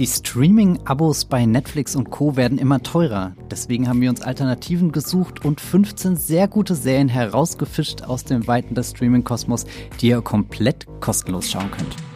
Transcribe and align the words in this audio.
Die 0.00 0.06
Streaming-Abos 0.06 1.26
bei 1.26 1.44
Netflix 1.44 1.94
und 1.94 2.08
Co. 2.08 2.34
werden 2.34 2.56
immer 2.56 2.82
teurer. 2.82 3.32
Deswegen 3.50 3.86
haben 3.86 4.00
wir 4.00 4.08
uns 4.08 4.22
Alternativen 4.22 4.92
gesucht 4.92 5.44
und 5.44 5.60
15 5.60 6.16
sehr 6.16 6.48
gute 6.48 6.74
Serien 6.74 7.10
herausgefischt 7.10 8.04
aus 8.04 8.24
den 8.24 8.46
Weiten 8.46 8.74
des 8.74 8.92
Streaming-Kosmos, 8.92 9.66
die 10.00 10.08
ihr 10.08 10.22
komplett 10.22 10.86
kostenlos 11.00 11.50
schauen 11.50 11.70
könnt. 11.70 12.09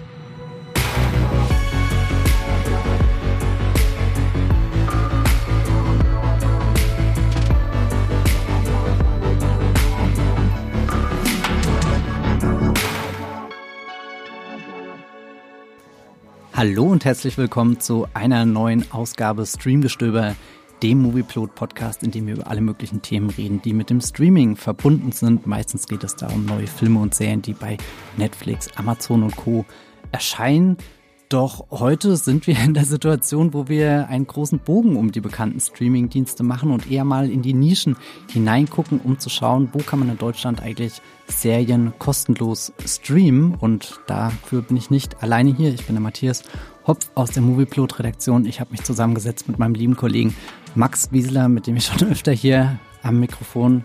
Hallo 16.57 16.85
und 16.85 17.05
herzlich 17.05 17.37
willkommen 17.37 17.81
zu 17.81 18.07
einer 18.15 18.47
neuen 18.47 18.93
Ausgabe 18.93 19.45
Streamgestöber, 19.45 20.37
dem 20.85 21.03
Movieplot 21.03 21.57
Podcast, 21.57 22.05
in 22.05 22.13
dem 22.13 22.29
wir 22.29 22.35
über 22.35 22.47
alle 22.47 22.61
möglichen 22.61 23.03
Themen 23.03 23.29
reden, 23.31 23.61
die 23.61 23.73
mit 23.73 23.91
dem 23.91 24.01
Streaming 24.01 24.55
verbunden 24.55 25.11
sind. 25.11 25.49
Meistens 25.49 25.89
geht 25.89 26.05
es 26.05 26.15
da 26.15 26.29
um 26.29 26.47
neue 26.47 26.69
Filme 26.69 27.01
und 27.01 27.13
Serien, 27.13 27.43
die 27.43 27.55
bei 27.55 27.77
Netflix, 28.17 28.69
Amazon 28.77 29.25
und 29.25 29.35
Co. 29.35 29.65
erscheinen. 30.13 30.77
Doch 31.35 31.67
heute 31.73 32.17
sind 32.17 32.47
wir 32.47 32.57
in 32.61 32.75
der 32.75 32.85
Situation, 32.85 33.55
wo 33.55 33.67
wir 33.67 34.07
einen 34.07 34.25
großen 34.25 34.61
Bogen 34.61 34.95
um 34.95 35.11
die 35.11 35.21
bekannten 35.21 35.59
Streaming-Dienste 35.59 36.45
machen 36.45 36.71
und 36.71 36.89
eher 36.89 37.05
mal 37.05 37.29
in 37.29 37.43
die 37.43 37.55
Nischen 37.55 37.97
hineingucken, 38.31 39.01
um 39.01 39.19
zu 39.19 39.31
schauen, 39.31 39.71
wo 39.73 39.79
kann 39.81 39.99
man 39.99 40.11
in 40.11 40.17
Deutschland 40.17 40.63
eigentlich 40.63 41.03
Serien 41.27 41.93
kostenlos 41.99 42.73
streamen. 42.87 43.57
Und 43.57 43.99
dafür 44.07 44.63
bin 44.63 44.77
ich 44.77 44.91
nicht 44.91 45.25
alleine 45.25 45.53
hier. 45.53 45.75
Ich 45.75 45.87
bin 45.87 45.97
der 45.97 46.03
Matthias 46.03 46.45
Hopf 46.87 47.11
aus 47.17 47.33
der 47.33 47.43
Movieplot-Redaktion. 47.43 48.47
Ich 48.47 48.61
habe 48.61 48.71
mich 48.71 48.85
zusammengesetzt 48.85 49.49
mit 49.49 49.59
meinem 49.59 49.75
lieben 49.75 49.97
Kollegen 49.97 50.37
Max 50.77 51.11
Wieseler, 51.11 51.49
mit 51.49 51.67
dem 51.67 51.75
ich 51.75 51.87
schon 51.87 52.09
öfter 52.13 52.31
hier 52.31 52.79
am 53.03 53.19
Mikrofon 53.19 53.85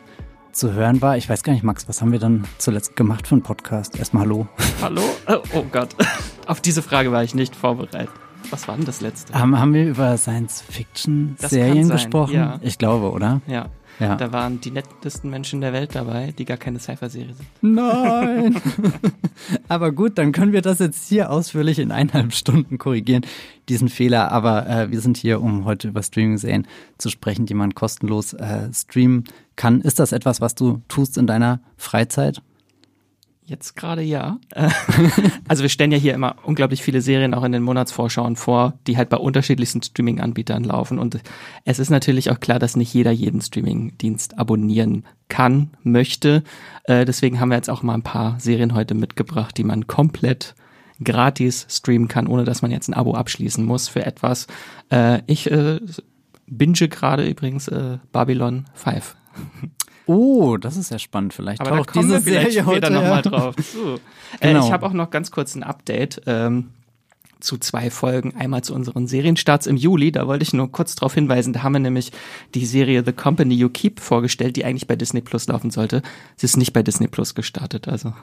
zu 0.60 0.74
hören 0.74 1.02
war. 1.02 1.16
Ich 1.16 1.30
weiß 1.30 1.44
gar 1.44 1.54
nicht, 1.54 1.64
Max, 1.64 1.88
was 1.88 2.02
haben 2.02 2.12
wir 2.12 2.20
dann 2.20 2.44
zuletzt 2.58 2.98
gemacht 2.98 3.28
für 3.28 3.36
einen 3.36 3.44
Podcast? 3.44 3.98
Erstmal 3.98 4.24
Hallo. 4.24 4.48
Hallo? 4.82 5.02
Oh, 5.28 5.38
oh 5.54 5.64
Gott. 5.72 5.96
Auf 6.48 6.60
diese 6.60 6.82
Frage 6.82 7.14
war 7.14 7.24
ich 7.24 7.34
nicht 7.34 7.56
vorbereitet. 7.56 8.10
Was 8.50 8.68
war 8.68 8.76
denn 8.76 8.84
das 8.84 9.00
letzte? 9.00 9.34
Haben, 9.34 9.58
haben 9.58 9.74
wir 9.74 9.88
über 9.88 10.18
Science-Fiction-Serien 10.18 11.88
gesprochen? 11.88 12.34
Ja. 12.34 12.60
Ich 12.62 12.78
glaube, 12.78 13.12
oder? 13.12 13.40
Ja. 13.48 13.68
Ja. 14.00 14.16
Da 14.16 14.32
waren 14.32 14.62
die 14.62 14.72
nettesten 14.72 15.30
Menschen 15.30 15.62
der 15.62 15.74
Welt 15.74 15.94
dabei, 15.94 16.34
die 16.38 16.46
gar 16.46 16.58
keine 16.58 16.80
Cypher-Serie 16.80 17.34
sind. 17.34 17.48
Nein! 17.62 18.56
Aber 19.68 19.92
gut, 19.92 20.18
dann 20.18 20.32
können 20.32 20.54
wir 20.54 20.62
das 20.62 20.80
jetzt 20.80 21.10
hier 21.10 21.30
ausführlich 21.30 21.80
in 21.80 21.92
eineinhalb 21.92 22.34
Stunden 22.34 22.78
korrigieren, 22.78 23.26
diesen 23.68 23.90
Fehler. 23.90 24.32
Aber 24.32 24.68
äh, 24.68 24.92
wir 24.92 25.02
sind 25.02 25.18
hier, 25.18 25.42
um 25.42 25.66
heute 25.66 25.90
über 25.90 26.02
Streaming-Serien 26.02 26.66
zu 26.98 27.10
sprechen, 27.10 27.46
die 27.46 27.54
man 27.54 27.76
kostenlos 27.76 28.34
äh, 28.34 28.74
streamen 28.74 29.26
kann. 29.56 29.82
Ist 29.82 30.00
das 30.00 30.14
etwas, 30.14 30.40
was 30.40 30.56
du 30.56 30.82
tust 30.88 31.18
in 31.18 31.28
deiner 31.28 31.60
Freizeit? 31.76 32.42
Jetzt 33.50 33.76
gerade 33.76 34.04
ja. 34.04 34.38
also 35.48 35.64
wir 35.64 35.70
stellen 35.70 35.92
ja 35.92 35.98
hier 35.98 36.14
immer 36.14 36.36
unglaublich 36.44 36.84
viele 36.84 37.02
Serien 37.02 37.34
auch 37.34 37.44
in 37.44 37.52
den 37.52 37.64
Monatsvorschauen 37.64 38.36
vor, 38.36 38.78
die 38.86 38.96
halt 38.96 39.10
bei 39.10 39.18
unterschiedlichsten 39.18 39.82
Streaming-Anbietern 39.82 40.64
laufen. 40.64 41.00
Und 41.00 41.20
es 41.66 41.80
ist 41.80 41.90
natürlich 41.90 42.30
auch 42.30 42.40
klar, 42.40 42.60
dass 42.60 42.76
nicht 42.76 42.94
jeder 42.94 43.10
jeden 43.10 43.42
Streaming-Dienst 43.42 44.38
abonnieren 44.38 45.04
kann, 45.30 45.72
möchte. 45.82 46.44
Äh, 46.84 47.06
deswegen 47.06 47.40
haben 47.40 47.50
wir 47.50 47.56
jetzt 47.56 47.72
auch 47.72 47.82
mal 47.82 47.96
ein 47.96 48.04
paar 48.04 48.40
Serien 48.40 48.76
heute 48.76 48.94
mitgebracht, 48.94 49.58
die 49.58 49.64
man 49.64 49.88
komplett 49.88 50.54
gratis 51.04 51.66
streamen 51.72 52.08
kann, 52.08 52.28
ohne 52.28 52.44
dass 52.44 52.62
man 52.62 52.70
jetzt 52.70 52.88
ein 52.88 52.94
Abo 52.94 53.16
abschließen 53.16 53.66
muss 53.66 53.88
für 53.88 54.06
etwas. 54.06 54.46
Äh, 54.92 55.24
ich 55.26 55.50
äh, 55.50 55.80
binge 56.46 56.88
gerade 56.88 57.28
übrigens 57.28 57.70
Babylon 58.12 58.66
5. 58.76 59.16
Oh, 60.10 60.58
das 60.58 60.76
ist 60.76 60.90
ja 60.90 60.98
spannend. 60.98 61.36
Vielleicht 61.36 61.62
Aber 61.62 61.70
taucht 61.70 61.90
da 61.90 61.94
kommen 61.94 62.08
diese 62.10 62.26
wir 62.26 62.42
Serie 62.42 62.66
heute 62.66 62.88
später 62.88 62.90
nochmal 62.90 63.22
drauf 63.22 63.56
zu. 63.72 64.00
Äh, 64.40 64.48
genau. 64.48 64.64
Äh, 64.64 64.66
ich 64.66 64.72
habe 64.72 64.88
auch 64.88 64.94
noch 64.94 65.12
ganz 65.12 65.30
kurz 65.30 65.54
ein 65.54 65.62
Update. 65.62 66.24
Ähm, 66.26 66.72
zu 67.40 67.58
zwei 67.58 67.92
Folgen. 67.92 68.36
Einmal 68.36 68.64
zu 68.64 68.74
unseren 68.74 69.06
Serienstarts 69.08 69.68
im 69.68 69.78
Juli. 69.78 70.12
Da 70.12 70.26
wollte 70.28 70.42
ich 70.42 70.52
nur 70.52 70.72
kurz 70.72 70.96
darauf 70.96 71.14
hinweisen. 71.14 71.54
Da 71.54 71.62
haben 71.62 71.74
wir 71.74 71.80
nämlich 71.80 72.12
die 72.56 72.66
Serie 72.66 73.04
The 73.06 73.14
Company 73.14 73.54
You 73.54 73.70
Keep 73.70 74.00
vorgestellt, 74.00 74.56
die 74.56 74.66
eigentlich 74.66 74.88
bei 74.88 74.96
Disney 74.96 75.22
Plus 75.22 75.48
laufen 75.48 75.70
sollte. 75.70 76.02
Sie 76.36 76.46
ist 76.46 76.58
nicht 76.58 76.74
bei 76.74 76.82
Disney 76.82 77.08
Plus 77.08 77.36
gestartet, 77.36 77.88
also 77.88 78.14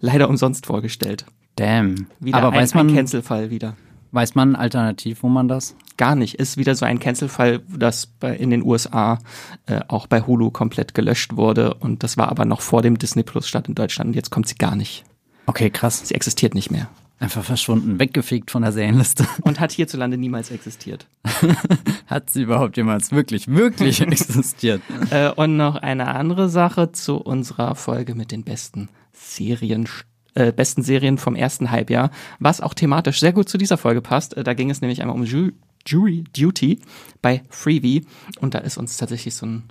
leider 0.00 0.28
umsonst 0.28 0.66
vorgestellt. 0.66 1.24
Damn. 1.56 2.08
Wieder 2.20 2.36
Aber 2.36 2.52
ein, 2.52 2.60
weiß 2.60 2.74
man, 2.74 2.88
ein 2.88 2.94
Cancel-Fall 2.94 3.50
wieder. 3.50 3.74
Weiß 4.12 4.34
man 4.34 4.54
alternativ, 4.54 5.22
wo 5.22 5.28
man 5.28 5.48
das? 5.48 5.74
Gar 5.96 6.16
nicht. 6.16 6.34
Ist 6.34 6.58
wieder 6.58 6.74
so 6.74 6.84
ein 6.84 6.98
Cancel-Fall, 6.98 7.62
das 7.68 8.06
bei, 8.06 8.36
in 8.36 8.50
den 8.50 8.62
USA 8.62 9.18
äh, 9.66 9.80
auch 9.88 10.06
bei 10.06 10.20
Hulu 10.20 10.50
komplett 10.50 10.94
gelöscht 10.94 11.36
wurde. 11.36 11.74
Und 11.74 12.02
das 12.02 12.18
war 12.18 12.28
aber 12.28 12.44
noch 12.44 12.60
vor 12.60 12.82
dem 12.82 12.98
Disney 12.98 13.22
Plus 13.22 13.48
Start 13.48 13.68
in 13.68 13.74
Deutschland. 13.74 14.08
Und 14.08 14.14
jetzt 14.14 14.30
kommt 14.30 14.46
sie 14.46 14.56
gar 14.56 14.76
nicht. 14.76 15.04
Okay, 15.46 15.70
krass. 15.70 16.06
Sie 16.06 16.14
existiert 16.14 16.54
nicht 16.54 16.70
mehr. 16.70 16.88
Einfach 17.22 17.44
verschwunden, 17.44 18.00
weggefegt 18.00 18.50
von 18.50 18.62
der 18.62 18.72
Serienliste. 18.72 19.26
Und 19.42 19.60
hat 19.60 19.72
hierzulande 19.72 20.18
niemals 20.18 20.50
existiert. 20.50 21.06
hat 22.06 22.30
sie 22.30 22.42
überhaupt 22.42 22.76
jemals 22.76 23.12
wirklich, 23.12 23.46
wirklich 23.48 24.00
existiert? 24.02 24.82
Äh, 25.10 25.30
und 25.30 25.56
noch 25.56 25.76
eine 25.76 26.08
andere 26.08 26.48
Sache 26.48 26.90
zu 26.90 27.18
unserer 27.18 27.76
Folge 27.76 28.16
mit 28.16 28.32
den 28.32 28.42
besten 28.42 28.88
Serien 29.12 29.86
äh, 30.34 30.52
besten 30.52 30.82
Serien 30.82 31.18
vom 31.18 31.34
ersten 31.34 31.70
Halbjahr, 31.70 32.10
was 32.38 32.60
auch 32.60 32.74
thematisch 32.74 33.20
sehr 33.20 33.32
gut 33.32 33.48
zu 33.48 33.58
dieser 33.58 33.76
Folge 33.76 34.00
passt. 34.00 34.36
Äh, 34.36 34.44
da 34.44 34.54
ging 34.54 34.70
es 34.70 34.80
nämlich 34.80 35.00
einmal 35.00 35.16
um 35.16 35.24
Ju 35.24 35.50
Jury 35.84 36.24
Duty 36.36 36.78
bei 37.22 37.42
Freebie 37.50 38.06
und 38.40 38.54
da 38.54 38.58
ist 38.58 38.78
uns 38.78 38.96
tatsächlich 38.96 39.34
so 39.34 39.46
ein 39.46 39.64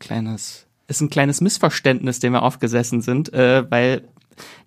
kleines, 0.00 0.66
ist 0.88 1.00
ein 1.00 1.08
kleines 1.08 1.40
Missverständnis, 1.40 2.18
dem 2.18 2.32
wir 2.32 2.42
aufgesessen 2.42 3.00
sind, 3.00 3.32
äh, 3.32 3.70
weil 3.70 4.02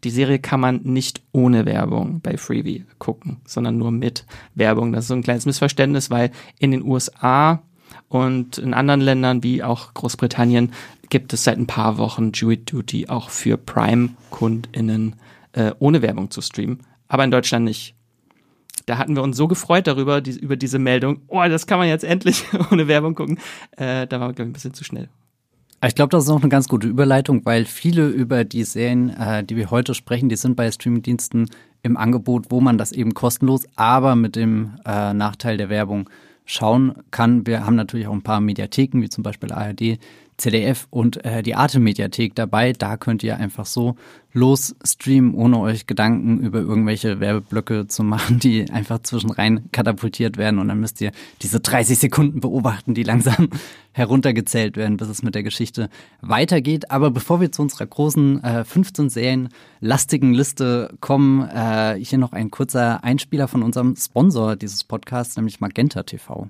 die 0.03 0.09
Serie 0.09 0.39
kann 0.39 0.59
man 0.59 0.81
nicht 0.83 1.21
ohne 1.31 1.65
Werbung 1.65 2.21
bei 2.21 2.37
Freebie 2.37 2.85
gucken, 2.97 3.41
sondern 3.45 3.77
nur 3.77 3.91
mit 3.91 4.25
Werbung. 4.53 4.93
Das 4.93 5.05
ist 5.05 5.09
so 5.09 5.15
ein 5.15 5.23
kleines 5.23 5.45
Missverständnis, 5.45 6.09
weil 6.09 6.31
in 6.59 6.71
den 6.71 6.83
USA 6.83 7.61
und 8.07 8.57
in 8.57 8.73
anderen 8.73 9.01
Ländern 9.01 9.43
wie 9.43 9.63
auch 9.63 9.93
Großbritannien 9.93 10.71
gibt 11.09 11.33
es 11.33 11.43
seit 11.43 11.57
ein 11.57 11.67
paar 11.67 11.97
Wochen 11.97 12.31
Jury 12.31 12.57
Duty 12.57 13.09
auch 13.09 13.29
für 13.29 13.57
Prime-KundInnen 13.57 15.15
äh, 15.55 15.71
ohne 15.79 16.01
Werbung 16.01 16.29
zu 16.29 16.41
streamen, 16.41 16.83
aber 17.07 17.23
in 17.23 17.31
Deutschland 17.31 17.65
nicht. 17.65 17.95
Da 18.85 18.97
hatten 18.97 19.15
wir 19.15 19.23
uns 19.23 19.37
so 19.37 19.47
gefreut 19.47 19.87
darüber, 19.87 20.21
die, 20.21 20.37
über 20.37 20.57
diese 20.57 20.77
Meldung. 20.77 21.21
Oh, 21.27 21.41
das 21.47 21.65
kann 21.65 21.79
man 21.79 21.87
jetzt 21.87 22.03
endlich 22.03 22.43
ohne 22.71 22.87
Werbung 22.87 23.15
gucken. 23.15 23.39
Äh, 23.71 24.05
da 24.05 24.19
waren 24.19 24.29
wir, 24.29 24.33
glaube 24.33 24.43
ich, 24.43 24.49
ein 24.49 24.53
bisschen 24.53 24.73
zu 24.73 24.83
schnell. 24.83 25.09
Ich 25.85 25.95
glaube, 25.95 26.09
das 26.09 26.23
ist 26.23 26.29
auch 26.29 26.41
eine 26.41 26.49
ganz 26.49 26.67
gute 26.67 26.87
Überleitung, 26.87 27.45
weil 27.45 27.65
viele 27.65 28.07
über 28.07 28.43
die 28.43 28.63
Serien, 28.63 29.09
äh, 29.09 29.43
die 29.43 29.55
wir 29.55 29.71
heute 29.71 29.93
sprechen, 29.93 30.29
die 30.29 30.35
sind 30.35 30.55
bei 30.55 30.71
Streamingdiensten 30.71 31.49
im 31.83 31.97
Angebot, 31.97 32.47
wo 32.49 32.59
man 32.61 32.77
das 32.77 32.91
eben 32.91 33.13
kostenlos, 33.13 33.65
aber 33.75 34.15
mit 34.15 34.35
dem 34.35 34.73
äh, 34.85 35.13
Nachteil 35.13 35.57
der 35.57 35.69
Werbung 35.69 36.09
schauen 36.45 36.95
kann. 37.11 37.45
Wir 37.45 37.65
haben 37.65 37.75
natürlich 37.75 38.07
auch 38.07 38.13
ein 38.13 38.23
paar 38.23 38.39
Mediatheken, 38.39 39.01
wie 39.01 39.09
zum 39.09 39.23
Beispiel 39.23 39.51
ARD, 39.51 39.99
ZDF 40.37 40.87
und 40.89 41.23
äh, 41.23 41.43
die 41.43 41.55
Arte-Mediathek 41.55 42.35
dabei. 42.35 42.73
Da 42.73 42.97
könnt 42.97 43.23
ihr 43.23 43.37
einfach 43.37 43.65
so 43.65 43.95
los 44.33 44.75
streamen, 44.85 45.33
ohne 45.33 45.59
euch 45.59 45.87
Gedanken 45.87 46.39
über 46.39 46.59
irgendwelche 46.59 47.21
Werbeblöcke 47.21 47.87
zu 47.87 48.03
machen, 48.03 48.37
die 48.39 48.69
einfach 48.69 48.99
zwischenrein 48.99 49.69
katapultiert 49.71 50.37
werden. 50.37 50.59
Und 50.59 50.67
dann 50.67 50.79
müsst 50.79 50.99
ihr 50.99 51.11
diese 51.41 51.61
30 51.61 51.97
Sekunden 51.97 52.41
beobachten, 52.41 52.93
die 52.93 53.03
langsam 53.03 53.49
heruntergezählt 53.93 54.75
werden, 54.75 54.97
bis 54.97 55.07
es 55.07 55.23
mit 55.23 55.35
der 55.35 55.43
Geschichte 55.43 55.89
weitergeht. 56.19 56.91
Aber 56.91 57.11
bevor 57.11 57.39
wir 57.39 57.51
zu 57.53 57.61
unserer 57.61 57.85
großen 57.85 58.43
äh, 58.43 58.63
15 58.65 59.09
Serien 59.09 59.49
lastigen 59.79 60.33
Liste 60.33 60.93
kommen, 60.99 61.47
äh, 61.49 61.97
hier 62.01 62.17
noch 62.17 62.33
ein 62.33 62.51
kurzer 62.51 63.03
Einspieler 63.05 63.47
von 63.47 63.63
unserem 63.63 63.95
Sponsor 63.95 64.57
dieses 64.57 64.83
Podcasts, 64.83 65.37
nämlich 65.37 65.61
Magenta 65.61 66.03
TV. 66.03 66.49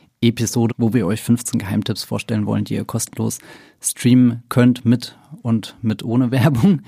Podcast-Episode, 0.21 0.75
wo 0.77 0.93
wir 0.93 1.07
euch 1.07 1.21
15 1.21 1.59
Geheimtipps 1.59 2.03
vorstellen 2.03 2.45
wollen, 2.45 2.63
die 2.63 2.75
ihr 2.75 2.85
kostenlos 2.85 3.39
streamen 3.81 4.43
könnt 4.49 4.85
mit 4.85 5.17
und 5.41 5.75
mit 5.81 6.03
ohne 6.03 6.31
Werbung. 6.31 6.81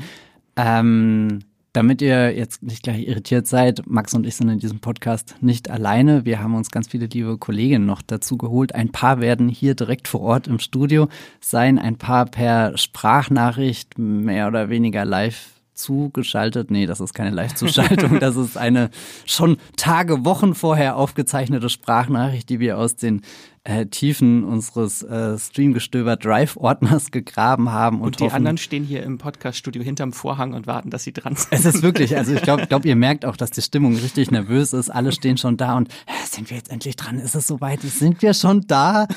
Ähm, 0.56 1.40
damit 1.74 2.04
ihr 2.04 2.38
jetzt 2.38 2.62
nicht 2.62 2.84
gleich 2.84 3.08
irritiert 3.08 3.48
seid, 3.48 3.82
Max 3.88 4.14
und 4.14 4.28
ich 4.28 4.36
sind 4.36 4.50
in 4.50 4.60
diesem 4.60 4.80
Podcast 4.80 5.36
nicht 5.42 5.72
alleine. 5.72 6.24
Wir 6.24 6.40
haben 6.40 6.54
uns 6.54 6.70
ganz 6.70 6.88
viele 6.88 7.08
liebe 7.08 7.40
Kolleginnen 7.40 7.88
noch 7.88 8.04
dazu 8.04 8.38
geholt. 8.38 8.76
Ein 8.76 8.92
paar 8.92 9.20
werden 9.20 9.50
hier 9.50 9.74
direkt 9.74 10.08
vor 10.08 10.22
Ort 10.22 10.48
im 10.48 10.60
Studio 10.60 11.10
sein, 11.42 11.80
ein 11.80 11.98
paar 11.98 12.26
per 12.26 12.78
Sprachnachricht 12.78 13.98
mehr 13.98 14.48
oder 14.48 14.70
weniger 14.70 15.04
live 15.04 15.50
zugeschaltet. 15.74 16.72
Nee, 16.72 16.86
das 16.86 17.00
ist 17.00 17.14
keine 17.14 17.32
Live-Zuschaltung. 17.32 18.20
das 18.22 18.36
ist 18.36 18.58
eine 18.58 18.90
schon 19.26 19.58
Tage, 19.76 20.26
Wochen 20.26 20.56
vorher 20.56 20.96
aufgezeichnete 20.96 21.70
Sprachnachricht, 21.70 22.50
die 22.50 22.60
wir 22.60 22.78
aus 22.78 22.96
den 22.96 23.22
äh, 23.66 23.86
Tiefen 23.86 24.44
unseres 24.44 25.04
äh, 25.04 25.38
Streamgestöber 25.38 26.18
Drive-Ordners 26.18 27.12
gegraben 27.12 27.72
haben. 27.72 28.02
Und, 28.02 28.08
und 28.08 28.20
die 28.20 28.26
hoffen, 28.26 28.36
anderen 28.36 28.58
stehen 28.58 28.84
hier 28.84 29.04
im 29.04 29.18
Podcast-Studio 29.18 29.82
hinterm 29.84 30.12
Vorhang 30.14 30.54
und 30.54 30.68
warten, 30.68 30.90
dass 30.90 31.04
sie 31.04 31.14
dran 31.14 31.36
sind. 31.36 31.52
Es 31.52 31.66
ist 31.66 31.82
wirklich, 31.82 32.18
also 32.18 32.34
ich 32.34 32.42
glaube, 32.42 32.66
glaub, 32.68 32.86
ihr 32.86 32.96
merkt 32.96 33.26
auch, 33.26 33.38
dass 33.38 33.52
die 33.52 33.62
Stimmung 33.62 33.96
richtig 33.96 34.32
nervös 34.32 34.74
ist. 34.74 34.90
Alle 34.90 35.12
stehen 35.12 35.38
schon 35.38 35.58
da 35.58 35.78
und 35.78 35.88
äh, 35.88 36.12
sind 36.26 36.50
wir 36.50 36.58
jetzt 36.58 36.72
endlich 36.72 36.96
dran? 36.96 37.20
Ist 37.20 37.36
es 37.36 37.48
soweit? 37.48 37.82
Sind 37.82 38.22
wir 38.22 38.34
schon 38.34 38.62
da? 38.68 39.08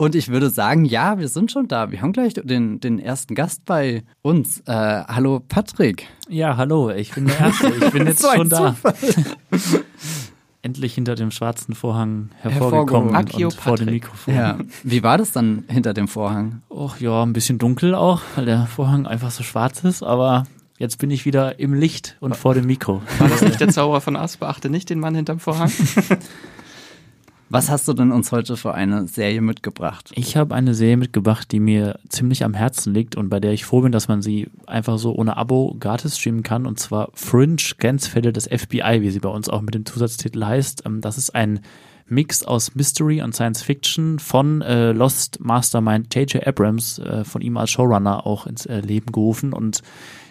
Und 0.00 0.14
ich 0.14 0.28
würde 0.28 0.48
sagen, 0.48 0.84
ja, 0.84 1.18
wir 1.18 1.26
sind 1.26 1.50
schon 1.50 1.66
da. 1.66 1.90
Wir 1.90 2.02
haben 2.02 2.12
gleich 2.12 2.32
den, 2.34 2.78
den 2.78 3.00
ersten 3.00 3.34
Gast 3.34 3.64
bei 3.64 4.04
uns. 4.22 4.60
Äh, 4.60 4.72
hallo 4.72 5.40
Patrick. 5.40 6.06
Ja, 6.28 6.56
hallo, 6.56 6.90
ich 6.90 7.12
bin 7.12 7.26
der 7.26 7.40
Erste. 7.40 7.66
Ich 7.68 7.90
bin 7.90 8.06
jetzt 8.06 8.22
so 8.22 8.28
schon 8.32 8.48
da. 8.48 8.76
Endlich 10.62 10.94
hinter 10.94 11.16
dem 11.16 11.32
schwarzen 11.32 11.74
Vorhang 11.74 12.30
hervorgekommen 12.38 13.16
und 13.16 13.54
vor 13.54 13.76
dem 13.76 13.90
Mikrofon. 13.90 14.34
Ja. 14.34 14.58
Wie 14.84 15.02
war 15.02 15.18
das 15.18 15.32
dann 15.32 15.64
hinter 15.66 15.94
dem 15.94 16.06
Vorhang? 16.06 16.62
Och 16.68 17.00
ja, 17.00 17.24
ein 17.24 17.32
bisschen 17.32 17.58
dunkel 17.58 17.96
auch, 17.96 18.22
weil 18.36 18.44
der 18.44 18.66
Vorhang 18.66 19.04
einfach 19.04 19.32
so 19.32 19.42
schwarz 19.42 19.82
ist, 19.82 20.04
aber 20.04 20.44
jetzt 20.78 20.98
bin 20.98 21.10
ich 21.10 21.24
wieder 21.24 21.58
im 21.58 21.74
Licht 21.74 22.16
und 22.20 22.36
vor 22.36 22.54
dem 22.54 22.66
Mikro. 22.66 23.02
War 23.18 23.28
das 23.28 23.42
nicht 23.42 23.60
der 23.60 23.68
Zauberer 23.70 24.00
von 24.00 24.14
Asp? 24.14 24.38
Beachte 24.38 24.70
nicht 24.70 24.90
den 24.90 25.00
Mann 25.00 25.16
hinterm 25.16 25.40
Vorhang. 25.40 25.72
Was 27.50 27.70
hast 27.70 27.88
du 27.88 27.94
denn 27.94 28.12
uns 28.12 28.30
heute 28.30 28.56
für 28.56 28.74
eine 28.74 29.08
Serie 29.08 29.40
mitgebracht? 29.40 30.12
Ich 30.14 30.36
habe 30.36 30.54
eine 30.54 30.74
Serie 30.74 30.98
mitgebracht, 30.98 31.50
die 31.50 31.60
mir 31.60 31.98
ziemlich 32.08 32.44
am 32.44 32.52
Herzen 32.52 32.92
liegt 32.92 33.16
und 33.16 33.30
bei 33.30 33.40
der 33.40 33.52
ich 33.52 33.64
froh 33.64 33.80
bin, 33.80 33.92
dass 33.92 34.06
man 34.06 34.20
sie 34.20 34.48
einfach 34.66 34.98
so 34.98 35.14
ohne 35.14 35.36
Abo 35.38 35.74
gratis 35.80 36.18
streamen 36.18 36.42
kann. 36.42 36.66
Und 36.66 36.78
zwar 36.78 37.10
Fringe 37.14 37.56
Grenzfälle 37.78 38.32
des 38.32 38.48
FBI, 38.48 39.00
wie 39.00 39.10
sie 39.10 39.20
bei 39.20 39.30
uns 39.30 39.48
auch 39.48 39.62
mit 39.62 39.74
dem 39.74 39.86
Zusatztitel 39.86 40.44
heißt. 40.44 40.82
Ähm, 40.84 41.00
das 41.00 41.16
ist 41.16 41.34
ein 41.34 41.60
Mix 42.06 42.42
aus 42.42 42.74
Mystery 42.74 43.22
und 43.22 43.34
Science 43.34 43.62
Fiction 43.62 44.18
von 44.18 44.62
äh, 44.62 44.92
Lost 44.92 45.40
Mastermind 45.40 46.14
J.J. 46.14 46.46
Abrams, 46.46 46.98
äh, 46.98 47.24
von 47.24 47.40
ihm 47.40 47.56
als 47.56 47.70
Showrunner 47.70 48.26
auch 48.26 48.46
ins 48.46 48.66
äh, 48.66 48.80
Leben 48.80 49.12
gerufen. 49.12 49.52
Und 49.52 49.82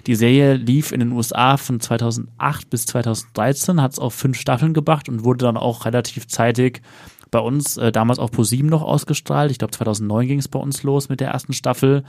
die 0.08 0.16
Serie 0.16 0.56
lief 0.56 0.94
in 0.94 1.02
den 1.02 1.12
USA 1.12 1.58
von 1.58 1.80
2008 1.80 2.70
bis 2.70 2.86
2013, 2.86 3.82
hat 3.82 3.92
es 3.92 4.00
auf 4.00 4.14
fünf 4.14 4.40
Staffeln 4.40 4.74
gebracht 4.74 5.10
und 5.10 5.26
wurde 5.26 5.46
dann 5.46 5.58
auch 5.58 5.86
relativ 5.86 6.28
zeitig 6.28 6.82
bei 7.30 7.40
uns 7.40 7.76
äh, 7.76 7.92
damals 7.92 8.18
auf 8.18 8.32
ProSieben 8.32 8.70
noch 8.70 8.82
ausgestrahlt. 8.82 9.52
Ich 9.52 9.60
glaube 9.60 9.72
2009 9.72 10.28
ging 10.28 10.40
es 10.40 10.48
bei 10.48 10.60
uns 10.60 10.84
los 10.84 11.10
mit 11.10 11.20
der 11.20 11.30
ersten 11.30 11.52
Staffel. 11.52 12.04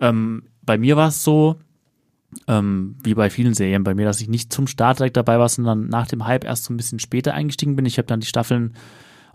Ähm, 0.00 0.42
bei 0.62 0.76
mir 0.76 0.96
war 0.96 1.08
es 1.08 1.22
so, 1.22 1.56
ähm, 2.48 2.96
wie 3.04 3.14
bei 3.14 3.30
vielen 3.30 3.54
Serien 3.54 3.84
bei 3.84 3.94
mir, 3.94 4.06
dass 4.06 4.20
ich 4.20 4.28
nicht 4.28 4.52
zum 4.52 4.66
Start 4.66 4.98
direkt 4.98 5.16
dabei 5.16 5.38
war, 5.38 5.48
sondern 5.48 5.88
nach 5.88 6.08
dem 6.08 6.26
Hype 6.26 6.44
erst 6.44 6.64
so 6.64 6.74
ein 6.74 6.76
bisschen 6.76 6.98
später 6.98 7.32
eingestiegen 7.32 7.76
bin. 7.76 7.86
Ich 7.86 7.98
habe 7.98 8.08
dann 8.08 8.20
die 8.20 8.26
Staffeln 8.26 8.74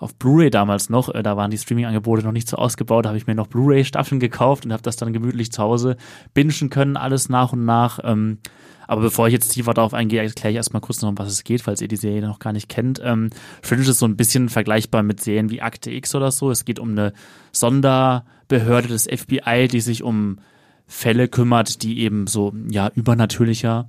auf 0.02 0.16
Blu-ray 0.16 0.50
damals 0.50 0.90
noch, 0.90 1.14
äh, 1.14 1.22
da 1.22 1.38
waren 1.38 1.52
die 1.52 1.60
Streaming-Angebote 1.60 2.24
noch 2.24 2.32
nicht 2.32 2.50
so 2.50 2.58
ausgebaut, 2.58 3.06
habe 3.06 3.18
ich 3.18 3.28
mir 3.28 3.36
noch 3.36 3.48
Blu-ray-Staffeln 3.48 4.20
gekauft 4.20 4.66
und 4.66 4.74
habe 4.74 4.82
das 4.82 4.96
dann 4.96 5.14
gemütlich 5.14 5.52
zu 5.52 5.62
Hause 5.62 5.96
bingen 6.34 6.72
können, 6.72 6.98
alles 6.98 7.30
nach 7.30 7.54
und 7.54 7.66
nach. 7.66 8.00
Ähm, 8.04 8.40
aber 8.88 9.02
bevor 9.02 9.28
ich 9.28 9.34
jetzt 9.34 9.50
tiefer 9.50 9.76
darauf 9.76 9.94
eingehe, 9.94 10.22
erkläre 10.22 10.50
ich 10.50 10.56
erstmal 10.56 10.82
kurz 10.82 11.02
noch, 11.02 11.10
um 11.10 11.18
was 11.18 11.32
es 11.32 11.44
geht, 11.44 11.62
falls 11.62 11.82
ihr 11.82 11.88
die 11.88 11.98
Serie 11.98 12.22
noch 12.22 12.40
gar 12.40 12.52
nicht 12.52 12.68
kennt. 12.68 13.00
Ähm, 13.04 13.30
Fringe 13.62 13.84
ist 13.84 14.00
so 14.00 14.08
ein 14.08 14.18
bisschen 14.18 14.50
vergleichbar 14.50 15.04
mit 15.04 15.22
Serien 15.22 15.52
wie 15.52 15.62
Akte 15.62 15.92
X 15.92 16.16
oder 16.16 16.32
so. 16.32 16.50
Es 16.50 16.66
geht 16.66 16.80
um 16.80 16.90
eine 16.90 17.14
Sonderbehörde 17.52 18.88
des 18.88 19.04
FBI, 19.04 19.68
die 19.72 19.82
sich 19.82 20.02
um 20.02 20.40
Fälle 20.88 21.28
kümmert, 21.28 21.84
die 21.84 22.00
eben 22.00 22.26
so 22.26 22.54
ja 22.70 22.92
übernatürlicher 22.96 23.88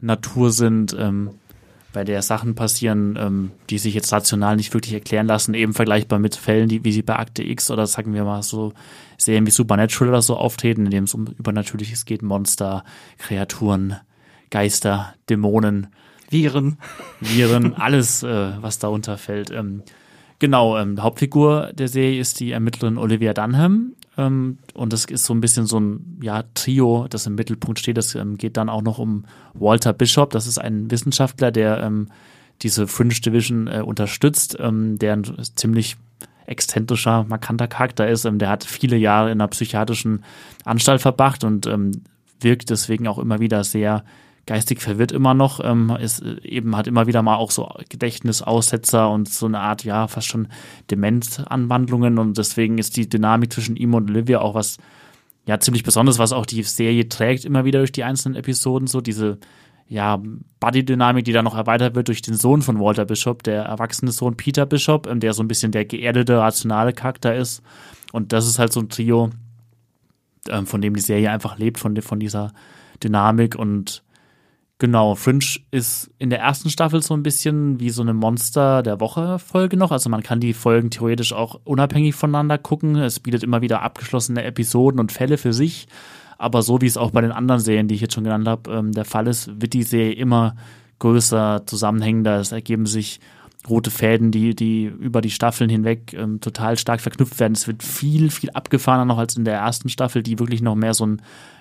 Natur 0.00 0.52
sind. 0.52 0.96
Ähm, 0.98 1.30
bei 1.92 2.04
der 2.04 2.22
Sachen 2.22 2.54
passieren, 2.54 3.18
ähm, 3.20 3.50
die 3.68 3.78
sich 3.78 3.94
jetzt 3.94 4.12
rational 4.12 4.56
nicht 4.56 4.72
wirklich 4.72 4.94
erklären 4.94 5.26
lassen, 5.26 5.54
eben 5.54 5.74
vergleichbar 5.74 6.18
mit 6.18 6.36
Fällen, 6.36 6.68
die, 6.68 6.84
wie 6.84 6.92
sie 6.92 7.02
bei 7.02 7.16
Akte 7.16 7.42
X 7.42 7.70
oder 7.70 7.86
sagen 7.86 8.14
wir 8.14 8.24
mal 8.24 8.42
so 8.42 8.72
Serien 9.16 9.46
wie 9.46 9.50
Supernatural 9.50 10.10
oder 10.10 10.22
so 10.22 10.36
auftreten, 10.36 10.86
in 10.86 10.90
dem 10.90 11.04
es 11.04 11.14
um 11.14 11.26
Übernatürliches 11.26 12.04
geht, 12.04 12.22
Monster, 12.22 12.84
Kreaturen, 13.18 13.96
Geister, 14.50 15.14
Dämonen, 15.28 15.88
Viren. 16.28 16.78
Viren, 17.20 17.74
alles, 17.76 18.22
äh, 18.22 18.52
was 18.60 18.78
darunter 18.78 19.18
fällt. 19.18 19.50
Ähm, 19.50 19.82
genau, 20.38 20.78
ähm, 20.78 21.02
Hauptfigur 21.02 21.72
der 21.72 21.88
Serie 21.88 22.20
ist 22.20 22.40
die 22.40 22.52
Ermittlerin 22.52 22.98
Olivia 22.98 23.34
Dunham, 23.34 23.94
ähm, 24.20 24.58
und 24.74 24.92
das 24.92 25.06
ist 25.06 25.24
so 25.24 25.32
ein 25.32 25.40
bisschen 25.40 25.66
so 25.66 25.80
ein 25.80 26.18
ja, 26.22 26.44
Trio, 26.54 27.06
das 27.08 27.26
im 27.26 27.36
Mittelpunkt 27.36 27.78
steht. 27.78 27.96
Das 27.96 28.14
ähm, 28.14 28.36
geht 28.36 28.56
dann 28.58 28.68
auch 28.68 28.82
noch 28.82 28.98
um 28.98 29.24
Walter 29.54 29.94
Bishop. 29.94 30.30
Das 30.30 30.46
ist 30.46 30.58
ein 30.58 30.90
Wissenschaftler, 30.90 31.50
der 31.50 31.82
ähm, 31.82 32.08
diese 32.60 32.86
Fringe 32.86 33.14
Division 33.14 33.66
äh, 33.66 33.80
unterstützt, 33.80 34.58
ähm, 34.60 34.98
der 34.98 35.14
ein 35.14 35.24
ziemlich 35.54 35.96
exzentrischer, 36.44 37.24
markanter 37.24 37.66
Charakter 37.66 38.08
ist. 38.08 38.26
Ähm, 38.26 38.38
der 38.38 38.50
hat 38.50 38.64
viele 38.64 38.96
Jahre 38.96 39.30
in 39.30 39.40
einer 39.40 39.48
psychiatrischen 39.48 40.22
Anstalt 40.64 41.00
verbracht 41.00 41.42
und 41.42 41.66
ähm, 41.66 42.02
wirkt 42.40 42.68
deswegen 42.68 43.08
auch 43.08 43.18
immer 43.18 43.40
wieder 43.40 43.64
sehr 43.64 44.04
geistig 44.50 44.80
verwirrt 44.80 45.12
immer 45.12 45.32
noch, 45.32 45.60
ähm, 45.62 45.96
ist 46.00 46.22
äh, 46.22 46.40
eben 46.42 46.74
hat 46.74 46.88
immer 46.88 47.06
wieder 47.06 47.22
mal 47.22 47.36
auch 47.36 47.52
so 47.52 47.70
Gedächtnisaussetzer 47.88 49.08
und 49.08 49.28
so 49.28 49.46
eine 49.46 49.60
Art, 49.60 49.84
ja, 49.84 50.08
fast 50.08 50.26
schon 50.26 50.48
Demenzanwandlungen 50.90 52.18
und 52.18 52.36
deswegen 52.36 52.78
ist 52.78 52.96
die 52.96 53.08
Dynamik 53.08 53.52
zwischen 53.52 53.76
ihm 53.76 53.94
und 53.94 54.10
Olivia 54.10 54.40
auch 54.40 54.56
was, 54.56 54.78
ja, 55.46 55.60
ziemlich 55.60 55.84
besonders, 55.84 56.18
was 56.18 56.32
auch 56.32 56.46
die 56.46 56.64
Serie 56.64 57.08
trägt 57.08 57.44
immer 57.44 57.64
wieder 57.64 57.78
durch 57.78 57.92
die 57.92 58.02
einzelnen 58.02 58.34
Episoden, 58.34 58.88
so 58.88 59.00
diese, 59.00 59.38
ja, 59.86 60.20
Buddy-Dynamik, 60.58 61.24
die 61.24 61.32
dann 61.32 61.44
noch 61.44 61.56
erweitert 61.56 61.94
wird 61.94 62.08
durch 62.08 62.20
den 62.20 62.34
Sohn 62.34 62.62
von 62.62 62.80
Walter 62.80 63.04
Bishop, 63.04 63.44
der 63.44 63.62
erwachsene 63.62 64.10
Sohn 64.10 64.36
Peter 64.36 64.66
Bishop, 64.66 65.06
ähm, 65.06 65.20
der 65.20 65.32
so 65.32 65.44
ein 65.44 65.48
bisschen 65.48 65.70
der 65.70 65.84
geerdete, 65.84 66.38
rationale 66.38 66.92
Charakter 66.92 67.36
ist. 67.36 67.62
Und 68.10 68.32
das 68.32 68.48
ist 68.48 68.58
halt 68.58 68.72
so 68.72 68.80
ein 68.80 68.88
Trio, 68.88 69.30
ähm, 70.48 70.66
von 70.66 70.82
dem 70.82 70.94
die 70.94 71.00
Serie 71.00 71.30
einfach 71.30 71.56
lebt, 71.56 71.78
von, 71.78 71.96
von 72.02 72.18
dieser 72.18 72.52
Dynamik 73.00 73.54
und 73.54 74.02
Genau, 74.80 75.14
Fringe 75.14 75.44
ist 75.70 76.10
in 76.18 76.30
der 76.30 76.38
ersten 76.40 76.70
Staffel 76.70 77.02
so 77.02 77.12
ein 77.12 77.22
bisschen 77.22 77.78
wie 77.80 77.90
so 77.90 78.00
eine 78.00 78.14
Monster 78.14 78.82
der 78.82 78.98
Woche 78.98 79.38
Folge 79.38 79.76
noch. 79.76 79.92
Also 79.92 80.08
man 80.08 80.22
kann 80.22 80.40
die 80.40 80.54
Folgen 80.54 80.88
theoretisch 80.88 81.34
auch 81.34 81.60
unabhängig 81.64 82.14
voneinander 82.14 82.56
gucken. 82.56 82.96
Es 82.96 83.20
bietet 83.20 83.42
immer 83.42 83.60
wieder 83.60 83.82
abgeschlossene 83.82 84.42
Episoden 84.42 84.98
und 84.98 85.12
Fälle 85.12 85.36
für 85.36 85.52
sich. 85.52 85.86
Aber 86.38 86.62
so 86.62 86.80
wie 86.80 86.86
es 86.86 86.96
auch 86.96 87.10
bei 87.10 87.20
den 87.20 87.30
anderen 87.30 87.60
Serien, 87.60 87.88
die 87.88 87.94
ich 87.94 88.00
jetzt 88.00 88.14
schon 88.14 88.24
genannt 88.24 88.48
habe, 88.48 88.72
ähm, 88.72 88.92
der 88.92 89.04
Fall 89.04 89.26
ist, 89.26 89.60
wird 89.60 89.74
die 89.74 89.82
Serie 89.82 90.14
immer 90.14 90.56
größer, 90.98 91.64
zusammenhängender. 91.66 92.40
Es 92.40 92.50
ergeben 92.50 92.86
sich 92.86 93.20
rote 93.68 93.90
Fäden, 93.90 94.30
die, 94.30 94.54
die 94.54 94.84
über 94.84 95.20
die 95.20 95.30
Staffeln 95.30 95.68
hinweg 95.68 96.14
ähm, 96.14 96.40
total 96.40 96.78
stark 96.78 97.02
verknüpft 97.02 97.38
werden. 97.38 97.52
Es 97.52 97.66
wird 97.66 97.82
viel, 97.82 98.30
viel 98.30 98.48
abgefahrener 98.48 99.04
noch 99.04 99.18
als 99.18 99.36
in 99.36 99.44
der 99.44 99.58
ersten 99.58 99.90
Staffel, 99.90 100.22
die 100.22 100.38
wirklich 100.38 100.62
noch 100.62 100.74
mehr 100.74 100.94
so 100.94 101.04
ein 101.04 101.20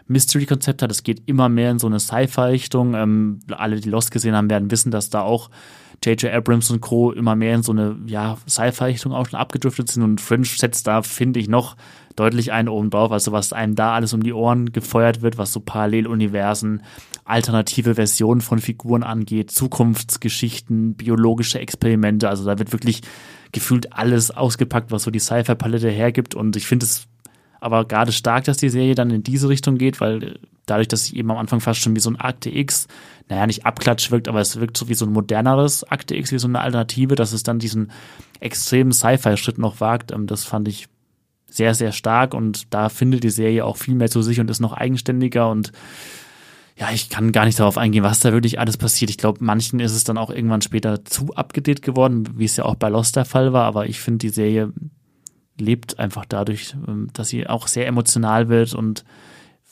Mystery-Konzept 0.10 0.82
hat. 0.82 0.92
Es 0.92 1.04
geht 1.04 1.24
immer 1.28 1.50
mehr 1.50 1.72
in 1.72 1.80
so 1.80 1.88
eine 1.88 2.00
Sci-Fi-Richtung. 2.00 2.96
Ähm, 2.96 3.40
alle, 3.50 3.80
die 3.80 3.90
Lost 3.90 4.12
gesehen 4.12 4.36
haben, 4.36 4.50
werden 4.50 4.72
wissen, 4.72 4.92
dass 4.92 5.10
da 5.10 5.22
auch 5.22 5.50
J.J. 6.04 6.32
Abrams 6.34 6.72
und 6.72 6.82
Co. 6.82 7.12
immer 7.12 7.36
mehr 7.36 7.56
in 7.56 7.64
so 7.64 7.72
eine 7.72 7.98
ja, 8.06 8.38
Sci-Fi-Richtung 8.48 9.14
auch 9.14 9.28
schon 9.28 9.40
abgedriftet 9.40 9.90
sind 9.90 10.04
und 10.04 10.22
Fringe 10.22 10.46
setzt 10.46 10.88
da, 10.88 11.02
finde 11.02 11.40
ich, 11.40 11.50
noch 11.50 11.76
deutlich 12.16 12.52
einen 12.52 12.70
oben 12.70 12.90
drauf. 12.90 13.12
Also 13.12 13.32
was 13.32 13.54
einem 13.54 13.76
da 13.76 13.94
alles 13.94 14.14
um 14.14 14.24
die 14.24 14.34
Ohren 14.34 14.72
gefeuert 14.72 15.22
wird, 15.22 15.38
was 15.38 15.52
so 15.52 15.60
Paralleluniversen, 15.60 16.84
alternative 17.26 17.96
Versionen 17.96 18.42
von 18.42 18.60
Figuren 18.60 19.04
angeht, 19.04 19.52
Zukunftsgeschichten, 19.52 20.96
biologische 20.96 21.60
Experimente. 21.60 22.30
Also 22.30 22.46
da 22.46 22.60
wird 22.60 22.72
wirklich 22.72 23.02
gefühlt 23.52 23.94
alles 23.94 24.32
ausgepackt, 24.32 24.92
was 24.92 25.04
so 25.04 25.12
die 25.12 25.20
Sci-Fi-Palette 25.20 25.90
hergibt 25.90 26.36
und 26.36 26.56
ich 26.56 26.66
finde 26.66 26.86
es 26.86 27.08
aber 27.60 27.86
gerade 27.86 28.12
stark, 28.12 28.46
dass 28.46 28.58
die 28.58 28.70
Serie 28.70 28.96
dann 28.96 29.12
in 29.12 29.24
diese 29.24 29.50
Richtung 29.50 29.78
geht, 29.78 30.00
weil 30.02 30.40
dadurch, 30.66 30.88
dass 30.88 31.06
sie 31.06 31.18
eben 31.18 31.32
am 31.32 31.38
Anfang 31.38 31.60
fast 31.60 31.82
schon 31.82 31.96
wie 31.96 32.00
so 32.00 32.10
ein 32.10 32.20
Akte 32.20 32.50
X, 32.50 32.88
naja, 33.28 33.46
nicht 33.48 33.66
Abklatsch 33.66 34.12
wirkt, 34.12 34.28
aber 34.28 34.42
es 34.42 34.60
wirkt 34.60 34.78
so 34.78 34.88
wie 34.88 34.94
so 34.94 35.06
ein 35.06 35.12
moderneres 35.12 35.84
Akte 35.84 36.16
X, 36.16 36.32
wie 36.32 36.40
so 36.40 36.48
eine 36.48 36.62
Alternative, 36.62 37.16
dass 37.16 37.34
es 37.34 37.44
dann 37.44 37.60
diesen 37.60 37.92
extremen 38.40 38.92
Sci-Fi-Schritt 38.92 39.58
noch 39.58 39.82
wagt. 39.82 40.12
Ähm, 40.12 40.28
das 40.28 40.46
fand 40.46 40.68
ich 40.68 40.88
sehr, 41.48 41.74
sehr 41.74 41.92
stark 41.92 42.34
und 42.34 42.74
da 42.74 42.90
findet 42.90 43.24
die 43.24 43.30
Serie 43.30 43.66
auch 43.66 43.78
viel 43.78 43.96
mehr 43.96 44.10
zu 44.10 44.22
sich 44.22 44.40
und 44.40 44.50
ist 44.50 44.60
noch 44.60 44.74
eigenständiger 44.74 45.50
und 45.50 45.72
ja, 46.78 46.92
ich 46.94 47.10
kann 47.10 47.34
gar 47.34 47.44
nicht 47.44 47.60
darauf 47.60 47.78
eingehen, 47.78 48.04
was 48.04 48.22
da 48.22 48.32
wirklich 48.32 48.58
alles 48.58 48.78
passiert. 48.78 49.12
Ich 49.12 49.18
glaube, 49.18 49.44
manchen 49.44 49.82
ist 49.82 49.92
es 49.92 50.06
dann 50.06 50.18
auch 50.18 50.30
irgendwann 50.30 50.62
später 50.62 51.04
zu 51.04 51.34
abgedreht 51.36 51.82
geworden, 51.82 52.30
wie 52.38 52.46
es 52.46 52.56
ja 52.56 52.64
auch 52.64 52.76
bei 52.76 52.88
Lost 52.88 53.18
der 53.18 53.26
Fall 53.26 53.52
war, 53.52 53.66
aber 53.66 53.88
ich 53.88 54.00
finde, 54.00 54.20
die 54.20 54.30
Serie 54.30 54.72
lebt 55.60 56.00
einfach 56.00 56.26
dadurch, 56.26 56.76
ähm, 56.88 57.10
dass 57.14 57.30
sie 57.30 57.48
auch 57.48 57.68
sehr 57.68 57.88
emotional 57.88 58.50
wird 58.50 58.74
und 58.74 59.04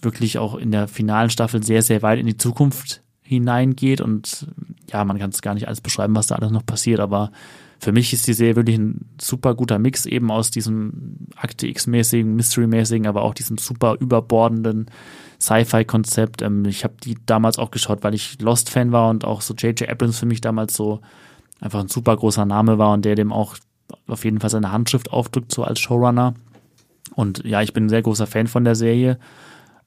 wirklich 0.02 0.38
auch 0.38 0.56
in 0.56 0.72
der 0.72 0.88
finalen 0.88 1.30
Staffel 1.30 1.64
sehr, 1.64 1.82
sehr 1.82 2.02
weit 2.02 2.20
in 2.20 2.28
die 2.28 2.38
Zukunft 2.38 3.02
hineingeht 3.22 4.00
und 4.00 4.48
ja, 4.92 5.04
man 5.04 5.20
kann 5.20 5.32
es 5.32 5.42
gar 5.42 5.54
nicht 5.54 5.68
alles 5.68 5.82
beschreiben, 5.82 6.16
was 6.16 6.28
da 6.28 6.36
alles 6.36 6.52
noch 6.52 6.66
passiert, 6.66 7.00
aber 7.00 7.32
für 7.80 7.92
mich 7.92 8.14
ist 8.14 8.28
die 8.28 8.34
Serie 8.34 8.56
wirklich 8.56 8.78
ein 8.78 9.06
super 9.22 9.54
guter 9.54 9.78
Mix 9.80 10.06
eben 10.06 10.32
aus 10.32 10.50
diesem 10.50 11.28
Akte 11.36 11.68
X-mäßigen, 11.68 12.36
Mystery-mäßigen, 12.36 13.06
aber 13.06 13.22
auch 13.22 13.34
diesem 13.34 13.58
super 13.58 13.98
überbordenden 14.00 14.90
Sci-Fi-Konzept. 15.40 16.42
Ähm, 16.42 16.66
ich 16.66 16.84
habe 16.84 16.96
die 17.04 17.18
damals 17.26 17.60
auch 17.60 17.70
geschaut, 17.70 18.04
weil 18.04 18.16
ich 18.16 18.42
Lost-Fan 18.42 18.92
war 18.92 19.10
und 19.10 19.26
auch 19.26 19.42
so 19.42 19.54
J.J. 19.54 19.90
Abrams 19.90 20.18
für 20.18 20.26
mich 20.26 20.42
damals 20.42 20.76
so 20.76 21.02
einfach 21.62 21.80
ein 21.80 21.88
super 21.88 22.16
großer 22.16 22.46
Name 22.46 22.78
war 22.78 22.94
und 22.94 23.06
der 23.06 23.16
dem 23.16 23.32
auch 23.32 23.56
auf 24.08 24.26
jeden 24.26 24.40
Fall 24.40 24.50
seine 24.50 24.72
Handschrift 24.72 25.12
aufdrückt, 25.12 25.52
so 25.52 25.64
als 25.64 25.80
Showrunner. 25.80 26.34
Und 27.16 27.44
ja, 27.46 27.62
ich 27.62 27.74
bin 27.74 27.86
ein 27.86 27.90
sehr 27.90 28.02
großer 28.02 28.28
Fan 28.28 28.48
von 28.48 28.64
der 28.64 28.76
Serie. 28.76 29.18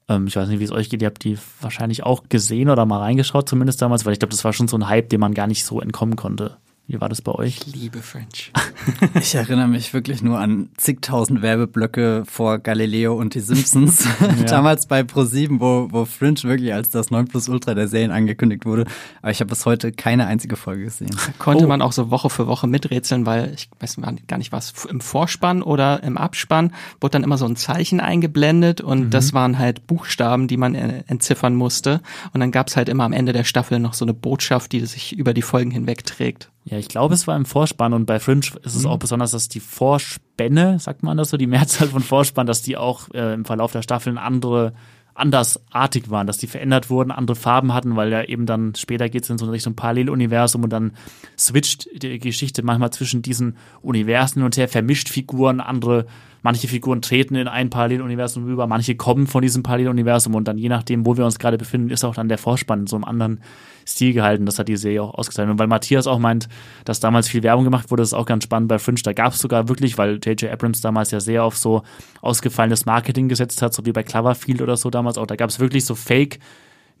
Ähm, 0.07 0.27
ich 0.27 0.35
weiß 0.35 0.49
nicht, 0.49 0.59
wie 0.59 0.63
es 0.63 0.71
euch 0.71 0.89
geht. 0.89 1.01
Ihr 1.01 1.07
habt 1.07 1.23
die 1.23 1.37
wahrscheinlich 1.61 2.03
auch 2.03 2.23
gesehen 2.29 2.69
oder 2.69 2.85
mal 2.85 2.99
reingeschaut, 2.99 3.47
zumindest 3.47 3.81
damals, 3.81 4.05
weil 4.05 4.13
ich 4.13 4.19
glaube, 4.19 4.31
das 4.31 4.43
war 4.43 4.53
schon 4.53 4.67
so 4.67 4.77
ein 4.77 4.87
Hype, 4.87 5.09
dem 5.09 5.21
man 5.21 5.33
gar 5.33 5.47
nicht 5.47 5.65
so 5.65 5.79
entkommen 5.81 6.15
konnte. 6.15 6.57
Wie 6.91 6.99
war 6.99 7.07
das 7.07 7.21
bei 7.21 7.31
euch? 7.31 7.61
Ich 7.65 7.73
liebe 7.73 8.01
French. 8.01 8.51
ich 9.13 9.33
erinnere 9.33 9.69
mich 9.69 9.93
wirklich 9.93 10.21
nur 10.21 10.39
an 10.39 10.67
zigtausend 10.75 11.41
Werbeblöcke 11.41 12.23
vor 12.25 12.59
Galileo 12.59 13.15
und 13.15 13.33
die 13.33 13.39
Simpsons. 13.39 14.05
Ja. 14.21 14.27
Damals 14.45 14.87
bei 14.87 15.01
Pro7, 15.01 15.59
wo, 15.59 15.87
wo 15.91 16.05
Fringe 16.05 16.43
wirklich 16.43 16.73
als 16.73 16.89
das 16.89 17.11
9 17.11 17.27
Plus 17.27 17.49
Ultra 17.49 17.73
der 17.73 17.87
Serien 17.87 18.11
angekündigt 18.11 18.65
wurde. 18.65 18.85
Aber 19.21 19.31
ich 19.31 19.39
habe 19.39 19.49
bis 19.49 19.65
heute 19.65 19.91
keine 19.91 20.27
einzige 20.27 20.55
Folge 20.55 20.83
gesehen. 20.85 21.15
Konnte 21.39 21.65
oh. 21.65 21.67
man 21.67 21.81
auch 21.81 21.91
so 21.91 22.11
Woche 22.11 22.29
für 22.29 22.47
Woche 22.47 22.67
miträtseln, 22.67 23.25
weil 23.25 23.53
ich 23.53 23.69
weiß 23.79 23.97
gar 24.27 24.37
nicht 24.37 24.51
was, 24.51 24.73
im 24.85 25.01
Vorspann 25.01 25.63
oder 25.63 26.03
im 26.03 26.17
Abspann 26.17 26.73
wurde 26.99 27.13
dann 27.13 27.23
immer 27.23 27.37
so 27.37 27.45
ein 27.45 27.55
Zeichen 27.55 27.99
eingeblendet 27.99 28.81
und 28.81 29.05
mhm. 29.05 29.09
das 29.09 29.33
waren 29.33 29.57
halt 29.57 29.87
Buchstaben, 29.87 30.47
die 30.47 30.57
man 30.57 30.75
äh, 30.75 31.03
entziffern 31.07 31.55
musste. 31.55 32.01
Und 32.33 32.41
dann 32.41 32.51
gab 32.51 32.67
es 32.67 32.77
halt 32.77 32.89
immer 32.89 33.05
am 33.05 33.13
Ende 33.13 33.33
der 33.33 33.43
Staffel 33.43 33.79
noch 33.79 33.93
so 33.93 34.05
eine 34.05 34.13
Botschaft, 34.13 34.71
die 34.71 34.85
sich 34.85 35.17
über 35.17 35.33
die 35.33 35.41
Folgen 35.41 35.71
hinweg 35.71 36.05
trägt. 36.05 36.50
Ja, 36.63 36.77
ich 36.77 36.87
glaube, 36.87 37.15
es 37.15 37.27
war 37.27 37.35
im 37.35 37.45
Vorspann 37.45 37.93
und 37.93 38.05
bei 38.05 38.19
Fringe 38.19 38.45
ist 38.63 38.75
es 38.75 38.83
mhm. 38.83 38.91
auch 38.91 38.97
besonders, 38.97 39.31
dass 39.31 39.49
die 39.49 39.59
Vorspänne, 39.59 40.79
sagt 40.79 41.01
man 41.01 41.17
das 41.17 41.31
so, 41.31 41.37
die 41.37 41.47
Mehrzahl 41.47 41.87
von 41.87 42.03
Vorspann, 42.03 42.45
dass 42.45 42.61
die 42.61 42.77
auch 42.77 43.09
äh, 43.13 43.33
im 43.33 43.45
Verlauf 43.45 43.71
der 43.71 43.81
Staffeln 43.81 44.17
andere 44.17 44.73
andersartig 45.13 46.09
waren, 46.09 46.25
dass 46.25 46.37
die 46.37 46.47
verändert 46.47 46.89
wurden, 46.89 47.11
andere 47.11 47.35
Farben 47.35 47.73
hatten, 47.73 47.95
weil 47.95 48.11
ja 48.11 48.23
eben 48.23 48.45
dann 48.45 48.75
später 48.75 49.09
geht 49.09 49.23
es 49.23 49.29
in 49.29 49.37
so 49.37 49.45
eine 49.45 49.51
Richtung 49.51 49.75
Paralleluniversum 49.75 50.63
und 50.63 50.69
dann 50.71 50.93
switcht 51.37 51.89
die 52.01 52.17
Geschichte 52.17 52.63
manchmal 52.63 52.91
zwischen 52.91 53.21
diesen 53.21 53.57
Universen 53.81 54.39
hin 54.39 54.45
und 54.45 54.57
her, 54.57 54.69
vermischt 54.69 55.09
Figuren, 55.09 55.59
andere 55.59 56.05
manche 56.41 56.67
Figuren 56.67 57.01
treten 57.01 57.35
in 57.35 57.47
ein 57.47 57.69
Paralleluniversum 57.69 58.47
über, 58.47 58.67
manche 58.67 58.95
kommen 58.95 59.27
von 59.27 59.41
diesem 59.41 59.63
Paralleluniversum 59.63 60.35
und 60.35 60.47
dann 60.47 60.57
je 60.57 60.69
nachdem, 60.69 61.05
wo 61.05 61.17
wir 61.17 61.25
uns 61.25 61.39
gerade 61.39 61.57
befinden, 61.57 61.89
ist 61.89 62.03
auch 62.03 62.15
dann 62.15 62.29
der 62.29 62.37
Vorspann 62.37 62.81
in 62.81 62.87
so 62.87 62.95
einem 62.95 63.05
anderen 63.05 63.41
Stil 63.87 64.13
gehalten. 64.13 64.45
Das 64.45 64.59
hat 64.59 64.67
die 64.67 64.77
Serie 64.77 65.03
auch 65.03 65.13
ausgezeichnet. 65.15 65.53
Und 65.53 65.59
weil 65.59 65.67
Matthias 65.67 66.07
auch 66.07 66.19
meint, 66.19 66.47
dass 66.85 66.99
damals 66.99 67.27
viel 67.27 67.43
Werbung 67.43 67.63
gemacht 67.63 67.91
wurde, 67.91 68.03
ist 68.03 68.13
auch 68.13 68.25
ganz 68.25 68.43
spannend 68.43 68.69
bei 68.69 68.79
Fringe. 68.79 68.99
Da 69.03 69.13
gab 69.13 69.33
es 69.33 69.39
sogar 69.39 69.69
wirklich, 69.69 69.97
weil 69.97 70.19
J.J. 70.23 70.51
Abrams 70.51 70.81
damals 70.81 71.11
ja 71.11 71.19
sehr 71.19 71.43
auf 71.43 71.57
so 71.57 71.83
ausgefallenes 72.21 72.85
Marketing 72.85 73.27
gesetzt 73.27 73.61
hat, 73.61 73.73
so 73.73 73.85
wie 73.85 73.91
bei 73.91 74.03
Cloverfield 74.03 74.61
oder 74.61 74.77
so 74.77 74.89
damals 74.89 75.17
auch. 75.17 75.27
Da 75.27 75.35
gab 75.35 75.49
es 75.49 75.59
wirklich 75.59 75.85
so 75.85 75.95
Fake- 75.95 76.39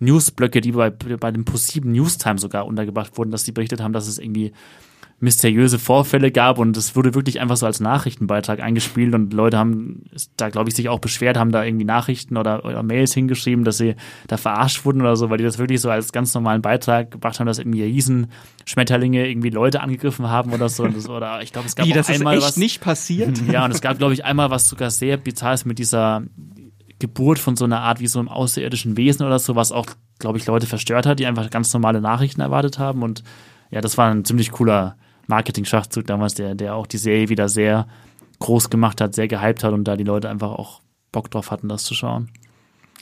Newsblöcke, 0.01 0.61
die 0.61 0.71
bei, 0.71 0.89
bei 0.89 1.31
dem 1.31 1.45
Newstime 1.83 2.39
sogar 2.39 2.65
untergebracht 2.65 3.17
wurden, 3.17 3.29
dass 3.29 3.43
die 3.43 3.51
berichtet 3.51 3.81
haben, 3.81 3.93
dass 3.93 4.07
es 4.07 4.17
irgendwie 4.17 4.51
mysteriöse 5.21 5.77
Vorfälle 5.77 6.31
gab 6.31 6.57
und 6.57 6.75
es 6.75 6.95
wurde 6.95 7.13
wirklich 7.13 7.39
einfach 7.39 7.55
so 7.55 7.67
als 7.67 7.79
Nachrichtenbeitrag 7.79 8.59
eingespielt 8.59 9.13
und 9.13 9.33
Leute 9.33 9.57
haben 9.57 10.03
da, 10.35 10.49
glaube 10.49 10.69
ich, 10.69 10.75
sich 10.75 10.89
auch 10.89 10.97
beschwert, 10.97 11.37
haben 11.37 11.51
da 11.51 11.63
irgendwie 11.63 11.85
Nachrichten 11.85 12.37
oder, 12.37 12.65
oder, 12.65 12.81
Mails 12.81 13.13
hingeschrieben, 13.13 13.63
dass 13.63 13.77
sie 13.77 13.95
da 14.27 14.37
verarscht 14.37 14.83
wurden 14.83 15.01
oder 15.01 15.15
so, 15.15 15.29
weil 15.29 15.37
die 15.37 15.43
das 15.43 15.59
wirklich 15.59 15.79
so 15.79 15.91
als 15.91 16.11
ganz 16.11 16.33
normalen 16.33 16.63
Beitrag 16.63 17.11
gebracht 17.11 17.39
haben, 17.39 17.45
dass 17.45 17.59
irgendwie 17.59 17.83
Riesenschmetterlinge 17.83 19.29
irgendwie 19.29 19.51
Leute 19.51 19.81
angegriffen 19.81 20.27
haben 20.27 20.53
oder 20.53 20.69
so. 20.69 20.87
Das, 20.87 21.07
oder 21.07 21.43
ich 21.43 21.53
glaube, 21.53 21.67
es 21.67 21.75
gab 21.75 21.85
Wie, 21.85 21.91
auch 21.91 21.97
das 21.97 22.09
einmal 22.09 22.37
ist 22.37 22.43
echt 22.43 22.47
was. 22.49 22.57
nicht 22.57 22.81
passiert. 22.81 23.41
Ja, 23.51 23.65
und 23.65 23.71
es 23.71 23.81
gab, 23.81 23.97
glaube 23.97 24.13
ich, 24.13 24.23
einmal 24.23 24.49
was 24.49 24.69
sogar 24.69 24.89
sehr 24.91 25.17
bizarres 25.17 25.65
mit 25.65 25.77
dieser 25.77 26.23
Geburt 26.99 27.37
von 27.37 27.55
so 27.55 27.65
einer 27.65 27.81
Art 27.81 27.99
wie 27.99 28.07
so 28.07 28.19
einem 28.19 28.29
außerirdischen 28.29 28.95
Wesen 28.97 29.25
oder 29.25 29.39
so, 29.39 29.55
was 29.55 29.71
auch, 29.71 29.87
glaube 30.19 30.37
ich, 30.37 30.45
Leute 30.45 30.67
verstört 30.67 31.05
hat, 31.05 31.19
die 31.19 31.25
einfach 31.25 31.49
ganz 31.49 31.73
normale 31.73 31.99
Nachrichten 31.99 32.41
erwartet 32.41 32.79
haben. 32.79 33.03
Und 33.03 33.23
ja, 33.71 33.81
das 33.81 33.97
war 33.97 34.09
ein 34.09 34.23
ziemlich 34.23 34.51
cooler 34.51 34.95
Marketing-Schachzug 35.31 36.05
damals, 36.05 36.35
der, 36.35 36.53
der 36.53 36.75
auch 36.75 36.85
die 36.85 36.97
Serie 36.97 37.29
wieder 37.29 37.49
sehr 37.49 37.87
groß 38.39 38.69
gemacht 38.69 39.01
hat, 39.01 39.15
sehr 39.15 39.27
gehypt 39.27 39.63
hat 39.63 39.73
und 39.73 39.85
da 39.85 39.95
die 39.95 40.03
Leute 40.03 40.29
einfach 40.29 40.51
auch 40.51 40.81
Bock 41.11 41.31
drauf 41.31 41.49
hatten, 41.49 41.69
das 41.69 41.83
zu 41.83 41.95
schauen. 41.95 42.29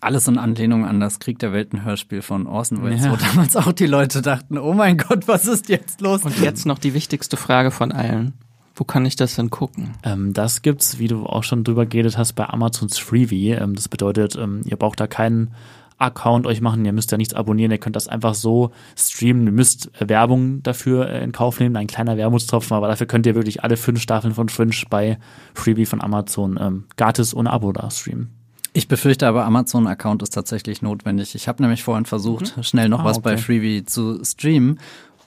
Alles 0.02 0.28
in 0.30 0.38
Anlehnung 0.38 0.86
an 0.86 1.02
das 1.02 1.20
Krieg 1.20 1.40
der 1.40 1.52
Welten 1.52 1.84
Hörspiel 1.84 2.22
von 2.22 2.48
Orson 2.48 2.84
Welles, 2.84 3.04
ja. 3.04 3.12
wo 3.12 3.18
damals 3.18 3.58
auch 3.58 3.74
die 3.74 3.86
Leute 3.86 4.22
dachten, 4.22 4.58
oh 4.58 4.74
mein 4.74 4.98
Gott, 4.98 5.28
was 5.28 5.46
ist 5.46 5.68
jetzt 5.68 6.00
los? 6.00 6.24
Und 6.24 6.40
jetzt 6.40 6.66
noch 6.66 6.80
die 6.80 6.94
wichtigste 6.94 7.36
Frage 7.36 7.72
von 7.72 7.92
allen. 7.92 8.34
Wo 8.76 8.86
kann 8.86 9.06
ich 9.06 9.18
das 9.18 9.36
denn 9.36 9.50
gucken? 9.50 9.92
Ähm, 10.04 10.32
das 10.32 10.62
gibt's, 10.62 11.00
wie 11.00 11.10
du 11.10 11.26
auch 11.26 11.44
schon 11.44 11.66
drüber 11.66 11.86
geredet 11.86 12.18
hast, 12.18 12.34
bei 12.34 12.48
Amazons 12.48 12.98
Freebie. 12.98 13.50
Ähm, 13.52 13.76
das 13.76 13.90
bedeutet, 13.90 14.38
ähm, 14.38 14.62
ihr 14.64 14.78
braucht 14.78 15.02
da 15.02 15.08
keinen 15.08 15.52
Account 16.00 16.48
euch 16.48 16.62
machen. 16.62 16.86
Ihr 16.86 16.94
müsst 16.94 17.12
ja 17.12 17.18
nichts 17.18 17.34
abonnieren, 17.34 17.72
ihr 17.72 17.78
könnt 17.78 17.96
das 17.96 18.08
einfach 18.08 18.34
so 18.34 18.72
streamen. 18.96 19.46
Ihr 19.46 19.52
müsst 19.52 19.92
Werbung 20.00 20.64
dafür 20.64 21.10
äh, 21.10 21.24
in 21.24 21.32
Kauf 21.32 21.60
nehmen, 21.60 21.76
ein 21.76 21.88
kleiner 21.88 22.18
Wermutstropfen, 22.18 22.76
aber 22.76 22.88
dafür 22.88 23.08
könnt 23.08 23.26
ihr 23.26 23.36
wirklich 23.36 23.64
alle 23.64 23.78
fünf 23.78 24.02
Staffeln 24.02 24.34
von 24.34 24.50
Fringe 24.50 24.76
bei 24.90 25.20
Freebie 25.54 25.86
von 25.86 26.02
Amazon 26.02 26.58
ähm, 26.60 26.86
gratis 26.98 27.36
ohne 27.36 27.52
Abo 27.52 27.72
da 27.72 27.92
streamen. 27.92 28.30
Ich 28.72 28.88
befürchte 28.88 29.28
aber, 29.28 29.46
Amazon-Account 29.46 30.22
ist 30.22 30.30
tatsächlich 30.30 30.82
notwendig. 30.82 31.34
Ich 31.34 31.48
habe 31.48 31.62
nämlich 31.62 31.84
vorhin 31.84 32.06
versucht, 32.06 32.56
mhm. 32.56 32.64
schnell 32.64 32.88
noch 32.90 33.02
ah, 33.02 33.06
was 33.06 33.18
okay. 33.18 33.24
bei 33.24 33.38
Freebie 33.38 33.84
zu 33.84 34.24
streamen 34.24 34.80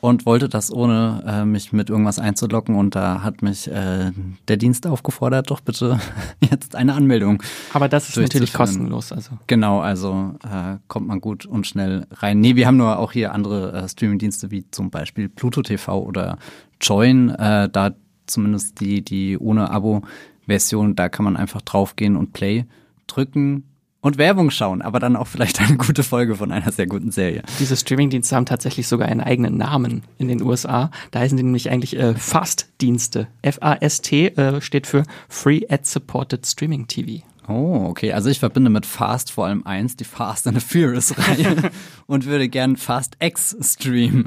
und 0.03 0.27
wollte 0.27 0.49
das 0.49 0.73
ohne 0.73 1.23
äh, 1.25 1.45
mich 1.45 1.73
mit 1.73 1.89
irgendwas 1.89 2.19
einzuloggen 2.19 2.75
und 2.75 2.97
da 2.97 3.23
hat 3.23 3.41
mich 3.41 3.71
äh, 3.71 4.11
der 4.49 4.57
Dienst 4.57 4.85
aufgefordert, 4.85 5.49
doch 5.53 5.61
bitte 5.61 6.01
jetzt 6.51 6.75
eine 6.75 6.95
Anmeldung. 6.95 7.41
Aber 7.73 7.89
das 7.89 8.09
ist 8.09 8.17
natürlich 8.17 8.53
kostenlos, 8.53 9.13
also. 9.13 9.31
Genau, 9.47 9.79
also 9.79 10.35
äh, 10.43 10.79
kommt 10.89 11.07
man 11.07 11.21
gut 11.21 11.47
und 11.47 11.69
schnell 11.69 12.09
rein. 12.15 12.41
Nee, 12.41 12.57
wir 12.57 12.67
haben 12.67 12.79
nur 12.79 12.99
auch 12.99 13.13
hier 13.13 13.33
andere 13.33 13.73
äh, 13.73 13.89
Streaming-Dienste 13.89 14.51
wie 14.51 14.69
zum 14.73 14.91
Beispiel 14.91 15.29
Pluto 15.29 15.63
TV 15.63 16.03
oder 16.03 16.37
Join, 16.81 17.31
äh, 17.31 17.69
da 17.69 17.93
zumindest 18.27 18.81
die, 18.81 19.05
die 19.05 19.39
ohne 19.39 19.71
Abo-Version, 19.71 20.97
da 20.97 21.09
kann 21.11 21.25
man 21.25 21.37
einfach 21.37 21.63
draufgehen 21.63 22.17
und 22.17 22.33
Play 22.33 22.67
drücken 23.07 23.72
und 24.03 24.19
Werbung 24.19 24.51
schauen, 24.51 24.83
aber 24.83 24.99
dann 24.99 25.17
auch 25.17 25.29
vielleicht 25.29 25.61
eine 25.61 25.79
gute 25.79 26.03
Folge 26.03 26.37
von 26.37 26.53
einer 26.53 26.71
sehr 26.71 26.87
guten 26.87 27.11
Serie. 27.11 27.43
Diese 27.59 27.77
Streamingdienste 27.77 28.37
haben 28.37 28.47
tatsächlich 28.47 28.87
sogar 28.87 29.09
einen 29.09 29.21
eigenen 29.23 29.57
Namen 29.57 30.03
in 30.19 30.29
den 30.29 30.43
USA. 30.43 30.91
Da 31.13 31.21
heißen 31.21 31.37
die 31.37 31.45
nämlich 31.45 31.71
eigentlich 31.71 31.97
äh, 31.97 32.15
FAST-Dienste. 32.15 33.29
F-A-S-T 33.41 34.27
äh, 34.27 34.61
steht 34.61 34.87
für 34.87 35.05
Free 35.29 35.63
Ad 35.69 35.85
Supported 35.85 36.47
Streaming 36.47 36.89
TV. 36.89 37.23
Oh, 37.49 37.87
okay. 37.89 38.13
Also 38.13 38.31
ich 38.31 38.39
verbinde 38.39 38.71
mit 38.71 38.87
Fast 38.87 39.33
vor 39.33 39.47
allem 39.47 39.67
eins, 39.67 39.97
die 39.97 40.05
Fast 40.05 40.47
and 40.47 40.61
the 40.61 40.65
Furious 40.65 41.17
Reihe 41.19 41.71
und 42.07 42.27
würde 42.27 42.49
gern 42.49 42.77
Fast 42.77 43.17
X 43.21 43.57
streamen. 43.61 44.25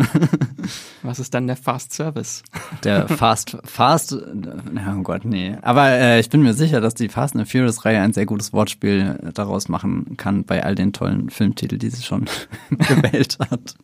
Was 1.01 1.19
ist 1.19 1.33
dann 1.33 1.47
der 1.47 1.55
Fast 1.55 1.93
Service? 1.93 2.43
Der 2.83 3.07
Fast, 3.07 3.57
Fast, 3.63 4.13
oh 4.13 5.01
Gott, 5.03 5.23
nee. 5.23 5.55
Aber 5.61 5.89
äh, 5.91 6.19
ich 6.19 6.29
bin 6.29 6.41
mir 6.41 6.53
sicher, 6.53 6.81
dass 6.81 6.93
die 6.93 7.07
Fast 7.07 7.35
and 7.35 7.47
the 7.47 7.51
Furious 7.51 7.85
Reihe 7.85 8.01
ein 8.01 8.13
sehr 8.13 8.25
gutes 8.25 8.51
Wortspiel 8.51 9.31
daraus 9.33 9.69
machen 9.69 10.17
kann 10.17 10.43
bei 10.43 10.63
all 10.63 10.75
den 10.75 10.91
tollen 10.91 11.29
Filmtiteln, 11.29 11.79
die 11.79 11.89
sie 11.89 12.03
schon 12.03 12.25
gewählt 12.69 13.37
hat. 13.39 13.75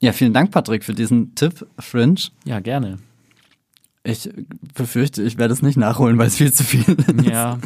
Ja, 0.00 0.12
vielen 0.12 0.32
Dank, 0.32 0.50
Patrick, 0.50 0.84
für 0.84 0.94
diesen 0.94 1.34
Tipp, 1.34 1.66
Fringe. 1.78 2.20
Ja, 2.44 2.60
gerne. 2.60 2.98
Ich 4.08 4.30
befürchte, 4.74 5.22
ich 5.22 5.36
werde 5.36 5.52
es 5.52 5.60
nicht 5.60 5.76
nachholen, 5.76 6.16
weil 6.16 6.28
es 6.28 6.36
viel 6.36 6.50
zu 6.50 6.64
viel 6.64 6.80
ist. 6.80 7.26
Ja. 7.26 7.58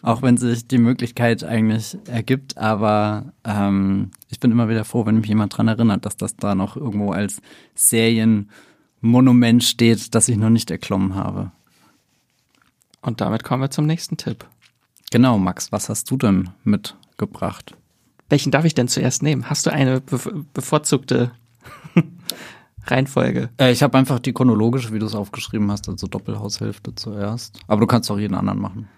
Auch 0.00 0.22
wenn 0.22 0.38
sich 0.38 0.66
die 0.66 0.78
Möglichkeit 0.78 1.44
eigentlich 1.44 1.98
ergibt, 2.06 2.56
aber 2.56 3.34
ähm, 3.44 4.10
ich 4.30 4.40
bin 4.40 4.50
immer 4.50 4.70
wieder 4.70 4.86
froh, 4.86 5.04
wenn 5.04 5.16
mich 5.16 5.26
jemand 5.26 5.54
dran 5.54 5.68
erinnert, 5.68 6.06
dass 6.06 6.16
das 6.16 6.34
da 6.36 6.54
noch 6.54 6.78
irgendwo 6.78 7.12
als 7.12 7.42
Serienmonument 7.74 9.62
steht, 9.64 10.14
das 10.14 10.30
ich 10.30 10.38
noch 10.38 10.48
nicht 10.48 10.70
erklommen 10.70 11.14
habe. 11.14 11.52
Und 13.02 13.20
damit 13.20 13.44
kommen 13.44 13.62
wir 13.62 13.70
zum 13.70 13.84
nächsten 13.84 14.16
Tipp. 14.16 14.46
Genau, 15.10 15.38
Max, 15.38 15.72
was 15.72 15.90
hast 15.90 16.10
du 16.10 16.16
denn 16.16 16.48
mitgebracht? 16.64 17.76
Welchen 18.30 18.50
darf 18.50 18.64
ich 18.64 18.72
denn 18.72 18.88
zuerst 18.88 19.22
nehmen? 19.22 19.50
Hast 19.50 19.66
du 19.66 19.70
eine 19.70 20.00
be 20.00 20.18
bevorzugte 20.54 21.32
Reihenfolge? 22.86 23.50
Äh, 23.58 23.72
ich 23.72 23.82
habe 23.82 23.96
einfach 23.98 24.18
die 24.18 24.32
chronologische, 24.32 24.92
wie 24.92 24.98
du 24.98 25.06
es 25.06 25.14
aufgeschrieben 25.14 25.70
hast, 25.70 25.88
also 25.88 26.06
Doppelhaushälfte 26.06 26.94
zuerst. 26.94 27.58
Aber 27.66 27.80
du 27.80 27.86
kannst 27.86 28.10
auch 28.10 28.18
jeden 28.18 28.34
anderen 28.34 28.60
machen. 28.60 28.88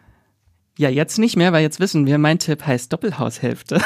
Ja, 0.76 0.88
jetzt 0.88 1.18
nicht 1.18 1.36
mehr, 1.36 1.52
weil 1.52 1.62
jetzt 1.62 1.78
wissen 1.78 2.04
wir, 2.04 2.18
mein 2.18 2.40
Tipp 2.40 2.66
heißt 2.66 2.92
Doppelhaushälfte. 2.92 3.80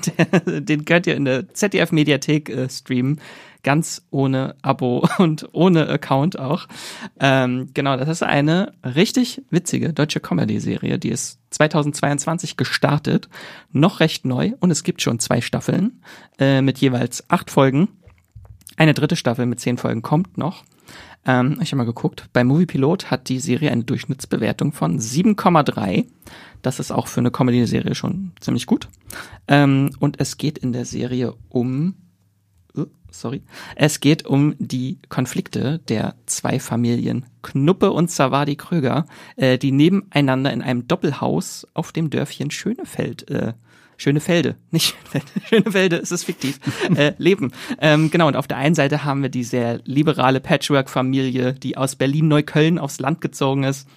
Den 0.46 0.84
könnt 0.84 1.06
ihr 1.06 1.16
in 1.16 1.24
der 1.24 1.54
ZDF-Mediathek 1.54 2.50
äh, 2.50 2.68
streamen. 2.68 3.18
Ganz 3.62 4.06
ohne 4.10 4.56
Abo 4.60 5.08
und 5.18 5.48
ohne 5.52 5.88
Account 5.88 6.38
auch. 6.38 6.66
Ähm, 7.18 7.70
genau, 7.72 7.96
das 7.96 8.10
ist 8.10 8.22
eine 8.22 8.74
richtig 8.84 9.42
witzige 9.48 9.94
deutsche 9.94 10.20
Comedy-Serie. 10.20 10.98
Die 10.98 11.08
ist 11.08 11.40
2022 11.48 12.58
gestartet. 12.58 13.30
Noch 13.72 14.00
recht 14.00 14.26
neu 14.26 14.52
und 14.60 14.70
es 14.70 14.82
gibt 14.82 15.00
schon 15.00 15.20
zwei 15.20 15.40
Staffeln 15.40 16.02
äh, 16.38 16.60
mit 16.60 16.76
jeweils 16.76 17.30
acht 17.30 17.50
Folgen. 17.50 17.88
Eine 18.76 18.94
dritte 18.94 19.16
Staffel 19.16 19.46
mit 19.46 19.60
zehn 19.60 19.78
Folgen 19.78 20.02
kommt 20.02 20.36
noch. 20.36 20.64
Ähm, 21.26 21.58
ich 21.62 21.72
habe 21.72 21.78
mal 21.78 21.84
geguckt. 21.84 22.28
Bei 22.32 22.44
Movie 22.44 22.66
Pilot 22.66 23.10
hat 23.10 23.28
die 23.28 23.38
Serie 23.38 23.70
eine 23.70 23.84
Durchschnittsbewertung 23.84 24.72
von 24.72 24.98
7,3. 24.98 26.06
Das 26.62 26.80
ist 26.80 26.90
auch 26.90 27.06
für 27.06 27.20
eine 27.20 27.30
Comedy-Serie 27.30 27.94
schon 27.94 28.32
ziemlich 28.40 28.66
gut. 28.66 28.88
Ähm, 29.48 29.90
und 30.00 30.20
es 30.20 30.36
geht 30.36 30.58
in 30.58 30.72
der 30.72 30.84
Serie 30.84 31.34
um 31.48 31.94
uh, 32.76 32.86
sorry. 33.10 33.42
Es 33.76 34.00
geht 34.00 34.26
um 34.26 34.54
die 34.58 34.98
Konflikte 35.08 35.78
der 35.88 36.16
zwei 36.26 36.58
Familien 36.58 37.26
Knuppe 37.42 37.92
und 37.92 38.10
Savadi 38.10 38.56
Kröger, 38.56 39.06
äh, 39.36 39.58
die 39.58 39.72
nebeneinander 39.72 40.52
in 40.52 40.62
einem 40.62 40.88
Doppelhaus 40.88 41.66
auf 41.74 41.92
dem 41.92 42.10
Dörfchen 42.10 42.50
Schönefeld 42.50 43.30
äh, 43.30 43.54
Schönefelde, 43.96 44.56
nicht 44.70 44.94
Schönefelde, 44.94 45.26
Schönefelde, 45.48 45.96
es 45.96 46.12
ist 46.12 46.24
fiktiv, 46.24 46.58
äh, 46.96 47.12
leben. 47.18 47.52
Ähm, 47.80 48.10
genau, 48.10 48.28
und 48.28 48.36
auf 48.36 48.46
der 48.46 48.56
einen 48.56 48.74
Seite 48.74 49.04
haben 49.04 49.22
wir 49.22 49.28
die 49.28 49.44
sehr 49.44 49.80
liberale 49.84 50.40
Patchwork-Familie, 50.40 51.54
die 51.54 51.76
aus 51.76 51.96
Berlin-Neukölln 51.96 52.78
aufs 52.78 53.00
Land 53.00 53.20
gezogen 53.20 53.64
ist. 53.64 53.88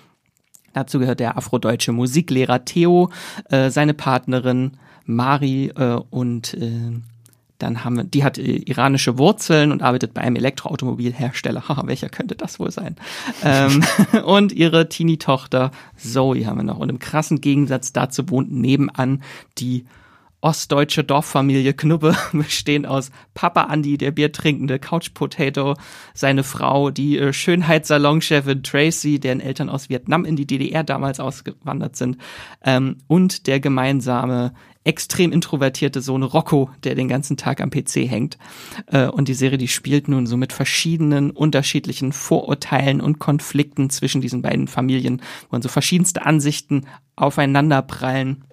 Dazu 0.74 1.00
gehört 1.00 1.20
der 1.20 1.38
afrodeutsche 1.38 1.92
Musiklehrer 1.92 2.66
Theo, 2.66 3.10
äh, 3.50 3.70
seine 3.70 3.94
Partnerin 3.94 4.78
Mari 5.06 5.72
äh, 5.76 6.00
und 6.10 6.54
äh, 6.54 7.00
dann 7.58 7.84
haben 7.84 7.98
wir, 7.98 8.04
die 8.04 8.24
hat 8.24 8.38
äh, 8.38 8.58
iranische 8.58 9.18
Wurzeln 9.18 9.72
und 9.72 9.82
arbeitet 9.82 10.14
bei 10.14 10.22
einem 10.22 10.36
Elektroautomobilhersteller. 10.36 11.68
Haha, 11.68 11.88
welcher 11.88 12.10
könnte 12.10 12.36
das 12.36 12.60
wohl 12.60 12.72
sein? 12.72 12.96
ähm, 13.44 13.84
und 14.26 14.52
ihre 14.52 14.90
Teenie-Tochter 14.90 15.72
Zoe 15.96 16.46
haben 16.46 16.58
wir 16.58 16.64
noch. 16.64 16.80
Und 16.80 16.90
im 16.90 17.00
krassen 17.00 17.42
Gegensatz 17.42 17.94
dazu 17.94 18.30
wohnt 18.30 18.52
nebenan 18.52 19.24
die 19.58 19.86
ostdeutsche 20.42 21.04
Dorffamilie 21.04 21.74
Knubbe, 21.74 22.16
bestehend 22.32 22.88
aus 22.88 23.12
Papa 23.34 23.72
Andy, 23.72 23.98
der 23.98 24.12
biertrinkende 24.12 24.80
Couch 24.80 25.14
Potato, 25.14 25.76
seine 26.14 26.44
Frau, 26.44 26.92
die 26.92 27.18
äh, 27.18 27.34
Schönheitssalonchefin 27.34 28.64
Tracy, 28.64 29.20
deren 29.20 29.40
Eltern 29.40 29.70
aus 29.70 29.90
Vietnam 29.90 30.26
in 30.26 30.36
die 30.36 30.48
DDR 30.48 30.84
damals 30.84 31.20
ausgewandert 31.20 31.96
sind, 31.96 32.18
ähm, 32.64 32.98
und 33.08 33.48
der 33.48 33.60
gemeinsame 33.60 34.54
extrem 34.88 35.34
introvertierte 35.34 36.02
Sohn 36.02 36.24
Rocco, 36.24 36.70
der 36.84 36.96
den 36.96 37.10
ganzen 37.10 37.36
Tag 37.36 37.60
am 37.60 37.70
PC 37.70 38.10
hängt. 38.10 38.38
Äh, 38.88 39.08
und 39.08 39.28
die 39.28 39.34
Serie, 39.34 39.58
die 39.58 39.68
spielt 39.68 40.08
nun 40.08 40.26
so 40.28 40.38
mit 40.38 40.54
verschiedenen 40.54 41.32
unterschiedlichen 41.32 42.14
Vorurteilen 42.14 43.02
und 43.02 43.20
Konflikten 43.20 43.90
zwischen 43.90 44.22
diesen 44.22 44.42
beiden 44.42 44.68
Familien, 44.70 45.22
wo 45.50 45.60
so 45.60 45.68
verschiedenste 45.68 46.26
Ansichten 46.26 46.86
aufeinander 47.18 47.82
prallen. 47.82 48.46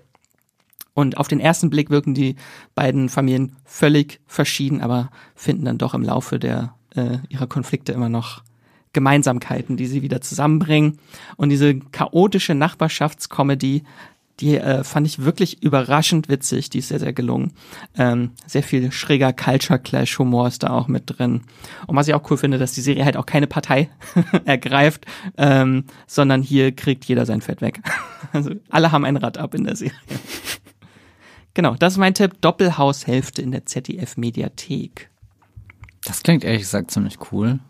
Und 0.95 1.17
auf 1.19 1.29
den 1.29 1.41
ersten 1.41 1.71
Blick 1.71 1.91
wirken 1.91 2.15
die 2.15 2.37
beiden 2.75 3.09
Familien 3.09 3.57
völlig 3.65 4.21
verschieden, 4.27 4.81
aber 4.81 5.11
finden 5.35 5.65
dann 5.65 5.79
doch 5.79 5.95
im 5.95 6.03
Laufe 6.03 6.39
der 6.39 6.75
äh, 6.95 7.19
ihrer 7.29 7.49
Konflikte 7.49 7.93
immer 7.93 8.09
noch 8.09 8.43
Gemeinsamkeiten, 8.93 9.77
die 9.77 9.87
sie 9.87 10.03
wieder 10.03 10.21
zusammenbringen. 10.21 10.99
Und 11.37 11.49
diese 11.49 11.75
chaotische 11.75 12.55
Nachbarschaftskomödie 12.55 13.83
die 14.41 14.57
äh, 14.57 14.83
fand 14.83 15.07
ich 15.07 15.25
wirklich 15.25 15.63
überraschend 15.63 16.29
witzig. 16.29 16.71
Die 16.71 16.79
ist 16.79 16.89
sehr, 16.89 16.99
sehr 16.99 17.13
gelungen. 17.13 17.53
Ähm, 17.97 18.33
sehr 18.47 18.63
viel 18.63 18.91
schräger 18.91 19.33
Culture 19.33 19.79
Clash 19.79 20.19
Humor 20.19 20.49
ist 20.49 20.65
da 20.65 20.71
auch 20.71 20.89
mit 20.89 21.05
drin. 21.07 21.43
Und 21.87 21.97
was 21.97 22.09
ich 22.09 22.15
auch 22.15 22.29
cool 22.31 22.37
finde, 22.37 22.59
dass 22.59 22.73
die 22.73 22.81
Serie 22.81 23.05
halt 23.05 23.17
auch 23.17 23.27
keine 23.27 23.47
Partei 23.47 23.91
ergreift, 24.45 25.07
ähm, 25.37 25.85
sondern 26.07 26.43
hier 26.43 26.73
kriegt 26.73 27.05
jeder 27.05 27.27
sein 27.27 27.43
Fett 27.43 27.61
weg. 27.61 27.81
also 28.33 28.51
alle 28.71 28.91
haben 28.91 29.05
ein 29.05 29.17
Rad 29.17 29.39
ab 29.39 29.55
in 29.55 29.65
der 29.65 29.77
Serie. 29.77 29.95
Genau, 31.55 31.75
das 31.75 31.95
ist 31.95 31.99
mein 31.99 32.15
Tipp. 32.15 32.41
Doppelhaushälfte 32.41 33.43
in 33.43 33.53
der 33.53 33.67
ZDF 33.67 34.17
Mediathek. 34.17 35.11
Das 36.05 36.23
klingt 36.23 36.45
ehrlich 36.45 36.63
gesagt 36.63 36.91
ziemlich 36.91 37.17
cool. 37.33 37.61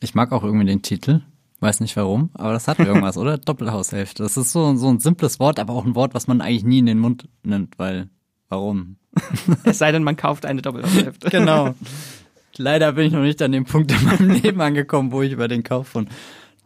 Ich 0.00 0.14
mag 0.14 0.32
auch 0.32 0.42
irgendwie 0.42 0.66
den 0.66 0.82
Titel. 0.82 1.22
Weiß 1.60 1.80
nicht 1.80 1.96
warum, 1.96 2.30
aber 2.34 2.52
das 2.52 2.68
hat 2.68 2.78
irgendwas, 2.78 3.16
oder? 3.18 3.38
Doppelhaushälfte. 3.38 4.22
Das 4.22 4.36
ist 4.36 4.52
so, 4.52 4.74
so 4.76 4.88
ein 4.88 5.00
simples 5.00 5.38
Wort, 5.40 5.58
aber 5.58 5.74
auch 5.74 5.84
ein 5.84 5.94
Wort, 5.94 6.14
was 6.14 6.26
man 6.26 6.40
eigentlich 6.40 6.64
nie 6.64 6.80
in 6.80 6.86
den 6.86 6.98
Mund 6.98 7.28
nimmt, 7.42 7.78
weil 7.78 8.08
warum? 8.48 8.96
es 9.64 9.78
sei 9.78 9.92
denn, 9.92 10.02
man 10.02 10.16
kauft 10.16 10.44
eine 10.46 10.62
Doppelhaushälfte. 10.62 11.30
genau. 11.30 11.74
Leider 12.56 12.92
bin 12.92 13.06
ich 13.06 13.12
noch 13.12 13.22
nicht 13.22 13.42
an 13.42 13.50
dem 13.50 13.64
Punkt 13.64 13.90
in 13.90 14.04
meinem 14.04 14.30
Leben 14.30 14.60
angekommen, 14.60 15.10
wo 15.10 15.22
ich 15.22 15.32
über 15.32 15.48
den 15.48 15.64
Kauf 15.64 15.88
von 15.88 16.08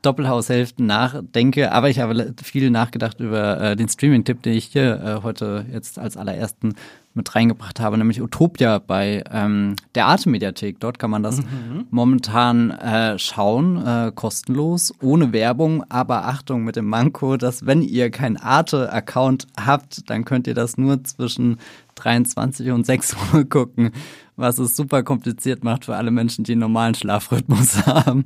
Doppelhaushälften 0.03 0.87
nachdenke, 0.87 1.73
aber 1.73 1.91
ich 1.91 1.99
habe 1.99 2.35
viel 2.43 2.71
nachgedacht 2.71 3.21
über 3.21 3.61
äh, 3.61 3.77
den 3.77 3.89
Streaming-Tipp, 3.89 4.43
den 4.43 4.55
ich 4.55 4.67
hier 4.67 5.01
äh, 5.01 5.23
heute 5.23 5.67
jetzt 5.73 5.99
als 5.99 6.17
allerersten 6.17 6.75
mit 7.19 7.35
reingebracht 7.35 7.81
habe, 7.81 7.99
nämlich 7.99 8.23
Utopia 8.23 8.79
bei 8.79 9.25
ähm, 9.31 9.75
der 9.95 10.07
Arte-Mediathek. 10.07 10.81
Dort 10.81 10.99
kann 10.99 11.11
man 11.11 11.23
das 11.23 11.39
mhm. 11.39 11.87
momentan 11.91 12.71
äh, 12.71 13.19
schauen, 13.19 13.85
äh, 13.85 14.13
kostenlos, 14.15 14.95
ohne 15.03 15.33
Werbung, 15.33 15.85
aber 15.91 16.27
Achtung 16.27 16.65
mit 16.65 16.77
dem 16.77 16.87
Manko, 16.87 17.37
dass 17.37 17.67
wenn 17.67 17.83
ihr 17.83 18.11
kein 18.11 18.37
Arte-Account 18.37 19.49
habt, 19.59 20.09
dann 20.09 20.25
könnt 20.25 20.47
ihr 20.47 20.55
das 20.55 20.79
nur 20.79 21.03
zwischen 21.05 21.59
23 21.97 22.71
und 22.71 22.87
6 22.87 23.17
Uhr 23.35 23.45
gucken, 23.49 23.91
was 24.37 24.59
es 24.59 24.77
super 24.77 25.03
kompliziert 25.03 25.65
macht 25.65 25.85
für 25.85 25.97
alle 25.97 26.13
Menschen, 26.13 26.45
die 26.45 26.53
einen 26.53 26.61
normalen 26.61 26.95
Schlafrhythmus 26.95 27.85
haben. 27.87 28.25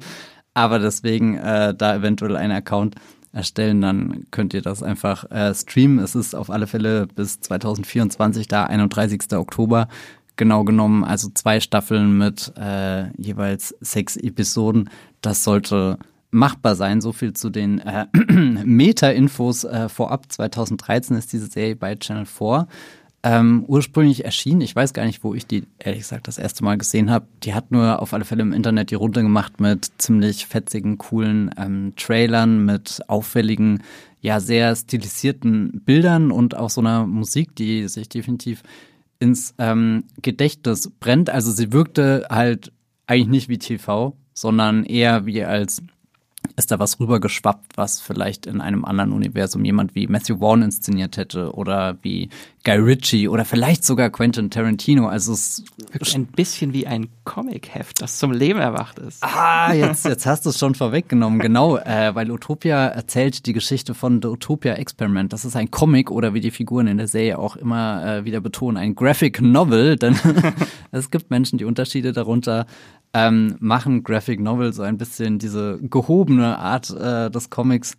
Aber 0.55 0.79
deswegen 0.79 1.37
äh, 1.37 1.75
da 1.75 1.97
eventuell 1.97 2.37
ein 2.37 2.51
Account 2.51 2.97
erstellen, 3.33 3.81
dann 3.81 4.27
könnt 4.31 4.53
ihr 4.55 4.63
das 4.63 4.83
einfach 4.83 5.31
äh, 5.31 5.55
streamen. 5.55 5.99
Es 5.99 6.15
ist 6.15 6.35
auf 6.35 6.51
alle 6.51 6.67
Fälle 6.67 7.07
bis 7.07 7.41
2024, 7.41 8.49
da 8.49 8.65
31. 8.65 9.33
Oktober 9.33 9.89
genau 10.37 10.65
genommen, 10.65 11.05
also 11.05 11.29
zwei 11.33 11.61
Staffeln 11.61 12.17
mit 12.19 12.53
äh, 12.57 13.11
jeweils 13.17 13.75
sechs 13.81 14.17
Episoden. 14.17 14.91
Das 15.21 15.45
sollte 15.45 15.99
machbar 16.31 16.75
sein. 16.75 17.01
So 17.01 17.13
viel 17.13 17.33
zu 17.33 17.51
den 17.51 17.79
äh, 17.81 18.07
Meta-Infos 18.65 19.65
äh, 19.65 19.89
vorab. 19.89 20.33
2013 20.33 21.17
ist 21.17 21.33
diese 21.33 21.47
Serie 21.47 21.77
bei 21.77 21.95
Channel 21.95 22.27
4 22.27 22.67
ähm, 23.25 23.65
ursprünglich 23.69 24.25
erschienen. 24.25 24.63
Ich 24.63 24.75
weiß 24.75 24.93
gar 24.93 25.05
nicht, 25.05 25.23
wo 25.23 25.35
ich 25.35 25.47
die 25.47 25.65
ehrlich 25.79 26.01
gesagt 26.01 26.27
das 26.27 26.39
erste 26.39 26.65
Mal 26.65 26.77
gesehen 26.77 27.11
habe. 27.11 27.27
Die 27.45 27.55
hat 27.55 27.71
nur 27.71 28.03
auf 28.03 28.13
alle 28.15 28.25
Fälle 28.25 28.43
im 28.43 28.53
Internet 28.53 28.91
die 28.91 28.97
Runde 28.97 29.23
gemacht 29.23 29.61
mit 29.61 29.93
ziemlich 29.99 30.47
fetzigen, 30.47 30.99
coolen 30.99 31.51
ähm, 31.57 31.93
Trailern, 31.97 32.65
mit 32.65 33.01
auffälligen, 33.07 33.83
ja, 34.21 34.41
sehr 34.41 34.75
stilisierten 34.75 35.83
Bildern 35.85 36.31
und 36.33 36.57
auch 36.57 36.71
so 36.71 36.81
einer 36.81 37.07
Musik, 37.07 37.55
die 37.55 37.89
sich 37.89 38.09
definitiv 38.09 38.63
ins 39.21 39.55
ähm, 39.59 40.05
Gedächtnis 40.21 40.91
brennt. 40.99 41.31
Also 41.31 41.53
sie 41.53 41.73
wirkte 41.73 42.27
halt 42.29 42.73
eigentlich 43.07 43.29
nicht 43.29 43.49
wie 43.49 43.59
TV, 43.59 44.17
sondern 44.35 44.85
eher 44.85 45.27
wie 45.27 45.45
als 45.45 45.83
ist 46.57 46.71
da 46.71 46.79
was 46.79 46.99
rübergeschwappt, 47.01 47.77
was 47.77 48.01
vielleicht 48.01 48.47
in 48.47 48.61
einem 48.61 48.85
anderen 48.85 49.13
Universum 49.13 49.65
jemand 49.65 49.95
wie 49.95 50.07
Matthew 50.07 50.39
Vaughn 50.39 50.63
inszeniert 50.63 51.17
hätte 51.17 51.55
oder 51.55 51.97
wie 52.03 52.31
Guy 52.65 52.77
Ritchie 52.77 53.29
oder 53.29 53.45
vielleicht 53.45 53.85
sogar 53.85 54.11
Quentin 54.11 54.51
Tarantino. 54.51 55.09
Also 55.09 55.33
es 55.33 55.65
ist 55.99 56.15
ein 56.15 56.27
bisschen 56.27 56.73
wie 56.73 56.87
ein 56.87 57.09
Comic-Heft, 57.25 58.01
das 58.01 58.19
zum 58.19 58.31
Leben 58.31 58.61
erwacht 58.61 59.01
ist. 59.01 59.23
Ah, 59.23 59.73
jetzt, 59.73 60.05
jetzt 60.05 60.27
hast 60.27 60.47
du 60.47 60.51
es 60.51 60.59
schon 60.59 60.75
vorweggenommen, 60.77 61.41
genau, 61.41 61.77
äh, 61.79 62.15
weil 62.15 62.31
Utopia 62.31 62.87
erzählt 62.87 63.47
die 63.47 63.53
Geschichte 63.53 63.95
von 63.95 64.23
The 64.23 64.29
Utopia 64.29 64.75
Experiment. 64.75 65.33
Das 65.33 65.45
ist 65.45 65.57
ein 65.57 65.71
Comic 65.73 66.11
oder 66.11 66.35
wie 66.35 66.41
die 66.41 66.53
Figuren 66.53 66.87
in 66.87 66.99
der 66.99 67.09
Serie 67.09 67.39
auch 67.39 67.57
immer 67.57 68.05
äh, 68.07 68.25
wieder 68.25 68.41
betonen, 68.41 68.77
ein 68.77 68.95
Graphic 68.95 69.41
Novel, 69.41 69.97
denn 70.03 70.17
es 70.93 71.11
gibt 71.11 71.31
Menschen, 71.31 71.59
die 71.59 71.65
Unterschiede 71.65 72.13
darunter 72.13 72.67
ähm, 73.15 73.57
machen 73.59 74.05
Graphic 74.05 74.41
Novel 74.41 74.73
so 74.73 74.83
ein 74.83 74.99
bisschen 74.99 75.39
diese 75.39 75.79
gehobene 75.83 76.59
Art 76.59 76.91
äh, 76.91 77.31
des 77.31 77.51
Comics 77.51 77.97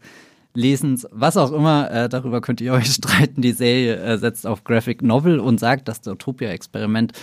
Lesens, 0.56 1.08
was 1.12 1.38
auch 1.38 1.52
immer, 1.52 1.89
äh, 1.92 2.10
darüber 2.10 2.42
könnt 2.42 2.62
ihr 2.62 2.74
euch 2.74 2.88
streiten. 2.94 3.42
Die 3.42 3.52
Serie 3.52 3.96
äh, 3.96 4.18
setzt 4.18 4.46
auf 4.46 4.63
Graphic 4.63 5.02
Novel 5.02 5.39
und 5.39 5.60
sagt, 5.60 5.88
dass 5.88 6.02
das 6.02 6.13
Utopia-Experiment 6.13 7.13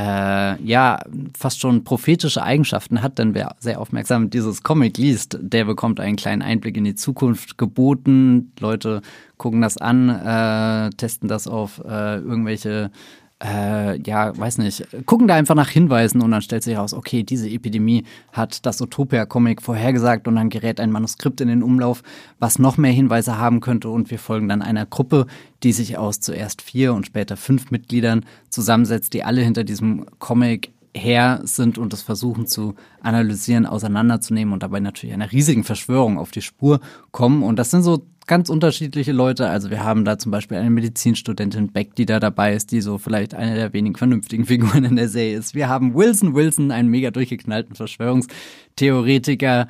äh, 0.00 0.62
ja 0.62 1.00
fast 1.36 1.60
schon 1.60 1.84
prophetische 1.84 2.42
Eigenschaften 2.42 3.02
hat, 3.02 3.18
denn 3.18 3.34
wer 3.34 3.56
sehr 3.58 3.80
aufmerksam 3.80 4.30
dieses 4.30 4.62
Comic 4.62 4.96
liest, 4.96 5.38
der 5.40 5.64
bekommt 5.64 6.00
einen 6.00 6.16
kleinen 6.16 6.42
Einblick 6.42 6.76
in 6.76 6.84
die 6.84 6.94
Zukunft 6.94 7.58
geboten. 7.58 8.52
Leute 8.60 9.02
gucken 9.36 9.60
das 9.60 9.76
an, 9.76 10.08
äh, 10.08 10.90
testen 10.96 11.28
das 11.28 11.46
auf 11.46 11.82
äh, 11.84 12.16
irgendwelche 12.16 12.90
äh, 13.42 13.98
ja, 14.02 14.36
weiß 14.36 14.58
nicht, 14.58 14.86
gucken 15.06 15.26
da 15.26 15.34
einfach 15.34 15.54
nach 15.54 15.70
Hinweisen 15.70 16.20
und 16.20 16.30
dann 16.30 16.42
stellt 16.42 16.62
sich 16.62 16.74
heraus, 16.74 16.92
okay, 16.92 17.22
diese 17.22 17.48
Epidemie 17.48 18.04
hat 18.32 18.66
das 18.66 18.80
Utopia-Comic 18.80 19.62
vorhergesagt 19.62 20.28
und 20.28 20.36
dann 20.36 20.50
gerät 20.50 20.78
ein 20.78 20.90
Manuskript 20.90 21.40
in 21.40 21.48
den 21.48 21.62
Umlauf, 21.62 22.02
was 22.38 22.58
noch 22.58 22.76
mehr 22.76 22.92
Hinweise 22.92 23.38
haben 23.38 23.60
könnte 23.60 23.88
und 23.88 24.10
wir 24.10 24.18
folgen 24.18 24.48
dann 24.48 24.62
einer 24.62 24.84
Gruppe, 24.84 25.26
die 25.62 25.72
sich 25.72 25.96
aus 25.96 26.20
zuerst 26.20 26.60
vier 26.60 26.92
und 26.92 27.06
später 27.06 27.36
fünf 27.36 27.70
Mitgliedern 27.70 28.26
zusammensetzt, 28.50 29.14
die 29.14 29.24
alle 29.24 29.40
hinter 29.40 29.64
diesem 29.64 30.06
Comic 30.18 30.72
her 30.94 31.40
sind 31.44 31.78
und 31.78 31.92
das 31.92 32.02
versuchen 32.02 32.46
zu 32.46 32.74
analysieren, 33.00 33.66
auseinanderzunehmen 33.66 34.52
und 34.52 34.62
dabei 34.62 34.80
natürlich 34.80 35.14
einer 35.14 35.30
riesigen 35.30 35.64
Verschwörung 35.64 36.18
auf 36.18 36.30
die 36.30 36.42
Spur 36.42 36.80
kommen. 37.12 37.42
Und 37.42 37.58
das 37.58 37.70
sind 37.70 37.82
so 37.82 38.06
ganz 38.26 38.48
unterschiedliche 38.48 39.12
Leute. 39.12 39.48
Also 39.48 39.70
wir 39.70 39.82
haben 39.82 40.04
da 40.04 40.18
zum 40.18 40.30
Beispiel 40.30 40.56
eine 40.56 40.70
Medizinstudentin 40.70 41.72
Beck, 41.72 41.94
die 41.96 42.06
da 42.06 42.20
dabei 42.20 42.54
ist, 42.54 42.70
die 42.70 42.80
so 42.80 42.98
vielleicht 42.98 43.34
eine 43.34 43.54
der 43.54 43.72
wenigen 43.72 43.96
vernünftigen 43.96 44.44
Figuren 44.46 44.84
in 44.84 44.96
der 44.96 45.08
Serie 45.08 45.36
ist. 45.38 45.54
Wir 45.54 45.68
haben 45.68 45.94
Wilson 45.94 46.34
Wilson, 46.34 46.70
einen 46.70 46.88
mega 46.88 47.10
durchgeknallten 47.10 47.74
Verschwörungstheoretiker, 47.74 49.68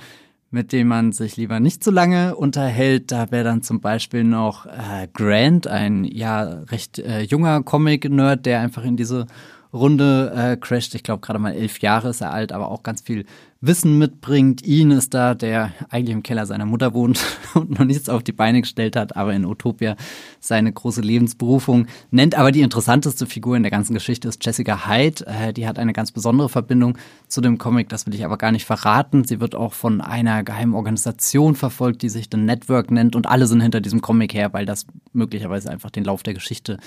mit 0.51 0.73
dem 0.73 0.89
man 0.89 1.13
sich 1.13 1.37
lieber 1.37 1.61
nicht 1.61 1.85
so 1.85 1.91
lange 1.91 2.35
unterhält. 2.35 3.13
Da 3.13 3.31
wäre 3.31 3.45
dann 3.45 3.63
zum 3.63 3.81
Beispiel 3.81 4.25
noch 4.25 4.67
äh, 4.67 5.09
Grant, 5.13 5.67
ein 5.67 6.05
ja 6.05 6.43
recht 6.43 6.99
äh, 6.99 7.23
junger 7.23 7.63
Comic-Nerd, 7.63 8.47
der 8.47 8.61
einfach 8.61 8.85
in 8.85 8.97
diese 8.97 9.27
Runde 9.73 10.33
äh, 10.35 10.57
crasht. 10.57 10.95
Ich 10.95 11.03
glaube, 11.03 11.21
gerade 11.21 11.39
mal 11.39 11.53
elf 11.53 11.79
Jahre 11.81 12.11
ist 12.11 12.21
er 12.21 12.33
alt, 12.33 12.53
aber 12.53 12.69
auch 12.69 12.83
ganz 12.83 13.03
viel 13.03 13.25
Wissen 13.63 13.99
mitbringt. 13.99 14.67
Ian 14.67 14.91
ist 14.91 15.13
da, 15.13 15.35
der 15.35 15.73
eigentlich 15.91 16.15
im 16.15 16.23
Keller 16.23 16.47
seiner 16.47 16.65
Mutter 16.65 16.95
wohnt 16.95 17.21
und 17.55 17.79
noch 17.79 17.85
nichts 17.85 18.09
auf 18.09 18.23
die 18.23 18.33
Beine 18.33 18.63
gestellt 18.63 18.97
hat, 18.97 19.17
aber 19.17 19.35
in 19.35 19.45
Utopia 19.45 19.97
seine 20.41 20.73
große 20.73 21.03
Lebensberufung 21.03 21.87
nennt. 22.11 22.37
Aber 22.37 22.53
die 22.53 22.63
interessanteste 22.63 23.27
Figur 23.27 23.57
in 23.57 23.63
der 23.63 23.71
ganzen 23.71 23.93
Geschichte 23.93 24.29
ist 24.29 24.45
Jessica 24.45 24.89
Hyde. 24.89 25.27
Äh, 25.27 25.53
die 25.53 25.69
hat 25.69 25.79
eine 25.79 25.93
ganz 25.93 26.11
besondere 26.11 26.49
Verbindung 26.49 26.97
zu 27.29 27.43
dem 27.43 27.59
Comic, 27.59 27.91
das 27.91 28.07
will 28.07 28.15
ich 28.15 28.25
aber 28.25 28.39
gar 28.39 28.51
nicht 28.51 28.65
verraten. 28.65 29.25
Sie 29.25 29.41
wird 29.41 29.55
auch 29.55 29.75
von 29.75 30.01
einer 30.01 30.43
geheimen 30.43 30.75
Organisation 30.75 31.55
verfolgt, 31.55 32.03
die 32.03 32.09
sich 32.09 32.29
The 32.33 32.39
Network 32.39 32.91
nennt 32.91 33.15
und 33.15 33.27
alle 33.27 33.47
sind 33.47 33.61
hinter 33.61 33.81
diesem 33.81 34.01
Comic 34.01 34.33
her, 34.33 34.53
weil 34.55 34.65
das 34.65 34.87
möglicherweise 35.13 35.71
einfach 35.71 35.91
den 35.91 36.05
Lauf 36.05 36.23
der 36.23 36.35
Geschichte 36.35 36.79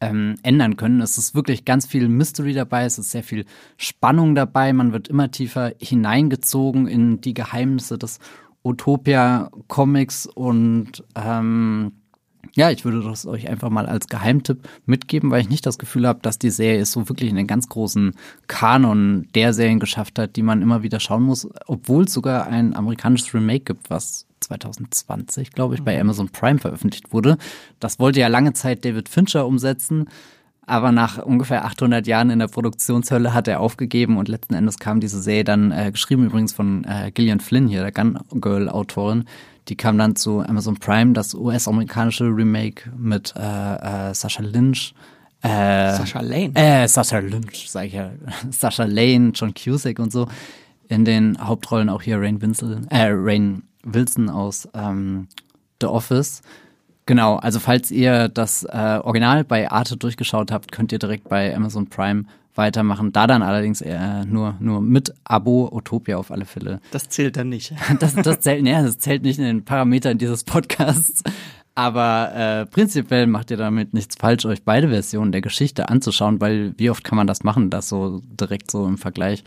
ähm, 0.00 0.36
ändern 0.42 0.76
können. 0.76 1.00
Es 1.00 1.18
ist 1.18 1.34
wirklich 1.34 1.64
ganz 1.64 1.86
viel 1.86 2.08
Mystery 2.08 2.52
dabei, 2.52 2.84
es 2.84 2.98
ist 2.98 3.10
sehr 3.10 3.22
viel 3.24 3.44
Spannung 3.76 4.34
dabei, 4.34 4.72
man 4.72 4.92
wird 4.92 5.08
immer 5.08 5.30
tiefer 5.30 5.72
hineingezogen 5.80 6.86
in 6.86 7.20
die 7.20 7.34
Geheimnisse 7.34 7.98
des 7.98 8.18
Utopia-Comics 8.64 10.26
und 10.26 11.04
ähm, 11.14 11.92
ja, 12.54 12.70
ich 12.70 12.84
würde 12.84 13.02
das 13.02 13.26
euch 13.26 13.48
einfach 13.48 13.70
mal 13.70 13.86
als 13.86 14.06
Geheimtipp 14.06 14.68
mitgeben, 14.86 15.30
weil 15.30 15.40
ich 15.40 15.48
nicht 15.48 15.66
das 15.66 15.78
Gefühl 15.78 16.06
habe, 16.06 16.20
dass 16.22 16.38
die 16.38 16.50
Serie 16.50 16.80
es 16.80 16.92
so 16.92 17.08
wirklich 17.08 17.30
in 17.30 17.36
den 17.36 17.46
ganz 17.46 17.68
großen 17.68 18.14
Kanon 18.46 19.28
der 19.34 19.52
Serien 19.52 19.80
geschafft 19.80 20.18
hat, 20.18 20.36
die 20.36 20.42
man 20.42 20.62
immer 20.62 20.82
wieder 20.82 21.00
schauen 21.00 21.24
muss, 21.24 21.48
obwohl 21.66 22.04
es 22.04 22.12
sogar 22.12 22.46
ein 22.46 22.74
amerikanisches 22.74 23.34
Remake 23.34 23.64
gibt, 23.64 23.90
was 23.90 24.27
2020, 24.40 25.52
glaube 25.52 25.74
ich, 25.74 25.82
bei 25.82 25.94
mhm. 25.94 26.02
Amazon 26.02 26.28
Prime 26.30 26.58
veröffentlicht 26.58 27.12
wurde. 27.12 27.38
Das 27.80 27.98
wollte 27.98 28.20
ja 28.20 28.28
lange 28.28 28.52
Zeit 28.52 28.84
David 28.84 29.08
Fincher 29.08 29.46
umsetzen. 29.46 30.08
Aber 30.66 30.92
nach 30.92 31.18
ungefähr 31.18 31.64
800 31.64 32.06
Jahren 32.06 32.28
in 32.28 32.40
der 32.40 32.48
Produktionshölle 32.48 33.32
hat 33.32 33.48
er 33.48 33.60
aufgegeben 33.60 34.18
und 34.18 34.28
letzten 34.28 34.52
Endes 34.52 34.78
kam 34.78 35.00
diese 35.00 35.22
Serie 35.22 35.44
dann, 35.44 35.72
äh, 35.72 35.90
geschrieben 35.90 36.26
übrigens 36.26 36.52
von 36.52 36.84
äh, 36.84 37.10
Gillian 37.10 37.40
Flynn 37.40 37.68
hier, 37.68 37.80
der 37.80 37.90
Gun 37.90 38.18
Girl 38.34 38.68
Autorin, 38.68 39.24
die 39.68 39.76
kam 39.76 39.96
dann 39.96 40.16
zu 40.16 40.40
Amazon 40.40 40.76
Prime, 40.76 41.12
das 41.12 41.34
US-amerikanische 41.34 42.24
Remake 42.24 42.90
mit 42.96 43.34
äh, 43.36 44.10
äh, 44.10 44.14
Sascha 44.14 44.42
Lynch. 44.42 44.94
Äh, 45.42 45.96
Sascha 45.96 46.20
Lane. 46.20 46.52
Äh, 46.54 46.88
Sascha 46.88 47.18
Lynch, 47.18 47.70
sag 47.70 47.86
ich 47.86 47.94
ja. 47.94 48.10
Sascha 48.50 48.84
Lane, 48.84 49.32
John 49.34 49.54
Cusack 49.54 49.98
und 49.98 50.12
so. 50.12 50.28
In 50.88 51.04
den 51.04 51.38
Hauptrollen 51.38 51.90
auch 51.90 52.02
hier 52.02 52.18
Rain 52.20 52.40
Winsel, 52.40 52.80
äh, 52.88 53.08
Rain 53.10 53.62
Wilson 53.94 54.30
aus 54.30 54.68
ähm, 54.74 55.28
The 55.80 55.88
Office. 55.88 56.42
Genau, 57.06 57.36
also 57.36 57.58
falls 57.58 57.90
ihr 57.90 58.28
das 58.28 58.64
äh, 58.64 59.00
Original 59.02 59.42
bei 59.44 59.70
Arte 59.70 59.96
durchgeschaut 59.96 60.52
habt, 60.52 60.72
könnt 60.72 60.92
ihr 60.92 60.98
direkt 60.98 61.28
bei 61.28 61.56
Amazon 61.56 61.86
Prime 61.86 62.24
weitermachen. 62.54 63.12
Da 63.12 63.26
dann 63.26 63.42
allerdings 63.42 63.80
eher 63.80 64.26
nur, 64.26 64.56
nur 64.60 64.82
mit 64.82 65.14
Abo 65.24 65.70
Utopia 65.72 66.18
auf 66.18 66.30
alle 66.30 66.44
Fälle. 66.44 66.80
Das 66.90 67.08
zählt 67.08 67.38
dann 67.38 67.48
nicht. 67.48 67.72
Das, 67.98 68.14
das 68.14 68.40
zählt, 68.40 68.62
nee, 68.62 68.72
das 68.72 68.98
zählt 68.98 69.22
nicht 69.22 69.38
in 69.38 69.44
den 69.44 69.64
Parametern 69.64 70.18
dieses 70.18 70.44
Podcasts. 70.44 71.22
Aber 71.74 72.34
äh, 72.34 72.66
prinzipiell 72.66 73.26
macht 73.26 73.52
ihr 73.52 73.56
damit 73.56 73.94
nichts 73.94 74.16
falsch, 74.16 74.44
euch 74.44 74.64
beide 74.64 74.88
Versionen 74.88 75.32
der 75.32 75.40
Geschichte 75.40 75.88
anzuschauen, 75.88 76.40
weil 76.40 76.74
wie 76.76 76.90
oft 76.90 77.04
kann 77.04 77.16
man 77.16 77.28
das 77.28 77.44
machen, 77.44 77.70
das 77.70 77.88
so 77.88 78.20
direkt 78.26 78.70
so 78.70 78.86
im 78.86 78.98
Vergleich 78.98 79.44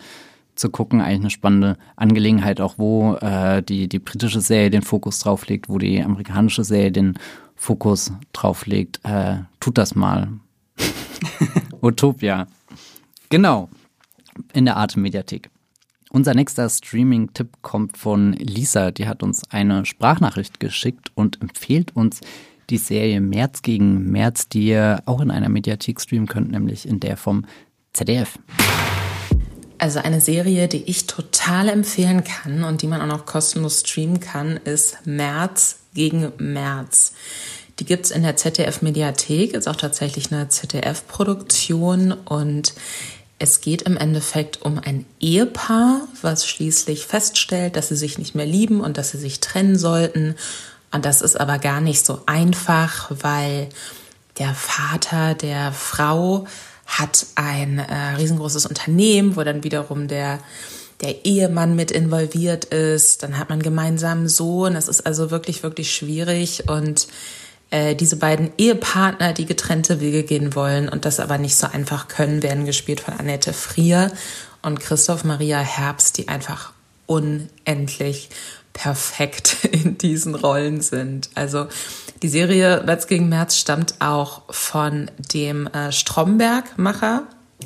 zu 0.56 0.70
gucken. 0.70 1.02
Eigentlich 1.02 1.22
eine 1.22 1.30
spannende 1.30 1.78
Angelegenheit, 1.96 2.62
auch 2.62 2.78
wo 2.78 3.16
äh, 3.16 3.62
die, 3.62 3.88
die 3.88 4.00
britische 4.00 4.42
Serie 4.42 4.70
den 4.70 4.82
Fokus 4.82 5.20
drauf 5.20 5.48
legt, 5.48 5.70
wo 5.70 5.78
die 5.78 6.02
amerikanische 6.02 6.64
Serie 6.64 6.92
den 6.92 7.18
Fokus 7.56 8.12
drauf 8.34 8.66
legt. 8.66 9.00
Äh, 9.04 9.40
tut 9.60 9.78
das 9.78 9.96
mal. 9.96 10.30
Utopia. 11.82 12.48
Genau. 13.30 13.70
In 14.54 14.66
der 14.66 14.78
Arte 14.78 15.00
Mediathek. 15.00 15.50
Unser 16.10 16.34
nächster 16.34 16.68
Streaming-Tipp 16.70 17.62
kommt 17.62 17.98
von 17.98 18.34
Lisa. 18.34 18.92
Die 18.92 19.08
hat 19.08 19.24
uns 19.24 19.44
eine 19.50 19.86
Sprachnachricht 19.86 20.60
geschickt 20.60 21.12
und 21.16 21.42
empfiehlt 21.42 21.96
uns 21.96 22.20
die 22.70 22.78
Serie 22.78 23.22
März 23.22 23.62
gegen 23.62 24.12
März, 24.12 24.50
die 24.50 24.68
ihr 24.68 25.04
auch 25.06 25.22
in 25.22 25.32
einer 25.32 25.50
Mediathek 25.50 26.02
streamen 26.02 26.28
könnt, 26.28 26.52
nämlich 26.52 26.88
in 26.88 27.00
der 27.00 27.16
vom 27.16 27.46
ZDF. 27.94 28.40
Also 29.82 29.98
eine 29.98 30.22
Serie, 30.22 30.68
die 30.68 30.84
ich 30.84 31.08
total 31.08 31.68
empfehlen 31.68 32.24
kann 32.24 32.64
und 32.64 32.84
die 32.84 32.88
man 32.88 33.02
auch 33.02 33.08
noch 33.08 33.26
kostenlos 33.26 33.80
streamen 33.80 34.20
kann, 34.20 34.58
ist 34.58 35.08
März 35.08 35.78
gegen 35.96 36.32
März. 36.38 37.14
Die 37.80 37.86
gibt's 37.86 38.12
in 38.12 38.22
der 38.22 38.36
ZDF-Mediathek, 38.36 39.56
ist 39.56 39.68
auch 39.68 39.76
tatsächlich 39.76 40.32
eine 40.32 40.50
ZDF-Produktion 40.50 42.12
und 42.12 42.76
es 43.40 43.62
geht 43.62 43.82
im 43.82 43.98
Endeffekt 43.98 44.62
um 44.62 44.78
ein 44.78 45.08
Ehepaar, 45.20 46.08
was 46.22 46.46
schließlich 46.46 47.08
feststellt, 47.08 47.76
dass 47.76 47.88
sie 47.88 47.96
sich 47.96 48.20
nicht 48.20 48.36
mehr 48.36 48.46
lieben 48.46 48.82
und 48.82 49.00
dass 49.00 49.10
sie 49.10 49.18
sich 49.18 49.40
trennen 49.40 49.80
sollten. 49.80 50.36
Und 50.92 51.06
das 51.06 51.24
ist 51.24 51.40
aber 51.40 51.58
gar 51.58 51.82
nicht 51.82 52.06
so 52.06 52.22
einfach, 52.28 53.10
weil 53.10 53.70
der 54.38 54.54
Vater 54.54 55.34
der 55.34 55.72
Frau 55.72 56.46
hat 57.00 57.26
ein 57.36 57.80
äh, 57.80 58.16
riesengroßes 58.18 58.66
Unternehmen, 58.66 59.36
wo 59.36 59.44
dann 59.44 59.64
wiederum 59.64 60.08
der, 60.08 60.40
der 61.02 61.26
Ehemann 61.26 61.76
mit 61.76 61.90
involviert 61.90 62.66
ist. 62.66 63.24
Dann 63.24 63.38
hat 63.38 63.50
man 63.50 63.62
gemeinsamen 63.62 64.28
Sohn. 64.28 64.74
Das 64.74 64.88
ist 64.88 65.06
also 65.06 65.32
wirklich, 65.32 65.64
wirklich 65.64 65.96
schwierig. 65.96 66.70
Und 66.70 67.08
äh, 67.70 67.96
diese 67.96 68.18
beiden 68.18 68.52
Ehepartner, 68.58 69.32
die 69.32 69.46
getrennte 69.46 70.02
Wege 70.02 70.24
gehen 70.24 70.54
wollen 70.54 70.90
und 70.90 71.06
das 71.06 71.22
aber 71.22 71.38
nicht 71.38 71.56
so 71.56 71.68
einfach 71.68 72.10
können, 72.10 72.44
werden 72.44 72.66
gespielt 72.66 73.00
von 73.00 73.14
Annette 73.14 73.54
Frier 73.54 74.12
und 74.62 74.82
Christoph 74.82 75.24
Maria 75.24 75.60
Herbst, 75.60 76.18
die 76.18 76.28
einfach 76.28 76.74
unendlich 77.06 78.30
perfekt 78.74 79.66
in 79.72 79.98
diesen 79.98 80.36
Rollen 80.36 80.82
sind. 80.82 81.30
Also 81.36 81.68
die 82.22 82.30
Serie 82.30 82.84
Let's 82.86 83.08
gegen 83.08 83.30
März 83.30 83.58
stammt 83.58 83.96
auch 84.00 84.44
von 84.50 85.10
dem 85.34 85.68
äh, 85.68 85.92
Stromberg-Macher, 85.92 87.24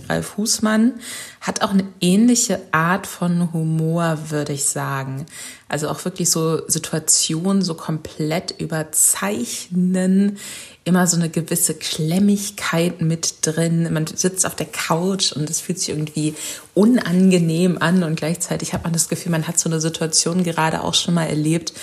Ralf 0.09 0.37
Husmann, 0.37 0.93
hat 1.41 1.61
auch 1.61 1.71
eine 1.71 1.87
ähnliche 2.01 2.59
Art 2.71 3.07
von 3.07 3.53
Humor, 3.53 4.17
würde 4.29 4.53
ich 4.53 4.65
sagen. 4.65 5.25
Also 5.67 5.89
auch 5.89 6.03
wirklich 6.05 6.29
so 6.29 6.67
Situationen 6.67 7.61
so 7.61 7.75
komplett 7.75 8.59
überzeichnen, 8.59 10.37
immer 10.83 11.07
so 11.07 11.17
eine 11.17 11.29
gewisse 11.29 11.73
Klemmigkeit 11.73 13.01
mit 13.01 13.45
drin. 13.45 13.91
Man 13.91 14.05
sitzt 14.07 14.45
auf 14.45 14.55
der 14.55 14.67
Couch 14.67 15.31
und 15.31 15.49
es 15.49 15.61
fühlt 15.61 15.79
sich 15.79 15.89
irgendwie 15.89 16.35
unangenehm 16.73 17.77
an 17.79 18.03
und 18.03 18.15
gleichzeitig 18.15 18.73
hat 18.73 18.83
man 18.83 18.93
das 18.93 19.09
Gefühl, 19.09 19.31
man 19.31 19.47
hat 19.47 19.59
so 19.59 19.69
eine 19.69 19.81
Situation 19.81 20.43
gerade 20.43 20.83
auch 20.83 20.93
schon 20.93 21.13
mal 21.13 21.27
erlebt, 21.27 21.73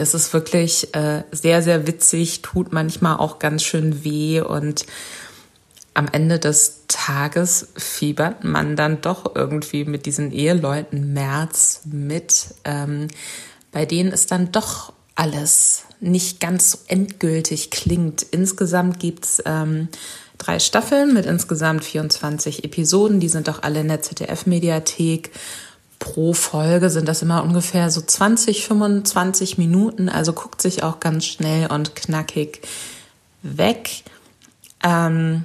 das 0.00 0.14
ist 0.14 0.32
wirklich 0.32 0.94
äh, 0.94 1.24
sehr, 1.30 1.60
sehr 1.62 1.86
witzig, 1.86 2.40
tut 2.40 2.72
manchmal 2.72 3.18
auch 3.18 3.38
ganz 3.38 3.62
schön 3.62 4.02
weh 4.02 4.40
und 4.40 4.86
am 5.92 6.08
Ende 6.10 6.38
des 6.38 6.84
Tages 6.88 7.68
fiebert 7.76 8.42
man 8.42 8.76
dann 8.76 9.02
doch 9.02 9.34
irgendwie 9.34 9.84
mit 9.84 10.06
diesen 10.06 10.32
Eheleuten 10.32 11.12
März 11.12 11.82
mit, 11.84 12.54
ähm, 12.64 13.08
bei 13.72 13.84
denen 13.84 14.10
es 14.10 14.24
dann 14.24 14.52
doch 14.52 14.94
alles 15.16 15.82
nicht 16.00 16.40
ganz 16.40 16.70
so 16.70 16.78
endgültig 16.86 17.70
klingt. 17.70 18.22
Insgesamt 18.22 19.00
gibt's 19.00 19.42
ähm, 19.44 19.88
drei 20.38 20.60
Staffeln 20.60 21.12
mit 21.12 21.26
insgesamt 21.26 21.84
24 21.84 22.64
Episoden. 22.64 23.20
Die 23.20 23.28
sind 23.28 23.50
auch 23.50 23.62
alle 23.62 23.80
in 23.80 23.88
der 23.88 24.00
ZDF-Mediathek. 24.00 25.30
Pro 26.00 26.32
Folge 26.32 26.90
sind 26.90 27.06
das 27.06 27.22
immer 27.22 27.44
ungefähr 27.44 27.90
so 27.90 28.00
20, 28.00 28.66
25 28.66 29.58
Minuten. 29.58 30.08
Also 30.08 30.32
guckt 30.32 30.60
sich 30.60 30.82
auch 30.82 30.98
ganz 30.98 31.26
schnell 31.26 31.70
und 31.70 31.94
knackig 31.94 32.62
weg. 33.42 34.02
Ähm, 34.82 35.44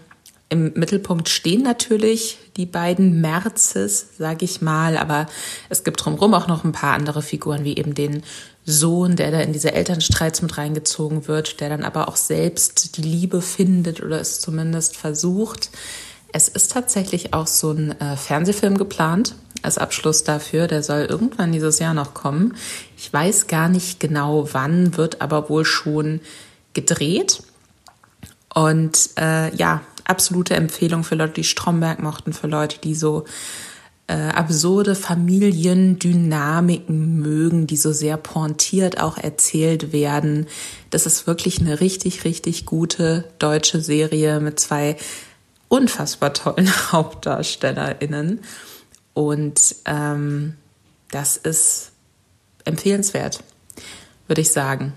Im 0.49 0.71
Mittelpunkt 0.73 1.29
stehen 1.29 1.61
natürlich 1.61 2.39
die 2.55 2.65
beiden 2.65 3.19
Märzes, 3.19 4.17
sage 4.17 4.45
ich 4.45 4.61
mal, 4.61 4.97
aber 4.97 5.27
es 5.67 5.83
gibt 5.83 6.03
drumherum 6.03 6.33
auch 6.33 6.47
noch 6.47 6.63
ein 6.63 6.71
paar 6.71 6.93
andere 6.93 7.21
Figuren, 7.21 7.65
wie 7.65 7.77
eben 7.77 7.93
den 7.93 8.23
Sohn, 8.65 9.17
der 9.17 9.31
da 9.31 9.41
in 9.41 9.51
diese 9.51 9.73
Elternstreits 9.73 10.41
mit 10.41 10.57
reingezogen 10.57 11.27
wird, 11.27 11.59
der 11.59 11.67
dann 11.67 11.83
aber 11.83 12.07
auch 12.07 12.15
selbst 12.15 12.95
die 12.95 13.01
Liebe 13.01 13.41
findet 13.41 14.01
oder 14.01 14.21
es 14.21 14.39
zumindest 14.39 14.95
versucht. 14.95 15.69
Es 16.31 16.47
ist 16.47 16.71
tatsächlich 16.71 17.33
auch 17.33 17.47
so 17.47 17.71
ein 17.71 17.99
äh, 17.99 18.15
Fernsehfilm 18.15 18.77
geplant 18.77 19.35
als 19.65 19.77
Abschluss 19.77 20.23
dafür. 20.23 20.67
Der 20.67 20.83
soll 20.83 21.01
irgendwann 21.01 21.51
dieses 21.51 21.79
Jahr 21.79 21.93
noch 21.93 22.13
kommen. 22.13 22.55
Ich 22.97 23.11
weiß 23.11 23.47
gar 23.47 23.67
nicht 23.67 23.99
genau 23.99 24.47
wann, 24.53 24.95
wird 24.97 25.21
aber 25.21 25.49
wohl 25.49 25.65
schon 25.65 26.21
gedreht. 26.73 27.43
Und 28.53 29.09
äh, 29.19 29.53
ja, 29.55 29.81
absolute 30.05 30.55
Empfehlung 30.55 31.03
für 31.03 31.15
Leute, 31.15 31.33
die 31.33 31.43
Stromberg 31.43 32.01
mochten, 32.01 32.31
für 32.31 32.47
Leute, 32.47 32.79
die 32.79 32.95
so 32.95 33.25
äh, 34.07 34.29
absurde 34.29 34.95
Familiendynamiken 34.95 37.19
mögen, 37.19 37.67
die 37.67 37.77
so 37.77 37.91
sehr 37.91 38.17
pointiert 38.17 39.01
auch 39.01 39.17
erzählt 39.17 39.91
werden. 39.91 40.47
Das 40.91 41.05
ist 41.05 41.27
wirklich 41.27 41.59
eine 41.59 41.81
richtig, 41.81 42.23
richtig 42.23 42.65
gute 42.65 43.25
deutsche 43.39 43.81
Serie 43.81 44.39
mit 44.39 44.57
zwei 44.59 44.95
unfassbar 45.67 46.33
tollen 46.33 46.71
HauptdarstellerInnen. 46.91 48.41
Und 49.15 49.77
ähm, 49.85 50.55
das 51.09 51.37
ist 51.37 51.93
empfehlenswert, 52.65 53.43
würde 54.27 54.41
ich 54.41 54.51
sagen. 54.51 54.93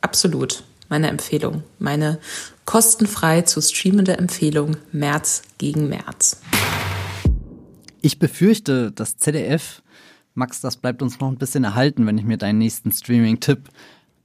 Absolut 0.00 0.64
meine 0.88 1.08
Empfehlung. 1.08 1.62
Meine 1.78 2.18
kostenfrei 2.64 3.42
zu 3.42 3.60
streamende 3.60 4.16
Empfehlung 4.16 4.78
März 4.92 5.42
gegen 5.58 5.88
März. 5.88 6.40
Ich 8.00 8.18
befürchte, 8.18 8.92
das 8.92 9.18
ZDF, 9.18 9.82
Max, 10.34 10.60
das 10.60 10.76
bleibt 10.76 11.02
uns 11.02 11.20
noch 11.20 11.28
ein 11.28 11.36
bisschen 11.36 11.64
erhalten, 11.64 12.06
wenn 12.06 12.16
ich 12.16 12.24
mir 12.24 12.38
deinen 12.38 12.58
nächsten 12.58 12.92
Streaming-Tipp 12.92 13.68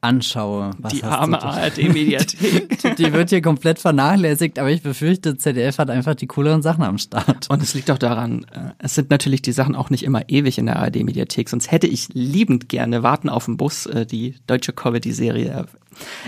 anschaue. 0.01 0.71
Was 0.77 0.93
die 0.93 1.03
arme 1.03 1.41
ARD-Mediathek. 1.41 2.81
die, 2.81 2.95
die, 3.03 3.13
wird 3.13 3.29
hier 3.29 3.41
komplett 3.41 3.79
vernachlässigt, 3.79 4.57
aber 4.57 4.69
ich 4.69 4.81
befürchte, 4.81 5.37
ZDF 5.37 5.77
hat 5.77 5.89
einfach 5.89 6.15
die 6.15 6.27
cooleren 6.27 6.61
Sachen 6.61 6.83
am 6.83 6.97
Start. 6.97 7.49
Und 7.49 7.61
es 7.61 7.73
liegt 7.73 7.91
auch 7.91 7.97
daran, 7.97 8.45
äh, 8.51 8.71
es 8.79 8.95
sind 8.95 9.09
natürlich 9.09 9.41
die 9.41 9.51
Sachen 9.51 9.75
auch 9.75 9.89
nicht 9.89 10.03
immer 10.03 10.29
ewig 10.29 10.57
in 10.57 10.67
der 10.67 10.77
ARD-Mediathek, 10.77 11.49
sonst 11.49 11.71
hätte 11.71 11.87
ich 11.87 12.09
liebend 12.13 12.69
gerne 12.69 13.03
Warten 13.03 13.29
auf 13.29 13.45
den 13.45 13.57
Bus, 13.57 13.85
äh, 13.87 14.05
die 14.05 14.35
deutsche 14.47 14.73
Comedy-Serie 14.73 15.65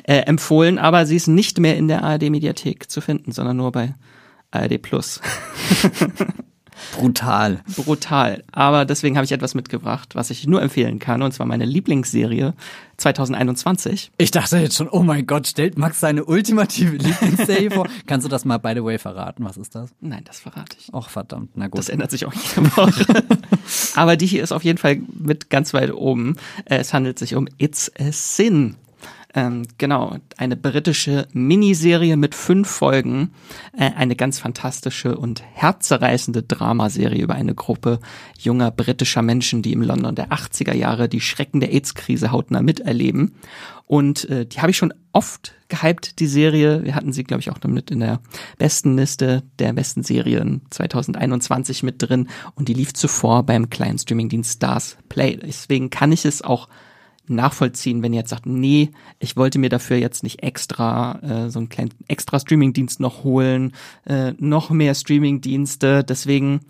äh, 0.03 0.15
empfohlen, 0.17 0.77
aber 0.77 1.05
sie 1.05 1.15
ist 1.15 1.27
nicht 1.27 1.60
mehr 1.60 1.77
in 1.77 1.88
der 1.88 2.03
ARD-Mediathek 2.03 2.89
zu 2.89 2.99
finden, 2.99 3.31
sondern 3.31 3.57
nur 3.57 3.71
bei 3.71 3.95
ARD 4.51 4.81
Plus. 4.81 5.21
Brutal. 6.91 7.62
Brutal. 7.75 8.43
Aber 8.51 8.86
deswegen 8.86 9.15
habe 9.17 9.25
ich 9.25 9.32
etwas 9.32 9.56
mitgebracht, 9.56 10.15
was 10.15 10.30
ich 10.30 10.47
nur 10.47 10.62
empfehlen 10.62 10.99
kann, 10.99 11.21
und 11.21 11.34
zwar 11.34 11.45
meine 11.45 11.65
Lieblingsserie 11.65 12.54
2021. 12.97 14.12
Ich 14.17 14.32
dachte 14.32 14.58
jetzt 14.58 14.75
schon, 14.75 14.88
oh 14.89 15.01
mein 15.01 15.25
Gott, 15.25 15.47
stellt 15.47 15.77
Max 15.77 15.99
seine 15.99 16.23
ultimative 16.25 16.97
Lieblingsserie 16.97 17.71
vor. 17.71 17.88
Kannst 18.08 18.25
du 18.25 18.30
das 18.30 18.45
mal 18.45 18.58
by 18.58 18.73
the 18.75 18.84
way 18.84 18.97
verraten? 18.97 19.43
Was 19.43 19.58
ist 19.58 19.75
das? 19.75 19.91
Nein, 19.99 20.23
das 20.25 20.39
verrate 20.39 20.77
ich. 20.80 20.89
Ach 20.93 21.10
verdammt, 21.10 21.51
na 21.56 21.67
gut. 21.67 21.80
Das 21.80 21.89
ändert 21.89 22.12
sich 22.12 22.25
auch 22.25 22.34
jede 22.34 22.77
Woche. 22.77 23.23
Aber 23.95 24.17
die 24.17 24.27
hier 24.27 24.43
ist 24.43 24.51
auf 24.51 24.63
jeden 24.63 24.77
Fall 24.77 25.01
mit 25.17 25.49
ganz 25.49 25.73
weit 25.73 25.93
oben. 25.93 26.36
Es 26.65 26.93
handelt 26.93 27.17
sich 27.17 27.36
um 27.36 27.47
It's 27.58 27.91
a 27.99 28.12
Sin. 28.12 28.75
Ähm, 29.33 29.65
genau, 29.77 30.17
eine 30.37 30.57
britische 30.57 31.27
Miniserie 31.31 32.17
mit 32.17 32.35
fünf 32.35 32.69
Folgen, 32.69 33.31
äh, 33.77 33.91
eine 33.95 34.15
ganz 34.17 34.39
fantastische 34.39 35.17
und 35.17 35.41
herzerreißende 35.53 36.43
Dramaserie 36.43 37.21
über 37.21 37.35
eine 37.35 37.55
Gruppe 37.55 37.99
junger 38.37 38.71
britischer 38.71 39.21
Menschen, 39.21 39.61
die 39.61 39.71
im 39.71 39.81
London 39.81 40.15
der 40.15 40.29
80er 40.29 40.73
Jahre 40.73 41.07
die 41.07 41.21
Schrecken 41.21 41.61
der 41.61 41.71
AIDS-Krise 41.71 42.31
hautnah 42.31 42.61
miterleben. 42.61 43.35
Und 43.85 44.29
äh, 44.29 44.45
die 44.45 44.59
habe 44.59 44.71
ich 44.71 44.77
schon 44.77 44.93
oft 45.13 45.53
gehypt, 45.69 46.19
die 46.19 46.27
Serie. 46.27 46.83
Wir 46.83 46.95
hatten 46.95 47.13
sie, 47.13 47.23
glaube 47.23 47.41
ich, 47.41 47.51
auch 47.51 47.57
damit 47.57 47.91
in 47.91 47.99
der 47.99 48.19
besten 48.57 48.97
Liste 48.97 49.43
der 49.59 49.73
besten 49.73 50.03
Serien 50.03 50.61
2021 50.69 51.83
mit 51.83 52.01
drin. 52.01 52.29
Und 52.55 52.67
die 52.67 52.73
lief 52.73 52.93
zuvor 52.93 53.43
beim 53.43 53.69
kleinen 53.69 53.97
Streamingdienst 53.97 54.53
Stars 54.53 54.97
Play. 55.09 55.37
Deswegen 55.37 55.89
kann 55.89 56.11
ich 56.11 56.25
es 56.25 56.41
auch 56.41 56.67
nachvollziehen, 57.35 58.03
wenn 58.03 58.13
ihr 58.13 58.19
jetzt 58.19 58.29
sagt, 58.29 58.45
nee, 58.45 58.91
ich 59.19 59.37
wollte 59.37 59.59
mir 59.59 59.69
dafür 59.69 59.97
jetzt 59.97 60.23
nicht 60.23 60.43
extra 60.43 61.19
äh, 61.21 61.49
so 61.49 61.59
einen 61.59 61.69
kleinen 61.69 61.93
extra 62.07 62.39
Streamingdienst 62.39 62.99
noch 62.99 63.23
holen, 63.23 63.73
äh, 64.05 64.33
noch 64.37 64.69
mehr 64.69 64.95
Streamingdienste. 64.95 66.03
Deswegen 66.03 66.61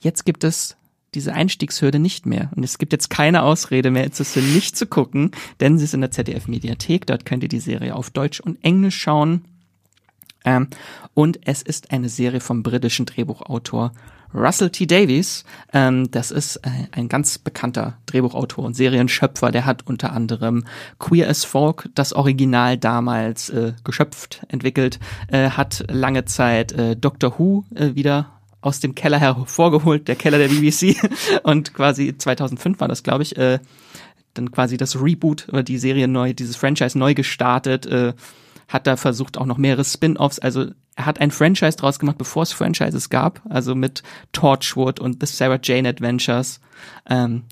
jetzt 0.00 0.24
gibt 0.24 0.44
es 0.44 0.76
diese 1.14 1.32
Einstiegshürde 1.32 1.98
nicht 1.98 2.26
mehr. 2.26 2.50
Und 2.56 2.64
es 2.64 2.78
gibt 2.78 2.92
jetzt 2.92 3.08
keine 3.08 3.42
Ausrede 3.42 3.90
mehr, 3.90 4.04
jetzt 4.04 4.36
nicht 4.36 4.76
zu 4.76 4.86
gucken, 4.86 5.30
denn 5.60 5.78
sie 5.78 5.84
ist 5.84 5.94
in 5.94 6.00
der 6.00 6.10
ZDF-Mediathek. 6.10 7.06
Dort 7.06 7.24
könnt 7.24 7.42
ihr 7.42 7.48
die 7.48 7.60
Serie 7.60 7.94
auf 7.94 8.10
Deutsch 8.10 8.40
und 8.40 8.62
Englisch 8.64 8.96
schauen. 8.96 9.44
Ähm, 10.44 10.68
und 11.14 11.46
es 11.46 11.62
ist 11.62 11.90
eine 11.90 12.08
Serie 12.08 12.40
vom 12.40 12.62
britischen 12.62 13.06
Drehbuchautor 13.06 13.92
Russell 14.34 14.70
T. 14.70 14.86
Davies, 14.86 15.44
ähm, 15.72 16.10
das 16.10 16.30
ist 16.30 16.56
äh, 16.56 16.70
ein 16.92 17.08
ganz 17.08 17.38
bekannter 17.38 17.98
Drehbuchautor 18.06 18.64
und 18.64 18.74
Serienschöpfer, 18.74 19.52
der 19.52 19.64
hat 19.64 19.86
unter 19.86 20.12
anderem 20.12 20.64
Queer 20.98 21.28
as 21.28 21.44
Folk, 21.44 21.88
das 21.94 22.12
Original 22.12 22.76
damals 22.76 23.50
äh, 23.50 23.74
geschöpft, 23.84 24.44
entwickelt, 24.48 24.98
äh, 25.28 25.50
hat 25.50 25.84
lange 25.88 26.24
Zeit 26.24 26.72
äh, 26.72 26.96
Doctor 26.96 27.38
Who 27.38 27.64
äh, 27.74 27.94
wieder 27.94 28.32
aus 28.60 28.80
dem 28.80 28.94
Keller 28.94 29.18
hervorgeholt, 29.18 30.08
der 30.08 30.16
Keller 30.16 30.38
der 30.38 30.48
BBC 30.48 30.96
und 31.42 31.74
quasi 31.74 32.16
2005 32.16 32.80
war 32.80 32.88
das, 32.88 33.02
glaube 33.02 33.22
ich, 33.22 33.36
äh, 33.36 33.60
dann 34.32 34.50
quasi 34.50 34.76
das 34.76 35.00
Reboot 35.00 35.46
oder 35.48 35.62
die 35.62 35.78
Serie 35.78 36.08
neu, 36.08 36.34
dieses 36.34 36.56
Franchise 36.56 36.98
neu 36.98 37.14
gestartet, 37.14 37.86
äh, 37.86 38.14
hat 38.68 38.86
da 38.86 38.96
versucht 38.96 39.38
auch 39.38 39.46
noch 39.46 39.58
mehrere 39.58 39.84
Spin-offs, 39.84 40.38
also 40.38 40.66
er 40.96 41.06
hat 41.06 41.20
ein 41.20 41.30
Franchise 41.30 41.76
draus 41.76 41.98
gemacht, 41.98 42.18
bevor 42.18 42.44
es 42.44 42.52
Franchises 42.52 43.10
gab, 43.10 43.42
also 43.48 43.74
mit 43.74 44.02
Torchwood 44.32 45.00
und 45.00 45.20
The 45.20 45.26
Sarah 45.26 45.58
Jane 45.60 45.88
Adventures. 45.88 46.60
Ähm, 47.08 47.44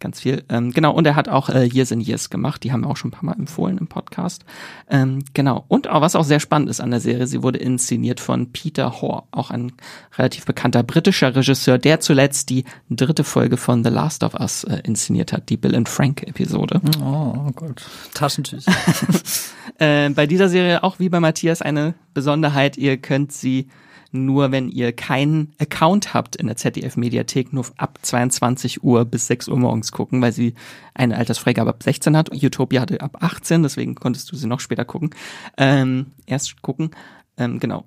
ganz 0.00 0.20
viel. 0.20 0.42
Ähm, 0.48 0.72
genau, 0.72 0.92
und 0.92 1.06
er 1.06 1.14
hat 1.14 1.28
auch 1.28 1.48
äh, 1.48 1.64
Years 1.64 1.92
and 1.92 2.06
Years 2.06 2.30
gemacht, 2.30 2.64
die 2.64 2.72
haben 2.72 2.82
wir 2.82 2.88
auch 2.88 2.96
schon 2.96 3.08
ein 3.10 3.12
paar 3.12 3.24
Mal 3.24 3.38
empfohlen 3.38 3.78
im 3.78 3.86
Podcast. 3.86 4.44
Ähm, 4.88 5.20
genau, 5.34 5.64
und 5.68 5.88
auch, 5.88 6.00
was 6.00 6.16
auch 6.16 6.24
sehr 6.24 6.40
spannend 6.40 6.70
ist 6.70 6.80
an 6.80 6.90
der 6.90 7.00
Serie, 7.00 7.26
sie 7.26 7.42
wurde 7.42 7.58
inszeniert 7.58 8.18
von 8.18 8.52
Peter 8.52 9.00
Hoare, 9.00 9.24
auch 9.30 9.50
ein 9.50 9.72
relativ 10.18 10.44
bekannter 10.46 10.82
britischer 10.82 11.36
Regisseur, 11.36 11.78
der 11.78 12.00
zuletzt 12.00 12.50
die 12.50 12.64
dritte 12.88 13.24
Folge 13.24 13.56
von 13.56 13.84
The 13.84 13.90
Last 13.90 14.24
of 14.24 14.34
Us 14.34 14.64
äh, 14.64 14.80
inszeniert 14.84 15.32
hat, 15.32 15.48
die 15.48 15.56
Bill 15.56 15.76
and 15.76 15.88
Frank 15.88 16.22
Episode. 16.26 16.80
Oh, 17.00 17.34
oh 17.46 17.50
Gott, 17.54 17.82
Taschentüch. 18.14 18.64
äh, 19.78 20.10
bei 20.10 20.26
dieser 20.26 20.48
Serie, 20.48 20.82
auch 20.82 20.98
wie 20.98 21.08
bei 21.08 21.20
Matthias, 21.20 21.62
eine 21.62 21.94
Besonderheit, 22.14 22.76
ihr 22.76 22.96
könnt 22.96 23.32
sie 23.32 23.68
nur 24.12 24.50
wenn 24.50 24.68
ihr 24.68 24.92
keinen 24.92 25.52
Account 25.58 26.14
habt 26.14 26.36
in 26.36 26.46
der 26.46 26.56
ZDF-Mediathek, 26.56 27.52
nur 27.52 27.66
ab 27.76 27.98
22 28.02 28.82
Uhr 28.82 29.04
bis 29.04 29.26
6 29.28 29.48
Uhr 29.48 29.58
morgens 29.58 29.92
gucken, 29.92 30.20
weil 30.20 30.32
sie 30.32 30.54
eine 30.94 31.16
Altersfreigabe 31.16 31.70
ab 31.70 31.82
16 31.82 32.16
hat. 32.16 32.30
Utopia 32.32 32.80
hatte 32.80 33.00
ab 33.00 33.18
18, 33.20 33.62
deswegen 33.62 33.94
konntest 33.94 34.30
du 34.32 34.36
sie 34.36 34.48
noch 34.48 34.60
später 34.60 34.84
gucken. 34.84 35.10
Ähm, 35.56 36.06
erst 36.26 36.60
gucken. 36.62 36.90
Ähm, 37.36 37.60
genau. 37.60 37.84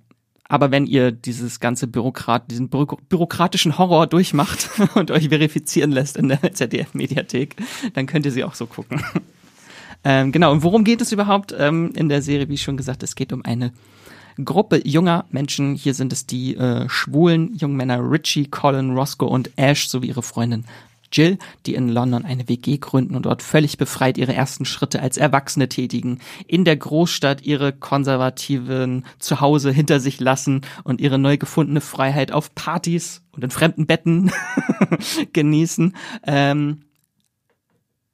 Aber 0.48 0.72
wenn 0.72 0.86
ihr 0.86 1.12
dieses 1.12 1.60
ganze 1.60 1.88
Bürokrat, 1.88 2.52
diesen 2.52 2.70
Bü 2.70 2.86
bürokratischen 3.10 3.78
Horror 3.78 4.08
durchmacht 4.08 4.70
und 4.96 5.12
euch 5.12 5.30
verifizieren 5.30 5.92
lässt 5.92 6.16
in 6.16 6.28
der 6.30 6.54
ZDF-Mediathek, 6.54 7.56
dann 7.94 8.06
könnt 8.06 8.26
ihr 8.26 8.32
sie 8.32 8.44
auch 8.44 8.54
so 8.54 8.66
gucken. 8.66 9.02
ähm, 10.04 10.32
genau, 10.32 10.52
und 10.52 10.64
worum 10.64 10.84
geht 10.84 11.02
es 11.02 11.12
überhaupt 11.12 11.56
ähm, 11.58 11.92
in 11.96 12.08
der 12.08 12.22
Serie? 12.22 12.50
Wie 12.50 12.58
schon 12.58 12.78
gesagt, 12.78 13.04
es 13.04 13.16
geht 13.16 13.34
um 13.34 13.44
eine 13.44 13.74
Gruppe 14.44 14.82
junger 14.86 15.26
Menschen. 15.30 15.76
Hier 15.76 15.94
sind 15.94 16.14
es 16.14 16.26
die 16.26 16.56
äh, 16.56 16.88
schwulen 16.90 17.56
jungen 17.56 17.76
Männer 17.76 18.00
Richie, 18.00 18.48
Colin, 18.48 18.92
Roscoe 18.92 19.28
und 19.28 19.52
Ash 19.58 19.88
sowie 19.88 20.08
ihre 20.08 20.24
Freundin 20.24 20.66
Jill, 21.14 21.38
die 21.66 21.76
in 21.76 21.90
London 21.90 22.26
eine 22.26 22.50
WG 22.50 22.78
gründen 22.78 23.16
und 23.16 23.26
dort 23.26 23.42
völlig 23.42 23.78
befreit 23.78 24.18
ihre 24.18 24.34
ersten 24.34 24.66
Schritte 24.66 25.02
als 25.02 25.18
Erwachsene 25.18 25.70
tätigen, 25.70 26.20
in 26.48 26.66
der 26.66 26.76
Großstadt 26.76 27.44
ihre 27.44 27.72
konservativen 27.72 29.06
Zuhause 29.20 29.72
hinter 29.72 30.00
sich 30.00 30.20
lassen 30.20 30.62
und 30.84 31.00
ihre 31.00 31.20
neu 31.20 31.38
gefundene 31.38 31.82
Freiheit 31.82 32.32
auf 32.32 32.54
Partys 32.56 33.22
und 33.32 33.44
in 33.44 33.52
fremden 33.52 33.86
Betten 33.86 34.32
genießen. 35.34 35.96
Ähm, 36.26 36.82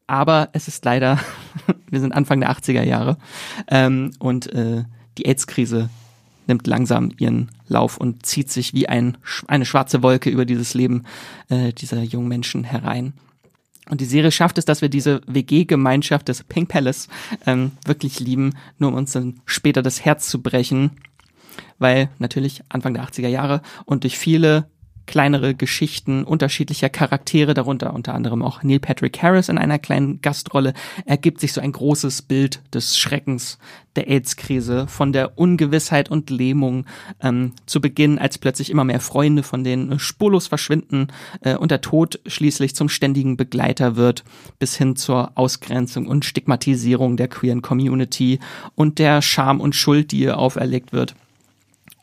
aber 0.05 0.49
es 0.53 0.67
ist 0.67 0.83
leider, 0.85 1.19
wir 1.89 1.99
sind 1.99 2.11
Anfang 2.11 2.41
der 2.41 2.51
80er 2.51 2.83
Jahre 2.83 3.17
ähm, 3.67 4.11
und 4.19 4.51
äh, 4.53 4.83
die 5.17 5.25
AIDS-Krise 5.25 5.89
nimmt 6.49 6.67
langsam 6.67 7.11
ihren 7.17 7.51
Lauf 7.67 7.97
und 7.97 8.25
zieht 8.25 8.51
sich 8.51 8.73
wie 8.73 8.89
ein, 8.89 9.17
eine 9.47 9.65
schwarze 9.65 10.03
Wolke 10.03 10.29
über 10.29 10.45
dieses 10.45 10.73
Leben 10.73 11.03
äh, 11.47 11.71
dieser 11.71 12.01
jungen 12.01 12.27
Menschen 12.27 12.65
herein. 12.65 13.13
Und 13.89 14.01
die 14.01 14.05
Serie 14.05 14.31
schafft 14.31 14.57
es, 14.57 14.65
dass 14.65 14.81
wir 14.81 14.89
diese 14.89 15.21
WG-Gemeinschaft 15.25 16.27
des 16.27 16.43
Pink 16.43 16.69
Palace 16.69 17.07
ähm, 17.45 17.71
wirklich 17.85 18.19
lieben, 18.19 18.55
nur 18.77 18.89
um 18.89 18.95
uns 18.95 19.13
dann 19.13 19.41
später 19.45 19.81
das 19.81 20.05
Herz 20.05 20.29
zu 20.29 20.41
brechen, 20.41 20.91
weil 21.79 22.09
natürlich 22.19 22.61
Anfang 22.69 22.93
der 22.93 23.03
80er 23.03 23.29
Jahre 23.29 23.61
und 23.85 24.03
durch 24.03 24.17
viele 24.19 24.69
kleinere 25.09 25.55
Geschichten 25.55 26.23
unterschiedlicher 26.23 26.87
Charaktere, 26.87 27.55
darunter 27.55 27.95
unter 27.95 28.13
anderem 28.13 28.43
auch 28.43 28.61
Neil 28.61 28.79
Patrick 28.79 29.23
Harris 29.23 29.49
in 29.49 29.57
einer 29.57 29.79
kleinen 29.79 30.21
Gastrolle, 30.21 30.75
ergibt 31.05 31.41
sich 31.41 31.51
so 31.51 31.61
ein 31.61 31.71
großes 31.71 32.21
Bild 32.21 32.61
des 32.75 32.95
Schreckens 32.95 33.57
der 33.95 34.07
AIDS-Krise, 34.07 34.85
von 34.85 35.11
der 35.11 35.39
Ungewissheit 35.39 36.11
und 36.11 36.29
Lähmung 36.29 36.85
ähm, 37.23 37.53
zu 37.65 37.81
Beginn, 37.81 38.19
als 38.19 38.37
plötzlich 38.37 38.69
immer 38.69 38.83
mehr 38.83 38.99
Freunde 38.99 39.41
von 39.41 39.63
denen 39.63 39.97
spurlos 39.97 40.45
verschwinden 40.45 41.07
äh, 41.41 41.55
und 41.55 41.71
der 41.71 41.81
Tod 41.81 42.19
schließlich 42.27 42.75
zum 42.75 42.87
ständigen 42.87 43.35
Begleiter 43.35 43.95
wird, 43.95 44.23
bis 44.59 44.77
hin 44.77 44.95
zur 44.95 45.31
Ausgrenzung 45.33 46.05
und 46.05 46.23
Stigmatisierung 46.23 47.17
der 47.17 47.29
queeren 47.29 47.63
Community 47.63 48.39
und 48.75 48.99
der 48.99 49.23
Scham 49.23 49.59
und 49.59 49.73
Schuld, 49.73 50.11
die 50.11 50.19
ihr 50.19 50.37
auferlegt 50.37 50.93
wird. 50.93 51.15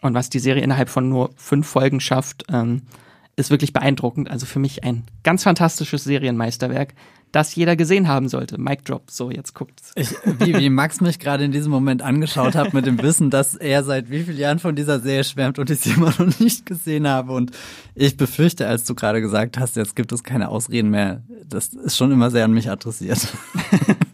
Und 0.01 0.15
was 0.15 0.31
die 0.31 0.39
Serie 0.39 0.63
innerhalb 0.63 0.89
von 0.89 1.09
nur 1.09 1.31
fünf 1.37 1.67
Folgen 1.67 2.01
schafft, 2.01 2.45
ähm, 2.51 2.83
ist 3.37 3.51
wirklich 3.51 3.73
beeindruckend. 3.73 4.31
Also 4.31 4.47
für 4.47 4.59
mich 4.59 4.85
ein 4.85 5.05
ganz 5.23 5.43
fantastisches 5.43 6.05
Serienmeisterwerk, 6.05 6.95
das 7.33 7.55
jeder 7.55 7.77
gesehen 7.77 8.09
haben 8.09 8.29
sollte. 8.29 8.59
Mic 8.59 8.85
Drop, 8.85 9.11
so 9.11 9.31
jetzt 9.31 9.53
guckt's. 9.53 9.93
Ich, 9.95 10.11
wie, 10.39 10.57
wie 10.57 10.71
Max 10.71 11.03
mich 11.03 11.19
gerade 11.19 11.45
in 11.45 11.53
diesem 11.53 11.71
Moment 11.71 12.01
angeschaut 12.01 12.55
hat 12.55 12.73
mit 12.73 12.87
dem 12.87 13.03
Wissen, 13.03 13.29
dass 13.29 13.55
er 13.55 13.85
seit 13.85 14.11
wie 14.11 14.23
vielen 14.23 14.39
Jahren 14.39 14.59
von 14.59 14.75
dieser 14.75 15.01
Serie 15.01 15.25
schwärmt 15.25 15.59
und 15.59 15.69
ich 15.69 15.81
sie 15.81 15.91
immer 15.97 16.15
noch 16.19 16.39
nicht 16.41 16.65
gesehen 16.65 17.07
habe. 17.07 17.33
Und 17.33 17.51
ich 17.95 18.17
befürchte, 18.17 18.67
als 18.67 18.85
du 18.85 18.95
gerade 18.95 19.21
gesagt 19.21 19.59
hast, 19.59 19.77
jetzt 19.77 19.97
gibt 19.97 20.13
es 20.13 20.25
keine 20.25 20.49
Ausreden 20.49 20.91
mehr, 20.91 21.23
das 21.45 21.69
ist 21.69 21.97
schon 21.97 22.13
immer 22.13 22.31
sehr 22.31 22.45
an 22.45 22.53
mich 22.53 22.71
adressiert. 22.71 23.29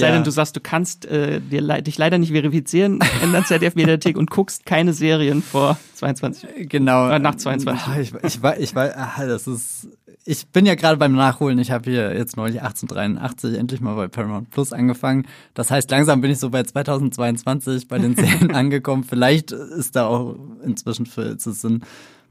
Sei 0.00 0.08
ja. 0.08 0.14
denn, 0.14 0.24
du 0.24 0.30
sagst, 0.30 0.56
du 0.56 0.60
kannst 0.60 1.04
äh, 1.06 1.40
dir, 1.40 1.62
dich 1.82 1.98
leider 1.98 2.18
nicht 2.18 2.32
verifizieren 2.32 3.00
in 3.22 3.32
der 3.32 3.44
ZDF-Mediathek 3.44 4.16
und 4.16 4.30
guckst 4.30 4.66
keine 4.66 4.92
Serien 4.92 5.42
vor 5.42 5.78
22. 5.94 6.68
Genau. 6.68 7.08
Äh, 7.08 7.18
nach 7.18 7.36
22. 7.36 7.88
Ich, 8.00 8.14
ich, 8.14 8.42
ich, 8.42 8.58
ich, 8.58 8.72
das 8.72 9.46
ist. 9.46 9.88
Ich 10.26 10.46
bin 10.48 10.66
ja 10.66 10.74
gerade 10.74 10.98
beim 10.98 11.12
Nachholen. 11.12 11.58
Ich 11.58 11.70
habe 11.70 11.90
hier 11.90 12.14
jetzt 12.14 12.36
neulich 12.36 12.60
1883 12.60 13.58
endlich 13.58 13.80
mal 13.80 13.94
bei 13.94 14.06
Paramount 14.06 14.50
Plus 14.50 14.72
angefangen. 14.72 15.26
Das 15.54 15.70
heißt, 15.70 15.90
langsam 15.90 16.20
bin 16.20 16.30
ich 16.30 16.38
so 16.38 16.50
bei 16.50 16.62
2022 16.62 17.88
bei 17.88 17.98
den 17.98 18.14
Serien 18.16 18.54
angekommen. 18.54 19.02
Vielleicht 19.02 19.50
ist 19.52 19.96
da 19.96 20.06
auch 20.06 20.36
inzwischen 20.62 21.06
für 21.06 21.22
es 21.22 21.44
sind 21.44 21.84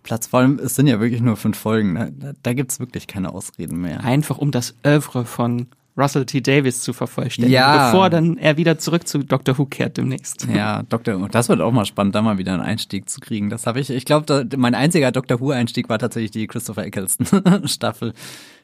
Platz. 0.04 0.28
Vor 0.28 0.40
allem, 0.40 0.60
es 0.64 0.76
sind 0.76 0.88
ja 0.88 1.00
wirklich 1.00 1.22
nur 1.22 1.36
fünf 1.36 1.58
Folgen. 1.58 1.94
Ne? 1.94 2.14
Da, 2.18 2.32
da 2.42 2.54
gibt 2.54 2.72
es 2.72 2.80
wirklich 2.80 3.08
keine 3.08 3.34
Ausreden 3.34 3.82
mehr. 3.82 4.04
Einfach 4.04 4.38
um 4.38 4.52
das 4.52 4.76
Oeuvre 4.86 5.26
von 5.26 5.68
Russell 6.00 6.26
T. 6.26 6.42
Davis 6.42 6.82
zu 6.82 6.94
vervollständigen, 6.94 7.54
ja. 7.54 7.92
bevor 7.92 8.10
dann 8.10 8.38
er 8.38 8.58
wieder 8.58 8.78
zurück 8.78 9.08
zu 9.08 9.20
Doctor 9.20 9.58
Who 9.58 9.66
kehrt 9.66 9.98
demnächst. 9.98 10.48
Ja, 10.54 10.84
Doctor 10.84 11.28
das 11.30 11.50
wird 11.50 11.62
auch 11.62 11.72
mal 11.72 11.86
spannend, 11.86 12.16
da 12.16 12.22
mal 12.22 12.38
wieder 12.38 12.54
einen 12.54 12.62
Einstieg 12.62 13.10
zu 13.10 13.20
kriegen. 13.20 13.50
Das 13.50 13.68
habe 13.68 13.80
ich, 13.80 13.90
ich 13.90 14.06
glaube, 14.06 14.48
mein 14.58 14.76
einziger 14.76 15.12
Doctor 15.12 15.40
Who 15.40 15.52
Einstieg 15.52 15.90
war 15.90 16.00
tatsächlich 16.00 16.32
die 16.32 16.48
Christopher 16.48 16.86
Eccleston 16.86 17.68
Staffel. 17.68 18.14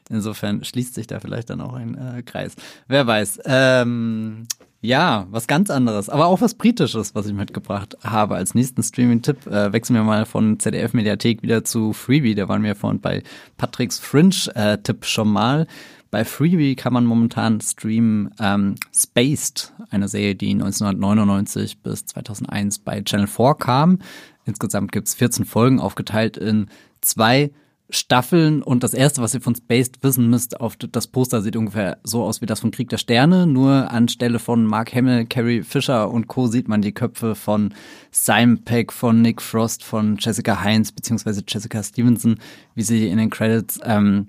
Insofern 0.08 0.64
schließt 0.64 0.94
sich 0.94 1.06
da 1.06 1.20
vielleicht 1.20 1.50
dann 1.50 1.60
auch 1.60 1.74
ein 1.74 1.96
äh, 1.96 2.22
Kreis. 2.22 2.54
Wer 2.86 3.06
weiß. 3.06 3.40
Ähm, 3.44 4.46
ja, 4.82 5.26
was 5.30 5.48
ganz 5.48 5.68
anderes, 5.68 6.08
aber 6.08 6.26
auch 6.26 6.40
was 6.40 6.54
Britisches, 6.54 7.14
was 7.14 7.26
ich 7.26 7.32
mitgebracht 7.32 7.96
habe. 8.04 8.36
Als 8.36 8.54
nächsten 8.54 8.82
Streaming-Tipp 8.82 9.46
äh, 9.46 9.72
wechseln 9.72 9.96
wir 9.96 10.04
mal 10.04 10.26
von 10.26 10.60
ZDF-Mediathek 10.60 11.42
wieder 11.42 11.64
zu 11.64 11.92
Freebie. 11.92 12.36
Da 12.36 12.48
waren 12.48 12.62
wir 12.62 12.76
vorhin 12.76 13.00
bei 13.00 13.22
Patricks 13.56 13.98
Fringe-Tipp 13.98 15.02
äh, 15.02 15.06
schon 15.06 15.28
mal. 15.28 15.66
Bei 16.10 16.24
Freebie 16.24 16.76
kann 16.76 16.92
man 16.92 17.04
momentan 17.04 17.60
streamen 17.60 18.30
ähm, 18.40 18.76
Spaced, 18.94 19.72
eine 19.90 20.08
Serie, 20.08 20.34
die 20.34 20.50
1999 20.50 21.82
bis 21.82 22.06
2001 22.06 22.80
bei 22.80 23.02
Channel 23.02 23.26
4 23.26 23.54
kam. 23.54 23.98
Insgesamt 24.44 24.92
gibt 24.92 25.08
es 25.08 25.14
14 25.14 25.44
Folgen, 25.44 25.80
aufgeteilt 25.80 26.36
in 26.36 26.68
zwei 27.00 27.50
Staffeln 27.88 28.62
und 28.62 28.82
das 28.82 28.94
erste, 28.94 29.22
was 29.22 29.34
ihr 29.34 29.40
von 29.40 29.54
Spaced 29.54 30.02
wissen 30.02 30.28
müsst, 30.28 30.60
auf 30.60 30.76
das 30.76 31.06
Poster 31.06 31.40
sieht 31.40 31.54
ungefähr 31.54 31.98
so 32.02 32.24
aus 32.24 32.40
wie 32.40 32.46
das 32.46 32.58
von 32.58 32.72
Krieg 32.72 32.88
der 32.88 32.98
Sterne, 32.98 33.46
nur 33.46 33.90
anstelle 33.92 34.40
von 34.40 34.66
Mark 34.66 34.92
Hamill, 34.92 35.26
Carrie 35.26 35.62
Fisher 35.62 36.10
und 36.10 36.26
Co. 36.26 36.48
sieht 36.48 36.66
man 36.66 36.82
die 36.82 36.92
Köpfe 36.92 37.36
von 37.36 37.74
Simon 38.10 38.64
Peck, 38.64 38.92
von 38.92 39.22
Nick 39.22 39.40
Frost, 39.40 39.84
von 39.84 40.16
Jessica 40.18 40.60
Heinz 40.62 40.90
beziehungsweise 40.90 41.44
Jessica 41.46 41.82
Stevenson, 41.82 42.38
wie 42.74 42.82
sie 42.82 43.06
in 43.06 43.18
den 43.18 43.30
Credits 43.30 43.78
ähm, 43.84 44.28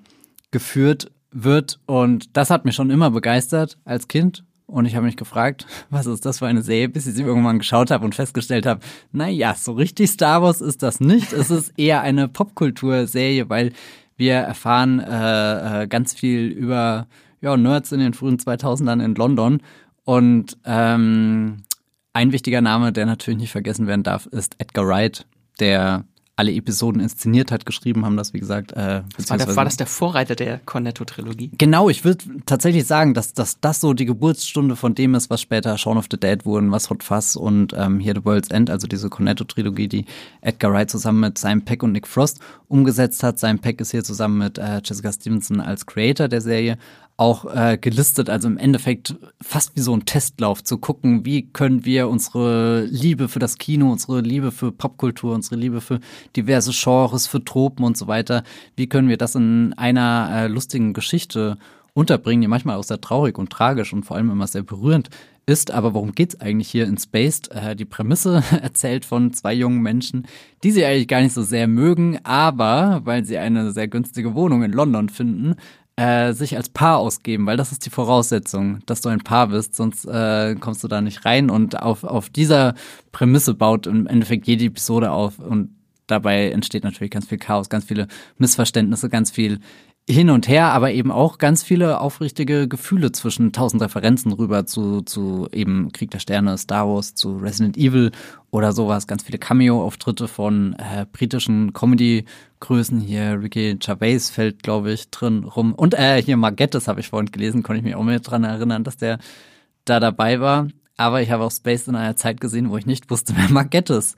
geführt 0.52 1.12
wird. 1.32 1.80
Und 1.86 2.36
das 2.38 2.50
hat 2.50 2.66
mich 2.66 2.76
schon 2.76 2.90
immer 2.90 3.12
begeistert 3.12 3.78
als 3.86 4.08
Kind. 4.08 4.44
Und 4.66 4.86
ich 4.86 4.96
habe 4.96 5.06
mich 5.06 5.16
gefragt, 5.16 5.66
was 5.90 6.06
ist 6.06 6.26
das 6.26 6.40
für 6.40 6.48
eine 6.48 6.62
Serie, 6.62 6.90
bis 6.90 7.08
ich 7.08 7.16
sie 7.16 7.24
irgendwann 7.24 7.60
geschaut 7.60 7.92
habe 7.92 8.06
und 8.06 8.16
festgestellt 8.16 8.66
habe, 8.66 8.82
naja, 9.12 9.56
so 9.56 9.74
richtig 9.74 10.10
Star 10.12 10.42
Wars 10.42 10.62
ist 10.62 10.84
das 10.84 11.00
nicht. 11.00 11.34
Es 11.34 11.50
ist 11.50 11.74
eher 11.78 12.02
eine 12.02 12.28
Popkulturserie, 12.28 13.50
weil 13.50 13.74
wir 14.18 14.36
erfahren 14.36 15.00
äh, 15.00 15.84
äh, 15.84 15.88
ganz 15.88 16.14
viel 16.14 16.48
über 16.48 17.08
ja, 17.40 17.56
Nerds 17.56 17.92
in 17.92 18.00
den 18.00 18.14
frühen 18.14 18.38
2000ern 18.38 19.04
in 19.04 19.16
London. 19.16 19.62
Und 20.04 20.58
ähm, 20.66 21.64
ein 22.14 22.32
wichtiger 22.32 22.62
Name, 22.62 22.92
der 22.92 23.06
natürlich 23.06 23.40
nicht 23.40 23.52
vergessen 23.52 23.88
werden 23.88 24.04
darf, 24.04 24.26
ist 24.26 24.56
Edgar 24.58 24.88
Wright, 24.88 25.28
der 25.60 26.06
alle 26.38 26.54
Episoden 26.54 27.02
inszeniert 27.02 27.52
hat, 27.52 27.66
geschrieben 27.66 28.06
haben 28.06 28.16
das, 28.16 28.32
wie 28.32 28.40
gesagt. 28.40 28.72
Äh, 28.74 29.02
war, 29.28 29.38
der, 29.38 29.56
war 29.56 29.66
das 29.66 29.76
der 29.76 29.88
Vorreiter 29.88 30.36
der 30.36 30.60
Cornetto-Trilogie? 30.60 31.52
Genau, 31.58 31.90
ich 31.90 32.06
würde 32.06 32.24
tatsächlich 32.46 32.86
sagen, 32.86 33.16
dass, 33.16 33.34
dass 33.34 33.60
das 33.60 33.82
so 33.82 33.94
die 33.94 34.06
Geburtsstunde 34.06 34.76
von 34.76 34.94
dem 34.94 35.16
ist, 35.16 35.32
was 35.32 35.42
später 35.42 35.76
Shaun 35.80 35.98
of 35.98 36.06
the 36.12 36.18
Dead 36.18 36.46
wurden, 36.46 36.72
was 36.72 36.92
Hot 36.92 37.04
Fuzz 37.04 37.36
und 37.36 37.74
ähm, 37.76 38.00
hier 38.00 38.14
The 38.14 38.24
World's 38.24 38.52
End, 38.52 38.70
also 38.70 38.86
diese 38.86 39.10
Cornetto-Trilogie, 39.10 39.88
die 39.88 40.06
Edgar 40.42 40.72
Wright 40.72 40.92
zusammen 40.92 41.22
mit 41.22 41.40
Simon 41.40 41.66
Peck 41.66 41.82
und 41.82 41.92
Nick 41.92 42.08
Frost 42.08 42.40
umgesetzt 42.68 43.24
hat. 43.24 43.40
Simon 43.40 43.60
Peck 43.60 43.82
ist 43.82 43.90
hier 43.90 44.04
zusammen 44.04 44.38
mit 44.38 44.60
äh, 44.60 44.80
Jessica 44.84 45.12
Stevenson 45.12 45.60
als 45.60 45.88
Creator 45.88 46.28
der 46.28 46.42
Serie 46.42 46.78
auch 47.18 47.46
äh, 47.46 47.80
gelistet, 47.80 48.30
also 48.30 48.48
im 48.48 48.58
Endeffekt 48.58 49.16
fast 49.42 49.76
wie 49.76 49.82
so 49.82 49.94
ein 49.94 50.06
Testlauf 50.06 50.64
zu 50.64 50.78
gucken, 50.78 51.26
wie 51.26 51.52
können 51.52 51.84
wir 51.84 52.10
unsere 52.10 52.86
Liebe 52.86 53.28
für 53.28 53.40
das 53.40 53.58
Kino, 53.58 53.92
unsere 53.92 54.22
Liebe 54.22 54.52
für 54.52 54.72
Popkultur, 54.72 55.34
unsere 55.34 55.56
Liebe 55.56 55.82
für 55.82 56.00
diverse 56.36 56.72
Genres, 56.72 57.26
für 57.26 57.44
Tropen 57.44 57.84
und 57.84 57.98
so 57.98 58.08
weiter, 58.08 58.44
wie 58.76 58.88
können 58.88 59.10
wir 59.10 59.18
das 59.18 59.34
in 59.34 59.74
einer 59.74 60.30
äh, 60.32 60.48
lustigen 60.48 60.94
Geschichte 60.94 61.58
unterbringen, 61.96 62.42
die 62.42 62.48
manchmal 62.48 62.78
auch 62.78 62.84
sehr 62.84 63.02
traurig 63.02 63.40
und 63.40 63.50
tragisch 63.50 63.92
und 63.92 64.04
vor 64.04 64.16
allem 64.16 64.30
immer 64.30 64.46
sehr 64.46 64.62
berührend 64.62 65.10
ist. 65.48 65.72
Aber 65.72 65.96
worum 65.96 66.12
geht's 66.12 66.40
eigentlich 66.40 66.70
hier 66.70 66.86
in 66.86 67.00
Spaced? 67.00 67.50
Äh, 67.52 67.76
die 67.76 67.86
Prämisse 67.86 68.44
erzählt 68.62 69.06
von 69.06 69.34
zwei 69.34 69.56
jungen 69.56 69.82
Menschen, 69.82 70.28
die 70.64 70.70
sie 70.70 70.86
eigentlich 70.86 71.08
gar 71.08 71.22
nicht 71.22 71.34
so 71.34 71.42
sehr 71.42 71.68
mögen, 71.68 72.20
aber 72.24 73.02
weil 73.06 73.26
sie 73.26 73.40
eine 73.40 73.72
sehr 73.72 73.88
günstige 73.88 74.36
Wohnung 74.36 74.62
in 74.62 74.72
London 74.72 75.10
finden, 75.10 75.56
äh, 75.98 76.34
sich 76.34 76.56
als 76.56 76.70
Paar 76.70 77.00
ausgeben, 77.00 77.46
weil 77.48 77.58
das 77.58 77.72
ist 77.72 77.86
die 77.86 77.90
Voraussetzung, 77.90 78.80
dass 78.86 79.02
du 79.02 79.10
ein 79.10 79.20
Paar 79.20 79.48
bist, 79.48 79.76
sonst 79.76 80.06
äh, 80.06 80.56
kommst 80.56 80.84
du 80.84 80.88
da 80.88 81.02
nicht 81.02 81.26
rein. 81.26 81.50
Und 81.50 81.82
auf, 81.82 82.04
auf 82.04 82.30
dieser 82.30 82.76
Prämisse 83.12 83.56
baut 83.56 83.88
im 83.88 84.08
Endeffekt 84.08 84.48
jede 84.48 84.66
Episode 84.66 85.12
auf 85.12 85.40
und 85.40 85.76
dabei 86.06 86.52
entsteht 86.52 86.84
natürlich 86.84 87.12
ganz 87.12 87.28
viel 87.28 87.40
Chaos, 87.40 87.70
ganz 87.70 87.86
viele 87.86 88.08
Missverständnisse, 88.38 89.10
ganz 89.10 89.32
viel 89.32 89.60
hin 90.10 90.30
und 90.30 90.48
her, 90.48 90.68
aber 90.68 90.94
eben 90.94 91.12
auch 91.12 91.38
ganz 91.38 91.64
viele 91.64 92.00
aufrichtige 92.00 92.70
Gefühle 92.70 93.12
zwischen 93.12 93.52
tausend 93.52 93.82
Referenzen 93.82 94.32
rüber 94.32 94.66
zu, 94.66 95.02
zu 95.02 95.50
eben 95.52 95.92
Krieg 95.92 96.12
der 96.12 96.20
Sterne, 96.20 96.58
Star 96.58 96.88
Wars, 96.88 97.14
zu 97.14 97.36
Resident 97.38 97.76
Evil 97.76 98.12
oder 98.50 98.72
sowas. 98.72 99.08
Ganz 99.08 99.24
viele 99.24 99.38
Cameo-Auftritte 99.38 100.30
von 100.30 100.78
äh, 100.80 101.06
britischen 101.12 101.74
Comedy-Größen. 101.74 103.02
Hier 103.02 103.42
Ricky 103.42 103.76
Gervais 103.76 104.30
fällt, 104.30 104.64
glaube 104.64 104.94
ich, 104.94 105.10
drin 105.10 105.44
rum. 105.44 105.74
Und 105.74 105.94
äh, 105.94 106.22
hier 106.22 106.38
Margettis 106.38 106.88
habe 106.88 107.02
ich 107.02 107.10
vorhin 107.10 107.30
gelesen, 107.30 107.62
konnte 107.62 107.80
ich 107.80 107.84
mich 107.84 107.96
auch 107.96 108.04
mehr 108.04 108.22
dran 108.22 108.46
erinnern, 108.46 108.86
dass 108.86 108.96
der 108.96 109.20
da 109.84 110.00
dabei 110.00 110.40
war. 110.40 110.70
Aber 110.96 111.22
ich 111.22 111.32
habe 111.32 111.44
auch 111.44 111.52
Space 111.52 111.88
in 111.90 111.96
einer 111.96 112.16
Zeit 112.16 112.40
gesehen, 112.40 112.70
wo 112.70 112.78
ich 112.78 112.86
nicht 112.86 113.12
wusste, 113.12 113.34
wer 113.36 113.50
Margettis 113.50 114.16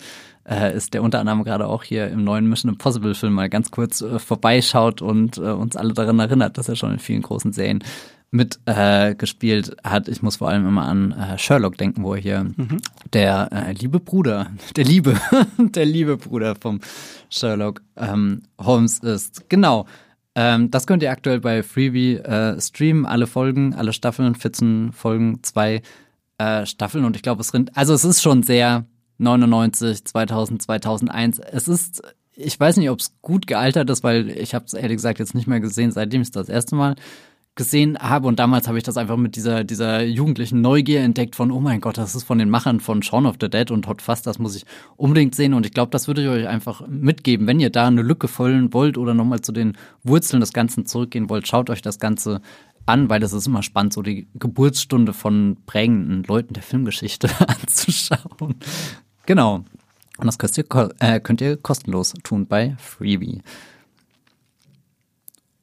äh, 0.49 0.75
ist, 0.75 0.93
der 0.93 1.03
unter 1.03 1.19
anderem 1.19 1.43
gerade 1.43 1.67
auch 1.67 1.83
hier 1.83 2.07
im 2.07 2.23
neuen 2.23 2.47
Mission 2.47 2.71
Impossible 2.71 3.13
Film 3.13 3.33
mal 3.33 3.49
ganz 3.49 3.71
kurz 3.71 4.01
äh, 4.01 4.19
vorbeischaut 4.19 5.01
und 5.01 5.37
äh, 5.37 5.41
uns 5.41 5.75
alle 5.75 5.93
daran 5.93 6.19
erinnert, 6.19 6.57
dass 6.57 6.69
er 6.69 6.75
schon 6.75 6.93
in 6.93 6.99
vielen 6.99 7.21
großen 7.21 7.53
Serien 7.53 7.83
mit 8.31 8.59
äh, 8.65 9.15
gespielt 9.15 9.75
hat. 9.83 10.07
Ich 10.07 10.21
muss 10.21 10.37
vor 10.37 10.49
allem 10.49 10.67
immer 10.67 10.83
an 10.83 11.11
äh, 11.11 11.37
Sherlock 11.37 11.77
denken, 11.77 12.03
wo 12.03 12.13
er 12.13 12.21
hier 12.21 12.43
mhm. 12.43 12.77
der 13.13 13.49
äh, 13.51 13.73
liebe 13.73 13.99
Bruder, 13.99 14.47
der 14.75 14.85
liebe, 14.85 15.15
der 15.57 15.85
liebe 15.85 16.17
Bruder 16.17 16.55
vom 16.59 16.79
Sherlock 17.29 17.81
ähm, 17.95 18.43
Holmes 18.59 18.99
ist. 18.99 19.49
Genau. 19.49 19.85
Ähm, 20.35 20.69
das 20.71 20.85
könnt 20.87 21.03
ihr 21.03 21.11
aktuell 21.11 21.41
bei 21.41 21.63
Freebie 21.63 22.21
streamen. 22.59 23.05
Alle 23.05 23.27
Folgen, 23.27 23.73
alle 23.73 23.93
Staffeln, 23.93 24.35
14 24.35 24.91
Folgen, 24.93 25.43
zwei 25.43 25.81
Staffeln 26.63 27.03
und 27.03 27.17
ich 27.17 27.21
glaube, 27.21 27.41
es 27.41 27.49
sind, 27.49 27.75
also 27.75 27.93
es 27.93 28.05
ist 28.05 28.21
schon 28.21 28.43
sehr 28.43 28.85
99, 29.19 30.05
2000, 30.05 30.61
2001. 30.61 31.39
Es 31.39 31.67
ist, 31.67 32.01
ich 32.33 32.59
weiß 32.59 32.77
nicht, 32.77 32.89
ob 32.89 32.99
es 32.99 33.13
gut 33.21 33.47
gealtert 33.47 33.89
ist, 33.89 34.03
weil 34.03 34.29
ich 34.29 34.55
habe 34.55 34.65
es 34.65 34.73
ehrlich 34.73 34.97
gesagt 34.97 35.19
jetzt 35.19 35.35
nicht 35.35 35.47
mehr 35.47 35.59
gesehen, 35.59 35.91
seitdem 35.91 36.21
ich 36.21 36.27
es 36.27 36.31
das 36.31 36.49
erste 36.49 36.75
Mal 36.75 36.95
gesehen 37.59 37.97
habe. 37.99 38.27
Und 38.27 38.39
damals 38.39 38.69
habe 38.69 38.77
ich 38.77 38.85
das 38.85 38.95
einfach 38.95 39.17
mit 39.17 39.35
dieser, 39.35 39.65
dieser 39.65 40.01
jugendlichen 40.01 40.61
Neugier 40.61 41.01
entdeckt 41.01 41.35
von, 41.35 41.51
oh 41.51 41.59
mein 41.59 41.81
Gott, 41.81 41.97
das 41.97 42.15
ist 42.15 42.23
von 42.23 42.39
den 42.39 42.49
Machern 42.49 42.79
von 42.79 43.03
Shaun 43.03 43.25
of 43.25 43.35
the 43.41 43.49
Dead 43.49 43.69
und 43.69 43.85
Hot 43.85 44.01
Fast, 44.01 44.25
das 44.25 44.39
muss 44.39 44.55
ich 44.55 44.65
unbedingt 44.95 45.35
sehen. 45.35 45.53
Und 45.53 45.65
ich 45.65 45.73
glaube, 45.73 45.91
das 45.91 46.07
würde 46.07 46.23
ich 46.23 46.29
euch 46.29 46.47
einfach 46.47 46.87
mitgeben. 46.87 47.47
Wenn 47.47 47.59
ihr 47.59 47.69
da 47.69 47.87
eine 47.87 48.01
Lücke 48.01 48.29
füllen 48.29 48.73
wollt 48.73 48.97
oder 48.97 49.13
nochmal 49.13 49.41
zu 49.41 49.51
den 49.51 49.77
Wurzeln 50.03 50.39
des 50.39 50.53
Ganzen 50.53 50.85
zurückgehen 50.85 51.29
wollt, 51.29 51.47
schaut 51.49 51.69
euch 51.69 51.81
das 51.81 51.99
Ganze 51.99 52.39
an, 52.85 53.09
weil 53.09 53.21
es 53.23 53.33
ist 53.33 53.45
immer 53.45 53.61
spannend, 53.61 53.91
so 53.91 54.01
die 54.01 54.27
Geburtsstunde 54.35 55.11
von 55.11 55.57
prägenden 55.65 56.23
Leuten 56.23 56.53
der 56.53 56.63
Filmgeschichte 56.63 57.29
anzuschauen. 57.47 58.55
Genau. 59.29 59.63
Und 60.17 60.25
das 60.25 60.39
könnt 60.39 60.57
ihr, 60.57 60.65
äh, 60.97 61.19
könnt 61.19 61.39
ihr 61.39 61.55
kostenlos 61.55 62.15
tun 62.23 62.47
bei 62.47 62.75
Freebie. 62.79 63.43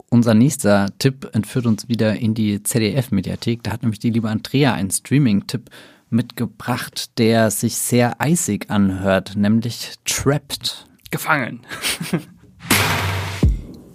Unser 0.09 0.35
nächster 0.35 0.87
Tipp 1.01 1.29
entführt 1.33 1.67
uns 1.67 1.89
wieder 1.89 2.15
in 2.15 2.35
die 2.35 2.63
ZDF-Mediathek. 2.63 3.65
Da 3.65 3.73
hat 3.73 3.83
nämlich 3.83 3.99
die 3.99 4.11
liebe 4.11 4.31
Andrea 4.31 4.73
einen 4.73 4.93
Streaming-Tipp 4.93 5.69
mitgebracht, 6.11 7.19
der 7.19 7.51
sich 7.51 7.77
sehr 7.77 8.21
eisig 8.21 8.71
anhört, 8.71 9.35
nämlich 9.35 9.95
Trapped. 10.05 10.87
Gefangen. 11.11 11.67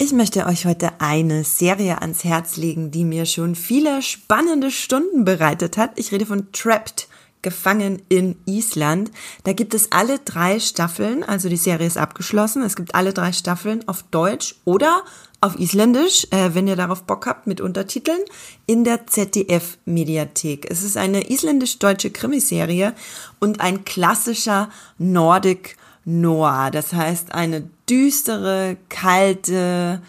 Ich 0.03 0.13
möchte 0.13 0.47
euch 0.47 0.65
heute 0.65 0.99
eine 0.99 1.43
Serie 1.43 2.01
ans 2.01 2.23
Herz 2.23 2.57
legen, 2.57 2.89
die 2.89 3.05
mir 3.05 3.27
schon 3.27 3.53
viele 3.53 4.01
spannende 4.01 4.71
Stunden 4.71 5.25
bereitet 5.25 5.77
hat. 5.77 5.91
Ich 5.99 6.11
rede 6.11 6.25
von 6.25 6.51
Trapped. 6.51 7.07
Gefangen 7.41 8.01
in 8.09 8.35
Island. 8.45 9.11
Da 9.43 9.53
gibt 9.53 9.73
es 9.73 9.91
alle 9.91 10.19
drei 10.19 10.59
Staffeln, 10.59 11.23
also 11.23 11.49
die 11.49 11.57
Serie 11.57 11.87
ist 11.87 11.97
abgeschlossen. 11.97 12.63
Es 12.63 12.75
gibt 12.75 12.95
alle 12.95 13.13
drei 13.13 13.31
Staffeln 13.33 13.87
auf 13.87 14.03
Deutsch 14.11 14.55
oder 14.65 15.03
auf 15.41 15.57
Isländisch, 15.57 16.27
äh, 16.29 16.53
wenn 16.53 16.67
ihr 16.67 16.75
darauf 16.75 17.03
Bock 17.03 17.25
habt, 17.25 17.47
mit 17.47 17.61
Untertiteln, 17.61 18.19
in 18.67 18.83
der 18.83 19.07
ZDF-Mediathek. 19.07 20.69
Es 20.69 20.83
ist 20.83 20.97
eine 20.97 21.29
isländisch-deutsche 21.29 22.11
Krimiserie 22.11 22.93
und 23.39 23.59
ein 23.59 23.83
klassischer 23.83 24.69
Nordic 24.99 25.77
Noir. 26.05 26.69
Das 26.71 26.93
heißt, 26.93 27.33
eine 27.33 27.69
düstere, 27.89 28.77
kalte, 28.89 30.01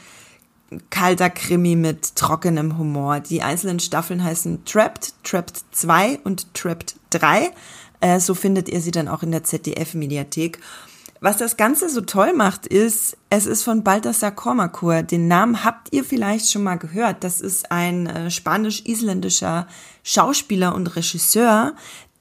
kalter 0.90 1.30
Krimi 1.30 1.76
mit 1.76 2.16
trockenem 2.16 2.78
Humor. 2.78 3.20
Die 3.20 3.42
einzelnen 3.42 3.80
Staffeln 3.80 4.22
heißen 4.22 4.64
Trapped, 4.64 5.14
Trapped 5.24 5.64
2 5.72 6.20
und 6.24 6.54
Trapped 6.54 6.96
3. 7.10 7.50
Äh, 8.00 8.20
so 8.20 8.34
findet 8.34 8.68
ihr 8.68 8.80
sie 8.80 8.90
dann 8.90 9.08
auch 9.08 9.22
in 9.22 9.30
der 9.30 9.44
ZDF-Mediathek. 9.44 10.58
Was 11.20 11.36
das 11.36 11.56
Ganze 11.56 11.88
so 11.88 12.00
toll 12.00 12.32
macht, 12.32 12.66
ist, 12.66 13.16
es 13.30 13.46
ist 13.46 13.62
von 13.62 13.84
Balthasar 13.84 14.32
Kormakur. 14.32 15.04
Den 15.04 15.28
Namen 15.28 15.64
habt 15.64 15.92
ihr 15.92 16.02
vielleicht 16.02 16.50
schon 16.50 16.64
mal 16.64 16.78
gehört. 16.78 17.22
Das 17.22 17.40
ist 17.40 17.70
ein 17.70 18.08
äh, 18.08 18.28
spanisch-isländischer 18.28 19.68
Schauspieler 20.02 20.74
und 20.74 20.96
Regisseur, 20.96 21.74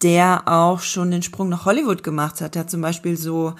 der 0.03 0.43
auch 0.47 0.81
schon 0.81 1.09
den 1.09 1.23
Sprung 1.23 1.49
nach 1.49 1.65
Hollywood 1.65 2.03
gemacht 2.03 2.41
hat. 2.41 2.53
Der 2.53 2.61
hat 2.61 2.69
zum 2.69 2.81
Beispiel 2.81 3.17
so, 3.17 3.55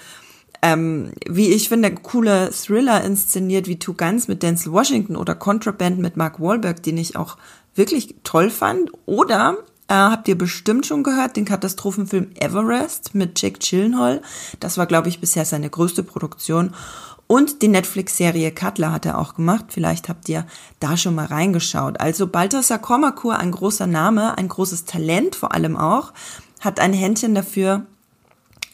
ähm, 0.62 1.12
wie 1.28 1.50
ich 1.50 1.70
finde, 1.70 1.92
coole 1.92 2.52
Thriller 2.52 3.04
inszeniert 3.04 3.68
wie 3.68 3.80
Two 3.80 3.94
Guns 3.94 4.28
mit 4.28 4.44
Denzel 4.44 4.72
Washington 4.72 5.16
oder 5.16 5.36
Contraband 5.36 6.00
mit 6.00 6.18
Mark 6.18 6.40
Wahlberg, 6.40 6.84
den 6.84 6.98
ich 6.98 7.16
auch 7.16 7.38
wirklich 7.74 8.16
toll 8.24 8.50
fand. 8.50 8.92
Oder 9.06 9.58
äh, 9.88 9.94
habt 9.94 10.28
ihr 10.28 10.38
bestimmt 10.38 10.86
schon 10.86 11.04
gehört, 11.04 11.36
den 11.36 11.46
Katastrophenfilm 11.46 12.32
Everest 12.36 13.16
mit 13.16 13.42
Jack 13.42 13.60
Chillenhall. 13.60 14.22
Das 14.60 14.78
war, 14.78 14.86
glaube 14.86 15.10
ich, 15.10 15.20
bisher 15.20 15.46
seine 15.46 15.70
größte 15.70 16.04
Produktion. 16.04 16.76
Und 17.26 17.62
die 17.62 17.70
Netflix-Serie 17.70 18.52
Cutler 18.52 18.92
hat 18.92 19.06
er 19.06 19.18
auch 19.18 19.36
gemacht. 19.36 19.66
Vielleicht 19.70 20.10
habt 20.10 20.28
ihr 20.30 20.46
da 20.80 20.98
schon 20.98 21.16
mal 21.16 21.28
reingeschaut. 21.28 22.00
Also 22.00 22.28
Balthasar 22.28 22.78
Kormakur, 22.78 23.38
ein 23.38 23.52
großer 23.52 23.88
Name, 23.88 24.38
ein 24.38 24.50
großes 24.50 24.86
Talent 24.86 25.36
vor 25.36 25.54
allem 25.54 25.78
auch, 25.78 26.14
hat 26.60 26.80
ein 26.80 26.94
Händchen 26.94 27.34
dafür, 27.34 27.86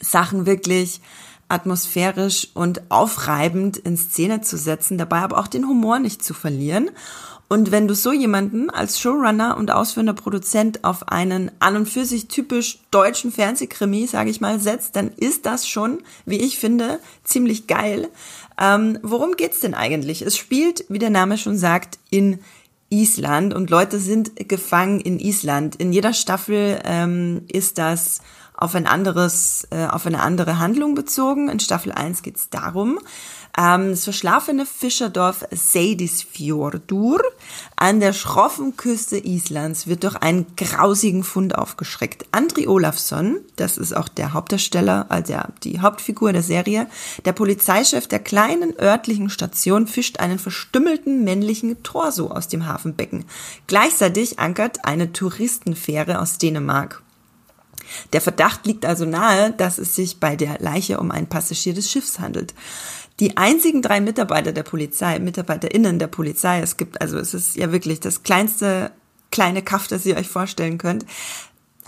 Sachen 0.00 0.44
wirklich 0.44 1.00
atmosphärisch 1.48 2.48
und 2.54 2.90
aufreibend 2.90 3.76
in 3.76 3.96
Szene 3.96 4.42
zu 4.42 4.56
setzen, 4.56 4.98
dabei 4.98 5.18
aber 5.18 5.38
auch 5.38 5.48
den 5.48 5.66
Humor 5.66 5.98
nicht 5.98 6.22
zu 6.22 6.34
verlieren. 6.34 6.90
Und 7.48 7.70
wenn 7.70 7.88
du 7.88 7.94
so 7.94 8.12
jemanden 8.12 8.68
als 8.68 9.00
Showrunner 9.00 9.56
und 9.56 9.70
ausführender 9.70 10.12
Produzent 10.12 10.84
auf 10.84 11.08
einen 11.08 11.50
an 11.60 11.76
und 11.76 11.88
für 11.88 12.04
sich 12.04 12.28
typisch 12.28 12.80
deutschen 12.90 13.32
Fernsehkrimi, 13.32 14.06
sage 14.06 14.28
ich 14.28 14.42
mal, 14.42 14.60
setzt, 14.60 14.96
dann 14.96 15.10
ist 15.16 15.46
das 15.46 15.66
schon, 15.66 16.02
wie 16.26 16.36
ich 16.36 16.58
finde, 16.58 17.00
ziemlich 17.24 17.66
geil. 17.66 18.08
Ähm, 18.60 18.98
worum 19.02 19.36
geht's 19.36 19.60
denn 19.60 19.72
eigentlich? 19.72 20.20
Es 20.20 20.36
spielt, 20.36 20.84
wie 20.90 20.98
der 20.98 21.08
Name 21.08 21.38
schon 21.38 21.56
sagt, 21.56 21.98
in 22.10 22.40
Island 22.90 23.54
und 23.54 23.70
Leute 23.70 23.98
sind 23.98 24.48
gefangen 24.48 25.00
in 25.00 25.18
Island. 25.18 25.76
In 25.76 25.92
jeder 25.92 26.12
Staffel 26.12 26.80
ähm, 26.84 27.42
ist 27.50 27.78
das 27.78 28.20
auf 28.58 28.74
ein 28.74 28.88
anderes, 28.88 29.68
äh, 29.70 29.86
auf 29.86 30.04
eine 30.04 30.20
andere 30.20 30.58
Handlung 30.58 30.96
bezogen. 30.96 31.48
In 31.48 31.60
Staffel 31.60 31.92
1 31.92 32.22
geht's 32.22 32.50
darum, 32.50 32.98
ähm, 33.56 33.90
das 33.90 34.02
verschlafene 34.02 34.66
Fischerdorf 34.66 35.44
Seydisfjordur 35.52 37.22
an 37.76 38.00
der 38.00 38.12
schroffen 38.12 38.76
Küste 38.76 39.16
Islands 39.16 39.86
wird 39.86 40.02
durch 40.02 40.16
einen 40.16 40.46
grausigen 40.56 41.22
Fund 41.22 41.54
aufgeschreckt. 41.56 42.26
Andri 42.32 42.66
Olafsson, 42.66 43.38
das 43.54 43.78
ist 43.78 43.96
auch 43.96 44.08
der 44.08 44.32
Hauptdarsteller, 44.32 45.06
also 45.08 45.34
die 45.62 45.80
Hauptfigur 45.80 46.32
der 46.32 46.42
Serie, 46.42 46.88
der 47.24 47.32
Polizeichef 47.32 48.08
der 48.08 48.18
kleinen 48.18 48.76
örtlichen 48.76 49.30
Station 49.30 49.86
fischt 49.86 50.18
einen 50.18 50.40
verstümmelten 50.40 51.22
männlichen 51.22 51.80
Torso 51.84 52.32
aus 52.32 52.48
dem 52.48 52.66
Hafenbecken. 52.66 53.24
Gleichzeitig 53.68 54.40
ankert 54.40 54.84
eine 54.84 55.12
Touristenfähre 55.12 56.18
aus 56.18 56.38
Dänemark. 56.38 57.02
Der 58.12 58.20
Verdacht 58.20 58.66
liegt 58.66 58.84
also 58.84 59.04
nahe, 59.04 59.52
dass 59.52 59.78
es 59.78 59.94
sich 59.94 60.20
bei 60.20 60.36
der 60.36 60.58
Leiche 60.58 61.00
um 61.00 61.10
ein 61.10 61.28
Passagier 61.28 61.74
des 61.74 61.90
Schiffs 61.90 62.18
handelt. 62.18 62.54
Die 63.20 63.36
einzigen 63.36 63.82
drei 63.82 64.00
Mitarbeiter 64.00 64.52
der 64.52 64.62
Polizei, 64.62 65.18
MitarbeiterInnen 65.18 65.98
der 65.98 66.06
Polizei, 66.06 66.60
es 66.60 66.76
gibt, 66.76 67.00
also 67.00 67.18
es 67.18 67.34
ist 67.34 67.56
ja 67.56 67.72
wirklich 67.72 68.00
das 68.00 68.22
kleinste 68.22 68.92
kleine 69.30 69.62
Kaff, 69.62 69.88
das 69.88 70.06
ihr 70.06 70.16
euch 70.16 70.28
vorstellen 70.28 70.78
könnt, 70.78 71.04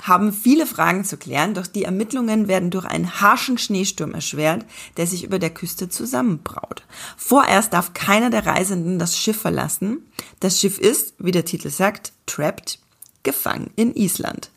haben 0.03 0.33
viele 0.33 0.67
Fragen 0.67 1.05
zu 1.05 1.17
klären, 1.17 1.55
doch 1.55 1.67
die 1.67 1.85
Ermittlungen 1.85 2.49
werden 2.49 2.71
durch 2.71 2.87
einen 2.87 3.21
harschen 3.21 3.59
Schneesturm 3.59 4.15
erschwert, 4.15 4.65
der 4.97 5.07
sich 5.07 5.25
über 5.25 5.39
der 5.39 5.51
Küste 5.51 5.89
zusammenbraut. 5.89 6.85
Vorerst 7.17 7.73
darf 7.73 7.93
keiner 7.93 8.31
der 8.31 8.47
Reisenden 8.47 8.99
das 8.99 9.17
Schiff 9.17 9.41
verlassen. 9.41 10.07
Das 10.41 10.59
Schiff 10.59 10.79
ist, 10.79 11.15
wie 11.19 11.33
der 11.33 11.45
Titel 11.45 11.71
sagt, 11.71 12.13
trapped, 12.27 12.79
gefangen 13.23 13.71
in 13.77 13.95
Island. 13.95 14.51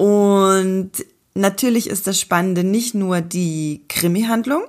Und 0.00 0.92
natürlich 1.34 1.90
ist 1.90 2.06
das 2.06 2.18
Spannende 2.18 2.64
nicht 2.64 2.94
nur 2.94 3.20
die 3.20 3.82
Krimi-Handlung, 3.88 4.62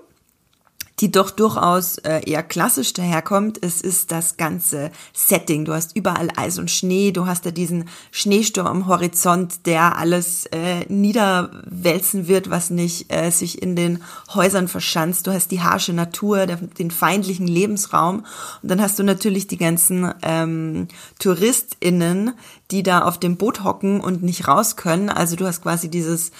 die 1.02 1.12
doch 1.12 1.32
durchaus 1.32 1.98
äh, 1.98 2.22
eher 2.30 2.44
klassisch 2.44 2.94
daherkommt. 2.94 3.58
Es 3.64 3.82
ist 3.82 4.12
das 4.12 4.38
ganze 4.38 4.92
Setting. 5.14 5.66
Du 5.66 5.74
hast 5.74 5.96
überall 5.96 6.30
Eis 6.38 6.60
und 6.60 6.70
Schnee, 6.70 7.12
du 7.12 7.26
hast 7.26 7.46
da 7.46 7.52
diesen 7.52 7.90
Schneesturm 8.12 8.68
am 8.68 8.88
Horizont, 8.88 9.66
der 9.66 9.98
alles 9.98 10.46
äh, 10.48 10.86
niederwälzen 10.90 12.28
wird, 12.28 12.52
was 12.52 12.70
nicht 12.70 13.12
äh, 13.12 13.32
sich 13.32 13.62
in 13.62 13.76
den 13.76 14.04
Häusern 14.34 14.68
verschanzt. 14.68 15.26
Du 15.26 15.32
hast 15.32 15.50
die 15.50 15.62
harsche 15.62 15.94
Natur, 15.94 16.46
den 16.46 16.92
feindlichen 16.92 17.48
Lebensraum 17.48 18.26
und 18.62 18.70
dann 18.70 18.82
hast 18.82 19.00
du 19.00 19.04
natürlich 19.04 19.48
die 19.48 19.58
ganzen 19.58 20.14
ähm, 20.22 20.88
TouristInnen, 21.18 22.34
die 22.70 22.84
da 22.84 23.02
auf 23.02 23.20
dem 23.20 23.38
Boot 23.38 23.64
hocken 23.64 24.02
und 24.02 24.22
nicht 24.22 24.48
raus 24.48 24.76
können. 24.76 25.10
Also 25.10 25.36
du 25.36 25.48
hast 25.48 25.64
quasi 25.64 25.90
dieses 25.90 26.32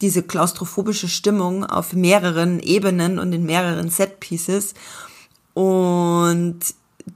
diese 0.00 0.22
klaustrophobische 0.22 1.08
Stimmung 1.08 1.64
auf 1.64 1.92
mehreren 1.92 2.60
Ebenen 2.60 3.18
und 3.18 3.32
in 3.32 3.44
mehreren 3.44 3.88
Set-Pieces. 3.88 4.74
Und 5.54 6.60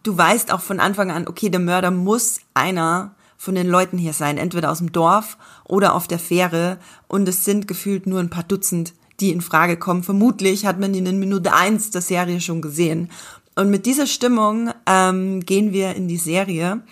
du 0.03 0.17
weißt 0.17 0.53
auch 0.53 0.61
von 0.61 0.81
Anfang 0.81 1.11
an, 1.11 1.27
okay, 1.27 1.51
der 1.51 1.61
Mörder 1.61 1.91
muss 1.91 2.41
einer 2.55 3.15
von 3.37 3.55
den 3.55 3.69
Leuten 3.69 3.99
hier 3.99 4.13
sein, 4.13 4.37
entweder 4.37 4.71
aus 4.71 4.79
dem 4.79 4.93
Dorf 4.93 5.39
oder 5.65 5.95
auf 5.95 6.09
der 6.09 6.19
Fähre. 6.19 6.79
Und 7.07 7.29
es 7.29 7.45
sind 7.45 7.69
gefühlt 7.69 8.07
nur 8.07 8.21
ein 8.21 8.31
paar 8.31 8.43
Dutzend, 8.43 8.95
die 9.21 9.31
in 9.31 9.41
Frage 9.41 9.77
kommen. 9.77 10.03
Vermutlich 10.03 10.67
hat 10.67 10.79
man 10.79 10.95
ihn 10.95 11.07
in 11.07 11.19
Minute 11.19 11.53
eins 11.53 11.91
der 11.91 12.03
Serie 12.03 12.41
schon 12.41 12.63
gesehen. 12.63 13.11
Und 13.55 13.71
mit 13.71 13.87
dieser 13.87 14.07
Stimmung 14.07 14.71
ähm, 14.87 15.41
gehen 15.41 15.73
wir 15.73 15.97
in 15.97 16.07
die 16.07 16.17
Serie. 16.17 16.83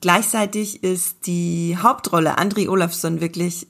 Gleichzeitig 0.00 0.82
ist 0.82 1.26
die 1.26 1.76
Hauptrolle 1.80 2.38
Andri 2.38 2.68
Olafsson 2.68 3.20
wirklich 3.20 3.68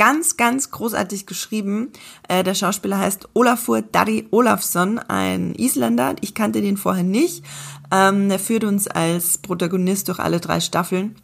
ganz, 0.00 0.38
ganz 0.38 0.70
großartig 0.70 1.26
geschrieben. 1.26 1.90
Äh, 2.26 2.42
der 2.42 2.54
Schauspieler 2.54 2.98
heißt 3.00 3.28
Olafur 3.34 3.82
Dari 3.82 4.26
Olafsson, 4.30 4.98
ein 4.98 5.54
Isländer. 5.54 6.16
Ich 6.22 6.32
kannte 6.32 6.62
den 6.62 6.78
vorher 6.78 7.04
nicht. 7.04 7.44
Ähm, 7.92 8.30
er 8.30 8.38
führt 8.38 8.64
uns 8.64 8.88
als 8.88 9.36
Protagonist 9.36 10.08
durch 10.08 10.18
alle 10.18 10.40
drei 10.40 10.60
Staffeln. 10.60 11.16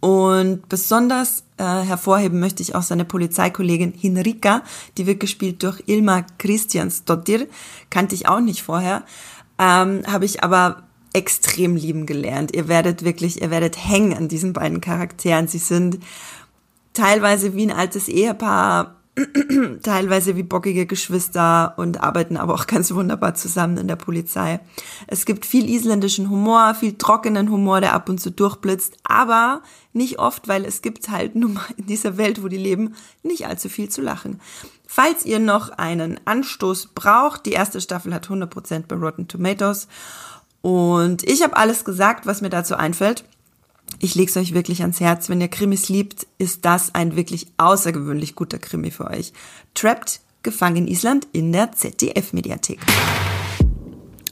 Und 0.00 0.68
besonders 0.68 1.44
äh, 1.56 1.62
hervorheben 1.62 2.40
möchte 2.40 2.64
ich 2.64 2.74
auch 2.74 2.82
seine 2.82 3.04
Polizeikollegin 3.04 3.92
Hinrika, 3.92 4.64
die 4.98 5.06
wird 5.06 5.20
gespielt 5.20 5.62
durch 5.62 5.84
Ilma 5.86 6.26
Christiansdottir, 6.38 7.46
kannte 7.90 8.16
ich 8.16 8.26
auch 8.26 8.40
nicht 8.40 8.64
vorher, 8.64 9.04
ähm, 9.60 10.02
habe 10.08 10.24
ich 10.24 10.42
aber 10.42 10.82
extrem 11.12 11.76
lieben 11.76 12.06
gelernt. 12.06 12.56
Ihr 12.56 12.66
werdet 12.66 13.04
wirklich, 13.04 13.40
ihr 13.40 13.52
werdet 13.52 13.76
hängen 13.78 14.14
an 14.14 14.26
diesen 14.26 14.52
beiden 14.52 14.80
Charakteren. 14.80 15.46
Sie 15.46 15.58
sind 15.58 16.00
teilweise 16.94 17.54
wie 17.54 17.66
ein 17.66 17.76
altes 17.76 18.08
Ehepaar, 18.08 18.96
teilweise 19.82 20.34
wie 20.34 20.42
bockige 20.42 20.86
Geschwister 20.86 21.74
und 21.76 22.00
arbeiten 22.00 22.36
aber 22.36 22.54
auch 22.54 22.66
ganz 22.66 22.92
wunderbar 22.92 23.34
zusammen 23.34 23.76
in 23.76 23.86
der 23.86 23.96
Polizei. 23.96 24.58
Es 25.06 25.24
gibt 25.24 25.46
viel 25.46 25.68
isländischen 25.68 26.30
Humor, 26.30 26.74
viel 26.74 26.98
trockenen 26.98 27.50
Humor, 27.50 27.80
der 27.80 27.92
ab 27.94 28.08
und 28.08 28.20
zu 28.20 28.30
durchblitzt, 28.30 28.96
aber 29.04 29.62
nicht 29.92 30.18
oft, 30.18 30.48
weil 30.48 30.64
es 30.64 30.82
gibt 30.82 31.08
halt 31.10 31.36
nun 31.36 31.54
mal 31.54 31.66
in 31.76 31.86
dieser 31.86 32.16
Welt, 32.16 32.42
wo 32.42 32.48
die 32.48 32.56
leben, 32.56 32.96
nicht 33.22 33.46
allzu 33.46 33.68
viel 33.68 33.88
zu 33.88 34.00
lachen. 34.00 34.40
Falls 34.86 35.24
ihr 35.24 35.38
noch 35.38 35.70
einen 35.70 36.18
Anstoß 36.24 36.88
braucht, 36.94 37.46
die 37.46 37.52
erste 37.52 37.80
Staffel 37.80 38.12
hat 38.14 38.28
100% 38.28 38.84
bei 38.88 38.96
Rotten 38.96 39.28
Tomatoes 39.28 39.86
und 40.60 41.22
ich 41.24 41.42
habe 41.42 41.56
alles 41.56 41.84
gesagt, 41.84 42.26
was 42.26 42.40
mir 42.40 42.50
dazu 42.50 42.74
einfällt. 42.74 43.24
Ich 44.00 44.14
lege 44.14 44.30
es 44.30 44.36
euch 44.36 44.54
wirklich 44.54 44.82
ans 44.82 45.00
Herz. 45.00 45.28
Wenn 45.28 45.40
ihr 45.40 45.48
Krimis 45.48 45.88
liebt, 45.88 46.26
ist 46.38 46.64
das 46.64 46.94
ein 46.94 47.16
wirklich 47.16 47.46
außergewöhnlich 47.56 48.34
guter 48.34 48.58
Krimi 48.58 48.90
für 48.90 49.08
euch. 49.10 49.32
Trapped, 49.74 50.20
gefangen 50.42 50.76
in 50.76 50.88
Island 50.88 51.26
in 51.32 51.52
der 51.52 51.72
ZDF-Mediathek. 51.72 52.80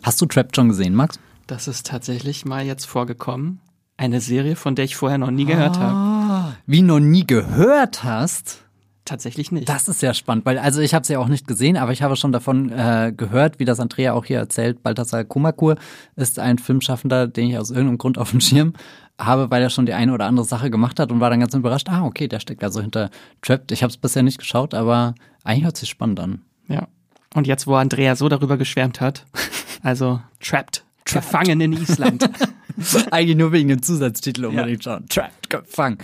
Hast 0.03 0.21
du 0.21 0.27
Trapped 0.27 0.57
schon 0.57 0.69
gesehen, 0.69 0.95
Max? 0.95 1.19
Das 1.47 1.69
ist 1.69 1.87
tatsächlich 1.87 2.45
mal 2.45 2.65
jetzt 2.65 2.87
vorgekommen. 2.87 3.61
Eine 3.97 4.21
Serie, 4.21 4.57
von 4.57 4.75
der 4.75 4.85
ich 4.85 4.97
vorher 4.97 5.19
noch 5.19 5.31
nie 5.31 5.45
gehört 5.45 5.79
habe. 5.79 5.93
Ah, 5.93 6.53
wie 6.67 6.83
noch 6.83 6.99
nie 6.99 7.25
gehört 7.25 8.05
hast? 8.05 8.63
Tatsächlich 9.05 9.51
nicht. 9.51 9.69
Das 9.69 9.89
ist 9.89 9.99
sehr 9.99 10.15
spannend, 10.15 10.47
weil 10.47 10.59
also 10.59 10.81
ich 10.81 10.95
habe 10.95 11.05
sie 11.05 11.15
ja 11.15 11.19
auch 11.19 11.27
nicht 11.27 11.49
gesehen, 11.49 11.77
aber 11.77 11.91
ich 11.91 12.03
habe 12.03 12.15
schon 12.15 12.31
davon 12.31 12.71
äh, 12.71 13.13
gehört, 13.17 13.59
wie 13.59 13.65
das 13.65 13.81
Andrea 13.81 14.13
auch 14.13 14.25
hier 14.25 14.39
erzählt. 14.39 14.85
Balthasar 14.85 15.25
Kumakur 15.25 15.75
ist 16.15 16.39
ein 16.39 16.59
Filmschaffender, 16.59 17.27
den 17.27 17.51
ich 17.51 17.59
aus 17.59 17.71
irgendeinem 17.71 17.99
Grund 17.99 18.17
auf 18.17 18.31
dem 18.31 18.41
Schirm 18.41 18.75
habe, 19.21 19.51
weil 19.51 19.63
er 19.63 19.71
schon 19.71 19.87
die 19.87 19.95
eine 19.95 20.13
oder 20.13 20.27
andere 20.27 20.47
Sache 20.47 20.71
gemacht 20.71 20.99
hat 20.99 21.13
und 21.13 21.21
war 21.21 21.31
dann 21.31 21.41
ganz 21.41 21.55
überrascht. 21.55 21.89
Ah, 21.89 22.05
okay, 22.05 22.29
der 22.29 22.41
steckt 22.41 22.65
also 22.65 22.81
hinter 22.81 23.11
Trapped. 23.41 23.73
Ich 23.73 23.83
habe 23.83 23.91
es 23.91 23.97
bisher 23.97 24.23
nicht 24.23 24.39
geschaut, 24.39 24.75
aber 24.75 25.15
eigentlich 25.45 25.65
hört 25.65 25.77
sich 25.77 25.89
spannend 25.89 26.21
an. 26.21 26.43
Ja. 26.69 26.89
Und 27.35 27.47
jetzt, 27.47 27.67
wo 27.67 27.75
Andrea 27.75 28.17
so 28.17 28.29
darüber 28.29 28.57
geschwärmt 28.57 29.01
hat, 29.01 29.27
also 29.83 30.21
Trapped, 30.41 30.85
Trapped. 31.05 31.27
gefangen 31.27 31.61
in 31.61 31.73
Island. 31.73 32.29
eigentlich 33.11 33.37
nur 33.37 33.53
wegen 33.53 33.69
dem 33.69 33.83
Zusatztitel 33.83 34.47
unbedingt 34.47 34.85
ja. 34.85 34.93
schauen. 34.93 35.09
Trapped, 35.09 35.51
gefangen. 35.51 35.99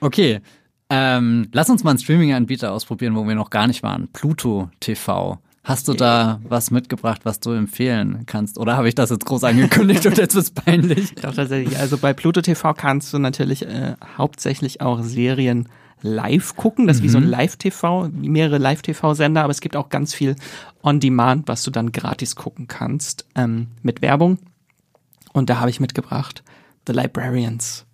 Okay, 0.00 0.40
ähm, 0.90 1.48
lass 1.52 1.68
uns 1.68 1.84
mal 1.84 1.90
einen 1.90 1.98
Streaming-Anbieter 1.98 2.72
ausprobieren, 2.72 3.14
wo 3.14 3.26
wir 3.26 3.34
noch 3.34 3.50
gar 3.50 3.66
nicht 3.66 3.82
waren. 3.82 4.08
Pluto 4.12 4.70
TV. 4.80 5.38
Hast 5.68 5.86
du 5.86 5.92
da 5.92 6.40
was 6.48 6.70
mitgebracht, 6.70 7.26
was 7.26 7.40
du 7.40 7.50
empfehlen 7.50 8.22
kannst? 8.24 8.56
Oder 8.56 8.78
habe 8.78 8.88
ich 8.88 8.94
das 8.94 9.10
jetzt 9.10 9.26
groß 9.26 9.44
angekündigt 9.44 10.06
und 10.06 10.16
jetzt 10.16 10.34
ist 10.34 10.54
peinlich? 10.54 11.14
Doch, 11.22 11.34
tatsächlich. 11.34 11.78
Also 11.78 11.98
bei 11.98 12.14
Pluto 12.14 12.40
TV 12.40 12.72
kannst 12.72 13.12
du 13.12 13.18
natürlich 13.18 13.66
äh, 13.66 13.94
hauptsächlich 14.16 14.80
auch 14.80 15.02
Serien 15.02 15.68
live 16.00 16.56
gucken. 16.56 16.86
Das 16.86 16.96
ist 16.96 17.02
mhm. 17.02 17.04
wie 17.04 17.10
so 17.10 17.18
ein 17.18 17.24
mhm. 17.24 17.30
Live-TV, 17.32 18.08
mehrere 18.12 18.56
Live-TV-Sender, 18.56 19.42
aber 19.42 19.50
es 19.50 19.60
gibt 19.60 19.76
auch 19.76 19.90
ganz 19.90 20.14
viel 20.14 20.36
On-Demand, 20.82 21.48
was 21.48 21.64
du 21.64 21.70
dann 21.70 21.92
gratis 21.92 22.34
gucken 22.34 22.66
kannst 22.66 23.26
ähm, 23.34 23.66
mit 23.82 24.00
Werbung. 24.00 24.38
Und 25.34 25.50
da 25.50 25.60
habe 25.60 25.68
ich 25.68 25.80
mitgebracht 25.80 26.42
The 26.86 26.94
Librarians 26.94 27.84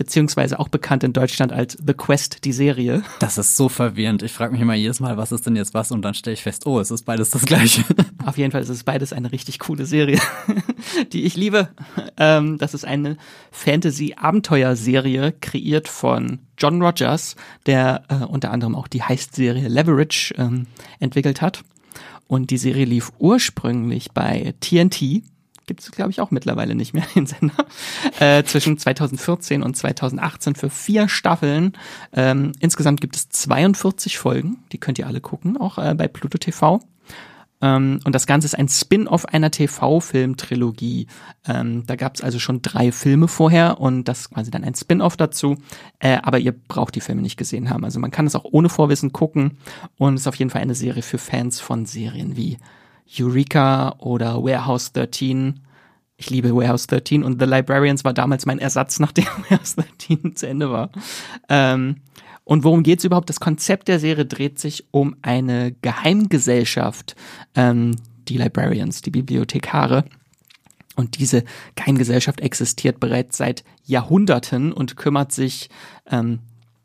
beziehungsweise 0.00 0.58
auch 0.58 0.68
bekannt 0.68 1.04
in 1.04 1.12
Deutschland 1.12 1.52
als 1.52 1.76
The 1.86 1.92
Quest, 1.92 2.46
die 2.46 2.52
Serie. 2.52 3.02
Das 3.18 3.36
ist 3.36 3.54
so 3.54 3.68
verwirrend. 3.68 4.22
Ich 4.22 4.32
frage 4.32 4.52
mich 4.52 4.62
immer 4.62 4.72
jedes 4.72 4.98
Mal, 4.98 5.18
was 5.18 5.30
ist 5.30 5.44
denn 5.44 5.56
jetzt 5.56 5.74
was? 5.74 5.92
Und 5.92 6.00
dann 6.00 6.14
stelle 6.14 6.32
ich 6.32 6.42
fest, 6.42 6.64
oh, 6.64 6.80
es 6.80 6.90
ist 6.90 7.02
beides 7.02 7.28
das 7.28 7.44
gleiche. 7.44 7.84
Auf 8.24 8.38
jeden 8.38 8.50
Fall 8.50 8.62
ist 8.62 8.70
es 8.70 8.82
beides 8.82 9.12
eine 9.12 9.30
richtig 9.30 9.58
coole 9.58 9.84
Serie, 9.84 10.18
die 11.12 11.24
ich 11.24 11.36
liebe. 11.36 11.68
Ähm, 12.16 12.56
das 12.56 12.72
ist 12.72 12.86
eine 12.86 13.18
Fantasy-Abenteuer-Serie, 13.50 15.34
kreiert 15.38 15.86
von 15.86 16.38
John 16.56 16.80
Rogers, 16.80 17.36
der 17.66 18.04
äh, 18.08 18.24
unter 18.24 18.52
anderem 18.52 18.74
auch 18.76 18.88
die 18.88 19.02
Heist-Serie 19.02 19.68
Leverage 19.68 20.32
ähm, 20.38 20.66
entwickelt 20.98 21.42
hat. 21.42 21.60
Und 22.26 22.48
die 22.48 22.56
Serie 22.56 22.86
lief 22.86 23.12
ursprünglich 23.18 24.12
bei 24.12 24.54
TNT, 24.60 25.24
gibt 25.70 25.82
es, 25.82 25.92
glaube 25.92 26.10
ich, 26.10 26.20
auch 26.20 26.32
mittlerweile 26.32 26.74
nicht 26.74 26.94
mehr, 26.94 27.04
den 27.14 27.26
Sender, 27.26 27.64
äh, 28.18 28.42
zwischen 28.42 28.76
2014 28.76 29.62
und 29.62 29.76
2018 29.76 30.56
für 30.56 30.68
vier 30.68 31.08
Staffeln. 31.08 31.74
Ähm, 32.12 32.50
insgesamt 32.58 33.00
gibt 33.00 33.14
es 33.14 33.28
42 33.28 34.18
Folgen, 34.18 34.64
die 34.72 34.78
könnt 34.78 34.98
ihr 34.98 35.06
alle 35.06 35.20
gucken, 35.20 35.56
auch 35.56 35.78
äh, 35.78 35.94
bei 35.94 36.08
Pluto 36.08 36.38
TV. 36.38 36.80
Ähm, 37.62 38.00
und 38.04 38.16
das 38.16 38.26
Ganze 38.26 38.46
ist 38.46 38.58
ein 38.58 38.68
Spin-off 38.68 39.26
einer 39.26 39.52
TV-Film-Trilogie. 39.52 41.06
Ähm, 41.46 41.84
da 41.86 41.94
gab 41.94 42.16
es 42.16 42.20
also 42.20 42.40
schon 42.40 42.62
drei 42.62 42.90
Filme 42.90 43.28
vorher 43.28 43.80
und 43.80 44.08
das 44.08 44.22
ist 44.22 44.30
quasi 44.30 44.50
dann 44.50 44.64
ein 44.64 44.74
Spin-off 44.74 45.16
dazu. 45.16 45.56
Äh, 46.00 46.18
aber 46.20 46.40
ihr 46.40 46.50
braucht 46.50 46.96
die 46.96 47.00
Filme 47.00 47.22
nicht 47.22 47.36
gesehen 47.36 47.70
haben. 47.70 47.84
Also 47.84 48.00
man 48.00 48.10
kann 48.10 48.26
es 48.26 48.34
auch 48.34 48.44
ohne 48.50 48.70
Vorwissen 48.70 49.12
gucken 49.12 49.58
und 49.98 50.16
ist 50.16 50.26
auf 50.26 50.34
jeden 50.34 50.50
Fall 50.50 50.62
eine 50.62 50.74
Serie 50.74 51.02
für 51.02 51.18
Fans 51.18 51.60
von 51.60 51.86
Serien 51.86 52.36
wie 52.36 52.58
Eureka 53.18 53.96
oder 53.98 54.42
Warehouse 54.42 54.92
13. 54.92 55.60
Ich 56.16 56.30
liebe 56.30 56.54
Warehouse 56.54 56.86
13 56.86 57.24
und 57.24 57.40
The 57.40 57.46
Librarians 57.46 58.04
war 58.04 58.12
damals 58.12 58.46
mein 58.46 58.58
Ersatz, 58.58 58.98
nachdem 59.00 59.26
Warehouse 59.48 59.76
13 59.76 60.36
zu 60.36 60.46
Ende 60.46 60.70
war. 60.70 60.90
Ähm, 61.48 61.96
und 62.44 62.64
worum 62.64 62.82
geht's 62.82 63.04
überhaupt? 63.04 63.28
Das 63.28 63.40
Konzept 63.40 63.88
der 63.88 64.00
Serie 64.00 64.26
dreht 64.26 64.58
sich 64.58 64.86
um 64.90 65.16
eine 65.22 65.72
Geheimgesellschaft, 65.82 67.14
ähm, 67.54 67.96
die 68.28 68.38
Librarians, 68.38 69.02
die 69.02 69.10
Bibliothekare. 69.10 70.04
Und 70.96 71.18
diese 71.18 71.44
Geheimgesellschaft 71.76 72.40
existiert 72.40 73.00
bereits 73.00 73.36
seit 73.38 73.64
Jahrhunderten 73.84 74.72
und 74.72 74.96
kümmert 74.96 75.32
sich 75.32 75.70
ähm, 76.10 76.40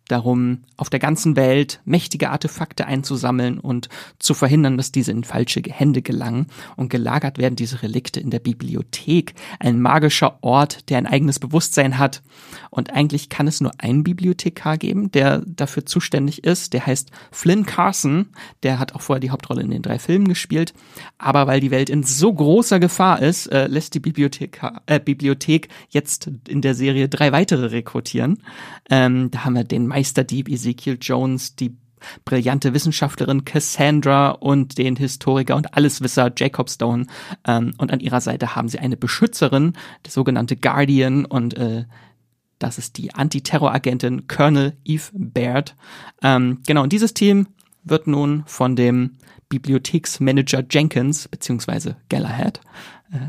darum, 0.08 0.60
auf 0.78 0.90
der 0.90 1.00
ganzen 1.00 1.36
Welt 1.36 1.82
mächtige 1.86 2.30
Artefakte 2.30 2.86
einzusammeln 2.86 3.60
und 3.60 3.90
zu 4.20 4.34
verhindern, 4.34 4.78
dass 4.78 4.92
diese 4.92 5.12
in 5.12 5.24
falsche 5.24 5.62
Hände 5.68 6.02
gelangen. 6.02 6.48
Und 6.76 6.90
gelagert 6.90 7.38
werden 7.38 7.56
diese 7.56 7.82
Relikte 7.82 8.20
in 8.20 8.30
der 8.30 8.40
Bibliothek, 8.40 9.34
ein 9.60 9.82
magischer 9.82 10.38
Ort, 10.42 10.90
der 10.90 10.98
ein 10.98 11.08
eigenes 11.08 11.40
Bewusstsein 11.40 11.98
hat. 11.98 12.22
Und 12.70 12.92
eigentlich 12.92 13.30
kann 13.30 13.48
es 13.48 13.62
nur 13.62 13.72
einen 13.78 14.04
Bibliothekar 14.04 14.78
geben, 14.78 15.12
der 15.12 15.42
dafür 15.46 15.86
zuständig 15.86 16.44
ist. 16.44 16.74
Der 16.74 16.86
heißt 16.86 17.12
Flynn 17.32 17.66
Carson. 17.66 18.28
Der 18.64 18.80
hat 18.80 18.94
auch 18.96 19.02
vorher 19.02 19.22
die 19.22 19.32
Hauptrolle 19.32 19.62
in 19.62 19.72
den 19.72 19.82
drei 19.82 19.98
Filmen 19.98 20.28
gespielt. 20.28 20.74
Aber 21.18 21.48
weil 21.48 21.62
die 21.62 21.72
Welt 21.72 21.90
in 21.90 22.04
so 22.04 22.34
großer 22.34 22.80
Gefahr 22.80 23.22
ist, 23.22 23.48
äh, 23.48 23.68
lässt 23.68 23.94
die 23.96 24.00
Bibliotheka 24.00 24.82
äh, 24.86 25.00
Bibliothek 25.00 25.70
jetzt 25.90 26.30
in 26.48 26.62
der 26.62 26.76
Serie 26.76 27.10
drei 27.10 27.32
weitere 27.32 27.68
rekrutieren. 27.68 28.44
Ähm, 28.90 29.32
da 29.32 29.46
haben 29.46 29.56
wir 29.56 29.64
den 29.64 29.88
Meisterdieb 29.96 30.50
Ezekiel 30.50 30.98
Jones, 31.00 31.56
die 31.56 31.78
brillante 32.26 32.74
Wissenschaftlerin 32.74 33.46
Cassandra 33.46 34.32
und 34.32 34.78
den 34.78 34.98
Historiker 34.98 35.56
und 35.56 35.74
Alleswisser 35.74 36.34
Jacob 36.36 36.70
Stone. 36.70 37.08
Ähm, 37.48 37.74
und 37.78 37.94
an 37.94 38.02
ihrer 38.02 38.20
Seite 38.20 38.58
haben 38.58 38.68
sie 38.68 38.80
eine 38.80 38.98
Beschützerin, 38.98 39.72
die 40.06 40.10
sogenannte 40.10 40.58
Guardian 40.58 41.24
und 41.24 41.56
äh, 41.56 41.86
das 42.60 42.78
ist 42.78 42.98
die 42.98 43.14
Antiterroragentin 43.14 44.28
Colonel 44.28 44.74
Eve 44.84 45.12
Baird. 45.14 45.76
Ähm, 46.22 46.60
genau, 46.68 46.84
und 46.84 46.92
dieses 46.92 47.14
Team 47.14 47.48
wird 47.86 48.06
nun 48.06 48.44
von 48.48 48.76
dem 48.76 49.12
Bibliotheksmanager 49.48 50.66
Jenkins 50.70 51.30
beziehungsweise 51.30 51.96
Galahad 52.10 52.60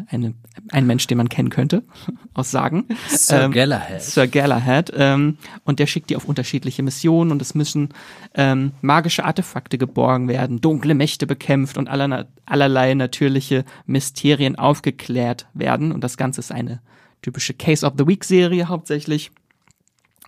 eine, 0.08 0.34
ein 0.70 0.86
Mensch, 0.86 1.06
den 1.06 1.18
man 1.18 1.28
kennen 1.28 1.50
könnte, 1.50 1.82
aus 2.34 2.50
Sagen. 2.50 2.86
Sir 3.08 3.44
ähm, 3.44 3.52
Galahad. 3.52 4.02
Sir 4.02 4.26
Galahad. 4.26 4.92
Ähm, 4.94 5.38
und 5.64 5.78
der 5.78 5.86
schickt 5.86 6.10
die 6.10 6.16
auf 6.16 6.24
unterschiedliche 6.24 6.82
Missionen 6.82 7.30
und 7.30 7.42
es 7.42 7.54
müssen 7.54 7.90
ähm, 8.34 8.72
magische 8.80 9.24
Artefakte 9.24 9.78
geborgen 9.78 10.28
werden, 10.28 10.60
dunkle 10.60 10.94
Mächte 10.94 11.26
bekämpft 11.26 11.78
und 11.78 11.88
aller, 11.88 12.26
allerlei 12.46 12.94
natürliche 12.94 13.64
Mysterien 13.86 14.56
aufgeklärt 14.56 15.46
werden. 15.54 15.92
Und 15.92 16.02
das 16.02 16.16
Ganze 16.16 16.40
ist 16.40 16.52
eine 16.52 16.80
typische 17.22 17.54
Case 17.54 17.86
of 17.86 17.94
the 17.98 18.06
Week 18.06 18.24
Serie 18.24 18.68
hauptsächlich. 18.68 19.30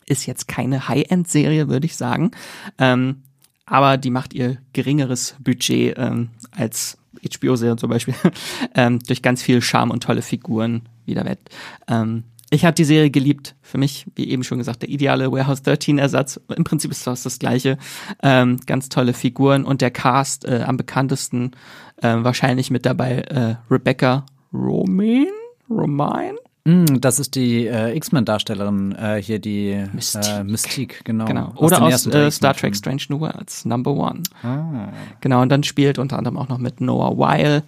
Ist 0.06 0.26
jetzt 0.26 0.48
keine 0.48 0.88
High-End-Serie, 0.88 1.68
würde 1.68 1.86
ich 1.86 1.96
sagen. 1.96 2.30
Ähm, 2.78 3.22
aber 3.66 3.98
die 3.98 4.10
macht 4.10 4.32
ihr 4.32 4.56
geringeres 4.72 5.36
Budget 5.38 5.94
ähm, 5.98 6.30
als 6.50 6.96
HBO-Serie 7.20 7.76
zum 7.76 7.90
Beispiel, 7.90 8.14
ähm, 8.74 8.98
durch 9.00 9.22
ganz 9.22 9.42
viel 9.42 9.60
Charme 9.60 9.90
und 9.90 10.02
tolle 10.02 10.22
Figuren 10.22 10.88
wieder 11.04 11.24
wett. 11.24 11.40
Ähm, 11.88 12.24
ich 12.50 12.64
habe 12.64 12.74
die 12.74 12.84
Serie 12.84 13.10
geliebt. 13.10 13.56
Für 13.60 13.76
mich, 13.76 14.06
wie 14.14 14.28
eben 14.28 14.42
schon 14.42 14.58
gesagt, 14.58 14.82
der 14.82 14.88
ideale 14.88 15.30
Warehouse 15.30 15.62
13 15.62 15.98
Ersatz. 15.98 16.40
Im 16.54 16.64
Prinzip 16.64 16.90
ist 16.90 17.06
das 17.06 17.22
das 17.22 17.38
gleiche. 17.38 17.76
Ähm, 18.22 18.58
ganz 18.64 18.88
tolle 18.88 19.12
Figuren 19.12 19.64
und 19.64 19.82
der 19.82 19.90
Cast 19.90 20.46
äh, 20.46 20.64
am 20.66 20.78
bekanntesten 20.78 21.52
äh, 21.98 22.14
wahrscheinlich 22.18 22.70
mit 22.70 22.86
dabei 22.86 23.20
äh, 23.20 23.56
Rebecca 23.70 24.24
Romaine, 24.52 25.28
Romaine, 25.68 26.38
Mm, 26.64 27.00
das 27.00 27.18
ist 27.18 27.34
die 27.34 27.66
äh, 27.66 27.96
X-Men-Darstellerin, 27.96 28.92
äh, 28.92 29.22
hier 29.22 29.38
die 29.38 29.84
Mystique. 29.92 30.28
Äh, 30.28 30.44
Mystique, 30.44 31.04
genau. 31.04 31.24
Genau. 31.24 31.52
Aus 31.54 31.72
Oder 31.72 31.82
aus 31.82 32.04
drei 32.04 32.26
äh, 32.26 32.30
Star. 32.30 32.54
Trek 32.54 32.76
Strange 32.76 33.02
New 33.08 33.20
Worlds, 33.20 33.64
Number 33.64 33.92
One. 33.92 34.22
Ah. 34.42 34.92
Genau, 35.20 35.42
und 35.42 35.48
dann 35.48 35.62
spielt 35.62 35.98
unter 35.98 36.18
anderem 36.18 36.36
auch 36.36 36.48
noch 36.48 36.58
mit 36.58 36.80
Noah 36.80 37.16
Weil. 37.18 37.62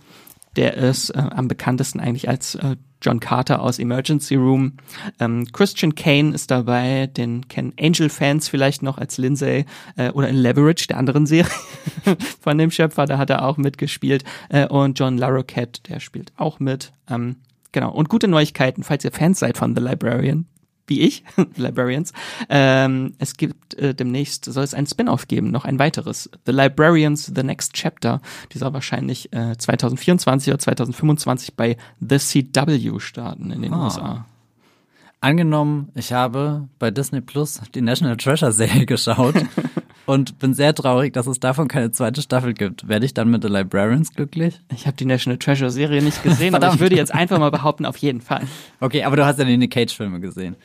Der 0.56 0.74
ist 0.74 1.10
äh, 1.10 1.18
am 1.18 1.46
bekanntesten 1.46 2.00
eigentlich 2.00 2.28
als 2.28 2.56
äh, 2.56 2.76
John 3.02 3.20
Carter 3.20 3.62
aus 3.62 3.78
Emergency 3.78 4.34
Room. 4.34 4.74
Ähm, 5.18 5.46
Christian 5.52 5.94
Kane 5.94 6.34
ist 6.34 6.50
dabei, 6.50 7.06
den 7.06 7.48
kennen 7.48 7.72
Angel-Fans 7.80 8.48
vielleicht 8.48 8.82
noch 8.82 8.98
als 8.98 9.16
Lindsay 9.16 9.64
äh, 9.96 10.10
oder 10.10 10.28
in 10.28 10.36
Leverage, 10.36 10.86
der 10.88 10.98
anderen 10.98 11.26
Serie 11.26 11.50
von 12.40 12.58
dem 12.58 12.70
Schöpfer, 12.70 13.06
da 13.06 13.16
hat 13.16 13.30
er 13.30 13.44
auch 13.44 13.56
mitgespielt. 13.56 14.24
Äh, 14.48 14.66
und 14.66 14.98
John 14.98 15.16
Larroquette, 15.16 15.82
der 15.88 16.00
spielt 16.00 16.32
auch 16.36 16.60
mit. 16.60 16.92
Ähm, 17.08 17.36
genau, 17.72 17.90
und 17.92 18.08
gute 18.08 18.28
Neuigkeiten, 18.28 18.82
falls 18.82 19.04
ihr 19.04 19.12
Fans 19.12 19.38
seid 19.38 19.56
von 19.58 19.74
The 19.74 19.82
Librarian, 19.82 20.46
wie 20.86 21.00
ich, 21.02 21.22
The 21.36 21.62
Librarians. 21.62 22.12
Ähm, 22.48 23.14
es 23.18 23.36
gibt 23.36 23.74
äh, 23.74 23.94
demnächst, 23.94 24.44
soll 24.46 24.64
es 24.64 24.74
ein 24.74 24.86
Spin-off 24.86 25.28
geben, 25.28 25.50
noch 25.50 25.64
ein 25.64 25.78
weiteres. 25.78 26.28
The 26.46 26.52
Librarians, 26.52 27.32
The 27.34 27.42
Next 27.44 27.74
Chapter. 27.74 28.20
Die 28.52 28.58
soll 28.58 28.72
wahrscheinlich 28.72 29.32
äh, 29.32 29.56
2024 29.56 30.52
oder 30.52 30.58
2025 30.58 31.54
bei 31.54 31.76
The 32.00 32.18
CW 32.18 32.98
starten 32.98 33.50
in 33.52 33.62
den 33.62 33.72
Ah. 33.72 33.84
USA. 33.84 34.26
Angenommen, 35.22 35.90
ich 35.94 36.14
habe 36.14 36.68
bei 36.78 36.90
Disney 36.90 37.20
Plus 37.20 37.60
die 37.74 37.82
National 37.82 38.16
Treasure 38.16 38.52
Serie 38.52 38.86
geschaut 38.86 39.34
und 40.06 40.38
bin 40.38 40.54
sehr 40.54 40.74
traurig, 40.74 41.12
dass 41.12 41.26
es 41.26 41.40
davon 41.40 41.68
keine 41.68 41.92
zweite 41.92 42.22
Staffel 42.22 42.54
gibt. 42.54 42.88
Werde 42.88 43.06
ich 43.06 43.14
dann 43.14 43.30
mit 43.30 43.42
The 43.42 43.48
Librarians 43.48 44.14
glücklich? 44.14 44.60
Ich 44.72 44.86
habe 44.86 44.96
die 44.96 45.04
National 45.04 45.38
Treasure 45.38 45.70
Serie 45.70 46.02
nicht 46.02 46.22
gesehen, 46.22 46.54
aber 46.54 46.72
ich 46.72 46.80
würde 46.80 46.96
jetzt 46.96 47.14
einfach 47.14 47.38
mal 47.38 47.50
behaupten, 47.50 47.86
auf 47.86 47.96
jeden 47.98 48.20
Fall. 48.20 48.42
Okay, 48.80 49.04
aber 49.04 49.16
du 49.16 49.24
hast 49.24 49.38
ja 49.38 49.44
die 49.44 49.56
Nick 49.56 49.72
Cage-Filme 49.72 50.20
gesehen. 50.20 50.56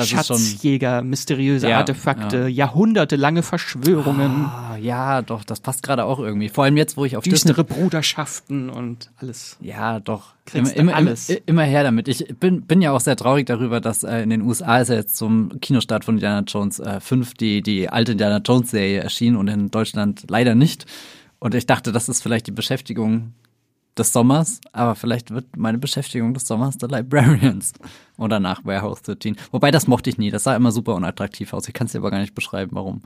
Das 0.00 0.12
ist 0.12 0.26
schon. 0.26 0.38
Schatzjäger, 0.38 1.02
mysteriose 1.02 1.68
Ja, 1.68 1.78
Artefakte, 1.78 2.48
jahrhundertelange 2.48 3.42
Verschwörungen, 3.42 4.46
Ah, 4.46 4.76
ja, 4.76 5.22
doch, 5.22 5.44
das 5.44 5.60
passt 5.60 5.82
gerade 5.82 6.04
auch 6.04 6.18
irgendwie. 6.18 6.48
Vor 6.48 6.64
allem 6.64 6.76
jetzt, 6.76 6.96
wo 6.96 7.04
ich 7.04 7.16
auf 7.16 7.24
düstere 7.24 7.64
Bruderschaften 7.64 8.70
und 8.70 9.10
alles. 9.18 9.56
Ja, 9.60 10.00
doch. 10.00 10.34
Immer, 10.52 10.74
immer, 10.74 10.94
alles. 10.94 11.28
immer, 11.28 11.40
immer 11.46 11.62
her 11.62 11.84
damit. 11.84 12.08
Ich 12.08 12.26
bin, 12.38 12.62
bin 12.62 12.82
ja 12.82 12.92
auch 12.92 13.00
sehr 13.00 13.16
traurig 13.16 13.46
darüber, 13.46 13.80
dass 13.80 14.02
äh, 14.02 14.22
in 14.22 14.30
den 14.30 14.42
USA 14.42 14.78
ist 14.78 14.88
ja 14.88 14.96
jetzt 14.96 15.16
zum 15.16 15.60
Kinostart 15.60 16.04
von 16.04 16.16
Indiana 16.16 16.42
Jones 16.46 16.80
äh, 16.80 17.00
5 17.00 17.34
die, 17.34 17.62
die 17.62 17.88
alte 17.88 18.12
Indiana 18.12 18.38
Jones 18.38 18.70
Serie 18.70 19.00
erschienen 19.00 19.36
und 19.36 19.48
in 19.48 19.70
Deutschland 19.70 20.24
leider 20.28 20.54
nicht. 20.54 20.86
Und 21.38 21.54
ich 21.54 21.66
dachte, 21.66 21.92
das 21.92 22.08
ist 22.08 22.22
vielleicht 22.22 22.46
die 22.46 22.52
Beschäftigung 22.52 23.32
des 24.00 24.12
Sommers, 24.12 24.60
aber 24.72 24.96
vielleicht 24.96 25.30
wird 25.30 25.56
meine 25.56 25.78
Beschäftigung 25.78 26.34
des 26.34 26.46
Sommers 26.46 26.76
The 26.80 26.86
Librarians 26.86 27.72
und 28.16 28.30
danach 28.30 28.64
Warehouse 28.64 29.02
13. 29.02 29.36
Wobei, 29.52 29.70
das 29.70 29.86
mochte 29.86 30.10
ich 30.10 30.18
nie. 30.18 30.30
Das 30.30 30.44
sah 30.44 30.56
immer 30.56 30.72
super 30.72 30.94
unattraktiv 30.96 31.52
aus. 31.52 31.68
Ich 31.68 31.74
kann 31.74 31.86
es 31.86 31.92
dir 31.92 31.98
aber 31.98 32.10
gar 32.10 32.20
nicht 32.20 32.34
beschreiben, 32.34 32.72
warum. 32.74 33.02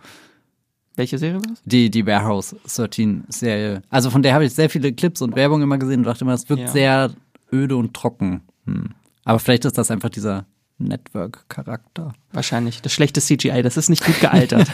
Welche 0.96 1.18
Serie 1.18 1.40
war 1.40 1.48
das? 1.48 1.60
Die, 1.64 1.90
die 1.90 2.06
Warehouse 2.06 2.54
13 2.76 3.24
Serie. 3.28 3.82
Also 3.90 4.10
von 4.10 4.22
der 4.22 4.32
habe 4.32 4.44
ich 4.44 4.54
sehr 4.54 4.70
viele 4.70 4.92
Clips 4.92 5.20
und 5.20 5.34
Werbung 5.36 5.60
immer 5.60 5.76
gesehen 5.76 6.00
und 6.00 6.04
dachte 6.06 6.24
immer, 6.24 6.32
das 6.32 6.48
wirkt 6.48 6.62
Ja. 6.62 6.68
sehr 6.68 7.10
öde 7.52 7.76
und 7.76 7.94
trocken. 7.94 8.42
Hm. 8.66 8.90
Aber 9.24 9.38
vielleicht 9.40 9.64
ist 9.64 9.76
das 9.76 9.90
einfach 9.90 10.10
dieser 10.10 10.46
Network-Charakter. 10.78 12.12
Wahrscheinlich. 12.32 12.80
Das 12.82 12.92
schlechte 12.92 13.20
CGI, 13.20 13.62
das 13.62 13.76
ist 13.76 13.88
nicht 13.88 14.04
gut 14.04 14.20
gealtert. 14.20 14.70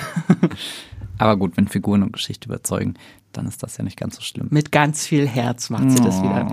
Aber 1.18 1.36
gut, 1.36 1.56
wenn 1.56 1.68
Figuren 1.68 2.02
und 2.02 2.12
Geschichte 2.12 2.48
überzeugen, 2.48 2.94
dann 3.32 3.46
ist 3.46 3.62
das 3.62 3.76
ja 3.76 3.84
nicht 3.84 3.96
ganz 3.98 4.16
so 4.16 4.22
schlimm. 4.22 4.48
Mit 4.50 4.72
ganz 4.72 5.06
viel 5.06 5.26
Herz 5.26 5.70
macht 5.70 5.90
sie 5.90 6.02
das 6.02 6.22
wieder. 6.22 6.48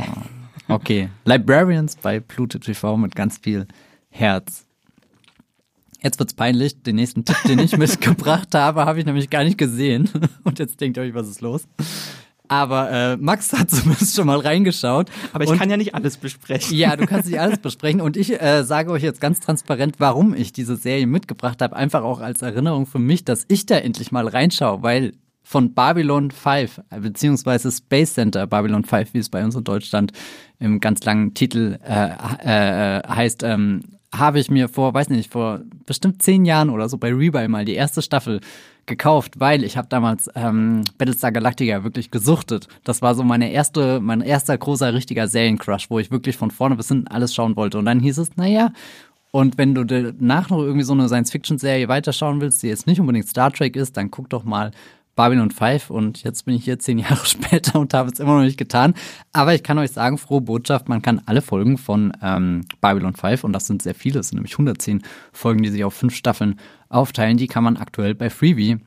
Okay, 0.67 1.09
Librarians 1.25 1.95
bei 1.95 2.19
Pluto 2.19 2.59
TV 2.59 2.97
mit 2.97 3.15
ganz 3.15 3.37
viel 3.37 3.67
Herz. 4.09 4.65
Jetzt 6.01 6.19
wird's 6.19 6.33
peinlich. 6.33 6.81
Den 6.83 6.95
nächsten 6.97 7.25
Tipp, 7.25 7.37
den 7.47 7.59
ich 7.59 7.77
mitgebracht 7.77 8.53
habe, 8.53 8.85
habe 8.85 8.99
ich 8.99 9.05
nämlich 9.05 9.29
gar 9.29 9.43
nicht 9.43 9.57
gesehen. 9.57 10.09
Und 10.43 10.59
jetzt 10.59 10.79
denkt 10.79 10.97
ihr 10.97 11.03
euch, 11.03 11.13
was 11.13 11.27
ist 11.27 11.41
los? 11.41 11.63
Aber 12.49 12.89
äh, 12.91 13.17
Max 13.17 13.51
hat 13.53 13.69
zumindest 13.71 14.15
schon 14.15 14.27
mal 14.27 14.39
reingeschaut. 14.39 15.09
Aber 15.33 15.43
ich 15.43 15.49
Und- 15.49 15.57
kann 15.57 15.69
ja 15.69 15.77
nicht 15.77 15.95
alles 15.95 16.17
besprechen. 16.17 16.77
Ja, 16.77 16.95
du 16.95 17.05
kannst 17.05 17.29
nicht 17.29 17.39
alles 17.39 17.59
besprechen 17.59 17.99
und 17.99 18.15
ich 18.15 18.41
äh, 18.41 18.63
sage 18.63 18.91
euch 18.91 19.03
jetzt 19.03 19.19
ganz 19.19 19.39
transparent, 19.39 19.95
warum 19.99 20.33
ich 20.33 20.53
diese 20.53 20.75
Serie 20.77 21.07
mitgebracht 21.07 21.61
habe. 21.61 21.75
Einfach 21.75 22.03
auch 22.03 22.19
als 22.21 22.41
Erinnerung 22.41 22.85
für 22.85 22.99
mich, 22.99 23.25
dass 23.25 23.45
ich 23.47 23.65
da 23.65 23.77
endlich 23.77 24.11
mal 24.11 24.27
reinschaue, 24.27 24.81
weil 24.83 25.13
von 25.47 25.73
Babylon 25.73 26.29
5, 26.29 26.81
äh, 26.89 26.99
beziehungsweise 26.99 27.71
Space 27.71 28.15
Center 28.15 28.45
Babylon 28.47 28.83
5, 28.83 29.13
wie 29.13 29.19
es 29.19 29.29
bei 29.29 29.43
uns 29.45 29.55
in 29.55 29.63
Deutschland 29.63 30.11
im 30.59 30.81
ganz 30.81 31.05
langen 31.05 31.33
Titel 31.33 31.79
äh, 31.87 32.09
äh, 32.09 33.07
heißt, 33.07 33.43
ähm, 33.43 33.81
habe 34.13 34.39
ich 34.39 34.51
mir 34.51 34.67
vor, 34.67 34.93
weiß 34.93 35.09
nicht, 35.09 35.31
vor 35.31 35.61
bestimmt 35.85 36.21
zehn 36.21 36.43
Jahren 36.43 36.69
oder 36.69 36.89
so 36.89 36.97
bei 36.97 37.13
Rebuy 37.13 37.47
mal 37.47 37.63
die 37.63 37.75
erste 37.75 38.01
Staffel 38.01 38.41
gekauft, 38.87 39.39
weil 39.39 39.63
ich 39.63 39.77
habe 39.77 39.87
damals 39.89 40.29
ähm, 40.35 40.81
Battlestar 40.97 41.31
Galactica 41.31 41.83
wirklich 41.83 42.11
gesuchtet. 42.11 42.67
Das 42.83 43.01
war 43.01 43.15
so 43.15 43.23
meine 43.23 43.49
erste, 43.49 44.01
mein 44.01 44.19
erster 44.19 44.57
großer 44.57 44.93
richtiger 44.93 45.29
Seriencrush, 45.29 45.89
wo 45.89 45.99
ich 45.99 46.11
wirklich 46.11 46.35
von 46.35 46.51
vorne 46.51 46.75
bis 46.75 46.89
hinten 46.89 47.07
alles 47.07 47.33
schauen 47.33 47.55
wollte. 47.55 47.77
Und 47.77 47.85
dann 47.85 48.01
hieß 48.01 48.17
es, 48.17 48.35
naja, 48.35 48.71
und 49.31 49.57
wenn 49.57 49.75
du 49.75 49.85
danach 49.85 50.49
noch 50.49 50.59
irgendwie 50.59 50.83
so 50.83 50.93
eine 50.93 51.07
Science-Fiction-Serie 51.07 51.87
weiterschauen 51.87 52.41
willst, 52.41 52.63
die 52.63 52.67
jetzt 52.67 52.87
nicht 52.87 52.99
unbedingt 52.99 53.27
Star 53.27 53.51
Trek 53.51 53.75
ist, 53.75 53.95
dann 53.95 54.11
guck 54.11 54.29
doch 54.29 54.43
mal 54.43 54.71
Babylon 55.17 55.51
5 55.51 55.89
und 55.89 56.23
jetzt 56.23 56.45
bin 56.45 56.55
ich 56.55 56.63
hier 56.63 56.79
zehn 56.79 56.99
Jahre 56.99 57.25
später 57.25 57.77
und 57.77 57.93
habe 57.93 58.09
es 58.09 58.19
immer 58.19 58.37
noch 58.37 58.43
nicht 58.43 58.57
getan. 58.57 58.93
Aber 59.33 59.53
ich 59.53 59.63
kann 59.63 59.77
euch 59.79 59.91
sagen, 59.91 60.17
frohe 60.17 60.39
Botschaft, 60.39 60.87
man 60.87 61.01
kann 61.01 61.21
alle 61.25 61.41
Folgen 61.41 61.77
von 61.77 62.13
ähm, 62.21 62.63
Babylon 62.79 63.15
5, 63.15 63.43
und 63.43 63.51
das 63.51 63.67
sind 63.67 63.81
sehr 63.81 63.95
viele, 63.95 64.21
es 64.21 64.29
sind 64.29 64.37
nämlich 64.37 64.53
110 64.53 65.01
Folgen, 65.33 65.63
die 65.63 65.69
sich 65.69 65.83
auf 65.83 65.93
fünf 65.93 66.15
Staffeln 66.15 66.57
aufteilen, 66.87 67.35
die 67.35 67.47
kann 67.47 67.65
man 67.65 67.75
aktuell 67.75 68.15
bei 68.15 68.29
Freebie 68.29 68.77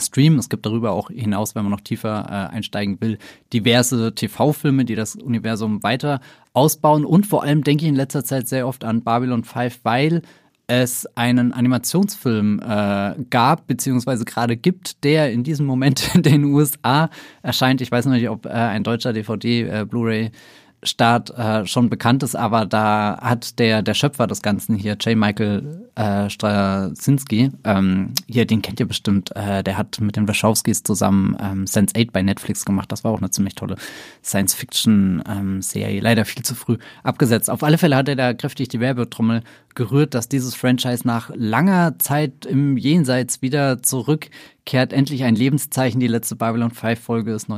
streamen. 0.00 0.38
Es 0.38 0.48
gibt 0.48 0.66
darüber 0.66 0.92
auch 0.92 1.10
hinaus, 1.10 1.54
wenn 1.54 1.62
man 1.62 1.72
noch 1.72 1.80
tiefer 1.80 2.26
äh, 2.28 2.54
einsteigen 2.54 3.00
will, 3.00 3.18
diverse 3.52 4.14
TV-Filme, 4.14 4.84
die 4.84 4.94
das 4.94 5.16
Universum 5.16 5.82
weiter 5.82 6.20
ausbauen. 6.52 7.04
Und 7.04 7.26
vor 7.26 7.42
allem 7.42 7.64
denke 7.64 7.84
ich 7.84 7.88
in 7.88 7.96
letzter 7.96 8.24
Zeit 8.24 8.48
sehr 8.48 8.66
oft 8.66 8.84
an 8.84 9.02
Babylon 9.02 9.44
5, 9.44 9.80
weil 9.84 10.22
es 10.66 11.06
einen 11.14 11.52
Animationsfilm 11.52 12.60
äh, 12.60 13.14
gab, 13.30 13.66
beziehungsweise 13.66 14.24
gerade 14.24 14.56
gibt, 14.56 15.04
der 15.04 15.32
in 15.32 15.44
diesem 15.44 15.66
Moment 15.66 16.10
in 16.14 16.22
den 16.22 16.44
USA 16.44 17.10
erscheint. 17.42 17.80
Ich 17.80 17.90
weiß 17.90 18.06
noch 18.06 18.12
nicht, 18.12 18.28
ob 18.28 18.46
äh, 18.46 18.50
ein 18.50 18.82
deutscher 18.82 19.12
DVD, 19.12 19.62
äh, 19.62 19.84
Blu-ray 19.84 20.30
Start 20.86 21.30
äh, 21.30 21.66
schon 21.66 21.90
bekannt 21.90 22.22
ist, 22.22 22.34
aber 22.34 22.66
da 22.66 23.18
hat 23.20 23.58
der, 23.58 23.82
der 23.82 23.94
Schöpfer 23.94 24.26
des 24.26 24.42
Ganzen 24.42 24.76
hier, 24.76 24.96
J. 25.00 25.16
Michael 25.16 25.86
äh, 25.94 26.30
Straczynski, 26.30 27.50
ähm, 27.64 28.12
hier, 28.28 28.46
den 28.46 28.62
kennt 28.62 28.80
ihr 28.80 28.86
bestimmt, 28.86 29.34
äh, 29.34 29.62
der 29.62 29.76
hat 29.76 30.00
mit 30.00 30.16
den 30.16 30.28
Wachowskis 30.28 30.82
zusammen 30.82 31.36
ähm, 31.40 31.64
Sense8 31.64 32.10
bei 32.12 32.22
Netflix 32.22 32.64
gemacht. 32.64 32.90
Das 32.92 33.04
war 33.04 33.12
auch 33.12 33.18
eine 33.18 33.30
ziemlich 33.30 33.54
tolle 33.54 33.76
Science-Fiction-Serie. 34.22 36.00
Leider 36.00 36.24
viel 36.24 36.44
zu 36.44 36.54
früh 36.54 36.78
abgesetzt. 37.02 37.50
Auf 37.50 37.62
alle 37.62 37.78
Fälle 37.78 37.96
hat 37.96 38.08
er 38.08 38.16
da 38.16 38.34
kräftig 38.34 38.68
die 38.68 38.80
Werbetrommel 38.80 39.42
gerührt, 39.74 40.14
dass 40.14 40.28
dieses 40.28 40.54
Franchise 40.54 41.06
nach 41.06 41.30
langer 41.34 41.98
Zeit 41.98 42.46
im 42.46 42.76
Jenseits 42.76 43.42
wieder 43.42 43.82
zurückkehrt. 43.82 44.92
Endlich 44.92 45.24
ein 45.24 45.36
Lebenszeichen. 45.36 46.00
Die 46.00 46.08
letzte 46.08 46.36
Babylon 46.36 46.72
5-Folge 46.72 47.32
ist 47.32 47.48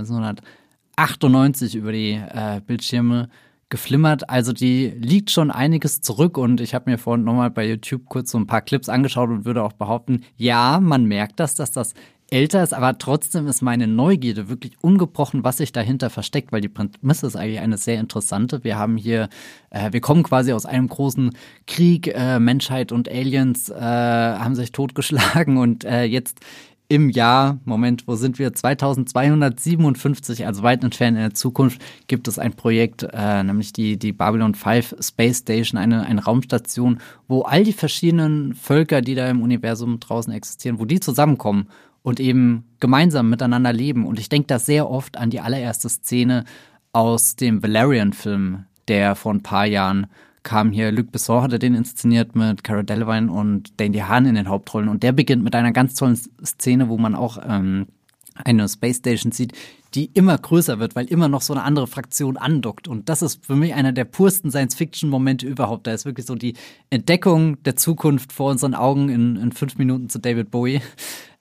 1998 0.98 1.76
über 1.76 1.92
die 1.92 2.12
äh, 2.12 2.60
Bildschirme 2.66 3.28
geflimmert. 3.68 4.28
Also 4.28 4.52
die 4.52 4.88
liegt 4.88 5.30
schon 5.30 5.50
einiges 5.50 6.00
zurück 6.00 6.38
und 6.38 6.60
ich 6.60 6.74
habe 6.74 6.90
mir 6.90 6.98
vorhin 6.98 7.24
nochmal 7.24 7.50
bei 7.50 7.68
YouTube 7.68 8.06
kurz 8.06 8.32
so 8.32 8.38
ein 8.38 8.46
paar 8.46 8.62
Clips 8.62 8.88
angeschaut 8.88 9.30
und 9.30 9.44
würde 9.44 9.62
auch 9.62 9.74
behaupten, 9.74 10.24
ja, 10.36 10.80
man 10.80 11.04
merkt 11.04 11.38
das, 11.38 11.54
dass 11.54 11.70
das 11.70 11.94
älter 12.30 12.62
ist, 12.62 12.74
aber 12.74 12.98
trotzdem 12.98 13.46
ist 13.46 13.62
meine 13.62 13.86
Neugierde 13.86 14.48
wirklich 14.48 14.72
ungebrochen, 14.82 15.44
was 15.44 15.58
sich 15.58 15.72
dahinter 15.72 16.10
versteckt, 16.10 16.52
weil 16.52 16.60
die 16.60 16.68
Prämisse 16.68 17.26
ist 17.26 17.36
eigentlich 17.36 17.60
eine 17.60 17.78
sehr 17.78 18.00
interessante. 18.00 18.64
Wir 18.64 18.76
haben 18.76 18.96
hier, 18.96 19.28
äh, 19.70 19.92
wir 19.92 20.00
kommen 20.00 20.22
quasi 20.22 20.52
aus 20.52 20.66
einem 20.66 20.88
großen 20.88 21.34
Krieg, 21.66 22.08
äh, 22.08 22.38
Menschheit 22.38 22.92
und 22.92 23.08
Aliens 23.08 23.70
äh, 23.70 23.80
haben 23.80 24.54
sich 24.54 24.72
totgeschlagen 24.72 25.56
und 25.56 25.84
äh, 25.84 26.04
jetzt 26.04 26.40
im 26.88 27.10
Jahr, 27.10 27.58
Moment, 27.64 28.08
wo 28.08 28.16
sind 28.16 28.38
wir? 28.38 28.54
2257, 28.54 30.46
also 30.46 30.62
weit 30.62 30.82
entfernt 30.82 31.18
in 31.18 31.22
der 31.22 31.34
Zukunft, 31.34 31.82
gibt 32.06 32.26
es 32.28 32.38
ein 32.38 32.54
Projekt, 32.54 33.06
äh, 33.12 33.42
nämlich 33.42 33.74
die, 33.74 33.98
die 33.98 34.12
Babylon 34.12 34.54
5 34.54 34.96
Space 35.00 35.40
Station, 35.40 35.78
eine, 35.78 36.06
eine 36.06 36.24
Raumstation, 36.24 36.98
wo 37.28 37.42
all 37.42 37.64
die 37.64 37.74
verschiedenen 37.74 38.54
Völker, 38.54 39.02
die 39.02 39.14
da 39.14 39.28
im 39.28 39.42
Universum 39.42 40.00
draußen 40.00 40.32
existieren, 40.32 40.78
wo 40.78 40.86
die 40.86 40.98
zusammenkommen 40.98 41.68
und 42.02 42.20
eben 42.20 42.64
gemeinsam 42.80 43.28
miteinander 43.28 43.74
leben. 43.74 44.06
Und 44.06 44.18
ich 44.18 44.30
denke 44.30 44.46
da 44.46 44.58
sehr 44.58 44.88
oft 44.88 45.18
an 45.18 45.28
die 45.28 45.40
allererste 45.40 45.90
Szene 45.90 46.44
aus 46.92 47.36
dem 47.36 47.62
Valerian-Film, 47.62 48.64
der 48.88 49.14
vor 49.14 49.34
ein 49.34 49.42
paar 49.42 49.66
Jahren 49.66 50.06
kam 50.48 50.72
hier. 50.72 50.90
Luc 50.92 51.12
Besson 51.12 51.42
hatte 51.42 51.58
den 51.58 51.74
inszeniert 51.74 52.34
mit 52.34 52.64
Cara 52.64 52.82
Delevingne 52.82 53.30
und 53.30 53.78
Dane 53.78 53.90
DeHaan 53.90 54.24
in 54.24 54.34
den 54.34 54.48
Hauptrollen. 54.48 54.88
Und 54.88 55.02
der 55.02 55.12
beginnt 55.12 55.44
mit 55.44 55.54
einer 55.54 55.72
ganz 55.72 55.92
tollen 55.94 56.18
Szene, 56.42 56.88
wo 56.88 56.96
man 56.96 57.14
auch 57.14 57.36
ähm, 57.46 57.86
eine 58.34 58.66
Space 58.66 58.96
Station 58.96 59.30
sieht, 59.30 59.52
die 59.94 60.06
immer 60.06 60.38
größer 60.38 60.78
wird, 60.78 60.96
weil 60.96 61.04
immer 61.06 61.28
noch 61.28 61.42
so 61.42 61.52
eine 61.52 61.64
andere 61.64 61.86
Fraktion 61.86 62.38
andockt. 62.38 62.88
Und 62.88 63.10
das 63.10 63.20
ist 63.20 63.44
für 63.44 63.56
mich 63.56 63.74
einer 63.74 63.92
der 63.92 64.06
pursten 64.06 64.50
Science-Fiction-Momente 64.50 65.46
überhaupt. 65.46 65.86
Da 65.86 65.92
ist 65.92 66.06
wirklich 66.06 66.24
so 66.24 66.34
die 66.34 66.54
Entdeckung 66.88 67.62
der 67.64 67.76
Zukunft 67.76 68.32
vor 68.32 68.50
unseren 68.50 68.74
Augen 68.74 69.10
in, 69.10 69.36
in 69.36 69.52
fünf 69.52 69.76
Minuten 69.76 70.08
zu 70.08 70.18
David 70.18 70.50
Bowie. 70.50 70.80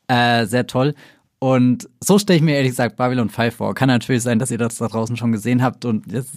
Äh, 0.10 0.45
sehr 0.45 0.68
toll. 0.68 0.95
Und 1.40 1.88
so 2.00 2.18
stelle 2.18 2.38
ich 2.38 2.44
mir 2.44 2.56
ehrlich 2.56 2.72
gesagt 2.72 2.96
Babylon 2.96 3.30
5 3.30 3.56
vor. 3.56 3.76
Kann 3.76 3.90
natürlich 3.90 4.24
sein, 4.24 4.40
dass 4.40 4.50
ihr 4.50 4.58
das 4.58 4.78
da 4.78 4.88
draußen 4.88 5.18
schon 5.18 5.32
gesehen 5.32 5.62
habt 5.62 5.86
und 5.86 6.12
jetzt 6.12 6.32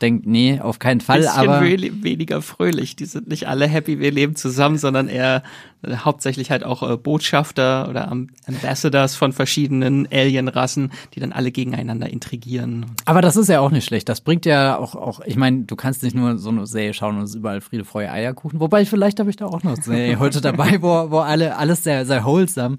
denkt, 0.00 0.26
nee, 0.26 0.60
auf 0.60 0.78
keinen 0.78 1.00
Fall. 1.00 1.22
Bisschen 1.22 1.34
aber 1.34 1.60
weniger 1.60 2.40
fröhlich. 2.40 2.94
Die 2.94 3.06
sind 3.06 3.26
nicht 3.26 3.48
alle 3.48 3.66
happy, 3.66 3.98
wir 3.98 4.12
leben 4.12 4.36
zusammen, 4.36 4.78
sondern 4.78 5.08
eher 5.08 5.42
äh, 5.82 5.96
hauptsächlich 5.96 6.52
halt 6.52 6.62
auch 6.62 6.88
äh, 6.88 6.96
Botschafter 6.96 7.88
oder 7.88 8.12
Ambassadors 8.12 9.16
von 9.16 9.32
verschiedenen 9.32 10.06
Alienrassen, 10.12 10.92
die 11.14 11.20
dann 11.20 11.32
alle 11.32 11.50
gegeneinander 11.50 12.08
intrigieren. 12.08 12.86
Aber 13.06 13.22
das 13.22 13.34
ist 13.34 13.48
ja 13.48 13.58
auch 13.58 13.72
nicht 13.72 13.84
schlecht. 13.84 14.08
Das 14.08 14.20
bringt 14.20 14.46
ja 14.46 14.78
auch, 14.78 14.94
auch 14.94 15.20
ich 15.26 15.34
meine, 15.34 15.64
du 15.64 15.74
kannst 15.74 16.04
nicht 16.04 16.14
nur 16.14 16.38
so 16.38 16.50
eine 16.50 16.64
Serie 16.68 16.94
schauen 16.94 17.16
und 17.16 17.24
es 17.24 17.30
ist 17.30 17.36
überall 17.36 17.60
Friede, 17.60 17.84
Freude, 17.84 18.12
Eierkuchen. 18.12 18.60
Wobei 18.60 18.86
vielleicht 18.86 19.18
habe 19.18 19.30
ich 19.30 19.36
da 19.36 19.46
auch 19.46 19.64
noch 19.64 19.72
eine 19.72 19.82
Serie 19.82 20.20
heute 20.20 20.40
dabei, 20.40 20.80
wo, 20.80 21.10
wo 21.10 21.18
alle, 21.18 21.56
alles 21.56 21.82
sehr, 21.82 22.06
sehr 22.06 22.24
wholesome 22.24 22.76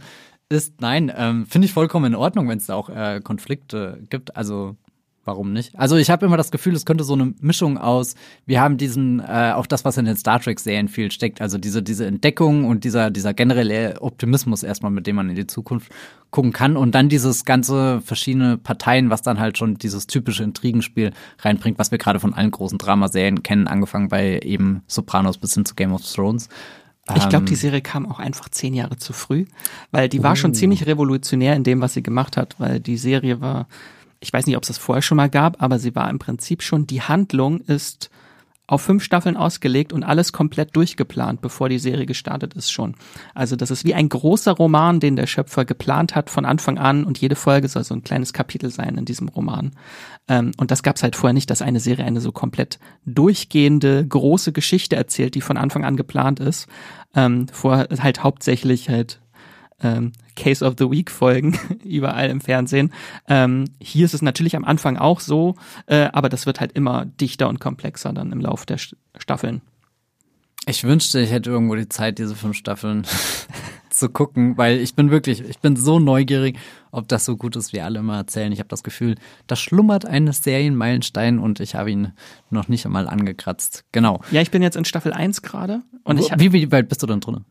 ist, 0.49 0.81
nein, 0.81 1.11
ähm, 1.15 1.45
finde 1.45 1.65
ich 1.65 1.73
vollkommen 1.73 2.13
in 2.13 2.15
Ordnung, 2.15 2.47
wenn 2.47 2.57
es 2.57 2.67
da 2.67 2.75
auch 2.75 2.89
äh, 2.89 3.19
Konflikte 3.23 4.03
gibt. 4.09 4.35
Also 4.35 4.75
warum 5.25 5.53
nicht? 5.53 5.77
Also 5.77 5.97
ich 5.97 6.09
habe 6.09 6.25
immer 6.25 6.37
das 6.37 6.51
Gefühl, 6.51 6.75
es 6.75 6.85
könnte 6.85 7.03
so 7.03 7.13
eine 7.13 7.33
Mischung 7.41 7.77
aus, 7.77 8.15
wir 8.45 8.61
haben 8.61 8.77
diesen, 8.77 9.19
äh, 9.19 9.53
auch 9.55 9.65
das, 9.65 9.83
was 9.83 9.97
in 9.97 10.05
den 10.05 10.15
Star 10.15 10.39
Trek-Serien 10.39 10.87
viel 10.87 11.11
steckt, 11.11 11.41
also 11.41 11.57
diese, 11.57 11.81
diese 11.83 12.05
Entdeckung 12.05 12.65
und 12.65 12.83
dieser, 12.83 13.09
dieser 13.09 13.33
generelle 13.33 14.01
Optimismus 14.01 14.63
erstmal, 14.63 14.91
mit 14.91 15.07
dem 15.07 15.15
man 15.15 15.29
in 15.29 15.35
die 15.35 15.47
Zukunft 15.47 15.91
gucken 16.29 16.53
kann 16.53 16.77
und 16.77 16.93
dann 16.93 17.09
dieses 17.09 17.45
ganze 17.45 18.01
verschiedene 18.01 18.57
Parteien, 18.57 19.09
was 19.09 19.21
dann 19.21 19.39
halt 19.39 19.57
schon 19.57 19.75
dieses 19.75 20.07
typische 20.07 20.43
Intrigenspiel 20.43 21.11
reinbringt, 21.39 21.79
was 21.79 21.91
wir 21.91 21.97
gerade 21.97 22.19
von 22.19 22.33
allen 22.33 22.51
großen 22.51 22.77
Dramaserien 22.77 23.43
kennen, 23.43 23.67
angefangen 23.67 24.09
bei 24.09 24.39
eben 24.43 24.83
Sopranos 24.87 25.37
bis 25.37 25.53
hin 25.53 25.65
zu 25.65 25.75
Game 25.75 25.93
of 25.93 26.01
Thrones. 26.03 26.49
Ich 27.13 27.29
glaube, 27.29 27.45
die 27.45 27.53
Ähm, 27.53 27.59
Serie 27.59 27.81
kam 27.81 28.07
auch 28.09 28.17
einfach 28.19 28.49
zehn 28.49 28.73
Jahre 28.73 28.97
zu 28.97 29.13
früh, 29.13 29.45
weil 29.91 30.09
die 30.09 30.23
war 30.23 30.35
schon 30.35 30.51
Oh. 30.51 30.53
ziemlich 30.55 30.87
revolutionär 30.87 31.55
in 31.55 31.63
dem, 31.63 31.79
was 31.81 31.93
sie 31.93 32.01
gemacht 32.01 32.35
hat, 32.35 32.55
weil 32.57 32.79
die 32.79 32.97
Serie 32.97 33.41
war, 33.41 33.67
ich 34.19 34.33
weiß 34.33 34.47
nicht, 34.47 34.57
ob 34.57 34.63
es 34.63 34.69
das 34.69 34.77
vorher 34.79 35.03
schon 35.03 35.17
mal 35.17 35.29
gab, 35.29 35.61
aber 35.61 35.77
sie 35.77 35.93
war 35.93 36.09
im 36.09 36.17
Prinzip 36.17 36.63
schon, 36.63 36.87
die 36.87 37.01
Handlung 37.03 37.59
ist 37.61 38.09
auf 38.67 38.81
fünf 38.81 39.03
Staffeln 39.03 39.37
ausgelegt 39.37 39.93
und 39.93 40.03
alles 40.03 40.33
komplett 40.33 40.75
durchgeplant, 40.75 41.41
bevor 41.41 41.69
die 41.69 41.79
Serie 41.79 42.05
gestartet 42.05 42.53
ist 42.55 42.71
schon. 42.71 42.95
Also 43.33 43.55
das 43.55 43.69
ist 43.71 43.85
wie 43.85 43.93
ein 43.93 44.09
großer 44.09 44.53
Roman, 44.53 44.99
den 44.99 45.15
der 45.15 45.27
Schöpfer 45.27 45.65
geplant 45.65 46.15
hat 46.15 46.29
von 46.29 46.45
Anfang 46.45 46.77
an 46.77 47.03
und 47.03 47.19
jede 47.19 47.35
Folge 47.35 47.67
soll 47.67 47.83
so 47.83 47.93
ein 47.93 48.03
kleines 48.03 48.33
Kapitel 48.33 48.71
sein 48.71 48.97
in 48.97 49.05
diesem 49.05 49.27
Roman. 49.27 49.71
Ähm, 50.27 50.51
und 50.57 50.71
das 50.71 50.81
gab 50.81 50.95
es 50.95 51.03
halt 51.03 51.15
vorher 51.15 51.33
nicht, 51.33 51.49
dass 51.49 51.61
eine 51.61 51.79
Serie 51.79 52.05
eine 52.05 52.21
so 52.21 52.31
komplett 52.31 52.79
durchgehende, 53.05 54.05
große 54.07 54.51
Geschichte 54.51 54.95
erzählt, 54.95 55.35
die 55.35 55.41
von 55.41 55.57
Anfang 55.57 55.85
an 55.85 55.97
geplant 55.97 56.39
ist. 56.39 56.67
Ähm, 57.15 57.47
vorher 57.51 57.87
halt 57.99 58.23
hauptsächlich 58.23 58.89
halt 58.89 59.19
ähm, 59.81 60.13
Case 60.35 60.65
of 60.65 60.75
the 60.77 60.89
Week 60.89 61.11
Folgen 61.11 61.57
überall 61.83 62.29
im 62.29 62.41
Fernsehen. 62.41 62.91
Ähm, 63.27 63.65
hier 63.79 64.05
ist 64.05 64.13
es 64.13 64.21
natürlich 64.21 64.55
am 64.55 64.65
Anfang 64.65 64.97
auch 64.97 65.19
so, 65.19 65.55
äh, 65.87 66.09
aber 66.13 66.29
das 66.29 66.45
wird 66.45 66.59
halt 66.59 66.71
immer 66.73 67.05
dichter 67.05 67.49
und 67.49 67.59
komplexer 67.59 68.13
dann 68.13 68.31
im 68.31 68.41
Lauf 68.41 68.65
der 68.65 68.77
St 68.77 68.95
Staffeln. 69.17 69.61
Ich 70.67 70.83
wünschte, 70.83 71.19
ich 71.19 71.31
hätte 71.31 71.51
irgendwo 71.51 71.75
die 71.75 71.89
Zeit, 71.89 72.17
diese 72.17 72.35
fünf 72.35 72.57
Staffeln 72.57 73.05
zu 73.89 74.09
gucken, 74.09 74.57
weil 74.57 74.79
ich 74.79 74.95
bin 74.95 75.11
wirklich, 75.11 75.41
ich 75.41 75.59
bin 75.59 75.75
so 75.75 75.99
neugierig, 75.99 76.57
ob 76.91 77.07
das 77.07 77.23
so 77.23 77.37
gut 77.37 77.55
ist, 77.55 77.71
wie 77.71 77.81
alle 77.81 77.99
immer 77.99 78.17
erzählen. 78.17 78.51
Ich 78.51 78.59
habe 78.59 78.67
das 78.67 78.83
Gefühl, 78.83 79.15
da 79.47 79.55
schlummert 79.55 80.05
ein 80.05 80.31
Serienmeilenstein 80.31 81.39
und 81.39 81.59
ich 81.59 81.75
habe 81.75 81.91
ihn 81.91 82.13
noch 82.49 82.67
nicht 82.67 82.85
einmal 82.85 83.07
angekratzt. 83.07 83.85
Genau. 83.91 84.21
Ja, 84.31 84.41
ich 84.41 84.51
bin 84.51 84.63
jetzt 84.63 84.75
in 84.75 84.85
Staffel 84.85 85.13
1 85.13 85.43
gerade 85.43 85.81
und 86.03 86.19
ich 86.19 86.31
habe 86.31 86.41
wie, 86.41 86.51
wie 86.51 86.71
weit 86.71 86.89
bist 86.89 87.03
du 87.03 87.07
denn 87.07 87.19
drin? 87.19 87.45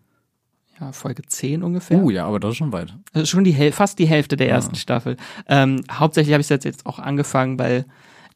Ja, 0.80 0.92
Folge 0.92 1.22
10 1.22 1.62
ungefähr. 1.62 2.02
Oh 2.02 2.10
ja, 2.10 2.26
aber 2.26 2.40
das 2.40 2.52
ist 2.52 2.56
schon 2.56 2.72
weit. 2.72 2.94
Also 3.12 3.26
schon 3.26 3.44
die 3.44 3.52
Häl 3.52 3.72
fast 3.72 3.98
die 3.98 4.06
Hälfte 4.06 4.36
der 4.36 4.48
ersten 4.48 4.74
Staffel. 4.74 5.16
Ähm, 5.48 5.84
hauptsächlich 5.90 6.32
habe 6.32 6.40
ich 6.40 6.48
jetzt 6.48 6.64
jetzt 6.64 6.86
auch 6.86 6.98
angefangen, 6.98 7.58
weil 7.58 7.84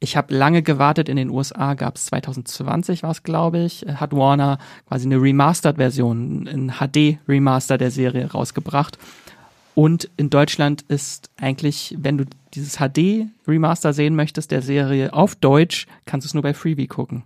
ich 0.00 0.16
habe 0.16 0.34
lange 0.34 0.62
gewartet. 0.62 1.08
In 1.08 1.16
den 1.16 1.30
USA 1.30 1.74
gab 1.74 1.96
es 1.96 2.06
2020 2.06 3.02
war 3.02 3.10
es, 3.10 3.22
glaube 3.22 3.58
ich, 3.58 3.86
äh, 3.86 3.94
hat 3.94 4.12
Warner 4.12 4.58
quasi 4.86 5.06
eine 5.06 5.20
Remastered-Version, 5.20 6.46
ein 6.46 6.72
HD-Remaster 6.78 7.78
der 7.78 7.90
Serie 7.90 8.30
rausgebracht. 8.30 8.98
Und 9.78 10.10
in 10.16 10.28
Deutschland 10.28 10.82
ist 10.88 11.30
eigentlich, 11.36 11.94
wenn 12.00 12.18
du 12.18 12.24
dieses 12.52 12.78
HD-Remaster 12.78 13.92
sehen 13.92 14.16
möchtest 14.16 14.50
der 14.50 14.60
Serie 14.60 15.12
auf 15.12 15.36
Deutsch, 15.36 15.86
kannst 16.04 16.24
du 16.24 16.26
es 16.26 16.34
nur 16.34 16.42
bei 16.42 16.52
Freebie 16.52 16.88
gucken. 16.88 17.22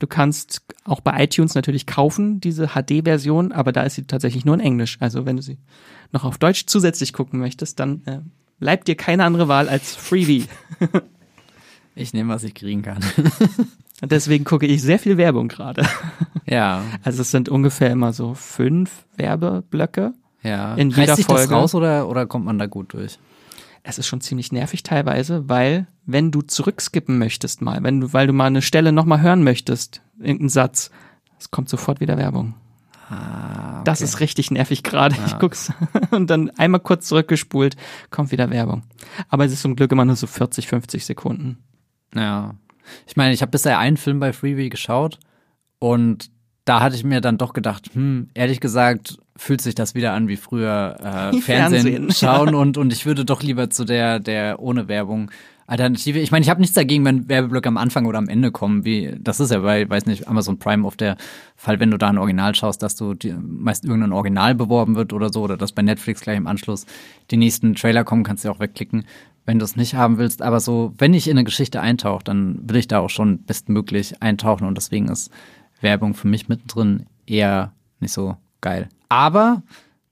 Du 0.00 0.08
kannst 0.08 0.62
auch 0.82 0.98
bei 0.98 1.22
iTunes 1.22 1.54
natürlich 1.54 1.86
kaufen, 1.86 2.40
diese 2.40 2.70
HD-Version, 2.70 3.52
aber 3.52 3.70
da 3.70 3.82
ist 3.82 3.94
sie 3.94 4.08
tatsächlich 4.08 4.44
nur 4.44 4.56
in 4.56 4.60
Englisch. 4.60 4.96
Also 4.98 5.24
wenn 5.24 5.36
du 5.36 5.42
sie 5.42 5.56
noch 6.10 6.24
auf 6.24 6.36
Deutsch 6.38 6.64
zusätzlich 6.66 7.12
gucken 7.12 7.38
möchtest, 7.38 7.78
dann 7.78 8.02
äh, 8.06 8.22
bleibt 8.58 8.88
dir 8.88 8.96
keine 8.96 9.22
andere 9.22 9.46
Wahl 9.46 9.68
als 9.68 9.94
Freebie. 9.94 10.46
Ich 11.94 12.12
nehme, 12.12 12.32
was 12.32 12.44
ich 12.44 12.54
kriegen 12.54 12.82
kann. 12.82 13.04
Und 14.02 14.12
deswegen 14.12 14.44
gucke 14.44 14.66
ich 14.66 14.82
sehr 14.82 15.00
viel 15.00 15.16
Werbung 15.16 15.48
gerade. 15.48 15.84
ja, 16.46 16.84
Also 17.02 17.22
es 17.22 17.32
sind 17.32 17.48
ungefähr 17.48 17.90
immer 17.90 18.12
so 18.12 18.34
fünf 18.34 19.04
Werbeblöcke. 19.16 20.12
Ja. 20.42 20.74
In 20.74 20.88
Reißt 20.88 20.98
jeder 20.98 21.16
sich 21.16 21.26
das 21.26 21.36
Folge. 21.36 21.54
raus 21.54 21.74
oder, 21.74 22.08
oder 22.08 22.26
kommt 22.26 22.44
man 22.44 22.58
da 22.58 22.66
gut 22.66 22.92
durch? 22.94 23.18
Es 23.82 23.98
ist 23.98 24.06
schon 24.06 24.20
ziemlich 24.20 24.52
nervig 24.52 24.82
teilweise, 24.82 25.48
weil 25.48 25.86
wenn 26.04 26.30
du 26.30 26.42
zurückskippen 26.42 27.18
möchtest 27.18 27.62
mal, 27.62 27.82
wenn 27.82 28.00
du, 28.00 28.12
weil 28.12 28.26
du 28.26 28.32
mal 28.32 28.46
eine 28.46 28.62
Stelle 28.62 28.92
nochmal 28.92 29.20
hören 29.20 29.42
möchtest, 29.44 30.02
irgendeinen 30.18 30.48
Satz, 30.50 30.90
es 31.38 31.50
kommt 31.50 31.68
sofort 31.68 32.00
wieder 32.00 32.18
Werbung. 32.18 32.54
Ah, 33.08 33.82
Das 33.84 34.02
ist 34.02 34.20
richtig 34.20 34.50
nervig 34.50 34.82
gerade. 34.82 35.16
Ich 35.26 35.38
guck's 35.38 35.72
und 36.10 36.28
dann 36.28 36.50
einmal 36.58 36.80
kurz 36.80 37.08
zurückgespult, 37.08 37.76
kommt 38.10 38.32
wieder 38.32 38.50
Werbung. 38.50 38.82
Aber 39.30 39.44
es 39.46 39.52
ist 39.52 39.62
zum 39.62 39.76
Glück 39.76 39.92
immer 39.92 40.04
nur 40.04 40.16
so 40.16 40.26
40, 40.26 40.66
50 40.68 41.06
Sekunden. 41.06 41.58
Ja. 42.14 42.54
Ich 43.06 43.16
meine, 43.16 43.32
ich 43.32 43.40
habe 43.40 43.50
bisher 43.50 43.78
einen 43.78 43.96
Film 43.96 44.20
bei 44.20 44.32
Freebie 44.34 44.68
geschaut 44.68 45.18
und 45.78 46.30
da 46.68 46.80
hatte 46.80 46.96
ich 46.96 47.04
mir 47.04 47.20
dann 47.20 47.38
doch 47.38 47.54
gedacht, 47.54 47.90
hm, 47.94 48.28
ehrlich 48.34 48.60
gesagt, 48.60 49.18
fühlt 49.36 49.60
sich 49.60 49.74
das 49.74 49.94
wieder 49.94 50.12
an 50.12 50.28
wie 50.28 50.36
früher 50.36 50.96
äh, 51.00 51.02
Fernsehen, 51.40 51.40
Fernsehen, 51.42 52.10
schauen 52.12 52.54
und, 52.54 52.76
und 52.76 52.92
ich 52.92 53.06
würde 53.06 53.24
doch 53.24 53.42
lieber 53.42 53.70
zu 53.70 53.84
der, 53.84 54.20
der 54.20 54.60
ohne 54.60 54.88
Werbung 54.88 55.30
Alternative. 55.66 56.18
Ich 56.18 56.30
meine, 56.30 56.42
ich 56.42 56.48
habe 56.48 56.60
nichts 56.60 56.74
dagegen, 56.74 57.04
wenn 57.04 57.28
Werbeblöcke 57.28 57.68
am 57.68 57.76
Anfang 57.76 58.06
oder 58.06 58.16
am 58.16 58.28
Ende 58.28 58.50
kommen, 58.50 58.86
wie 58.86 59.14
das 59.20 59.38
ist 59.38 59.50
ja 59.50 59.58
bei, 59.58 59.88
weiß 59.88 60.06
nicht, 60.06 60.26
Amazon 60.26 60.58
Prime 60.58 60.86
auf 60.86 60.96
der 60.96 61.18
Fall, 61.56 61.78
wenn 61.78 61.90
du 61.90 61.98
da 61.98 62.08
ein 62.08 62.16
Original 62.16 62.54
schaust, 62.54 62.82
dass 62.82 62.96
du 62.96 63.12
die, 63.12 63.34
meist 63.34 63.84
irgendein 63.84 64.12
Original 64.12 64.54
beworben 64.54 64.96
wird 64.96 65.12
oder 65.12 65.30
so, 65.30 65.42
oder 65.42 65.58
dass 65.58 65.72
bei 65.72 65.82
Netflix 65.82 66.22
gleich 66.22 66.38
im 66.38 66.46
Anschluss 66.46 66.86
die 67.30 67.36
nächsten 67.36 67.74
Trailer 67.74 68.04
kommen, 68.04 68.24
kannst 68.24 68.44
du 68.44 68.48
ja 68.48 68.54
auch 68.54 68.60
wegklicken, 68.60 69.04
wenn 69.44 69.58
du 69.58 69.64
es 69.66 69.76
nicht 69.76 69.94
haben 69.94 70.16
willst. 70.16 70.40
Aber 70.40 70.60
so, 70.60 70.94
wenn 70.96 71.12
ich 71.12 71.28
in 71.28 71.36
eine 71.36 71.44
Geschichte 71.44 71.82
eintauche, 71.82 72.24
dann 72.24 72.60
will 72.66 72.76
ich 72.76 72.88
da 72.88 73.00
auch 73.00 73.10
schon 73.10 73.42
bestmöglich 73.42 74.22
eintauchen 74.22 74.66
und 74.66 74.74
deswegen 74.74 75.08
ist 75.08 75.30
Werbung 75.80 76.14
für 76.14 76.28
mich 76.28 76.48
mittendrin 76.48 77.06
eher 77.26 77.72
nicht 78.00 78.12
so 78.12 78.36
geil. 78.60 78.88
Aber 79.08 79.62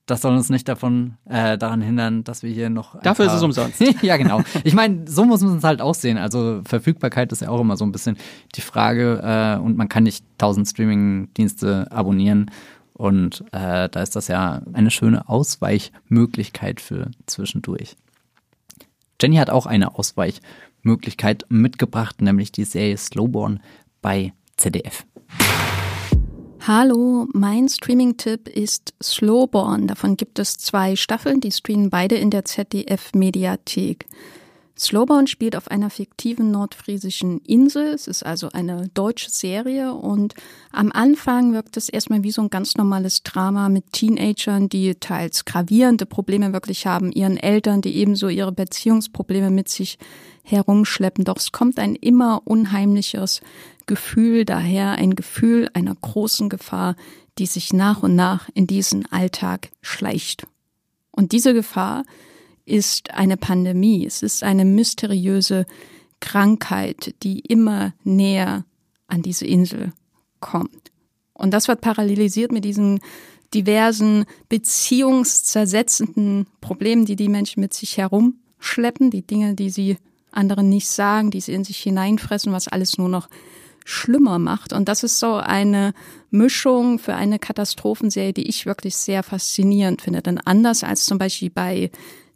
das 0.07 0.23
soll 0.23 0.37
uns 0.37 0.51
nicht 0.51 0.69
davon 0.69 1.17
äh, 1.29 1.59
daran 1.59 1.83
hindern, 1.83 2.23
dass 2.23 2.45
wir 2.45 2.51
hier 2.51 2.71
noch. 2.71 3.01
Dafür 3.03 3.27
ist 3.27 3.33
es 3.33 3.43
umsonst. 3.43 3.81
ja, 4.03 4.17
genau. 4.17 4.43
Ich 4.62 4.75
meine, 4.75 5.09
so 5.09 5.25
muss 5.25 5.41
man 5.43 5.59
es 5.59 5.64
halt 5.64 5.81
aussehen. 5.81 6.17
Also 6.17 6.62
Verfügbarkeit 6.64 7.33
ist 7.33 7.43
ja 7.43 7.49
auch 7.49 7.61
immer 7.61 7.77
so 7.77 7.85
ein 7.85 7.93
bisschen 7.93 8.17
die 8.55 8.61
Frage 8.61 9.21
äh, 9.23 9.61
und 9.61 9.77
man 9.77 9.89
kann 9.89 10.05
nicht 10.05 10.25
tausend 10.39 10.69
Streaming-Dienste 10.69 11.91
abonnieren. 11.91 12.51
Und 12.93 13.45
äh, 13.53 13.89
da 13.89 14.01
ist 14.01 14.17
das 14.17 14.29
ja 14.29 14.62
eine 14.73 14.91
schöne 14.91 15.29
Ausweichmöglichkeit 15.29 16.81
für 16.81 17.11
zwischendurch. 17.27 17.97
Jenny 19.21 19.37
hat 19.37 19.51
auch 19.51 19.67
eine 19.67 19.97
Ausweichmöglichkeit 19.97 21.47
mitgebracht, 21.49 22.23
nämlich 22.23 22.53
die 22.53 22.64
Serie 22.64 22.97
Slowborn 22.97 23.61
bei 24.03 24.33
ZDF. 24.57 25.05
Hallo, 26.69 27.29
mein 27.33 27.69
Streaming-Tipp 27.69 28.49
ist 28.49 28.93
Slowborn. 29.01 29.87
Davon 29.87 30.17
gibt 30.17 30.41
es 30.41 30.57
zwei 30.57 30.97
Staffeln, 30.97 31.39
die 31.39 31.53
streamen 31.53 31.91
beide 31.91 32.17
in 32.17 32.31
der 32.31 32.45
ZDF-Mediathek. 32.45 34.07
Slowborn 34.77 35.29
spielt 35.29 35.55
auf 35.55 35.71
einer 35.71 35.91
fiktiven 35.91 36.51
nordfriesischen 36.51 37.39
Insel. 37.43 37.95
Es 37.95 38.09
ist 38.09 38.27
also 38.27 38.49
eine 38.53 38.89
deutsche 38.95 39.31
Serie 39.31 39.95
und 39.95 40.35
am 40.73 40.91
Anfang 40.91 41.53
wirkt 41.53 41.77
es 41.77 41.89
erstmal 41.89 42.25
wie 42.25 42.33
so 42.33 42.43
ein 42.43 42.51
ganz 42.51 42.75
normales 42.75 43.23
Drama 43.23 43.69
mit 43.69 43.93
Teenagern, 43.93 44.69
die 44.69 44.97
teils 44.97 45.45
gravierende 45.45 46.05
Probleme 46.05 46.53
wirklich 46.53 46.85
haben, 46.85 47.12
ihren 47.12 47.37
Eltern, 47.37 47.81
die 47.81 47.97
ebenso 47.97 48.29
ihre 48.29 48.51
Beziehungsprobleme 48.51 49.51
mit 49.51 49.69
sich 49.69 49.99
herumschleppen. 50.47 51.24
Doch 51.24 51.36
es 51.36 51.53
kommt 51.53 51.78
ein 51.78 51.94
immer 51.94 52.42
unheimliches 52.44 53.40
Gefühl 53.86 54.44
daher, 54.44 54.92
ein 54.92 55.14
Gefühl 55.14 55.68
einer 55.74 55.94
großen 55.94 56.49
Gefahr, 56.49 56.97
die 57.38 57.47
sich 57.47 57.72
nach 57.72 58.03
und 58.03 58.14
nach 58.14 58.49
in 58.55 58.66
diesen 58.66 59.11
Alltag 59.12 59.70
schleicht. 59.82 60.47
Und 61.11 61.32
diese 61.32 61.55
Gefahr, 61.55 62.05
ist 62.66 63.12
eine 63.12 63.38
Pandemie. 63.38 64.05
Es 64.05 64.22
ist 64.22 64.42
eine 64.42 64.64
mysteriöse 64.64 65.66
Krankheit, 66.20 67.14
die 67.22 67.40
immer 67.40 67.94
näher 68.03 68.64
an 69.07 69.22
diese 69.22 69.47
Insel 69.47 69.92
kommt. 70.40 70.90
Und 71.32 71.53
das 71.53 71.68
wird 71.68 71.80
parallelisiert 71.80 72.53
mit 72.53 72.64
diesen 72.64 73.01
diversen 73.55 74.24
beziehungszersetzenden 74.49 76.49
Problemen, 76.61 77.07
die 77.07 77.16
die 77.16 77.28
Menschen 77.28 77.61
mit 77.61 77.72
sich 77.72 77.97
herumschleppen, 77.97 79.11
die 79.11 79.24
Dinge, 79.24 79.55
die 79.55 79.70
sie 79.70 79.99
anderen 80.33 80.68
nicht 80.68 80.89
sagen, 80.89 81.31
die 81.31 81.41
sie 81.41 81.53
in 81.53 81.64
sich 81.64 81.79
hineinfressen, 81.79 82.53
was 82.53 82.68
alles 82.68 82.99
nur 82.99 83.09
noch 83.09 83.29
schlimmer 83.85 84.39
macht. 84.39 84.72
Und 84.72 84.89
das 84.89 85.03
ist 85.03 85.18
so 85.18 85.35
eine 85.35 85.95
Mischung 86.31 86.99
für 86.99 87.14
eine 87.14 87.39
Katastrophenserie, 87.39 88.33
die 88.33 88.49
ich 88.49 88.66
wirklich 88.66 88.97
sehr 88.97 89.22
faszinierend 89.22 90.03
finde. 90.03 90.22
Denn 90.22 90.39
anders 90.39 90.83
als 90.83 91.07
zum 91.07 91.18
Beispiel 91.18 91.51
bei 91.51 91.91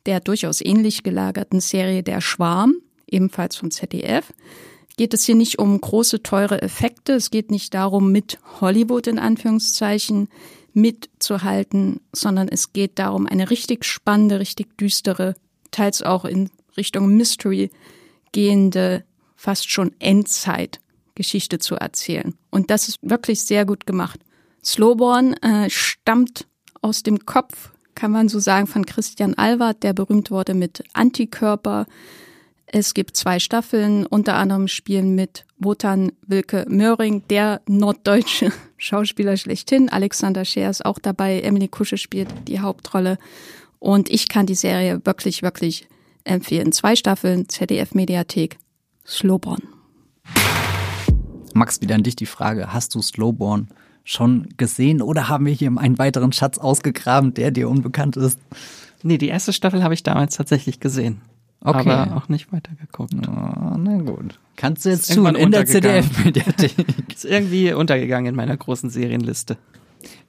der 0.06 0.20
durchaus 0.20 0.60
ähnlich 0.60 1.02
gelagerten 1.02 1.60
Serie 1.60 2.02
Der 2.02 2.20
Schwarm, 2.20 2.74
ebenfalls 3.06 3.56
vom 3.56 3.70
ZDF, 3.70 4.32
geht 4.96 5.12
es 5.12 5.24
hier 5.24 5.34
nicht 5.34 5.58
um 5.58 5.80
große, 5.80 6.22
teure 6.22 6.62
Effekte. 6.62 7.14
Es 7.14 7.30
geht 7.30 7.50
nicht 7.50 7.74
darum, 7.74 8.12
mit 8.12 8.38
Hollywood 8.60 9.06
in 9.06 9.18
Anführungszeichen 9.18 10.28
mitzuhalten, 10.72 12.00
sondern 12.12 12.48
es 12.48 12.72
geht 12.72 12.98
darum, 12.98 13.26
eine 13.26 13.50
richtig 13.50 13.84
spannende, 13.84 14.38
richtig 14.38 14.76
düstere, 14.78 15.34
teils 15.70 16.02
auch 16.02 16.24
in 16.24 16.50
Richtung 16.76 17.16
Mystery 17.16 17.70
gehende, 18.32 19.04
fast 19.36 19.70
schon 19.70 19.92
Endzeitgeschichte 19.98 21.58
zu 21.58 21.76
erzählen. 21.76 22.34
Und 22.50 22.70
das 22.70 22.88
ist 22.88 22.98
wirklich 23.02 23.42
sehr 23.42 23.64
gut 23.64 23.86
gemacht. 23.86 24.20
Slowborn 24.64 25.34
äh, 25.34 25.70
stammt 25.70 26.46
aus 26.82 27.02
dem 27.02 27.26
Kopf, 27.26 27.70
kann 27.94 28.12
man 28.12 28.28
so 28.28 28.38
sagen, 28.38 28.66
von 28.66 28.86
Christian 28.86 29.34
Alward, 29.34 29.82
der 29.82 29.92
berühmt 29.92 30.30
wurde 30.30 30.54
mit 30.54 30.84
Antikörper. 30.92 31.86
Es 32.66 32.94
gibt 32.94 33.16
zwei 33.16 33.40
Staffeln, 33.40 34.06
unter 34.06 34.34
anderem 34.36 34.68
spielen 34.68 35.14
mit 35.14 35.44
Wotan 35.58 36.12
Wilke 36.26 36.64
Möhring, 36.68 37.24
der 37.28 37.62
norddeutsche 37.66 38.52
Schauspieler 38.76 39.36
schlechthin. 39.36 39.88
Alexander 39.88 40.44
Scheer 40.44 40.70
ist 40.70 40.84
auch 40.84 40.98
dabei. 40.98 41.40
Emily 41.40 41.68
Kusche 41.68 41.98
spielt 41.98 42.28
die 42.46 42.60
Hauptrolle. 42.60 43.18
Und 43.78 44.08
ich 44.08 44.28
kann 44.28 44.46
die 44.46 44.54
Serie 44.54 45.00
wirklich, 45.04 45.42
wirklich 45.42 45.88
empfehlen. 46.24 46.72
Zwei 46.72 46.96
Staffeln, 46.96 47.48
ZDF-Mediathek, 47.48 48.58
Slowborn. 49.06 49.62
Max, 51.54 51.80
wieder 51.80 51.94
an 51.96 52.02
dich 52.02 52.16
die 52.16 52.26
Frage. 52.26 52.72
Hast 52.72 52.94
du 52.94 53.02
Slowborn 53.02 53.68
schon 54.04 54.48
gesehen 54.56 55.02
oder 55.02 55.28
haben 55.28 55.46
wir 55.46 55.52
hier 55.52 55.72
einen 55.76 55.98
weiteren 55.98 56.32
Schatz 56.32 56.58
ausgegraben, 56.58 57.34
der 57.34 57.50
dir 57.50 57.68
unbekannt 57.68 58.16
ist? 58.16 58.38
Nee, 59.02 59.18
die 59.18 59.28
erste 59.28 59.52
Staffel 59.52 59.82
habe 59.82 59.94
ich 59.94 60.02
damals 60.02 60.36
tatsächlich 60.36 60.80
gesehen. 60.80 61.20
Okay. 61.62 61.90
Aber 61.90 62.16
auch 62.16 62.28
nicht 62.28 62.52
weitergeguckt. 62.52 63.12
Oh, 63.14 63.76
na 63.76 63.98
gut. 63.98 64.38
Kannst 64.56 64.84
du 64.84 64.90
jetzt 64.90 65.14
tun 65.14 65.34
in 65.34 65.50
der 65.50 65.66
ZDF-Mediathek. 65.66 67.08
ist 67.14 67.24
irgendwie 67.24 67.72
untergegangen 67.72 68.30
in 68.30 68.34
meiner 68.34 68.56
großen 68.56 68.88
Serienliste. 68.88 69.58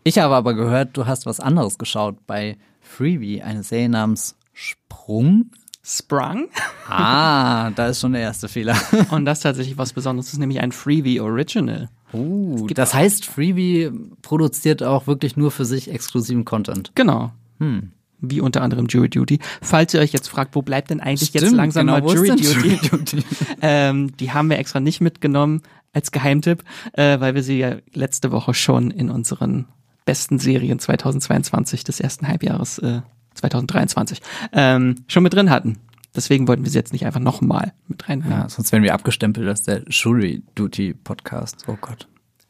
Ich 0.03 0.17
habe 0.19 0.35
aber 0.35 0.53
gehört, 0.53 0.97
du 0.97 1.05
hast 1.05 1.25
was 1.25 1.39
anderes 1.39 1.77
geschaut 1.77 2.17
bei 2.27 2.57
Freebie, 2.81 3.41
eine 3.41 3.63
Serie 3.63 3.89
namens 3.89 4.35
Sprung. 4.53 5.51
Sprung. 5.84 6.47
Ah, 6.88 7.71
da 7.71 7.88
ist 7.88 8.01
schon 8.01 8.13
der 8.13 8.21
erste 8.21 8.47
Fehler. 8.47 8.75
Und 9.11 9.25
das 9.25 9.39
ist 9.39 9.43
tatsächlich 9.43 9.77
was 9.77 9.93
Besonderes. 9.93 10.27
Das 10.27 10.34
ist 10.34 10.39
nämlich 10.39 10.59
ein 10.59 10.71
Freebie 10.71 11.19
Original. 11.19 11.89
Uh, 12.13 12.67
das 12.67 12.93
heißt, 12.93 13.25
Freebie 13.25 13.89
produziert 14.21 14.84
auch 14.84 15.07
wirklich 15.07 15.38
nur 15.38 15.49
für 15.49 15.65
sich 15.65 15.89
exklusiven 15.89 16.45
Content. 16.45 16.91
Genau. 16.95 17.32
Hm 17.59 17.91
wie 18.21 18.39
unter 18.39 18.61
anderem 18.61 18.86
Jury 18.88 19.09
Duty. 19.09 19.39
Falls 19.61 19.93
ihr 19.93 19.99
euch 19.99 20.13
jetzt 20.13 20.29
fragt, 20.29 20.55
wo 20.55 20.61
bleibt 20.61 20.91
denn 20.91 20.99
eigentlich 20.99 21.29
Stimmt, 21.29 21.45
jetzt 21.45 21.55
langsam 21.55 21.88
genau, 21.88 21.99
mal 21.99 22.13
Jury 22.13 22.29
Duty? 22.29 22.43
Jury 22.43 22.79
Duty? 22.89 23.23
ähm, 23.61 24.15
die 24.17 24.32
haben 24.32 24.49
wir 24.49 24.59
extra 24.59 24.79
nicht 24.79 25.01
mitgenommen 25.01 25.61
als 25.91 26.11
Geheimtipp, 26.11 26.63
äh, 26.93 27.19
weil 27.19 27.36
wir 27.36 27.43
sie 27.43 27.57
ja 27.57 27.77
letzte 27.93 28.32
Woche 28.32 28.53
schon 28.53 28.91
in 28.91 29.09
unseren 29.09 29.65
besten 30.05 30.39
Serien 30.39 30.79
2022 30.79 31.84
des 31.84 31.99
ersten 31.99 32.27
Halbjahres 32.27 32.77
äh, 32.79 33.01
2023 33.36 34.21
ähm, 34.53 34.95
schon 35.07 35.23
mit 35.23 35.34
drin 35.34 35.49
hatten. 35.49 35.77
Deswegen 36.15 36.47
wollten 36.47 36.63
wir 36.63 36.71
sie 36.71 36.77
jetzt 36.77 36.91
nicht 36.91 37.05
einfach 37.05 37.21
nochmal 37.21 37.73
mit 37.88 38.07
reinnehmen. 38.07 38.32
Ja, 38.32 38.49
sonst 38.49 38.71
werden 38.71 38.84
wir 38.84 38.93
abgestempelt 38.93 39.47
als 39.47 39.63
der 39.63 39.84
Jury 39.88 40.43
Duty 40.55 40.93
Podcast. 40.93 41.63
Oh 41.67 41.77
Gott. 41.79 42.07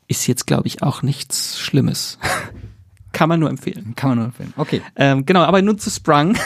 Ist 0.08 0.28
jetzt, 0.28 0.48
glaube 0.48 0.68
ich, 0.68 0.82
auch 0.82 1.04
nichts 1.04 1.60
Schlimmes. 1.60 2.18
Kann 3.12 3.30
man 3.30 3.40
nur 3.40 3.50
empfehlen. 3.50 3.94
Kann 3.96 4.10
man 4.10 4.18
nur 4.18 4.28
empfehlen. 4.28 4.54
Okay. 4.58 4.82
Ähm, 4.96 5.26
genau, 5.26 5.42
aber 5.42 5.62
nun 5.62 5.78
zu 5.78 5.90
Sprung. 5.90 6.38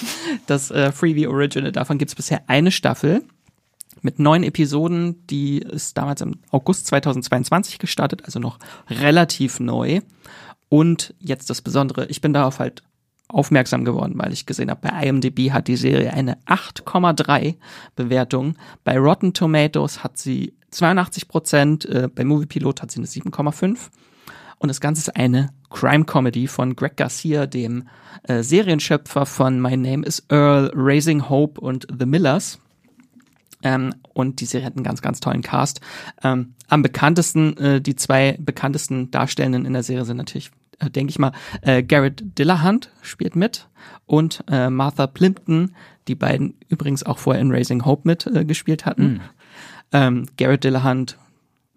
das 0.46 0.70
äh, 0.70 0.92
Freebie 0.92 1.26
Original. 1.26 1.72
Davon 1.72 1.96
gibt 1.96 2.10
es 2.10 2.14
bisher 2.14 2.42
eine 2.48 2.70
Staffel 2.70 3.22
mit 4.02 4.18
neun 4.18 4.42
Episoden. 4.42 5.26
Die 5.28 5.58
ist 5.58 5.96
damals 5.96 6.20
im 6.20 6.36
August 6.50 6.86
2022 6.88 7.78
gestartet, 7.78 8.24
also 8.24 8.40
noch 8.40 8.58
relativ 8.90 9.60
neu. 9.60 10.00
Und 10.68 11.14
jetzt 11.18 11.50
das 11.50 11.62
Besondere, 11.62 12.06
ich 12.06 12.20
bin 12.20 12.32
darauf 12.32 12.58
halt 12.58 12.82
aufmerksam 13.28 13.84
geworden, 13.84 14.14
weil 14.16 14.32
ich 14.32 14.46
gesehen 14.46 14.70
habe, 14.70 14.88
bei 14.88 15.06
IMDb 15.06 15.52
hat 15.52 15.68
die 15.68 15.76
Serie 15.76 16.12
eine 16.12 16.38
8,3 16.46 17.56
Bewertung. 17.94 18.56
Bei 18.84 18.98
Rotten 18.98 19.34
Tomatoes 19.34 20.02
hat 20.02 20.18
sie 20.18 20.54
82 20.70 21.28
Prozent, 21.28 21.84
äh, 21.86 22.08
bei 22.12 22.24
Movie 22.24 22.46
Pilot 22.46 22.82
hat 22.82 22.90
sie 22.90 22.98
eine 22.98 23.06
7,5 23.06 23.90
und 24.58 24.68
das 24.68 24.80
Ganze 24.80 25.02
ist 25.02 25.16
eine 25.16 25.50
Crime-Comedy 25.70 26.48
von 26.48 26.74
Greg 26.74 26.96
Garcia, 26.96 27.46
dem 27.46 27.88
äh, 28.24 28.42
Serienschöpfer 28.42 29.24
von 29.24 29.60
My 29.60 29.76
Name 29.76 30.04
is 30.04 30.24
Earl, 30.28 30.72
Raising 30.74 31.28
Hope 31.28 31.60
und 31.60 31.86
The 31.96 32.06
Millers. 32.06 32.58
Ähm, 33.62 33.94
und 34.12 34.40
die 34.40 34.46
Serie 34.46 34.66
hat 34.66 34.76
einen 34.76 34.84
ganz, 34.84 35.02
ganz 35.02 35.20
tollen 35.20 35.42
Cast. 35.42 35.80
Ähm, 36.22 36.54
am 36.68 36.82
bekanntesten, 36.82 37.56
äh, 37.56 37.80
die 37.80 37.96
zwei 37.96 38.36
bekanntesten 38.38 39.10
Darstellenden 39.10 39.64
in 39.64 39.72
der 39.72 39.82
Serie 39.82 40.04
sind 40.04 40.16
natürlich, 40.16 40.50
denke 40.80 41.10
ich 41.10 41.18
mal, 41.18 41.32
äh, 41.62 41.82
Garrett 41.82 42.38
Dillahunt 42.38 42.90
spielt 43.02 43.36
mit 43.36 43.68
und 44.06 44.44
äh, 44.48 44.70
Martha 44.70 45.06
Plimpton, 45.06 45.74
die 46.06 46.14
beiden 46.14 46.54
übrigens 46.68 47.02
auch 47.02 47.18
vorher 47.18 47.42
in 47.42 47.52
Raising 47.52 47.84
Hope 47.84 48.02
mit 48.04 48.26
äh, 48.26 48.44
gespielt 48.44 48.86
hatten. 48.86 49.04
Mhm. 49.04 49.20
Ähm, 49.92 50.26
Garrett 50.36 50.64
Dillahunt 50.64 51.18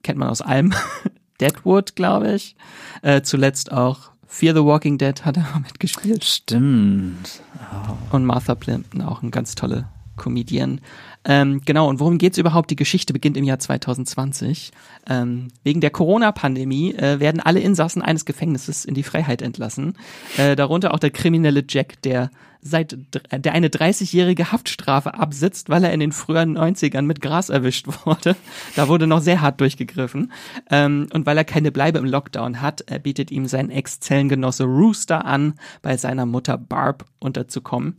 kennt 0.03 0.19
man 0.19 0.29
aus 0.29 0.41
allem. 0.41 0.73
Deadwood, 1.39 1.95
glaube 1.95 2.33
ich. 2.33 2.55
Äh, 3.01 3.21
zuletzt 3.23 3.71
auch 3.71 4.11
Fear 4.27 4.55
the 4.55 4.63
Walking 4.63 4.97
Dead 4.97 5.25
hat 5.25 5.37
er 5.37 5.59
mitgespielt. 5.63 6.23
Stimmt. 6.23 7.41
Oh. 7.73 8.15
Und 8.15 8.25
Martha 8.25 8.55
Plimpton, 8.55 9.01
auch 9.01 9.21
ein 9.21 9.31
ganz 9.31 9.55
tolle 9.55 9.87
Comedian. 10.15 10.79
Ähm, 11.23 11.61
genau, 11.65 11.87
und 11.87 11.99
worum 11.99 12.17
geht's 12.17 12.37
überhaupt? 12.37 12.71
Die 12.71 12.75
Geschichte 12.75 13.13
beginnt 13.13 13.37
im 13.37 13.43
Jahr 13.43 13.59
2020. 13.59 14.71
Ähm, 15.07 15.49
wegen 15.63 15.81
der 15.81 15.91
Corona-Pandemie 15.91 16.93
äh, 16.95 17.19
werden 17.19 17.39
alle 17.39 17.59
Insassen 17.59 18.01
eines 18.01 18.25
Gefängnisses 18.25 18.85
in 18.85 18.95
die 18.95 19.03
Freiheit 19.03 19.41
entlassen. 19.41 19.97
Äh, 20.37 20.55
darunter 20.55 20.93
auch 20.93 20.99
der 20.99 21.11
kriminelle 21.11 21.63
Jack, 21.67 22.01
der 22.01 22.31
seit 22.61 22.95
der 23.31 23.53
eine 23.53 23.69
30-jährige 23.69 24.51
Haftstrafe 24.51 25.15
absitzt, 25.15 25.69
weil 25.69 25.83
er 25.83 25.93
in 25.93 25.99
den 25.99 26.11
frühen 26.11 26.57
90ern 26.57 27.01
mit 27.01 27.21
Gras 27.21 27.49
erwischt 27.49 27.87
wurde. 28.05 28.35
Da 28.75 28.87
wurde 28.87 29.07
noch 29.07 29.21
sehr 29.21 29.41
hart 29.41 29.59
durchgegriffen. 29.61 30.31
Ähm, 30.69 31.07
und 31.13 31.25
weil 31.25 31.37
er 31.37 31.43
keine 31.43 31.71
Bleibe 31.71 31.99
im 31.99 32.05
Lockdown 32.05 32.61
hat, 32.61 32.81
er 32.81 32.99
bietet 32.99 33.31
ihm 33.31 33.47
sein 33.47 33.69
Ex-Zellengenosse 33.69 34.63
Rooster 34.63 35.25
an, 35.25 35.55
bei 35.81 35.97
seiner 35.97 36.25
Mutter 36.25 36.57
Barb 36.57 37.05
unterzukommen. 37.19 37.97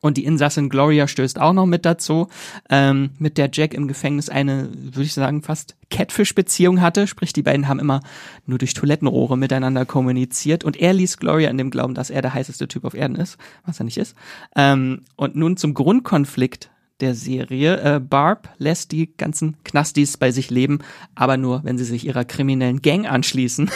Und 0.00 0.16
die 0.16 0.24
Insassin 0.24 0.70
Gloria 0.70 1.06
stößt 1.06 1.38
auch 1.38 1.52
noch 1.52 1.66
mit 1.66 1.84
dazu, 1.84 2.28
ähm, 2.70 3.10
mit 3.18 3.36
der 3.36 3.50
Jack 3.52 3.74
im 3.74 3.86
Gefängnis 3.86 4.28
eine, 4.28 4.70
würde 4.72 5.02
ich 5.02 5.12
sagen, 5.12 5.42
fast 5.42 5.76
Catfish-Beziehung 5.90 6.80
hatte. 6.80 7.06
Sprich, 7.06 7.32
die 7.32 7.42
beiden 7.42 7.68
haben 7.68 7.78
immer 7.78 8.00
nur 8.46 8.58
durch 8.58 8.72
Toilettenrohre 8.72 9.36
miteinander 9.36 9.84
kommuniziert. 9.84 10.64
Und 10.64 10.78
er 10.78 10.94
ließ 10.94 11.18
Gloria 11.18 11.50
in 11.50 11.58
dem 11.58 11.70
Glauben, 11.70 11.94
dass 11.94 12.10
er 12.10 12.22
der 12.22 12.32
heißeste 12.32 12.66
Typ 12.66 12.84
auf 12.84 12.94
Erden 12.94 13.16
ist, 13.16 13.36
was 13.66 13.78
er 13.78 13.84
nicht 13.84 13.98
ist. 13.98 14.16
Ähm, 14.56 15.02
und 15.16 15.36
nun 15.36 15.56
zum 15.56 15.74
Grundkonflikt 15.74 16.70
der 17.00 17.14
Serie. 17.14 17.80
Äh, 17.80 18.00
Barb 18.00 18.48
lässt 18.58 18.92
die 18.92 19.14
ganzen 19.16 19.56
Knastis 19.64 20.16
bei 20.16 20.30
sich 20.30 20.50
leben, 20.50 20.80
aber 21.14 21.36
nur, 21.36 21.64
wenn 21.64 21.78
sie 21.78 21.84
sich 21.84 22.06
ihrer 22.06 22.24
kriminellen 22.24 22.82
Gang 22.82 23.10
anschließen. 23.10 23.70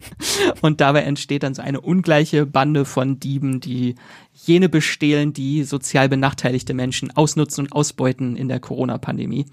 und 0.60 0.80
dabei 0.80 1.02
entsteht 1.02 1.42
dann 1.42 1.54
so 1.54 1.62
eine 1.62 1.80
ungleiche 1.80 2.46
Bande 2.46 2.84
von 2.84 3.20
Dieben, 3.20 3.60
die 3.60 3.94
jene 4.32 4.68
bestehlen, 4.68 5.32
die 5.32 5.64
sozial 5.64 6.08
benachteiligte 6.08 6.74
Menschen 6.74 7.10
ausnutzen 7.16 7.66
und 7.66 7.72
ausbeuten 7.72 8.36
in 8.36 8.48
der 8.48 8.60
Corona-Pandemie. 8.60 9.46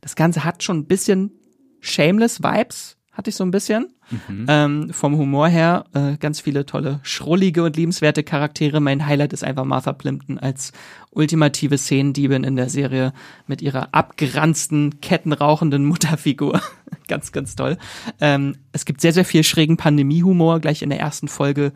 Das 0.00 0.16
Ganze 0.16 0.44
hat 0.44 0.62
schon 0.62 0.78
ein 0.78 0.86
bisschen 0.86 1.32
shameless 1.80 2.42
Vibes, 2.42 2.96
hatte 3.12 3.28
ich 3.28 3.36
so 3.36 3.44
ein 3.44 3.50
bisschen. 3.50 3.88
Mhm. 4.28 4.46
Ähm, 4.48 4.90
vom 4.92 5.16
Humor 5.16 5.48
her 5.48 5.84
äh, 5.92 6.16
ganz 6.16 6.40
viele 6.40 6.64
tolle, 6.64 7.00
schrullige 7.02 7.62
und 7.62 7.76
liebenswerte 7.76 8.22
Charaktere. 8.22 8.80
Mein 8.80 9.06
Highlight 9.06 9.34
ist 9.34 9.44
einfach 9.44 9.64
Martha 9.64 9.92
Plimpton 9.92 10.38
als 10.38 10.72
ultimative 11.10 11.76
Szenendiebin 11.76 12.42
in 12.42 12.56
der 12.56 12.70
Serie 12.70 13.12
mit 13.46 13.60
ihrer 13.60 13.94
abgeranzten, 13.94 15.00
kettenrauchenden 15.00 15.84
Mutterfigur. 15.84 16.60
ganz, 17.08 17.32
ganz 17.32 17.54
toll. 17.54 17.76
Ähm, 18.20 18.56
es 18.72 18.86
gibt 18.86 19.02
sehr, 19.02 19.12
sehr 19.12 19.26
viel 19.26 19.44
schrägen 19.44 19.76
Pandemiehumor 19.76 20.60
gleich 20.60 20.82
in 20.82 20.90
der 20.90 21.00
ersten 21.00 21.28
Folge, 21.28 21.72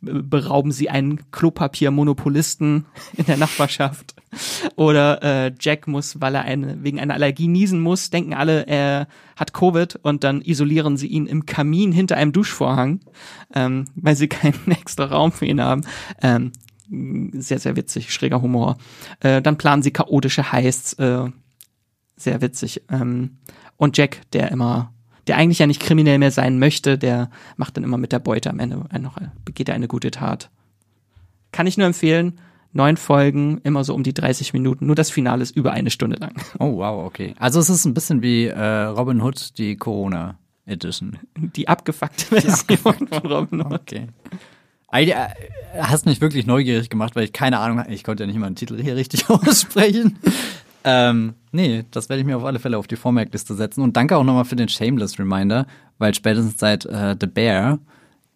berauben 0.00 0.70
sie 0.70 0.90
einen 0.90 1.30
Klopapiermonopolisten 1.30 2.84
in 3.16 3.24
der 3.24 3.38
Nachbarschaft. 3.38 4.14
Oder 4.76 5.22
äh, 5.22 5.52
Jack 5.58 5.86
muss, 5.86 6.20
weil 6.20 6.34
er 6.34 6.42
eine, 6.42 6.82
wegen 6.82 7.00
einer 7.00 7.14
Allergie 7.14 7.48
niesen 7.48 7.80
muss, 7.80 8.10
denken 8.10 8.34
alle, 8.34 8.66
er 8.66 9.08
hat 9.36 9.52
Covid 9.52 9.96
und 9.96 10.24
dann 10.24 10.40
isolieren 10.40 10.96
sie 10.96 11.06
ihn 11.06 11.26
im 11.26 11.46
Kamin 11.46 11.92
hinter 11.92 12.16
einem 12.16 12.32
Duschvorhang, 12.32 13.00
ähm, 13.54 13.86
weil 13.94 14.16
sie 14.16 14.28
keinen 14.28 14.70
extra 14.70 15.04
Raum 15.06 15.32
für 15.32 15.46
ihn 15.46 15.60
haben. 15.60 15.82
Ähm, 16.22 16.52
sehr, 17.32 17.58
sehr 17.58 17.76
witzig, 17.76 18.12
schräger 18.12 18.40
Humor. 18.40 18.78
Äh, 19.20 19.42
dann 19.42 19.58
planen 19.58 19.82
sie 19.82 19.90
chaotische 19.90 20.52
Heists, 20.52 20.94
äh, 20.94 21.24
sehr 22.16 22.40
witzig. 22.40 22.82
Ähm, 22.90 23.38
und 23.76 23.96
Jack, 23.96 24.22
der 24.32 24.50
immer 24.50 24.92
der 25.28 25.36
eigentlich 25.36 25.58
ja 25.58 25.66
nicht 25.66 25.82
kriminell 25.82 26.18
mehr 26.18 26.30
sein 26.30 26.58
möchte, 26.58 26.98
der 26.98 27.30
macht 27.56 27.76
dann 27.76 27.84
immer 27.84 27.98
mit 27.98 28.12
der 28.12 28.18
Beute 28.18 28.50
am 28.50 28.58
Ende 28.58 28.82
noch, 28.98 29.18
begeht 29.44 29.68
er 29.68 29.74
eine 29.74 29.86
gute 29.86 30.10
Tat. 30.10 30.50
Kann 31.52 31.66
ich 31.66 31.76
nur 31.76 31.86
empfehlen. 31.86 32.40
Neun 32.72 32.96
Folgen, 32.96 33.60
immer 33.64 33.82
so 33.82 33.94
um 33.94 34.02
die 34.02 34.12
30 34.12 34.52
Minuten. 34.52 34.86
Nur 34.86 34.94
das 34.94 35.10
Finale 35.10 35.42
ist 35.42 35.56
über 35.56 35.72
eine 35.72 35.90
Stunde 35.90 36.16
lang. 36.16 36.34
Oh, 36.58 36.76
wow, 36.76 37.06
okay. 37.06 37.34
Also 37.38 37.60
es 37.60 37.70
ist 37.70 37.84
ein 37.84 37.94
bisschen 37.94 38.22
wie 38.22 38.46
äh, 38.46 38.84
Robin 38.84 39.22
Hood, 39.22 39.56
die 39.58 39.76
Corona 39.76 40.38
Edition. 40.66 41.18
Die 41.36 41.66
abgefuckte 41.66 42.40
Version 42.40 42.78
von 42.78 43.08
Robin 43.24 43.62
Hood. 43.62 43.72
Okay. 43.72 44.08
Äh, 44.90 45.14
hast 45.78 46.06
mich 46.06 46.20
wirklich 46.20 46.46
neugierig 46.46 46.90
gemacht, 46.90 47.16
weil 47.16 47.24
ich 47.24 47.32
keine 47.32 47.58
Ahnung 47.58 47.78
hatte. 47.78 47.92
Ich 47.92 48.04
konnte 48.04 48.22
ja 48.22 48.26
nicht 48.26 48.38
mal 48.38 48.46
einen 48.46 48.56
Titel 48.56 48.80
hier 48.82 48.96
richtig 48.96 49.28
aussprechen. 49.30 50.18
Ähm, 50.84 51.34
nee, 51.52 51.84
das 51.90 52.08
werde 52.08 52.20
ich 52.20 52.26
mir 52.26 52.36
auf 52.36 52.44
alle 52.44 52.58
Fälle 52.58 52.78
auf 52.78 52.86
die 52.86 52.96
Vormerkliste 52.96 53.54
setzen. 53.54 53.82
Und 53.82 53.96
danke 53.96 54.16
auch 54.16 54.24
nochmal 54.24 54.44
für 54.44 54.56
den 54.56 54.68
Shameless 54.68 55.18
Reminder, 55.18 55.66
weil 55.98 56.14
spätestens 56.14 56.58
seit 56.58 56.86
äh, 56.86 57.16
The 57.18 57.26
Bear 57.26 57.78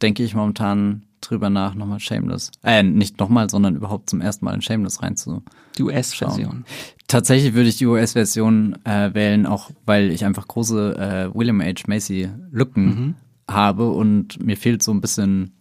denke 0.02 0.22
ich 0.22 0.34
momentan 0.34 1.02
drüber 1.32 1.50
nach, 1.50 1.74
nochmal 1.74 2.00
Shameless. 2.00 2.50
Äh, 2.62 2.82
nicht 2.82 3.18
nochmal, 3.18 3.50
sondern 3.50 3.76
überhaupt 3.76 4.10
zum 4.10 4.20
ersten 4.20 4.44
Mal 4.44 4.54
in 4.54 4.62
Shameless 4.62 5.02
reinzuschauen. 5.02 5.44
Die 5.78 5.82
US-Version. 5.82 6.64
Tatsächlich 7.08 7.54
würde 7.54 7.68
ich 7.68 7.76
die 7.76 7.86
US-Version 7.86 8.78
äh, 8.84 9.12
wählen, 9.14 9.46
auch 9.46 9.70
weil 9.84 10.10
ich 10.10 10.24
einfach 10.24 10.46
große 10.46 11.30
äh, 11.32 11.36
William 11.36 11.60
H. 11.60 11.84
Macy 11.86 12.28
Lücken 12.50 12.84
mhm. 12.84 13.14
habe 13.48 13.90
und 13.90 14.42
mir 14.42 14.56
fehlt 14.56 14.82
so 14.82 14.92
ein 14.92 15.00
bisschen 15.00 15.52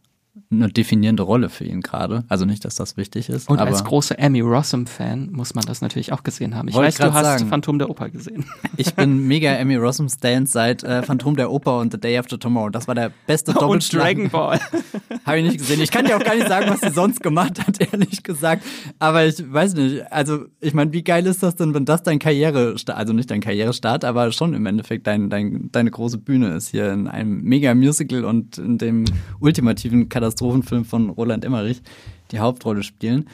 eine 0.51 0.67
definierende 0.67 1.23
Rolle 1.23 1.49
für 1.49 1.63
ihn 1.63 1.81
gerade. 1.81 2.25
Also 2.27 2.43
nicht, 2.45 2.65
dass 2.65 2.75
das 2.75 2.97
wichtig 2.97 3.29
ist. 3.29 3.49
Und 3.49 3.59
als 3.59 3.83
großer 3.85 4.17
Amy 4.19 4.41
Rossum-Fan 4.41 5.29
muss 5.31 5.55
man 5.55 5.63
das 5.65 5.81
natürlich 5.81 6.11
auch 6.11 6.23
gesehen 6.23 6.55
haben. 6.55 6.67
Ich 6.67 6.75
weiß, 6.75 6.95
du 6.95 7.13
hast 7.13 7.23
sagen, 7.23 7.47
Phantom 7.47 7.79
der 7.79 7.89
Oper 7.89 8.09
gesehen. 8.09 8.45
Ich 8.77 8.95
bin 8.95 9.27
mega 9.27 9.57
Amy 9.59 9.75
Rossum-Stan 9.75 10.45
seit 10.45 10.83
äh, 10.83 11.03
Phantom 11.03 11.35
der 11.35 11.51
Oper 11.51 11.79
und 11.79 11.91
The 11.91 11.99
Day 11.99 12.17
After 12.17 12.39
Tomorrow. 12.39 12.69
Das 12.69 12.87
war 12.87 12.95
der 12.95 13.11
beste 13.27 13.53
Doppelschlag. 13.53 14.17
Und 14.17 14.17
Dragon 14.17 14.29
Ball. 14.29 14.59
Habe 15.25 15.39
ich 15.39 15.45
nicht 15.45 15.57
gesehen. 15.59 15.81
Ich 15.81 15.91
kann 15.91 16.05
dir 16.05 16.17
auch 16.17 16.23
gar 16.23 16.35
nicht 16.35 16.47
sagen, 16.47 16.69
was 16.69 16.81
sie 16.81 16.89
sonst 16.89 17.21
gemacht 17.21 17.65
hat, 17.65 17.79
ehrlich 17.79 18.23
gesagt. 18.23 18.63
Aber 18.97 19.25
ich 19.25 19.41
weiß 19.45 19.75
nicht. 19.75 20.11
Also 20.11 20.45
ich 20.59 20.73
meine, 20.73 20.91
wie 20.93 21.03
geil 21.03 21.27
ist 21.27 21.43
das 21.43 21.55
denn, 21.55 21.73
wenn 21.73 21.85
das 21.85 22.03
dein 22.03 22.19
Karriere, 22.19 22.75
also 22.87 23.13
nicht 23.13 23.29
dein 23.29 23.41
Karrierestart, 23.41 24.03
aber 24.03 24.31
schon 24.31 24.53
im 24.53 24.65
Endeffekt 24.65 25.05
dein, 25.05 25.29
dein, 25.29 25.69
deine 25.71 25.91
große 25.91 26.17
Bühne 26.17 26.55
ist 26.55 26.69
hier 26.69 26.91
in 26.91 27.07
einem 27.07 27.41
mega 27.43 27.75
Musical 27.75 28.25
und 28.25 28.57
in 28.57 28.77
dem 28.77 29.05
ultimativen 29.39 30.09
Katastrophen 30.09 30.40
Katastrophenfilm 30.41 30.85
von 30.85 31.09
Roland 31.09 31.45
Emmerich 31.45 31.81
die 32.31 32.39
Hauptrolle 32.39 32.83
spielen. 32.83 33.27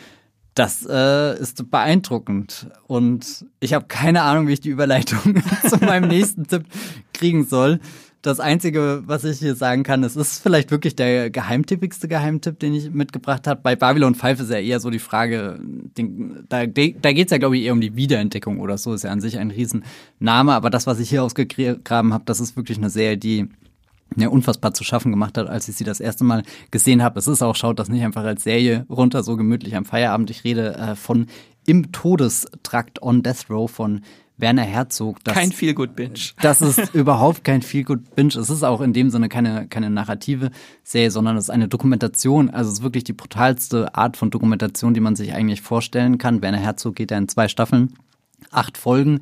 Das 0.56 0.86
äh, 0.90 1.40
ist 1.40 1.70
beeindruckend. 1.70 2.68
Und 2.88 3.46
ich 3.60 3.74
habe 3.74 3.86
keine 3.88 4.24
Ahnung, 4.24 4.48
wie 4.48 4.54
ich 4.54 4.62
die 4.62 4.70
Überleitung 4.70 5.42
zu 5.70 5.78
meinem 5.78 6.10
nächsten 6.10 6.48
Tipp 6.48 6.66
kriegen 7.14 7.46
soll. 7.46 7.80
Das 8.24 8.40
Einzige, 8.40 9.04
was 9.06 9.24
ich 9.24 9.38
hier 9.38 9.56
sagen 9.56 9.84
kann, 9.84 10.04
es 10.04 10.16
ist 10.16 10.42
vielleicht 10.42 10.72
wirklich 10.72 10.96
der 10.96 11.30
geheimtippigste 11.30 12.08
Geheimtipp, 12.08 12.60
den 12.60 12.74
ich 12.74 12.90
mitgebracht 12.90 13.46
habe. 13.46 13.62
Bei 13.62 13.76
Babylon 13.76 14.16
5 14.16 14.42
ist 14.42 14.50
ja 14.50 14.58
eher 14.58 14.80
so 14.80 14.90
die 14.90 15.00
Frage, 15.00 15.60
den, 15.62 16.44
da, 16.50 16.66
da 16.66 16.66
geht 16.66 17.28
es 17.28 17.32
ja, 17.32 17.38
glaube 17.38 17.58
ich, 17.58 17.64
eher 17.64 17.74
um 17.74 17.80
die 17.80 17.96
Wiederentdeckung 17.96 18.60
oder 18.60 18.80
so. 18.80 18.94
Ist 18.94 19.04
ja 19.04 19.12
an 19.12 19.22
sich 19.22 19.38
ein 19.38 19.52
Riesenname. 19.52 20.54
Aber 20.54 20.72
das, 20.72 20.88
was 20.88 21.00
ich 21.00 21.10
hier 21.10 21.24
ausgegraben 21.24 22.14
habe, 22.14 22.26
das 22.26 22.40
ist 22.40 22.58
wirklich 22.58 22.80
eine 22.80 22.90
Serie, 22.90 23.18
die 23.18 23.48
ja, 24.16 24.30
unfassbar 24.30 24.74
zu 24.74 24.84
schaffen 24.84 25.12
gemacht 25.12 25.38
hat, 25.38 25.48
als 25.48 25.68
ich 25.68 25.76
sie 25.76 25.84
das 25.84 26.00
erste 26.00 26.24
Mal 26.24 26.44
gesehen 26.72 27.04
habe. 27.04 27.20
Es 27.20 27.28
ist 27.28 27.42
auch, 27.42 27.56
schaut 27.56 27.80
das 27.80 27.90
nicht 27.90 28.04
einfach 28.04 28.24
als 28.24 28.44
Serie 28.44 28.86
runter, 28.90 29.24
so 29.24 29.36
gemütlich 29.36 29.76
am 29.76 29.86
Feierabend. 29.86 30.30
Ich 30.30 30.44
rede 30.44 30.76
äh, 30.76 30.96
von 30.96 31.28
Im 31.66 31.92
Todestrakt 31.92 33.02
on 33.02 33.24
Death 33.24 33.50
Row 33.50 33.70
von 33.70 34.02
Werner 34.38 34.64
Herzog. 34.64 35.24
Das, 35.24 35.34
kein 35.34 35.52
Feel-Good-Binge. 35.52 36.20
Das 36.42 36.62
ist 36.62 36.94
überhaupt 36.94 37.44
kein 37.44 37.62
Feel-Good-Binge. 37.62 38.38
Es 38.38 38.50
ist 38.50 38.64
auch 38.64 38.82
in 38.82 38.94
dem 38.94 39.10
Sinne 39.10 39.30
keine, 39.30 39.68
keine 39.68 39.90
narrative 39.90 40.52
Serie, 40.84 41.12
sondern 41.12 41.38
es 41.38 41.46
ist 41.46 41.50
eine 41.50 41.68
Dokumentation. 41.68 42.50
Also 42.50 42.70
es 42.70 42.78
ist 42.80 42.84
wirklich 42.84 43.04
die 43.04 43.14
brutalste 43.14 43.96
Art 43.96 44.16
von 44.16 44.30
Dokumentation, 44.30 44.94
die 44.94 45.00
man 45.00 45.16
sich 45.16 45.34
eigentlich 45.34 45.62
vorstellen 45.62 46.18
kann. 46.20 46.42
Werner 46.42 46.60
Herzog 46.60 46.96
geht 46.96 47.12
ja 47.12 47.18
in 47.18 47.28
zwei 47.28 47.48
Staffeln, 47.48 47.94
acht 48.52 48.78
Folgen 48.78 49.22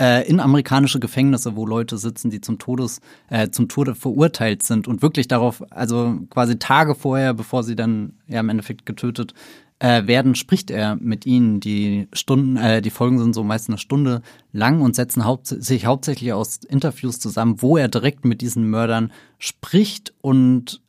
äh, 0.00 0.28
in 0.28 0.40
amerikanische 0.40 1.00
Gefängnisse, 1.00 1.56
wo 1.56 1.66
Leute 1.66 1.98
sitzen, 1.98 2.30
die 2.30 2.40
zum 2.40 2.58
Todes, 2.58 3.00
äh, 3.28 3.50
zum 3.50 3.68
Tode 3.68 3.94
verurteilt 3.94 4.62
sind 4.62 4.88
und 4.88 5.02
wirklich 5.02 5.28
darauf, 5.28 5.62
also 5.70 6.18
quasi 6.30 6.58
Tage 6.58 6.94
vorher, 6.94 7.34
bevor 7.34 7.62
sie 7.62 7.76
dann 7.76 8.14
ja 8.26 8.40
im 8.40 8.48
Endeffekt 8.48 8.86
getötet 8.86 9.34
äh, 9.78 10.06
werden, 10.06 10.34
spricht 10.34 10.70
er 10.70 10.96
mit 10.96 11.26
ihnen. 11.26 11.60
Die 11.60 12.08
Stunden, 12.12 12.56
äh, 12.56 12.80
die 12.82 12.90
Folgen 12.90 13.18
sind 13.18 13.34
so 13.34 13.44
meist 13.44 13.68
eine 13.68 13.78
Stunde 13.78 14.22
lang 14.52 14.80
und 14.80 14.96
setzen 14.96 15.24
haupt 15.24 15.46
sich 15.46 15.86
hauptsächlich 15.86 16.32
aus 16.32 16.60
Interviews 16.68 17.18
zusammen, 17.18 17.60
wo 17.60 17.76
er 17.76 17.88
direkt 17.88 18.24
mit 18.24 18.40
diesen 18.40 18.68
Mördern 18.70 19.12
spricht 19.38 20.14
und 20.20 20.80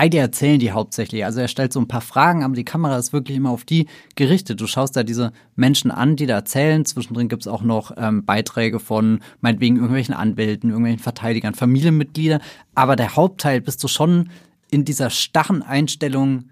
Heidi 0.00 0.16
erzählen 0.16 0.58
die 0.58 0.72
hauptsächlich. 0.72 1.26
Also 1.26 1.40
er 1.40 1.48
stellt 1.48 1.74
so 1.74 1.80
ein 1.80 1.86
paar 1.86 2.00
Fragen, 2.00 2.42
aber 2.42 2.54
die 2.54 2.64
Kamera 2.64 2.96
ist 2.96 3.12
wirklich 3.12 3.36
immer 3.36 3.50
auf 3.50 3.64
die 3.64 3.86
gerichtet. 4.16 4.58
Du 4.58 4.66
schaust 4.66 4.96
da 4.96 5.02
diese 5.02 5.30
Menschen 5.56 5.90
an, 5.90 6.16
die 6.16 6.24
da 6.24 6.36
erzählen. 6.36 6.86
Zwischendrin 6.86 7.28
gibt's 7.28 7.46
auch 7.46 7.60
noch 7.60 7.92
ähm, 7.98 8.24
Beiträge 8.24 8.80
von 8.80 9.20
meinetwegen 9.42 9.76
irgendwelchen 9.76 10.14
Anwälten, 10.14 10.70
irgendwelchen 10.70 11.02
Verteidigern, 11.02 11.52
Familienmitgliedern. 11.52 12.40
Aber 12.74 12.96
der 12.96 13.14
Hauptteil 13.14 13.60
bist 13.60 13.84
du 13.84 13.88
schon 13.88 14.30
in 14.70 14.86
dieser 14.86 15.10
starren 15.10 15.60
Einstellung 15.62 16.44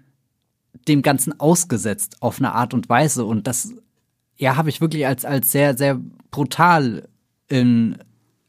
dem 0.87 1.01
Ganzen 1.01 1.39
ausgesetzt 1.39 2.17
auf 2.19 2.37
eine 2.37 2.53
Art 2.53 2.75
und 2.75 2.87
Weise. 2.87 3.25
Und 3.25 3.47
das, 3.47 3.73
ja, 4.37 4.57
habe 4.57 4.69
ich 4.69 4.79
wirklich 4.79 5.07
als, 5.07 5.25
als 5.25 5.51
sehr, 5.51 5.75
sehr 5.75 5.99
brutal 6.29 7.09
in 7.47 7.97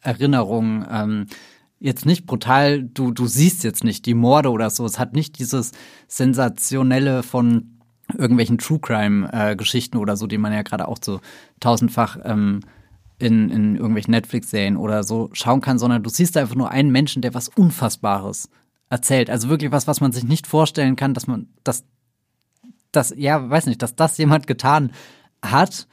Erinnerung. 0.02 0.84
Ähm, 0.90 1.26
jetzt 1.80 2.06
nicht 2.06 2.26
brutal, 2.26 2.82
du, 2.82 3.10
du 3.10 3.26
siehst 3.26 3.64
jetzt 3.64 3.82
nicht 3.82 4.06
die 4.06 4.14
Morde 4.14 4.50
oder 4.50 4.70
so. 4.70 4.84
Es 4.84 4.98
hat 4.98 5.14
nicht 5.14 5.38
dieses 5.38 5.72
sensationelle 6.06 7.22
von 7.22 7.80
irgendwelchen 8.16 8.58
True 8.58 8.78
Crime-Geschichten 8.78 9.96
äh, 9.96 10.00
oder 10.00 10.16
so, 10.16 10.26
die 10.26 10.38
man 10.38 10.52
ja 10.52 10.62
gerade 10.62 10.86
auch 10.86 10.98
so 11.02 11.20
tausendfach 11.58 12.18
ähm, 12.22 12.60
in, 13.18 13.50
in 13.50 13.76
irgendwelchen 13.76 14.12
Netflix-Serien 14.12 14.76
oder 14.76 15.04
so 15.04 15.30
schauen 15.32 15.60
kann, 15.60 15.78
sondern 15.78 16.02
du 16.02 16.10
siehst 16.10 16.36
einfach 16.36 16.54
nur 16.54 16.70
einen 16.70 16.90
Menschen, 16.90 17.22
der 17.22 17.34
was 17.34 17.48
Unfassbares 17.48 18.50
erzählt. 18.88 19.30
Also 19.30 19.48
wirklich 19.48 19.72
was, 19.72 19.86
was 19.86 20.00
man 20.00 20.12
sich 20.12 20.24
nicht 20.24 20.46
vorstellen 20.46 20.96
kann, 20.96 21.14
dass 21.14 21.26
man, 21.26 21.48
dass, 21.64 21.84
dass, 22.92 23.14
ja, 23.16 23.48
weiß 23.48 23.66
nicht, 23.66 23.82
dass 23.82 23.94
das 23.94 24.18
jemand 24.18 24.46
getan 24.46 24.92
hat. 25.42 25.86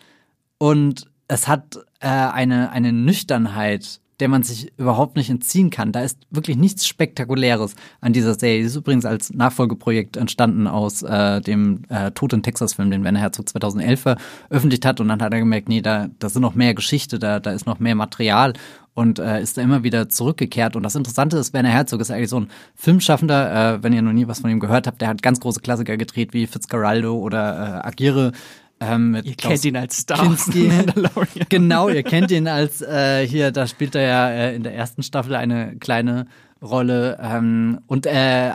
Und 0.57 1.05
es 1.27 1.47
hat 1.47 1.77
äh, 1.99 2.07
eine, 2.07 2.71
eine 2.71 2.91
Nüchternheit, 2.93 4.01
der 4.19 4.27
man 4.29 4.43
sich 4.43 4.71
überhaupt 4.77 5.15
nicht 5.15 5.29
entziehen 5.29 5.69
kann. 5.69 5.91
Da 5.91 6.01
ist 6.01 6.19
wirklich 6.31 6.57
nichts 6.57 6.87
Spektakuläres 6.87 7.75
an 8.01 8.13
dieser 8.13 8.33
Serie. 8.33 8.59
Die 8.59 8.65
ist 8.65 8.75
übrigens 8.75 9.05
als 9.05 9.33
Nachfolgeprojekt 9.33 10.17
entstanden 10.17 10.67
aus 10.67 11.03
äh, 11.03 11.41
dem 11.41 11.83
äh, 11.89 12.11
Tod 12.11 12.33
in 12.33 12.43
Texas-Film, 12.43 12.91
den 12.91 13.03
Werner 13.03 13.19
Herzog 13.19 13.47
2011 13.49 14.01
veröffentlicht 14.01 14.85
hat. 14.85 14.99
Und 14.99 15.09
dann 15.09 15.21
hat 15.21 15.33
er 15.33 15.39
gemerkt, 15.39 15.69
nee, 15.69 15.81
da, 15.81 16.07
da 16.19 16.29
sind 16.29 16.41
noch 16.41 16.55
mehr 16.55 16.73
Geschichte, 16.73 17.19
da, 17.19 17.39
da 17.39 17.51
ist 17.51 17.67
noch 17.67 17.79
mehr 17.79 17.95
Material 17.95 18.53
und 18.97 19.19
äh, 19.19 19.43
ist 19.43 19.57
da 19.57 19.61
immer 19.61 19.83
wieder 19.83 20.09
zurückgekehrt. 20.09 20.75
Und 20.75 20.81
das 20.81 20.95
Interessante 20.95 21.37
ist, 21.37 21.53
Werner 21.53 21.69
Herzog 21.69 22.01
ist 22.01 22.09
eigentlich 22.09 22.29
so 22.29 22.39
ein 22.39 22.49
Filmschaffender, 22.73 23.75
äh, 23.75 23.83
wenn 23.83 23.93
ihr 23.93 24.01
noch 24.01 24.11
nie 24.11 24.27
was 24.27 24.39
von 24.39 24.49
ihm 24.49 24.59
gehört 24.59 24.87
habt, 24.87 25.01
der 25.01 25.09
hat 25.09 25.21
ganz 25.21 25.39
große 25.39 25.59
Klassiker 25.59 25.97
gedreht 25.97 26.33
wie 26.33 26.47
Fitzgeraldo 26.47 27.15
oder 27.15 27.83
äh, 27.83 27.87
Agire 27.87 28.31
ähm, 28.79 29.15
ihr 29.23 29.35
Klaus 29.35 29.53
kennt 29.53 29.65
ihn 29.65 29.75
als 29.75 29.97
Star. 29.97 30.21
Kinski. 30.21 30.71
genau, 31.49 31.89
ihr 31.89 32.03
kennt 32.03 32.31
ihn 32.31 32.47
als 32.47 32.81
äh, 32.81 33.25
hier, 33.27 33.51
da 33.51 33.67
spielt 33.67 33.95
er 33.95 34.01
ja 34.01 34.29
äh, 34.29 34.55
in 34.55 34.63
der 34.63 34.75
ersten 34.75 35.03
Staffel 35.03 35.35
eine 35.35 35.75
kleine 35.77 36.27
Rolle. 36.61 37.17
Ähm, 37.21 37.79
und 37.87 38.05
äh, 38.05 38.53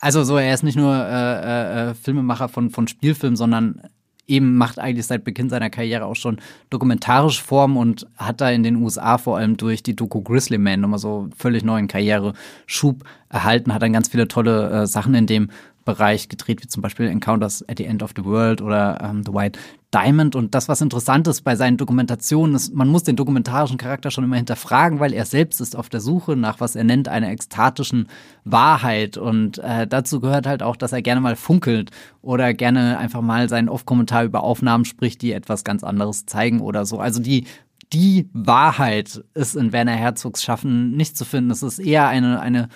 also 0.00 0.24
so, 0.24 0.36
er 0.36 0.54
ist 0.54 0.62
nicht 0.62 0.76
nur 0.76 0.94
äh, 0.94 1.90
äh, 1.90 1.94
Filmemacher 1.94 2.48
von, 2.48 2.70
von 2.70 2.88
Spielfilmen, 2.88 3.36
sondern 3.36 3.82
eben 4.26 4.56
macht 4.56 4.78
eigentlich 4.78 5.06
seit 5.06 5.24
Beginn 5.24 5.48
seiner 5.48 5.70
Karriere 5.70 6.04
auch 6.04 6.14
schon 6.14 6.38
dokumentarische 6.70 7.42
Form 7.42 7.76
und 7.76 8.06
hat 8.16 8.40
da 8.40 8.50
in 8.50 8.62
den 8.62 8.76
USA 8.76 9.18
vor 9.18 9.38
allem 9.38 9.56
durch 9.56 9.82
die 9.82 9.96
Doku 9.96 10.20
Grizzly 10.22 10.58
Man 10.58 10.80
nochmal 10.80 10.98
so 10.98 11.28
völlig 11.36 11.64
neuen 11.64 11.88
Karriereschub 11.88 13.04
erhalten, 13.30 13.72
hat 13.72 13.82
dann 13.82 13.92
ganz 13.92 14.08
viele 14.08 14.28
tolle 14.28 14.70
äh, 14.70 14.86
Sachen 14.86 15.14
in 15.14 15.26
dem 15.26 15.50
Bereich 15.88 16.28
gedreht, 16.28 16.62
wie 16.62 16.66
zum 16.68 16.82
Beispiel 16.82 17.06
Encounters 17.06 17.66
at 17.66 17.78
the 17.78 17.86
End 17.86 18.02
of 18.02 18.10
the 18.14 18.22
World 18.22 18.60
oder 18.60 18.98
ähm, 19.02 19.22
The 19.24 19.32
White 19.32 19.58
Diamond. 19.90 20.36
Und 20.36 20.54
das, 20.54 20.68
was 20.68 20.82
interessant 20.82 21.26
ist 21.28 21.44
bei 21.44 21.56
seinen 21.56 21.78
Dokumentationen, 21.78 22.54
ist, 22.54 22.74
man 22.74 22.88
muss 22.88 23.04
den 23.04 23.16
dokumentarischen 23.16 23.78
Charakter 23.78 24.10
schon 24.10 24.24
immer 24.24 24.36
hinterfragen, 24.36 25.00
weil 25.00 25.14
er 25.14 25.24
selbst 25.24 25.62
ist 25.62 25.76
auf 25.76 25.88
der 25.88 26.00
Suche 26.00 26.36
nach, 26.36 26.60
was 26.60 26.76
er 26.76 26.84
nennt, 26.84 27.08
einer 27.08 27.30
ekstatischen 27.30 28.08
Wahrheit. 28.44 29.16
Und 29.16 29.60
äh, 29.60 29.86
dazu 29.86 30.20
gehört 30.20 30.46
halt 30.46 30.62
auch, 30.62 30.76
dass 30.76 30.92
er 30.92 31.00
gerne 31.00 31.22
mal 31.22 31.36
funkelt 31.36 31.90
oder 32.20 32.52
gerne 32.52 32.98
einfach 32.98 33.22
mal 33.22 33.48
seinen 33.48 33.70
Off-Kommentar 33.70 34.24
über 34.24 34.42
Aufnahmen 34.42 34.84
spricht, 34.84 35.22
die 35.22 35.32
etwas 35.32 35.64
ganz 35.64 35.84
anderes 35.84 36.26
zeigen 36.26 36.60
oder 36.60 36.84
so. 36.84 36.98
Also 36.98 37.22
die 37.22 37.46
die 37.94 38.28
Wahrheit 38.34 39.24
ist 39.32 39.56
in 39.56 39.72
Werner 39.72 39.92
Herzogs 39.92 40.42
Schaffen 40.42 40.90
nicht 40.94 41.16
zu 41.16 41.24
finden. 41.24 41.50
Es 41.50 41.62
ist 41.62 41.78
eher 41.78 42.06
eine, 42.08 42.38
eine 42.40 42.68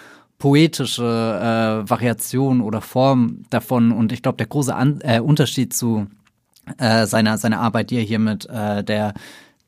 poetische 0.43 1.05
äh, 1.05 1.89
Variation 1.89 2.63
oder 2.63 2.81
Form 2.81 3.45
davon. 3.51 3.93
Und 3.93 4.11
ich 4.11 4.23
glaube, 4.23 4.39
der 4.39 4.49
große 4.49 4.75
An 4.75 4.99
äh, 5.03 5.21
Unterschied 5.21 5.73
zu 5.73 6.09
äh, 6.79 7.07
seiner, 7.07 7.39
seiner 7.39 7.61
Arbeit, 7.61 7.91
die 7.91 7.99
er 7.99 8.03
hier 8.03 8.19
mit 8.19 8.47
äh, 8.47 8.83
der 8.83 9.15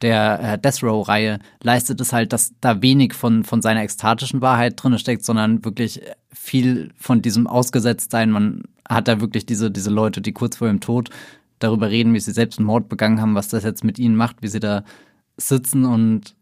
der 0.03 0.41
äh, 0.41 0.59
Death 0.59 0.83
Row-Reihe 0.83 1.39
leistet, 1.62 2.01
ist 2.01 2.12
halt, 2.12 2.33
dass 2.33 2.55
da 2.61 2.83
wenig 2.83 3.14
von, 3.14 3.45
von 3.45 3.62
seiner 3.62 3.83
ekstatischen 3.83 4.41
Wahrheit 4.41 4.75
drin 4.83 4.99
steckt, 4.99 5.25
sondern 5.25 5.64
wirklich 5.64 6.03
viel 6.33 6.91
von 6.99 7.22
diesem 7.22 7.47
Ausgesetztsein. 7.47 8.33
Man 8.33 8.64
hat 8.87 9.07
da 9.07 9.20
wirklich 9.20 9.47
diese, 9.47 9.70
diese 9.70 9.91
Leute, 9.91 10.20
die 10.20 10.33
kurz 10.33 10.57
vor 10.57 10.66
dem 10.66 10.81
Tod 10.81 11.11
darüber 11.61 11.89
reden, 11.89 12.12
wie 12.14 12.20
sie 12.20 12.33
selbst 12.33 12.59
einen 12.59 12.66
Mord 12.66 12.89
begangen 12.89 13.20
haben, 13.20 13.37
was 13.37 13.47
das 13.47 13.62
jetzt 13.62 13.85
mit 13.85 14.01
ihnen 14.01 14.16
macht, 14.16 14.43
wie 14.43 14.49
sie 14.49 14.61
da 14.61 14.83
sitzen 15.37 15.85
und 15.85 16.35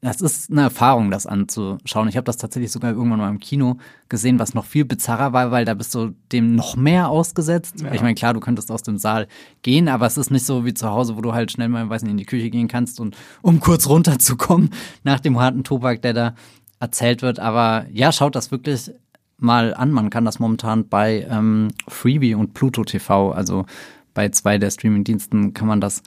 das 0.00 0.20
ist 0.20 0.50
eine 0.50 0.62
Erfahrung, 0.62 1.10
das 1.10 1.26
anzuschauen. 1.26 2.08
Ich 2.08 2.16
habe 2.16 2.24
das 2.24 2.36
tatsächlich 2.36 2.72
sogar 2.72 2.92
irgendwann 2.92 3.18
mal 3.18 3.30
im 3.30 3.38
Kino 3.38 3.78
gesehen, 4.08 4.38
was 4.38 4.54
noch 4.54 4.64
viel 4.64 4.84
bizarrer 4.84 5.32
war, 5.32 5.50
weil 5.50 5.64
da 5.64 5.74
bist 5.74 5.94
du 5.94 6.14
dem 6.32 6.54
noch 6.54 6.76
mehr 6.76 7.08
ausgesetzt. 7.08 7.80
Ja. 7.80 7.92
Ich 7.92 8.02
meine, 8.02 8.14
klar, 8.14 8.34
du 8.34 8.40
könntest 8.40 8.70
aus 8.70 8.82
dem 8.82 8.98
Saal 8.98 9.28
gehen, 9.62 9.88
aber 9.88 10.06
es 10.06 10.16
ist 10.16 10.30
nicht 10.30 10.46
so 10.46 10.64
wie 10.64 10.74
zu 10.74 10.88
Hause, 10.88 11.16
wo 11.16 11.20
du 11.20 11.32
halt 11.32 11.52
schnell 11.52 11.68
mal, 11.68 11.88
weiß 11.88 12.02
nicht, 12.02 12.12
in 12.12 12.16
die 12.16 12.26
Küche 12.26 12.50
gehen 12.50 12.68
kannst 12.68 13.00
und 13.00 13.16
um 13.42 13.60
kurz 13.60 13.88
runterzukommen 13.88 14.70
nach 15.04 15.20
dem 15.20 15.38
harten 15.38 15.64
Tobak, 15.64 16.02
der 16.02 16.12
da 16.12 16.34
erzählt 16.80 17.22
wird. 17.22 17.38
Aber 17.38 17.86
ja, 17.92 18.12
schaut 18.12 18.34
das 18.34 18.50
wirklich 18.50 18.90
mal 19.38 19.74
an. 19.74 19.90
Man 19.90 20.10
kann 20.10 20.24
das 20.24 20.38
momentan 20.38 20.88
bei 20.88 21.26
ähm, 21.30 21.68
Freebie 21.88 22.34
und 22.34 22.54
Pluto 22.54 22.84
TV, 22.84 23.32
also 23.32 23.66
bei 24.14 24.28
zwei 24.30 24.58
der 24.58 24.70
Streamingdiensten, 24.70 25.54
kann 25.54 25.68
man 25.68 25.80
das 25.80 26.02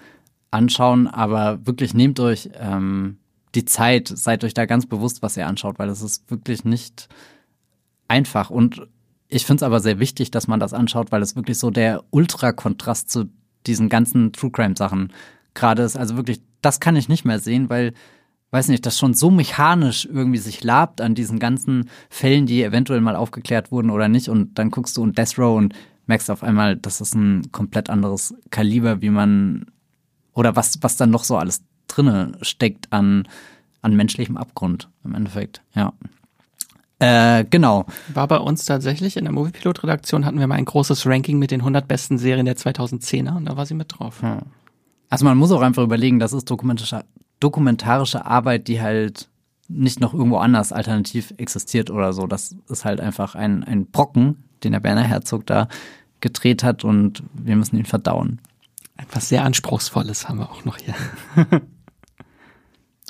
anschauen. 0.51 1.07
Aber 1.07 1.65
wirklich 1.65 1.93
nehmt 1.93 2.19
euch 2.19 2.49
ähm, 2.59 3.17
die 3.55 3.65
Zeit, 3.65 4.07
seid 4.07 4.43
euch 4.43 4.53
da 4.53 4.65
ganz 4.65 4.85
bewusst, 4.85 5.21
was 5.21 5.37
ihr 5.37 5.47
anschaut, 5.47 5.79
weil 5.79 5.89
es 5.89 6.01
ist 6.01 6.29
wirklich 6.29 6.65
nicht 6.65 7.07
einfach. 8.07 8.49
Und 8.49 8.87
ich 9.27 9.45
finde 9.45 9.59
es 9.59 9.63
aber 9.63 9.79
sehr 9.79 9.99
wichtig, 9.99 10.31
dass 10.31 10.47
man 10.47 10.59
das 10.59 10.73
anschaut, 10.73 11.11
weil 11.11 11.21
es 11.21 11.35
wirklich 11.35 11.57
so 11.57 11.71
der 11.71 12.03
Ultrakontrast 12.11 13.09
zu 13.09 13.25
diesen 13.65 13.89
ganzen 13.89 14.31
True 14.33 14.51
Crime 14.51 14.75
Sachen 14.77 15.11
gerade 15.53 15.83
ist. 15.83 15.95
Also 15.95 16.15
wirklich, 16.15 16.41
das 16.61 16.79
kann 16.79 16.95
ich 16.95 17.09
nicht 17.09 17.25
mehr 17.25 17.39
sehen, 17.39 17.69
weil, 17.69 17.93
weiß 18.51 18.67
nicht, 18.67 18.85
das 18.85 18.99
schon 18.99 19.13
so 19.13 19.31
mechanisch 19.31 20.05
irgendwie 20.05 20.37
sich 20.37 20.63
labt 20.63 21.01
an 21.01 21.15
diesen 21.15 21.39
ganzen 21.39 21.89
Fällen, 22.09 22.45
die 22.45 22.61
eventuell 22.63 23.01
mal 23.01 23.15
aufgeklärt 23.15 23.71
wurden 23.71 23.89
oder 23.89 24.07
nicht. 24.07 24.29
Und 24.29 24.59
dann 24.59 24.69
guckst 24.69 24.97
du 24.97 25.01
und 25.01 25.17
Death 25.17 25.39
Row 25.39 25.57
und 25.57 25.73
merkst 26.05 26.29
auf 26.29 26.43
einmal, 26.43 26.75
das 26.75 27.01
ist 27.01 27.15
ein 27.15 27.51
komplett 27.51 27.89
anderes 27.89 28.35
Kaliber, 28.51 29.01
wie 29.01 29.09
man 29.09 29.65
oder 30.33 30.55
was, 30.55 30.77
was 30.81 30.97
dann 30.97 31.09
noch 31.09 31.23
so 31.23 31.37
alles 31.37 31.63
drinne 31.87 32.33
steckt 32.41 32.91
an, 32.91 33.27
an 33.81 33.95
menschlichem 33.95 34.37
Abgrund 34.37 34.89
im 35.03 35.15
Endeffekt, 35.15 35.61
ja. 35.75 35.93
Äh, 36.99 37.43
genau. 37.49 37.85
War 38.13 38.27
bei 38.27 38.37
uns 38.37 38.65
tatsächlich 38.65 39.17
in 39.17 39.25
der 39.25 39.33
Moviepilot-Redaktion 39.33 40.25
hatten 40.25 40.39
wir 40.39 40.47
mal 40.47 40.55
ein 40.55 40.65
großes 40.65 41.05
Ranking 41.05 41.37
mit 41.37 41.51
den 41.51 41.59
100 41.59 41.87
besten 41.87 42.17
Serien 42.17 42.45
der 42.45 42.55
2010er 42.55 43.35
und 43.35 43.45
da 43.45 43.57
war 43.57 43.65
sie 43.65 43.73
mit 43.73 43.93
drauf. 43.97 44.21
Ja. 44.23 44.43
Also 45.09 45.25
man 45.25 45.37
muss 45.37 45.51
auch 45.51 45.61
einfach 45.61 45.83
überlegen, 45.83 46.19
das 46.19 46.33
ist 46.33 46.49
dokumentarische, 46.49 47.03
dokumentarische 47.39 48.25
Arbeit, 48.25 48.67
die 48.67 48.81
halt 48.81 49.29
nicht 49.67 49.99
noch 49.99 50.13
irgendwo 50.13 50.37
anders 50.37 50.71
alternativ 50.71 51.33
existiert 51.37 51.89
oder 51.89 52.13
so. 52.13 52.27
Das 52.27 52.55
ist 52.69 52.85
halt 52.85 53.01
einfach 53.01 53.35
ein, 53.35 53.63
ein 53.63 53.87
Brocken, 53.87 54.43
den 54.63 54.71
der 54.71 54.79
Berner 54.79 55.03
Herzog 55.03 55.45
da 55.45 55.67
gedreht 56.21 56.63
hat 56.63 56.83
und 56.83 57.23
wir 57.33 57.55
müssen 57.55 57.77
ihn 57.77 57.85
verdauen. 57.85 58.39
Etwas 58.97 59.27
sehr 59.27 59.43
Anspruchsvolles 59.43 60.29
haben 60.29 60.39
wir 60.39 60.49
auch 60.49 60.63
noch 60.63 60.77
hier. 60.77 60.95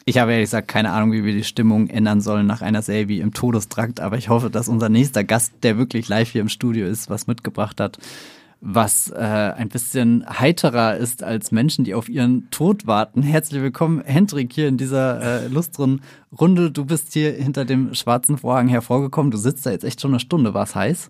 ich 0.06 0.20
habe 0.20 0.34
ehrlich 0.34 0.48
gesagt 0.48 0.68
keine 0.68 0.92
Ahnung, 0.92 1.12
wie 1.12 1.24
wir 1.24 1.34
die 1.34 1.44
Stimmung 1.44 1.88
ändern 1.88 2.22
sollen 2.22 2.46
nach 2.46 2.62
einer 2.62 2.86
wie 2.88 3.20
im 3.20 3.34
Todestrakt, 3.34 4.00
aber 4.00 4.18
ich 4.18 4.30
hoffe, 4.30 4.52
dass 4.52 4.68
unser 4.68 4.88
nächster 4.88 5.24
Gast, 5.24 5.54
der 5.64 5.78
wirklich 5.78 6.08
live 6.08 6.30
hier 6.30 6.42
im 6.42 6.50
Studio 6.50 6.86
ist, 6.86 7.10
was 7.10 7.26
mitgebracht 7.26 7.80
hat, 7.80 7.98
was 8.62 9.10
äh, 9.10 9.16
ein 9.16 9.70
bisschen 9.70 10.24
heiterer 10.28 10.96
ist 10.96 11.24
als 11.24 11.52
Menschen, 11.52 11.86
die 11.86 11.96
auf 11.96 12.08
ihren 12.08 12.50
Tod 12.52 12.86
warten. 12.86 13.24
Herzlich 13.24 13.64
willkommen, 13.64 14.02
Hendrik, 14.06 14.54
hier 14.54 14.68
in 14.68 14.78
dieser 14.78 15.22
äh, 15.22 15.48
lustren 15.48 16.02
Runde. 16.40 16.70
Du 16.70 16.86
bist 16.86 17.14
hier 17.14 17.34
hinter 17.34 17.66
dem 17.66 17.96
schwarzen 17.96 18.38
Vorhang 18.38 18.68
hervorgekommen. 18.68 19.32
Du 19.32 19.38
sitzt 19.38 19.66
da 19.66 19.72
jetzt 19.72 19.84
echt 19.84 20.02
schon 20.02 20.12
eine 20.12 20.20
Stunde. 20.20 20.54
War 20.54 20.64
es 20.64 20.76
heiß? 20.76 21.10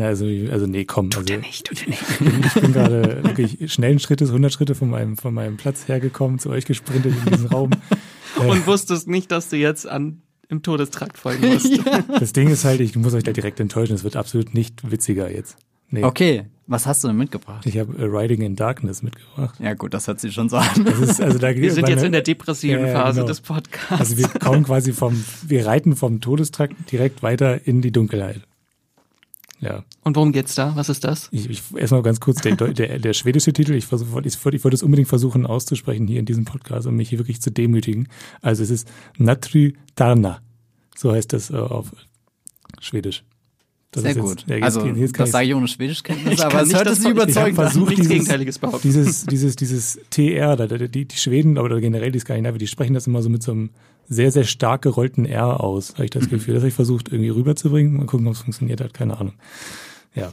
Also, 0.00 0.26
also 0.50 0.66
nee, 0.66 0.84
komm. 0.84 1.10
Tut 1.10 1.22
also, 1.22 1.34
er 1.34 1.40
nicht, 1.40 1.66
tut 1.66 1.82
er 1.82 1.88
nicht. 1.88 2.02
Ich 2.02 2.18
bin, 2.18 2.44
ich 2.44 2.54
bin 2.54 2.72
gerade 2.72 3.22
wirklich 3.24 3.72
schnellen 3.72 3.98
Schrittes, 3.98 4.28
100 4.28 4.52
Schritte 4.52 4.74
von 4.74 4.90
meinem, 4.90 5.16
von 5.16 5.34
meinem 5.34 5.56
Platz 5.56 5.88
hergekommen, 5.88 6.38
zu 6.38 6.50
euch 6.50 6.66
gesprintet 6.66 7.14
in 7.24 7.32
diesen 7.32 7.48
Raum. 7.48 7.70
Und 8.36 8.58
äh, 8.58 8.66
wusstest 8.66 9.08
nicht, 9.08 9.30
dass 9.30 9.48
du 9.48 9.56
jetzt 9.56 9.86
an 9.86 10.22
im 10.48 10.62
Todestrakt 10.62 11.18
folgen 11.18 11.48
musst. 11.48 11.66
ja. 11.86 12.02
Das 12.20 12.32
Ding 12.32 12.48
ist 12.48 12.64
halt, 12.64 12.80
ich 12.80 12.94
muss 12.96 13.14
euch 13.14 13.24
da 13.24 13.32
direkt 13.32 13.58
enttäuschen, 13.58 13.94
es 13.94 14.04
wird 14.04 14.16
absolut 14.16 14.54
nicht 14.54 14.90
witziger 14.90 15.30
jetzt. 15.30 15.56
Nee. 15.90 16.04
Okay, 16.04 16.46
was 16.66 16.86
hast 16.86 17.04
du 17.04 17.08
denn 17.08 17.18
mitgebracht? 17.18 17.66
Ich 17.66 17.76
habe 17.76 17.92
uh, 17.92 18.04
Riding 18.06 18.40
in 18.40 18.56
Darkness 18.56 19.02
mitgebracht. 19.02 19.58
Ja 19.60 19.74
gut, 19.74 19.92
das 19.92 20.06
hört 20.06 20.20
sich 20.20 20.32
schon 20.32 20.48
so 20.48 20.56
an. 20.56 20.86
Ist, 20.86 21.20
also 21.20 21.38
da 21.38 21.54
wir 21.54 21.72
sind 21.72 21.86
jetzt 21.88 22.02
in 22.02 22.12
der 22.12 22.22
depressiven 22.22 22.86
ja, 22.86 22.92
Phase 22.92 23.16
genau. 23.16 23.28
des 23.28 23.40
Podcasts. 23.42 24.00
Also 24.00 24.16
wir 24.16 24.28
kommen 24.28 24.64
quasi 24.64 24.92
vom, 24.92 25.22
wir 25.46 25.66
reiten 25.66 25.96
vom 25.96 26.22
Todestrakt 26.22 26.90
direkt 26.90 27.22
weiter 27.22 27.66
in 27.66 27.82
die 27.82 27.92
Dunkelheit. 27.92 28.40
Ja. 29.62 29.84
Und 30.02 30.16
worum 30.16 30.32
geht's 30.32 30.56
da? 30.56 30.74
Was 30.74 30.88
ist 30.88 31.04
das? 31.04 31.28
Ich, 31.30 31.48
ich 31.48 31.62
erstmal 31.76 32.02
ganz 32.02 32.18
kurz 32.18 32.42
der, 32.42 32.56
der, 32.56 32.98
der 32.98 33.12
schwedische 33.12 33.52
Titel. 33.52 33.74
Ich, 33.74 33.86
versuch, 33.86 34.08
ich, 34.24 34.34
ich 34.34 34.64
wollte 34.64 34.74
es 34.74 34.82
unbedingt 34.82 35.08
versuchen 35.08 35.46
auszusprechen 35.46 36.08
hier 36.08 36.18
in 36.18 36.26
diesem 36.26 36.44
Podcast, 36.44 36.88
um 36.88 36.96
mich 36.96 37.10
hier 37.10 37.20
wirklich 37.20 37.40
zu 37.40 37.52
demütigen. 37.52 38.08
Also 38.40 38.64
es 38.64 38.70
ist 38.70 38.88
Natry 39.18 39.76
Tarna. 39.94 40.40
So 40.96 41.12
heißt 41.12 41.32
das 41.32 41.50
äh, 41.50 41.54
auf 41.54 41.92
Schwedisch. 42.80 43.22
Das 43.92 44.04
Sehr 44.04 44.14
gut. 44.14 44.46
ja, 44.48 44.54
jetzt, 44.56 44.64
also, 44.64 44.86
jetzt 44.86 45.20
das 45.20 45.30
sage 45.32 45.48
ich 45.48 45.54
ohne 45.54 45.68
Schwedischkenntnisse, 45.68 46.46
aber 46.46 46.62
es 46.62 46.74
hört 46.74 46.96
sich 46.96 47.06
überzeugend. 47.06 47.56
Versucht 47.56 47.90
nichts 47.90 48.08
Gegenteiliges 48.08 48.58
behaupten. 48.58 48.80
Dieses, 48.88 49.26
dieses, 49.30 49.54
dieses 49.54 50.00
TR, 50.08 50.56
die, 50.56 51.04
die 51.04 51.16
Schweden 51.16 51.58
oder 51.58 51.78
generell 51.78 52.10
die 52.10 52.18
Skandinavier, 52.18 52.58
die 52.58 52.66
sprechen 52.66 52.94
das 52.94 53.06
immer 53.06 53.20
so 53.20 53.28
mit 53.28 53.42
so 53.42 53.52
einem 53.52 53.68
sehr, 54.08 54.32
sehr 54.32 54.44
stark 54.44 54.80
gerollten 54.80 55.26
R 55.26 55.60
aus, 55.60 55.92
habe 55.94 56.04
ich 56.06 56.10
das 56.10 56.24
mhm. 56.24 56.30
Gefühl. 56.30 56.54
Das 56.54 56.62
habe 56.62 56.68
ich 56.68 56.74
versucht 56.74 57.12
irgendwie 57.12 57.28
rüberzubringen. 57.28 57.98
Mal 57.98 58.06
gucken, 58.06 58.26
ob 58.28 58.32
es 58.32 58.40
funktioniert 58.40 58.80
hat, 58.80 58.94
keine 58.94 59.18
Ahnung. 59.18 59.34
Ja. 60.14 60.32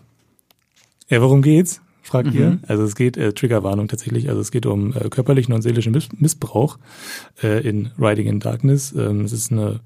Ja, 1.10 1.22
worum 1.22 1.42
geht's? 1.42 1.82
Fragt 2.02 2.34
mhm. 2.34 2.40
ihr. 2.40 2.60
Also 2.66 2.84
es 2.84 2.96
geht, 2.96 3.18
äh, 3.18 3.34
Triggerwarnung 3.34 3.90
tatsächlich, 3.90 4.30
also 4.30 4.40
es 4.40 4.52
geht 4.52 4.68
um 4.68 4.94
äh, 4.96 5.10
körperlichen 5.10 5.54
und 5.54 5.64
seelischen 5.64 5.92
Miss 5.92 6.08
Missbrauch 6.18 6.78
äh, 7.44 7.68
in 7.68 7.92
Riding 8.00 8.28
in 8.28 8.40
Darkness. 8.40 8.94
Ähm, 8.98 9.26
es 9.26 9.34
ist 9.34 9.52
eine 9.52 9.82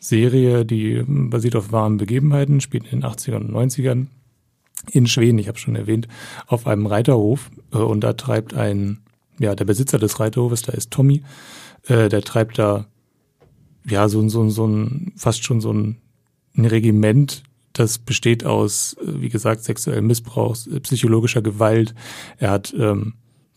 Serie, 0.00 0.64
die 0.64 1.02
basiert 1.06 1.56
auf 1.56 1.72
wahren 1.72 1.96
Begebenheiten, 1.96 2.60
spielt 2.60 2.84
in 2.84 3.00
den 3.00 3.10
80ern 3.10 3.36
und 3.36 3.50
90ern 3.50 4.06
in 4.90 5.06
Schweden, 5.06 5.38
ich 5.38 5.48
habe 5.48 5.58
schon 5.58 5.76
erwähnt, 5.76 6.06
auf 6.46 6.66
einem 6.66 6.86
Reiterhof 6.86 7.50
äh, 7.72 7.78
und 7.78 8.02
da 8.02 8.12
treibt 8.12 8.54
ein, 8.54 8.98
ja, 9.38 9.54
der 9.54 9.64
Besitzer 9.64 9.98
des 9.98 10.20
Reiterhofes, 10.20 10.62
da 10.62 10.72
ist 10.72 10.90
Tommy, 10.90 11.22
äh, 11.86 12.08
der 12.08 12.22
treibt 12.22 12.58
da 12.58 12.86
ja, 13.88 14.08
so, 14.08 14.28
so, 14.28 14.48
so 14.48 14.66
ein, 14.66 15.12
fast 15.16 15.44
schon 15.44 15.60
so 15.60 15.72
ein, 15.72 15.96
ein 16.56 16.64
Regiment, 16.64 17.42
das 17.72 17.98
besteht 17.98 18.44
aus, 18.44 18.96
äh, 19.00 19.20
wie 19.20 19.28
gesagt, 19.28 19.64
sexuellem 19.64 20.06
Missbrauch, 20.06 20.56
psychologischer 20.82 21.42
Gewalt. 21.42 21.94
Er 22.38 22.50
hat 22.50 22.74
ähm, 22.78 23.14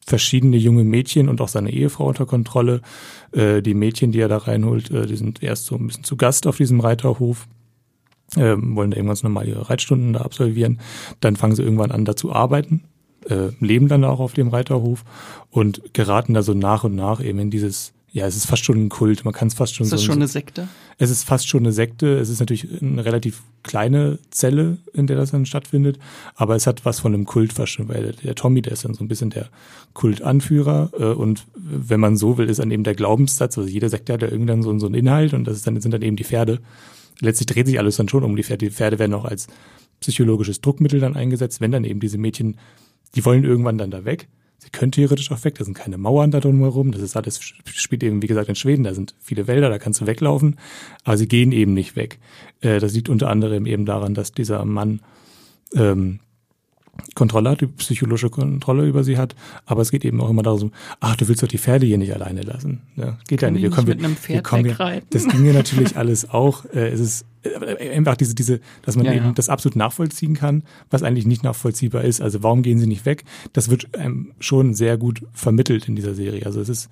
verschiedene 0.10 0.58
junge 0.58 0.84
Mädchen 0.84 1.30
und 1.30 1.40
auch 1.40 1.48
seine 1.48 1.72
Ehefrau 1.72 2.08
unter 2.08 2.26
Kontrolle. 2.26 2.82
Äh, 3.32 3.62
die 3.62 3.76
Mädchen, 3.76 4.12
die 4.12 4.20
er 4.20 4.28
da 4.28 4.38
reinholt, 4.38 4.90
äh, 4.92 5.06
die 5.06 5.16
sind 5.16 5.42
erst 5.42 5.68
so 5.68 5.76
ein 5.76 5.88
bisschen 5.88 6.04
zu 6.04 6.18
Gast 6.18 6.48
auf 6.48 6.58
diesem 6.58 6.80
Reiterhof, 6.80 7.48
äh, 8.36 8.56
wollen 8.58 8.92
da 8.92 8.98
irgendwann 8.98 9.18
normal 9.24 9.48
ihre 9.48 9.70
Reitstunden 9.70 10.14
da 10.14 10.22
absolvieren. 10.22 10.80
Dann 11.20 11.36
fangen 11.36 11.56
sie 11.56 11.64
irgendwann 11.64 11.92
an, 11.92 12.06
da 12.06 12.16
zu 12.16 12.34
arbeiten, 12.34 12.84
äh, 13.30 13.50
leben 13.60 13.88
dann 13.88 14.04
auch 14.04 14.20
auf 14.20 14.34
dem 14.34 14.50
Reiterhof 14.50 15.04
und 15.52 15.94
geraten 15.94 16.34
da 16.34 16.42
so 16.42 16.54
nach 16.54 16.84
und 16.84 16.96
nach 16.96 17.24
eben 17.24 17.40
in 17.40 17.52
dieses 17.52 17.94
ja, 18.12 18.26
es 18.26 18.36
ist 18.36 18.48
fast 18.48 18.66
schon 18.66 18.86
ein 18.86 18.90
Kult. 18.90 19.24
Man 19.24 19.34
kann 19.34 19.50
es 19.50 19.54
fast 19.54 19.76
schon. 19.76 19.84
Ist 19.84 19.94
das 19.94 20.02
so 20.02 20.08
schon 20.08 20.16
eine 20.16 20.28
Sekte? 20.28 20.68
Es 20.98 21.12
ist 21.12 21.24
fast 21.24 21.48
schon 21.48 21.62
eine 21.62 21.72
Sekte. 21.72 22.18
Es 22.18 22.30
ist 22.30 22.40
natürlich 22.40 22.68
eine 22.82 23.06
relativ 23.06 23.44
kleine 23.64 24.18
Zelle, 24.32 24.78
in 24.94 25.06
der 25.06 25.16
das 25.16 25.32
dann 25.32 25.46
stattfindet. 25.46 26.00
Aber 26.36 26.56
es 26.56 26.66
hat 26.66 26.86
was 26.86 27.00
von 27.00 27.14
einem 27.14 27.26
Kult 27.26 27.54
fast 27.54 27.74
schon, 27.74 27.88
weil 27.88 28.14
der 28.24 28.36
Tommy, 28.36 28.62
der 28.62 28.74
ist 28.74 28.84
dann 28.84 28.96
so 28.96 29.04
ein 29.04 29.08
bisschen 29.08 29.30
der 29.30 29.50
Kultanführer. 29.94 30.90
Äh, 30.98 31.04
und 31.06 31.46
wenn 31.56 32.00
man 32.00 32.18
so 32.18 32.38
will, 32.38 32.50
ist 32.50 32.60
dann 32.60 32.72
eben 32.72 32.84
der 32.84 32.96
Glaubenssatz. 32.96 33.58
Also 33.58 33.70
jeder 33.70 33.90
Sekte 33.90 34.14
hat 34.14 34.22
ja 34.22 34.30
irgendwann 34.30 34.64
so, 34.64 34.78
so 34.80 34.88
einen 34.88 34.96
Inhalt 34.96 35.34
und 35.34 35.46
das 35.46 35.58
ist 35.58 35.68
dann, 35.68 35.80
sind 35.80 35.92
dann 35.92 36.02
eben 36.02 36.16
die 36.16 36.24
Pferde. 36.24 36.60
Letztlich 37.22 37.48
dreht 37.48 37.68
sich 37.68 37.80
alles 37.80 37.98
dann 37.98 38.10
schon 38.10 38.24
um 38.24 38.36
die 38.36 38.44
Pferde. 38.44 38.66
Die 38.66 38.72
Pferde 38.72 38.98
werden 38.98 39.14
auch 39.14 39.26
als 39.26 39.48
psychologisches 40.00 40.62
Druckmittel 40.62 41.00
dann 41.00 41.16
eingesetzt, 41.16 41.62
wenn 41.62 41.72
dann 41.72 41.84
eben 41.84 42.00
diese 42.00 42.18
Mädchen, 42.18 42.58
die 43.16 43.24
wollen 43.26 43.44
irgendwann 43.44 43.78
dann 43.78 43.92
da 43.92 44.06
weg. 44.06 44.30
Sie 44.60 44.70
können 44.70 44.92
theoretisch 44.92 45.32
auch 45.32 45.44
weg, 45.46 45.56
da 45.56 45.64
sind 45.64 45.74
keine 45.74 45.98
Mauern 45.98 46.32
da 46.32 46.42
drumherum, 46.42 46.92
das 46.92 47.02
ist 47.02 47.16
alles, 47.16 47.40
spielt 47.66 48.04
eben, 48.04 48.22
wie 48.22 48.28
gesagt, 48.28 48.50
in 48.50 48.56
Schweden, 48.56 48.84
da 48.84 48.94
sind 48.94 49.16
viele 49.20 49.48
Wälder, 49.48 49.70
da 49.70 49.80
kannst 49.80 50.02
du 50.02 50.06
weglaufen, 50.06 50.60
aber 51.06 51.18
sie 51.18 51.28
gehen 51.28 51.54
eben 51.54 51.74
nicht 51.74 51.96
weg. 51.96 52.20
Äh, 52.62 52.80
das 52.80 52.94
liegt 52.94 53.10
unter 53.10 53.30
anderem 53.30 53.66
eben 53.66 53.86
daran, 53.86 54.14
dass 54.14 54.34
dieser 54.34 54.66
Mann 54.66 55.02
ähm, 55.74 56.20
Kontrolle 57.16 57.52
hat, 57.52 57.62
die 57.62 57.68
psychologische 57.68 58.30
Kontrolle 58.30 58.86
über 58.86 59.04
sie 59.04 59.18
hat, 59.18 59.36
aber 59.66 59.82
es 59.82 59.92
geht 59.92 60.06
eben 60.06 60.22
auch 60.22 60.30
immer 60.30 60.44
darum, 60.44 60.72
ach, 61.00 61.16
du 61.16 61.28
willst 61.28 61.44
doch 61.44 61.48
die 61.48 61.58
Pferde 61.58 61.86
hier 61.86 61.98
nicht 61.98 62.14
alleine 62.14 62.42
lassen. 62.42 62.82
Ja, 62.96 63.18
geht 63.28 63.42
ja 63.42 63.52
nicht. 63.52 63.64
Wir 63.64 63.70
kommen, 63.70 63.88
mit 63.88 64.04
einem 64.04 64.16
Pferd 64.16 64.38
wir 64.38 64.44
kommen 64.44 64.66
ja, 64.66 65.02
das 65.10 65.28
ging 65.28 65.46
ja 65.46 65.54
natürlich 65.54 65.98
alles 65.98 66.30
auch. 66.30 66.66
Äh, 66.66 66.90
es 66.90 67.00
ist 67.00 67.26
äh, 67.44 67.92
einfach 67.92 68.16
diese, 68.16 68.36
diese, 68.36 68.60
dass 68.82 68.96
man 68.96 69.06
Ja, 69.06 69.14
eben 69.14 69.26
ja. 69.26 69.32
das 69.32 69.50
absolut 69.50 69.76
nachvollziehen 69.76 70.34
kann, 70.34 70.64
was 70.90 71.04
eigentlich 71.04 71.26
nicht 71.26 71.44
nachvollziehbar 71.44 72.04
ist. 72.04 72.22
Also 72.22 72.44
warum 72.44 72.62
gehen 72.62 72.80
sie 72.80 72.88
nicht 72.88 73.06
weg? 73.06 73.24
Das 73.54 73.70
wird 73.70 73.96
einem 73.96 74.32
schon 74.40 74.74
sehr 74.74 74.98
gut 74.98 75.22
vermittelt 75.34 75.88
in 75.88 75.96
dieser 75.96 76.16
Serie. 76.16 76.46
Also 76.46 76.62
es 76.62 76.70
ist 76.70 76.90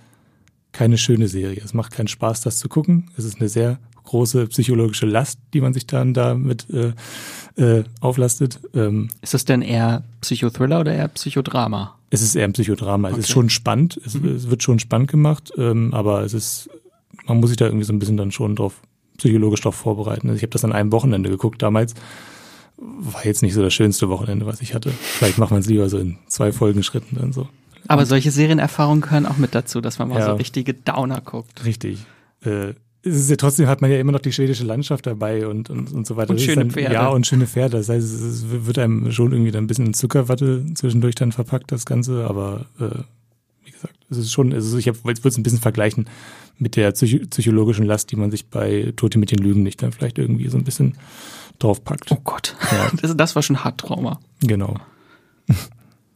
keine 0.71 0.97
schöne 0.97 1.27
Serie. 1.27 1.61
Es 1.63 1.73
macht 1.73 1.91
keinen 1.91 2.07
Spaß, 2.07 2.41
das 2.41 2.57
zu 2.57 2.69
gucken. 2.69 3.09
Es 3.17 3.25
ist 3.25 3.39
eine 3.39 3.49
sehr 3.49 3.79
große 4.03 4.47
psychologische 4.47 5.05
Last, 5.05 5.39
die 5.53 5.59
man 5.61 5.73
sich 5.73 5.85
dann 5.87 6.13
damit 6.13 6.67
äh, 6.69 6.93
äh, 7.61 7.83
auflastet. 7.99 8.59
Ähm, 8.73 9.09
Ist 9.21 9.33
das 9.33 9.43
denn 9.45 9.61
eher 9.61 10.03
Psychothriller 10.21 10.79
oder 10.79 10.93
eher 10.93 11.07
Psychodrama? 11.09 11.93
es 12.09 12.21
ist 12.21 12.35
eher 12.35 12.45
ein 12.45 12.53
Psychodrama. 12.53 13.09
Es 13.09 13.17
ist 13.17 13.25
Okay. 13.25 13.33
schon 13.33 13.49
spannend. 13.49 13.99
Es, 14.05 14.15
es 14.15 14.49
wird 14.49 14.63
schon 14.63 14.79
spannend 14.79 15.09
gemacht, 15.11 15.51
ähm, 15.57 15.93
aber 15.93 16.21
es 16.23 16.33
ist, 16.33 16.69
man 17.25 17.39
muss 17.41 17.49
sich 17.49 17.57
da 17.57 17.65
irgendwie 17.65 17.83
so 17.83 17.91
ein 17.91 17.99
bisschen 17.99 18.15
dann 18.15 18.31
schon 18.31 18.55
drauf, 18.55 18.81
psychologisch 19.17 19.59
drauf 19.61 19.75
vorbereiten. 19.75 20.27
Also 20.29 20.37
ich 20.37 20.43
habe 20.43 20.51
das 20.51 20.63
an 20.63 20.71
einem 20.71 20.93
Wochenende 20.93 21.29
geguckt 21.29 21.61
damals. 21.61 21.95
War 22.77 23.25
jetzt 23.25 23.41
nicht 23.41 23.55
so 23.55 23.61
das 23.63 23.73
schönste 23.73 24.07
Wochenende, 24.07 24.45
was 24.45 24.61
ich 24.61 24.73
hatte. 24.73 24.91
Vielleicht 24.91 25.37
macht 25.39 25.51
man 25.51 25.59
es 25.61 25.67
lieber 25.67 25.89
so 25.89 25.97
in 25.97 26.17
zwei 26.27 26.51
Folgenschritten 26.53 27.17
dann 27.17 27.33
so. 27.33 27.49
Aber 27.87 28.05
solche 28.05 28.31
Serienerfahrungen 28.31 29.01
gehören 29.01 29.25
auch 29.25 29.37
mit 29.37 29.53
dazu, 29.55 29.81
dass 29.81 29.99
man 29.99 30.09
mal 30.09 30.19
Ja. 30.19 30.25
so 30.27 30.33
richtige 30.35 30.73
Downer 30.73 31.21
guckt. 31.21 31.63
Richtig. 31.65 32.05
Äh, 32.43 32.73
es 33.03 33.15
ist 33.15 33.29
ja 33.29 33.35
trotzdem 33.37 33.67
hat 33.67 33.81
man 33.81 33.89
ja 33.91 33.99
immer 33.99 34.11
noch 34.11 34.19
die 34.19 34.33
schwedische 34.33 34.65
Landschaft 34.65 35.05
dabei 35.05 35.47
und, 35.47 35.69
und, 35.69 35.91
und 35.93 36.05
so 36.07 36.17
weiter. 36.17 36.31
Und 36.31 36.41
schöne 36.41 36.57
dann, 36.63 36.71
Pferde. 36.71 36.93
Ja, 36.93 37.07
und 37.07 37.25
schöne 37.25 37.47
Pferde. 37.47 37.77
Das 37.77 37.87
heißt, 37.89 38.03
es 38.05 38.45
wird 38.49 38.77
einem 38.79 39.11
schon 39.11 39.31
irgendwie 39.31 39.51
dann 39.51 39.63
ein 39.63 39.67
bisschen 39.67 39.85
in 39.85 39.93
Zuckerwatte 39.93 40.65
zwischendurch 40.73 41.15
dann 41.15 41.31
verpackt, 41.31 41.71
das 41.71 41.85
Ganze. 41.85 42.25
Aber 42.27 42.65
äh, 42.79 42.89
wie 43.63 43.71
gesagt, 43.71 43.95
es 44.09 44.17
ist 44.17 44.31
schon, 44.31 44.51
also 44.51 44.77
ich 44.77 44.87
würde 44.87 45.19
es 45.29 45.37
ein 45.37 45.43
bisschen 45.43 45.59
vergleichen 45.59 46.09
mit 46.57 46.75
der 46.75 46.91
psycho 46.91 47.25
psychologischen 47.27 47.85
Last, 47.85 48.11
die 48.11 48.15
man 48.15 48.31
sich 48.31 48.47
bei 48.49 48.91
Tote 48.95 49.19
mit 49.19 49.31
den 49.31 49.39
Lügen 49.39 49.63
nicht 49.63 49.81
dann 49.81 49.91
vielleicht 49.93 50.17
irgendwie 50.17 50.49
so 50.49 50.57
ein 50.57 50.63
bisschen 50.63 50.97
draufpackt. 51.59 52.11
Oh 52.11 52.19
Gott. 52.23 52.55
Ja. 52.71 52.91
Das, 53.01 53.15
das 53.15 53.35
war 53.35 53.43
schon 53.43 53.63
hart 53.63 53.79
Trauma. 53.79 54.19
Genau. 54.41 54.75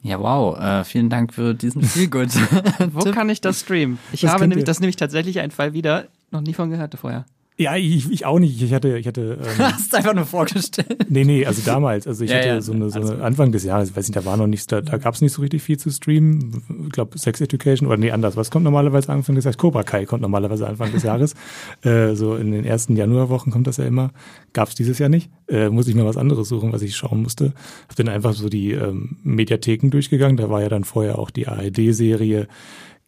Ja, 0.03 0.19
wow. 0.19 0.57
Äh, 0.57 0.83
vielen 0.83 1.09
Dank 1.09 1.33
für 1.33 1.53
diesen 1.53 1.83
Feelgood. 1.83 2.29
Wo 2.93 3.11
kann 3.11 3.29
ich 3.29 3.41
das 3.41 3.59
streamen? 3.61 3.99
Ich 4.11 4.21
Das 4.21 4.31
habe 4.31 4.47
nämlich, 4.47 4.65
das 4.65 4.77
ist 4.77 4.81
nämlich 4.81 4.95
tatsächlich 4.95 5.39
ein 5.39 5.51
Fall 5.51 5.73
wieder, 5.73 6.07
noch 6.31 6.41
nie 6.41 6.53
von 6.53 6.69
gehört 6.69 6.95
vorher. 6.95 7.25
Ja, 7.61 7.75
ich, 7.75 8.11
ich 8.11 8.25
auch 8.25 8.39
nicht. 8.39 8.59
Ich 8.59 8.73
hatte, 8.73 8.97
ich 8.97 9.05
hatte 9.05 9.37
ähm, 9.59 9.59
Hast 9.59 9.93
einfach 9.93 10.15
nur 10.15 10.25
vorgestellt. 10.25 11.05
Nee, 11.09 11.23
nee, 11.23 11.45
also 11.45 11.61
damals. 11.63 12.07
Also 12.07 12.23
ich 12.23 12.31
Ja, 12.31 12.37
hatte 12.37 12.47
ja, 12.47 12.61
so 12.61 12.73
eine, 12.73 12.89
so 12.89 12.99
eine 12.99 13.23
Anfang 13.23 13.51
des 13.51 13.63
Jahres, 13.63 13.89
ich 13.91 13.95
weiß 13.95 14.07
nicht, 14.07 14.15
da 14.15 14.25
war 14.25 14.35
noch 14.35 14.47
nichts, 14.47 14.65
da, 14.65 14.81
da 14.81 14.97
gab 14.97 15.13
es 15.13 15.21
nicht 15.21 15.33
so 15.33 15.41
richtig 15.41 15.61
viel 15.61 15.77
zu 15.77 15.91
streamen. 15.91 16.63
Ich 16.85 16.91
glaube, 16.91 17.19
Sex 17.19 17.39
Education 17.39 17.87
oder 17.87 17.97
nee, 17.97 18.11
anders. 18.11 18.35
Was 18.35 18.49
kommt 18.49 18.63
normalerweise 18.63 19.09
Anfang 19.09 19.35
des 19.35 19.45
Jahres? 19.45 19.57
Cobra 19.57 19.83
Kai 19.83 20.05
kommt 20.05 20.23
normalerweise 20.23 20.67
Anfang 20.67 20.91
des 20.91 21.03
Jahres. 21.03 21.35
äh, 21.83 22.15
so 22.15 22.35
in 22.35 22.51
den 22.51 22.65
ersten 22.65 22.95
Januarwochen 22.95 23.51
kommt 23.51 23.67
das 23.67 23.77
ja 23.77 23.85
immer. 23.85 24.11
Gab 24.53 24.69
es 24.69 24.75
dieses 24.75 24.97
Jahr 24.97 25.09
nicht. 25.09 25.29
Äh, 25.47 25.69
muss 25.69 25.87
ich 25.87 25.93
mir 25.93 26.05
was 26.05 26.17
anderes 26.17 26.49
suchen, 26.49 26.73
was 26.73 26.81
ich 26.81 26.95
schauen 26.95 27.21
musste. 27.21 27.53
Hab 27.87 27.95
dann 27.95 28.09
einfach 28.09 28.33
so 28.33 28.49
die 28.49 28.71
ähm, 28.71 29.17
Mediatheken 29.23 29.89
durchgegangen. 29.91 30.37
Da 30.37 30.49
war 30.49 30.61
ja 30.61 30.69
dann 30.69 30.83
vorher 30.83 31.19
auch 31.19 31.29
die 31.29 31.47
ARD-Serie. 31.47 32.47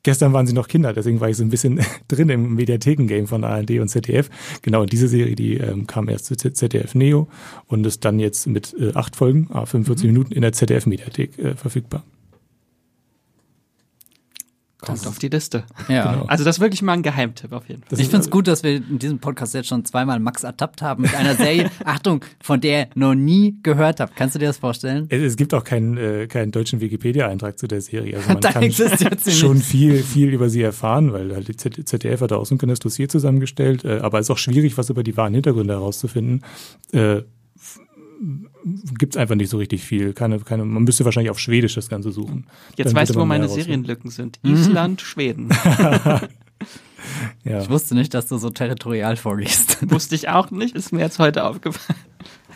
Gestern 0.03 0.33
waren 0.33 0.45
sie 0.45 0.53
noch 0.53 0.67
Kinder, 0.67 0.91
deswegen 0.91 1.21
war 1.21 1.29
ich 1.29 1.37
so 1.37 1.43
ein 1.43 1.49
bisschen 1.49 1.79
drin 2.09 2.29
im 2.29 2.55
Mediatheken-Game 2.55 3.27
von 3.27 3.43
ARD 3.43 3.79
und 3.79 3.87
ZDF. 3.87 4.29
Genau, 4.61 4.81
und 4.81 4.91
diese 4.91 5.07
Serie, 5.07 5.35
die 5.35 5.57
ähm, 5.57 5.87
kam 5.87 6.09
erst 6.09 6.25
zu 6.25 6.35
ZDF 6.35 6.93
Neo 6.93 7.29
und 7.67 7.85
ist 7.85 8.03
dann 8.03 8.19
jetzt 8.19 8.45
mit 8.47 8.75
äh, 8.77 8.91
acht 8.93 9.15
Folgen, 9.15 9.47
ah, 9.53 9.65
45 9.65 10.07
Minuten 10.07 10.33
in 10.33 10.41
der 10.41 10.51
ZDF-Mediathek 10.51 11.39
äh, 11.39 11.55
verfügbar. 11.55 12.03
Kommt 14.85 15.07
auf 15.07 15.19
die 15.19 15.29
Liste. 15.29 15.63
Ja. 15.87 16.11
Genau. 16.11 16.25
Also 16.25 16.43
das 16.43 16.57
ist 16.57 16.61
wirklich 16.61 16.81
mal 16.81 16.93
ein 16.93 17.03
Geheimtipp 17.03 17.51
auf 17.53 17.67
jeden 17.69 17.81
Fall. 17.81 17.89
Das 17.91 17.99
Ich 17.99 18.07
finde 18.09 18.25
es 18.25 18.29
gut, 18.29 18.47
dass 18.47 18.63
wir 18.63 18.75
in 18.75 18.99
diesem 18.99 19.19
Podcast 19.19 19.53
jetzt 19.53 19.67
schon 19.67 19.85
zweimal 19.85 20.19
Max 20.19 20.43
ertappt 20.43 20.81
haben 20.81 21.03
mit 21.03 21.15
einer 21.15 21.35
Serie, 21.35 21.71
Achtung, 21.85 22.23
von 22.41 22.59
der 22.61 22.73
ihr 22.73 22.87
noch 22.95 23.15
nie 23.15 23.55
gehört 23.63 23.99
habt. 23.99 24.15
Kannst 24.15 24.35
du 24.35 24.39
dir 24.39 24.47
das 24.47 24.57
vorstellen? 24.57 25.07
Es, 25.09 25.21
es 25.21 25.35
gibt 25.37 25.53
auch 25.53 25.63
keinen, 25.63 25.97
äh, 25.97 26.27
keinen 26.27 26.51
deutschen 26.51 26.81
Wikipedia-Eintrag 26.81 27.57
zu 27.57 27.67
der 27.67 27.81
Serie. 27.81 28.17
Also 28.17 28.29
man 28.29 28.41
Da 28.41 28.51
kann 28.51 28.63
existiert 28.63 29.21
sie 29.21 29.31
schon 29.31 29.57
nicht. 29.57 29.65
viel, 29.65 30.03
viel 30.03 30.29
über 30.29 30.49
sie 30.49 30.61
erfahren, 30.61 31.13
weil 31.13 31.33
halt 31.33 31.47
die 31.47 31.55
ZDF 31.85 32.21
hat 32.21 32.31
da 32.31 32.37
auch 32.37 32.45
so 32.45 32.55
ein 32.55 32.57
kleines 32.57 32.79
Dossier 32.79 33.07
zusammengestellt. 33.09 33.85
Äh, 33.85 33.99
aber 33.99 34.19
es 34.19 34.27
ist 34.27 34.31
auch 34.31 34.37
schwierig, 34.37 34.77
was 34.77 34.89
über 34.89 35.03
die 35.03 35.15
wahren 35.15 35.33
Hintergründe 35.33 35.73
herauszufinden. 35.73 36.43
Äh, 36.91 37.21
Gibt 38.97 39.15
es 39.15 39.17
einfach 39.21 39.35
nicht 39.35 39.49
so 39.49 39.57
richtig 39.57 39.83
viel. 39.83 40.13
Keine, 40.13 40.39
keine, 40.39 40.63
man 40.65 40.83
müsste 40.83 41.03
wahrscheinlich 41.05 41.29
auf 41.31 41.39
Schwedisch 41.39 41.75
das 41.75 41.89
Ganze 41.89 42.11
suchen. 42.11 42.45
Jetzt 42.77 42.89
Dann 42.89 42.95
weißt 42.95 43.15
du, 43.15 43.19
wo 43.19 43.25
meine. 43.25 43.49
Serienlücken 43.49 44.09
sind. 44.09 44.39
Island, 44.43 45.01
Schweden. 45.01 45.49
Ja. 47.43 47.61
Ich 47.61 47.69
wusste 47.69 47.95
nicht, 47.95 48.13
dass 48.13 48.27
du 48.27 48.37
so 48.37 48.49
territorial 48.49 49.17
vorgehst. 49.17 49.77
Wusste 49.91 50.15
ich 50.15 50.29
auch 50.29 50.51
nicht, 50.51 50.73
ist 50.75 50.93
mir 50.93 51.01
jetzt 51.01 51.19
heute 51.19 51.43
aufgefallen. 51.43 51.99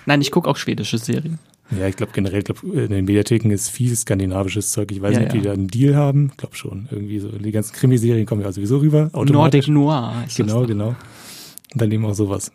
Nein, 0.05 0.21
ich 0.21 0.31
gucke 0.31 0.49
auch 0.49 0.55
schwedische 0.55 0.97
Serien. 0.97 1.37
Ja, 1.77 1.85
ich 1.87 1.97
glaube 1.97 2.13
generell, 2.15 2.43
glaub, 2.43 2.63
in 2.63 2.87
den 2.89 3.03
Mediatheken 3.03 3.49
ist 3.51 3.69
viel 3.69 3.93
skandinavisches 3.93 4.71
Zeug. 4.71 4.89
Ich 4.93 5.01
weiß 5.01 5.15
Ja, 5.15 5.19
nicht, 5.19 5.27
ob 5.27 5.31
die 5.33 5.37
ja. 5.39 5.43
da 5.43 5.51
einen 5.51 5.67
Deal 5.67 5.95
haben. 5.97 6.27
Ich 6.31 6.37
glaube 6.37 6.55
schon. 6.55 6.87
Irgendwie 6.89 7.19
so. 7.19 7.27
Die 7.29 7.51
ganzen 7.51 7.73
Krimiserien 7.73 8.25
kommen 8.25 8.41
ja 8.41 8.51
sowieso 8.53 8.77
rüber. 8.77 9.09
Nordic. 9.13 9.67
Noir 9.67 10.23
ist 10.25 10.37
Genau, 10.37 10.61
das. 10.61 10.67
genau. 10.69 10.95
Und 11.73 11.81
dann 11.81 11.91
eben 11.91 12.05
auch 12.05 12.13
sowas. 12.13 12.49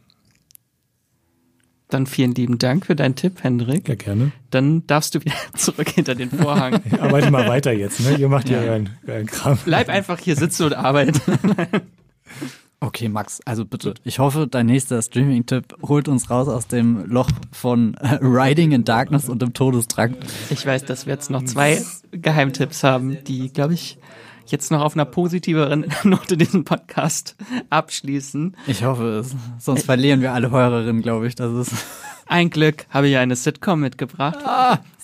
Dann 1.92 2.06
vielen 2.06 2.34
lieben 2.34 2.56
Dank 2.56 2.86
für 2.86 2.96
deinen 2.96 3.16
Tipp, 3.16 3.42
Hendrik. 3.42 3.86
Ja, 3.86 3.96
gerne. 3.96 4.32
Dann 4.48 4.86
darfst 4.86 5.14
du 5.14 5.20
wieder 5.20 5.34
zurück 5.54 5.90
hinter 5.90 6.14
den 6.14 6.30
Vorhang. 6.30 6.80
Ich 6.86 7.00
arbeite 7.00 7.30
mal 7.30 7.46
weiter 7.46 7.72
jetzt, 7.72 8.00
ne? 8.00 8.16
Ihr 8.16 8.28
macht 8.30 8.48
ja, 8.48 8.60
euren, 8.60 8.88
euren 9.06 9.26
Kram. 9.26 9.58
Bleib 9.66 9.90
einfach 9.90 10.18
hier 10.18 10.36
sitzen 10.36 10.64
und 10.64 10.74
arbeiten. 10.74 11.20
Okay, 12.80 13.08
Max, 13.08 13.40
also 13.44 13.64
bitte. 13.64 13.94
Ich 14.02 14.18
hoffe, 14.18 14.48
dein 14.48 14.66
nächster 14.66 15.00
Streaming-Tipp 15.00 15.76
holt 15.82 16.08
uns 16.08 16.30
raus 16.30 16.48
aus 16.48 16.66
dem 16.66 17.06
Loch 17.06 17.30
von 17.52 17.94
Riding 18.20 18.72
in 18.72 18.82
Darkness 18.82 19.28
und 19.28 19.40
dem 19.40 19.52
Todestrakt. 19.52 20.16
Ich 20.50 20.66
weiß, 20.66 20.84
dass 20.86 21.06
wir 21.06 21.12
jetzt 21.12 21.30
noch 21.30 21.44
zwei 21.44 21.80
Geheimtipps 22.10 22.82
haben, 22.82 23.22
die, 23.22 23.52
glaube 23.52 23.74
ich, 23.74 23.98
jetzt 24.52 24.70
noch 24.70 24.82
auf 24.82 24.94
einer 24.94 25.04
positiveren 25.04 25.86
Note 26.04 26.36
diesen 26.36 26.64
Podcast 26.64 27.34
abschließen. 27.70 28.56
Ich 28.66 28.84
hoffe 28.84 29.18
es. 29.18 29.34
Sonst 29.58 29.86
verlieren 29.86 30.20
wir 30.20 30.32
alle 30.32 30.50
Hörerinnen, 30.50 31.02
glaube 31.02 31.26
ich. 31.26 31.34
Das 31.34 31.52
ist. 31.52 31.84
Ein 32.26 32.50
Glück 32.50 32.86
habe 32.88 33.08
ich 33.08 33.16
eine 33.16 33.36
Sitcom 33.36 33.80
mitgebracht, 33.80 34.38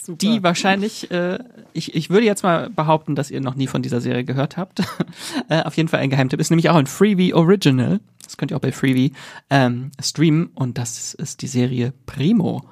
die 0.07 0.43
wahrscheinlich, 0.43 1.11
äh, 1.11 1.39
ich, 1.75 1.95
ich 1.95 2.09
würde 2.09 2.25
jetzt 2.25 2.43
mal 2.43 2.71
behaupten, 2.71 3.17
dass 3.17 3.31
ihr 3.31 3.43
noch 3.43 3.55
nie 3.55 3.67
von 3.67 3.83
dieser 3.83 4.01
Serie 4.01 4.25
gehört 4.25 4.57
habt. 4.57 4.81
äh, 5.51 5.63
auf 5.63 5.77
jeden 5.77 5.89
Fall 5.89 6.01
ein 6.01 6.09
Geheimtipp. 6.09 6.41
Ist 6.41 6.49
nämlich 6.49 6.71
auch 6.71 6.77
ein 6.77 6.87
Freebie 6.87 7.35
Original. 7.35 8.01
Das 8.25 8.37
könnt 8.37 8.51
ihr 8.51 8.57
auch 8.57 8.63
bei 8.63 8.73
Freebie 8.73 9.13
ähm, 9.51 9.91
streamen. 10.01 10.47
Und 10.55 10.79
das 10.79 11.13
ist 11.13 11.43
die 11.43 11.49
Serie 11.49 11.93
Primo. 12.07 12.63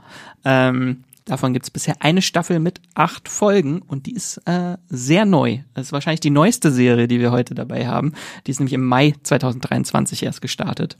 Ähm, 0.44 1.04
davon 1.26 1.52
gibt 1.52 1.66
es 1.66 1.70
bisher 1.70 1.96
eine 2.00 2.22
Staffel 2.22 2.58
mit 2.58 2.80
acht 2.94 3.28
Folgen 3.28 3.82
und 3.82 4.06
die 4.06 4.14
ist 4.14 4.38
äh, 4.46 4.78
sehr 4.88 5.26
neu. 5.26 5.58
Das 5.74 5.88
ist 5.88 5.92
wahrscheinlich 5.92 6.20
die 6.20 6.30
neueste 6.30 6.70
Serie, 6.70 7.08
die 7.08 7.20
wir 7.20 7.32
heute 7.32 7.54
dabei 7.54 7.86
haben. 7.86 8.14
Die 8.46 8.52
ist 8.52 8.60
nämlich 8.60 8.72
im 8.72 8.84
Mai 8.84 9.14
2023 9.22 10.22
erst 10.22 10.40
gestartet. 10.40 10.96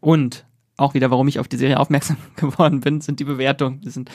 Und 0.00 0.46
auch 0.76 0.94
wieder, 0.94 1.10
warum 1.10 1.28
ich 1.28 1.38
auf 1.38 1.48
die 1.48 1.58
Serie 1.58 1.78
aufmerksam 1.78 2.16
geworden 2.36 2.80
bin, 2.80 3.02
sind 3.02 3.20
die 3.20 3.24
Bewertungen. 3.24 3.80
Die 3.82 3.90
sind 3.90 4.10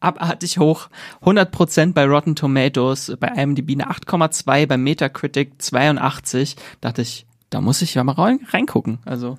abartig 0.00 0.58
hoch. 0.58 0.88
100% 1.22 1.92
bei 1.92 2.04
Rotten 2.04 2.34
Tomatoes, 2.34 3.16
bei 3.18 3.28
IMDb 3.28 3.72
eine 3.72 3.90
8,2, 3.90 4.66
bei 4.66 4.76
Metacritic 4.76 5.60
82. 5.62 6.56
Dachte 6.80 7.02
ich, 7.02 7.26
da 7.50 7.60
muss 7.60 7.82
ich 7.82 7.94
ja 7.94 8.04
mal 8.04 8.12
rein, 8.12 8.40
reingucken. 8.48 8.98
Also 9.04 9.38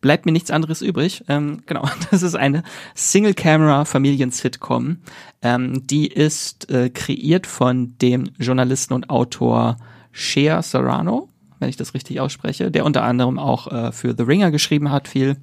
bleibt 0.00 0.26
mir 0.26 0.32
nichts 0.32 0.50
anderes 0.50 0.82
übrig. 0.82 1.24
Ähm, 1.28 1.62
genau, 1.66 1.88
das 2.10 2.22
ist 2.22 2.34
eine 2.34 2.62
Single-Camera-Familien-Sitcom. 2.94 4.98
Ähm, 5.42 5.86
die 5.86 6.08
ist 6.08 6.70
äh, 6.70 6.90
kreiert 6.90 7.46
von 7.46 7.96
dem 7.98 8.30
Journalisten 8.38 8.94
und 8.94 9.10
Autor 9.10 9.76
Shea 10.12 10.62
Serrano, 10.62 11.28
wenn 11.58 11.68
ich 11.68 11.76
das 11.76 11.94
richtig 11.94 12.20
ausspreche, 12.20 12.70
der 12.70 12.84
unter 12.84 13.04
anderem 13.04 13.38
auch 13.38 13.70
äh, 13.70 13.92
für 13.92 14.14
The 14.16 14.24
Ringer 14.24 14.50
geschrieben 14.50 14.90
hat 14.90 15.08
viel. 15.08 15.36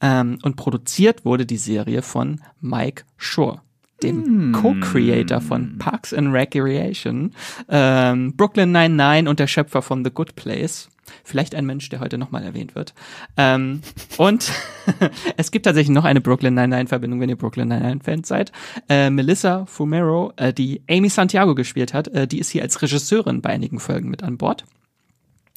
Ähm, 0.00 0.38
und 0.42 0.56
produziert 0.56 1.24
wurde 1.24 1.46
die 1.46 1.56
Serie 1.56 2.02
von 2.02 2.40
Mike 2.60 3.04
Schur. 3.16 3.62
Dem 4.02 4.50
mm. 4.50 4.52
Co-Creator 4.52 5.40
von 5.40 5.78
Parks 5.78 6.12
and 6.12 6.32
Recreation, 6.32 7.32
ähm, 7.68 8.34
Brooklyn 8.36 8.72
99 8.72 9.28
und 9.28 9.40
der 9.40 9.46
Schöpfer 9.46 9.82
von 9.82 10.04
The 10.04 10.10
Good 10.10 10.34
Place. 10.36 10.88
Vielleicht 11.22 11.54
ein 11.54 11.66
Mensch, 11.66 11.88
der 11.90 12.00
heute 12.00 12.18
nochmal 12.18 12.42
erwähnt 12.44 12.74
wird. 12.74 12.94
Ähm, 13.36 13.82
und 14.16 14.50
es 15.36 15.50
gibt 15.50 15.66
tatsächlich 15.66 15.94
noch 15.94 16.04
eine 16.04 16.20
Brooklyn 16.20 16.58
99-Verbindung, 16.58 17.20
wenn 17.20 17.28
ihr 17.28 17.36
Brooklyn 17.36 17.72
99-Fans 17.72 18.26
seid. 18.26 18.52
Äh, 18.88 19.10
Melissa 19.10 19.66
Fumero, 19.66 20.32
äh, 20.36 20.52
die 20.52 20.82
Amy 20.88 21.08
Santiago 21.08 21.54
gespielt 21.54 21.92
hat, 21.92 22.08
äh, 22.08 22.26
die 22.26 22.38
ist 22.38 22.50
hier 22.50 22.62
als 22.62 22.80
Regisseurin 22.80 23.42
bei 23.42 23.50
einigen 23.50 23.80
Folgen 23.80 24.08
mit 24.08 24.22
an 24.22 24.38
Bord. 24.38 24.64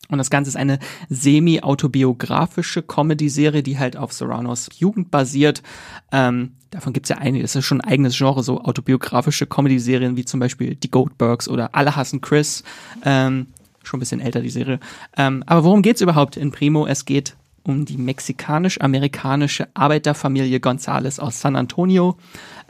Und 0.09 0.17
das 0.19 0.29
Ganze 0.29 0.49
ist 0.49 0.55
eine 0.55 0.79
semi-autobiografische 1.09 2.81
Comedy-Serie, 2.81 3.63
die 3.63 3.77
halt 3.77 3.97
auf 3.97 4.13
Serranos 4.13 4.69
Jugend 4.77 5.11
basiert. 5.11 5.63
Ähm, 6.11 6.53
davon 6.71 6.93
gibt's 6.93 7.09
ja 7.09 7.17
einige, 7.17 7.43
das 7.43 7.55
ist 7.55 7.65
schon 7.65 7.81
ein 7.81 7.89
eigenes 7.89 8.17
Genre, 8.17 8.43
so 8.43 8.61
autobiografische 8.61 9.45
Comedy-Serien 9.45 10.17
wie 10.17 10.25
zum 10.25 10.39
Beispiel 10.39 10.75
Die 10.75 10.91
Goldbergs 10.91 11.47
oder 11.47 11.75
Alle 11.75 11.95
hassen 11.95 12.21
Chris. 12.21 12.63
Ähm, 13.03 13.47
schon 13.83 13.97
ein 13.97 14.01
bisschen 14.01 14.19
älter, 14.19 14.41
die 14.41 14.49
Serie. 14.49 14.79
Ähm, 15.15 15.43
aber 15.45 15.63
worum 15.63 15.81
geht's 15.81 16.01
überhaupt 16.01 16.37
in 16.37 16.51
Primo? 16.51 16.85
Es 16.85 17.05
geht 17.05 17.35
um 17.63 17.85
die 17.85 17.97
mexikanisch-amerikanische 17.97 19.67
Arbeiterfamilie 19.73 20.59
Gonzales 20.59 21.19
aus 21.19 21.41
San 21.41 21.55
Antonio. 21.55 22.17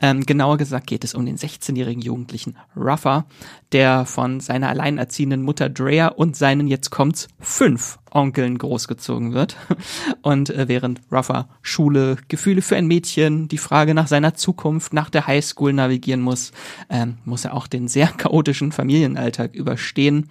Ähm, 0.02 0.26
genauer 0.26 0.58
gesagt 0.58 0.88
geht 0.88 1.04
es 1.04 1.16
um 1.16 1.26
den 1.26 1.38
16-jährigen 1.38 2.02
Jugendlichen 2.02 2.56
Rafa, 2.76 3.26
der 3.72 4.06
von 4.06 4.40
seiner 4.40 4.70
alleinerziehenden 4.70 5.42
Mutter 5.42 5.70
Drea 5.70 6.08
und 6.08 6.36
seinen, 6.36 6.68
jetzt 6.68 6.90
kommt's, 6.90 7.28
fünf 7.40 7.98
Onkeln 8.12 8.58
großgezogen 8.58 9.34
wird. 9.34 9.58
Und 10.22 10.50
äh, 10.50 10.68
während 10.68 11.02
Rafa 11.12 11.50
Schule, 11.62 12.18
Gefühle 12.28 12.62
für 12.62 12.76
ein 12.76 12.88
Mädchen, 12.88 13.48
die 13.48 13.58
Frage 13.58 13.94
nach 13.94 14.08
seiner 14.08 14.34
Zukunft, 14.34 14.94
nach 14.94 15.10
der 15.10 15.28
Highschool 15.28 15.74
navigieren 15.74 16.22
muss, 16.22 16.52
ähm, 16.90 17.18
muss 17.26 17.46
er 17.46 17.54
auch 17.54 17.68
den 17.68 17.88
sehr 17.88 18.08
chaotischen 18.18 18.72
Familienalltag 18.72 19.54
überstehen. 19.56 20.30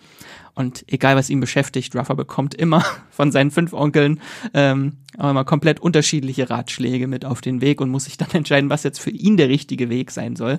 Und 0.56 0.84
egal, 0.88 1.16
was 1.16 1.28
ihn 1.28 1.38
beschäftigt, 1.38 1.94
Ruffer 1.94 2.14
bekommt 2.14 2.54
immer 2.54 2.82
von 3.10 3.30
seinen 3.30 3.50
fünf 3.50 3.74
Onkeln 3.74 4.20
ähm, 4.54 4.94
immer 5.18 5.44
komplett 5.44 5.80
unterschiedliche 5.80 6.50
Ratschläge 6.50 7.06
mit 7.06 7.24
auf 7.24 7.42
den 7.42 7.60
Weg 7.60 7.80
und 7.80 7.90
muss 7.90 8.04
sich 8.04 8.16
dann 8.16 8.30
entscheiden, 8.32 8.70
was 8.70 8.82
jetzt 8.82 8.98
für 8.98 9.10
ihn 9.10 9.36
der 9.36 9.48
richtige 9.48 9.90
Weg 9.90 10.10
sein 10.10 10.34
soll. 10.34 10.58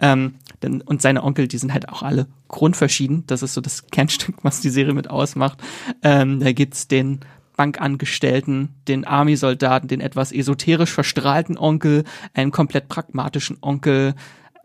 Ähm, 0.00 0.36
denn, 0.62 0.80
und 0.80 1.02
seine 1.02 1.22
Onkel, 1.22 1.46
die 1.46 1.58
sind 1.58 1.74
halt 1.74 1.90
auch 1.90 2.02
alle 2.02 2.26
grundverschieden. 2.48 3.24
Das 3.26 3.42
ist 3.42 3.54
so 3.54 3.60
das 3.60 3.86
Kernstück, 3.90 4.36
was 4.42 4.62
die 4.62 4.70
Serie 4.70 4.94
mit 4.94 5.10
ausmacht. 5.10 5.58
Ähm, 6.02 6.40
da 6.40 6.52
gibt's 6.52 6.88
den 6.88 7.20
Bankangestellten, 7.56 8.70
den 8.88 9.04
Army-Soldaten, 9.04 9.88
den 9.88 10.00
etwas 10.00 10.32
esoterisch 10.32 10.90
verstrahlten 10.90 11.56
Onkel, 11.56 12.04
einen 12.32 12.50
komplett 12.50 12.88
pragmatischen 12.88 13.58
Onkel, 13.60 14.14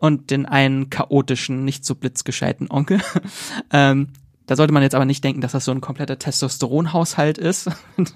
und 0.00 0.30
den 0.30 0.46
einen 0.46 0.88
chaotischen, 0.90 1.64
nicht 1.64 1.84
so 1.84 1.94
blitzgescheiten 1.94 2.70
Onkel. 2.70 3.00
ähm, 3.70 4.08
da 4.50 4.56
sollte 4.56 4.74
man 4.74 4.82
jetzt 4.82 4.96
aber 4.96 5.04
nicht 5.04 5.22
denken, 5.22 5.40
dass 5.40 5.52
das 5.52 5.64
so 5.64 5.70
ein 5.70 5.80
kompletter 5.80 6.18
Testosteronhaushalt 6.18 7.38
ist. 7.38 7.70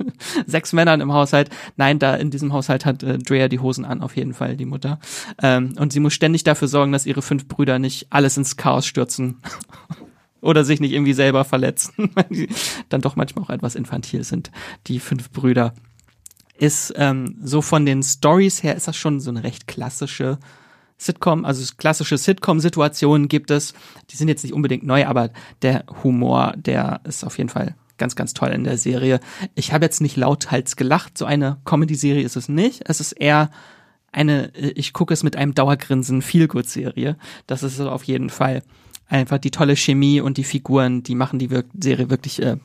Sechs 0.47 0.73
Männern 0.73 1.01
im 1.01 1.13
Haushalt. 1.13 1.49
Nein, 1.77 2.01
da 2.01 2.17
in 2.17 2.33
diesem 2.33 2.53
Haushalt 2.53 2.85
hat 2.85 3.05
äh, 3.05 3.19
Drea 3.19 3.47
die 3.47 3.61
Hosen 3.61 3.85
an, 3.85 4.03
auf 4.03 4.17
jeden 4.17 4.35
Fall, 4.35 4.57
die 4.57 4.65
Mutter. 4.65 4.99
Ähm, 5.41 5.75
und 5.79 5.93
sie 5.93 6.01
muss 6.01 6.13
ständig 6.13 6.43
dafür 6.43 6.67
sorgen, 6.67 6.91
dass 6.91 7.07
ihre 7.07 7.23
fünf 7.23 7.47
Brüder 7.47 7.79
nicht 7.79 8.09
alles 8.11 8.37
ins 8.37 8.57
Chaos 8.57 8.85
stürzen. 8.85 9.43
Oder 10.41 10.65
sich 10.65 10.81
nicht 10.81 10.91
irgendwie 10.91 11.13
selber 11.13 11.45
verletzen, 11.45 12.11
weil 12.15 12.27
die 12.29 12.49
dann 12.89 13.01
doch 13.01 13.15
manchmal 13.15 13.45
auch 13.45 13.51
etwas 13.51 13.77
infantil 13.77 14.25
sind, 14.25 14.51
die 14.89 14.99
fünf 14.99 15.31
Brüder. 15.31 15.73
Ist 16.59 16.95
ähm, 16.97 17.37
so 17.45 17.63
von 17.63 17.87
den 17.87 18.03
Stories 18.03 18.65
her 18.65 18.75
ist 18.75 18.89
das 18.89 18.97
schon 18.97 19.21
so 19.21 19.31
eine 19.31 19.45
recht 19.45 19.69
klassische 19.69 20.41
Sitcom, 20.97 21.45
also 21.45 21.75
klassische 21.77 22.19
Sitcom-Situationen 22.19 23.29
gibt 23.29 23.51
es. 23.51 23.75
Die 24.11 24.17
sind 24.17 24.29
jetzt 24.29 24.43
nicht 24.43 24.55
unbedingt 24.55 24.85
neu, 24.85 25.07
aber 25.07 25.31
der 25.63 25.85
Humor, 26.03 26.55
der 26.57 27.01
ist 27.05 27.25
auf 27.25 27.39
jeden 27.39 27.51
Fall 27.51 27.75
ganz, 27.99 28.17
ganz 28.17 28.35
toll 28.35 28.51
in 28.51 28.65
der 28.65 28.79
Serie. 28.79 29.21
Ich 29.55 29.73
habe 29.73 29.85
jetzt 29.85 30.01
nicht 30.01 30.17
lauthals 30.17 30.77
gelacht. 30.77 31.19
So 31.19 31.25
eine 31.25 31.59
Comedy-Serie 31.65 32.25
ist 32.25 32.37
es 32.37 32.49
nicht. 32.49 32.83
Es 32.87 33.01
ist 33.01 33.13
eher 33.13 33.51
eine, 34.13 34.53
ich 34.55 34.93
gucke 34.93 35.13
es 35.13 35.23
mit 35.23 35.37
einem 35.37 35.55
Dauergrinsen 35.55 36.23
Feel-Good-Serie. 36.23 37.17
Das 37.47 37.63
ist 37.63 37.81
auf 37.81 38.05
jeden 38.05 38.31
Fall 38.31 38.63
einfach 39.09 39.39
die 39.39 39.51
tolle 39.51 39.77
Chemie 39.77 40.21
und 40.21 40.39
die 40.39 40.45
Figuren, 40.45 41.03
die 41.03 41.15
machen 41.15 41.39
die 41.39 41.51
Serie 41.79 42.11
wirklich 42.11 42.41
äh, 42.43 42.57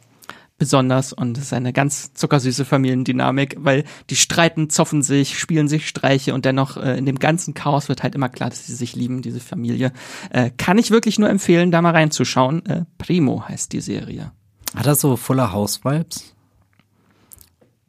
besonders 0.59 1.13
und 1.13 1.37
es 1.37 1.45
ist 1.45 1.53
eine 1.53 1.73
ganz 1.73 2.13
zuckersüße 2.13 2.65
Familiendynamik, 2.65 3.55
weil 3.57 3.85
die 4.09 4.15
streiten, 4.15 4.69
zoffen 4.69 5.01
sich, 5.01 5.39
spielen 5.39 5.67
sich 5.67 5.87
Streiche 5.87 6.35
und 6.35 6.45
dennoch 6.45 6.77
äh, 6.77 6.97
in 6.97 7.05
dem 7.05 7.17
ganzen 7.17 7.55
Chaos 7.55 7.89
wird 7.89 8.03
halt 8.03 8.13
immer 8.13 8.29
klar, 8.29 8.49
dass 8.49 8.67
sie 8.67 8.75
sich 8.75 8.95
lieben, 8.95 9.23
diese 9.23 9.39
Familie. 9.39 9.91
Äh, 10.29 10.51
kann 10.51 10.77
ich 10.77 10.91
wirklich 10.91 11.17
nur 11.17 11.29
empfehlen, 11.29 11.71
da 11.71 11.81
mal 11.81 11.91
reinzuschauen. 11.91 12.65
Äh, 12.65 12.85
Primo 12.99 13.43
heißt 13.47 13.71
die 13.73 13.81
Serie. 13.81 14.31
Hat 14.75 14.85
das 14.85 15.01
so 15.01 15.15
Fuller 15.15 15.51
House 15.51 15.83
Vibes? 15.83 16.35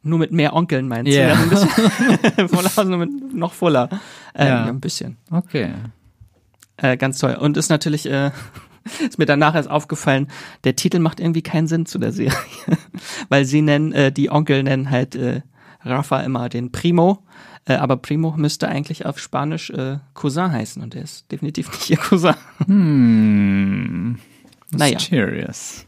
Nur 0.03 0.19
mit 0.19 0.33
mehr 0.33 0.55
Onkeln 0.55 0.89
meinst 0.89 1.13
yeah. 1.13 1.35
du? 1.35 1.55
Ja, 1.55 2.19
ein 2.39 2.49
Fuller 2.49 2.75
House, 2.75 2.87
nur 2.87 2.99
mit 2.99 3.35
noch 3.35 3.53
Fuller. 3.53 3.89
Äh, 4.33 4.47
ja. 4.47 4.49
ja. 4.49 4.65
ein 4.67 4.81
bisschen. 4.81 5.19
Okay. 5.31 5.73
Äh, 6.79 6.97
ganz 6.97 7.19
toll. 7.19 7.35
Und 7.35 7.59
ist 7.59 7.69
natürlich 7.69 8.07
äh, 8.07 8.31
ist 9.07 9.19
mir 9.19 9.27
danach 9.27 9.55
erst 9.55 9.70
aufgefallen, 9.70 10.28
der 10.65 10.77
Titel 10.77 10.98
macht 10.98 11.20
irgendwie 11.20 11.43
keinen 11.43 11.66
Sinn 11.66 11.86
zu 11.86 11.98
der 11.98 12.12
Serie. 12.12 12.36
Weil 13.28 13.44
sie 13.44 13.62
nennen, 13.62 13.93
äh, 13.93 14.12
die 14.12 14.31
Onkel 14.31 14.62
nennen 14.62 14.90
halt 14.90 15.15
äh, 15.15 15.43
Rafa 15.82 16.20
immer 16.20 16.48
den 16.48 16.73
Primo. 16.73 17.24
Äh, 17.66 17.74
aber 17.74 17.97
Primo 17.97 18.35
müsste 18.36 18.69
eigentlich 18.69 19.07
auf 19.07 19.19
Spanisch 19.19 19.70
äh, 19.70 19.98
Cousin 20.15 20.52
heißen 20.52 20.82
und 20.82 20.94
er 20.94 21.02
ist 21.02 21.31
definitiv 21.31 21.70
nicht 21.70 21.90
ihr 21.90 21.98
Cousin. 21.98 22.35
Hm. 22.66 24.19
Naja. 24.73 24.94
Mysterious. 24.94 25.86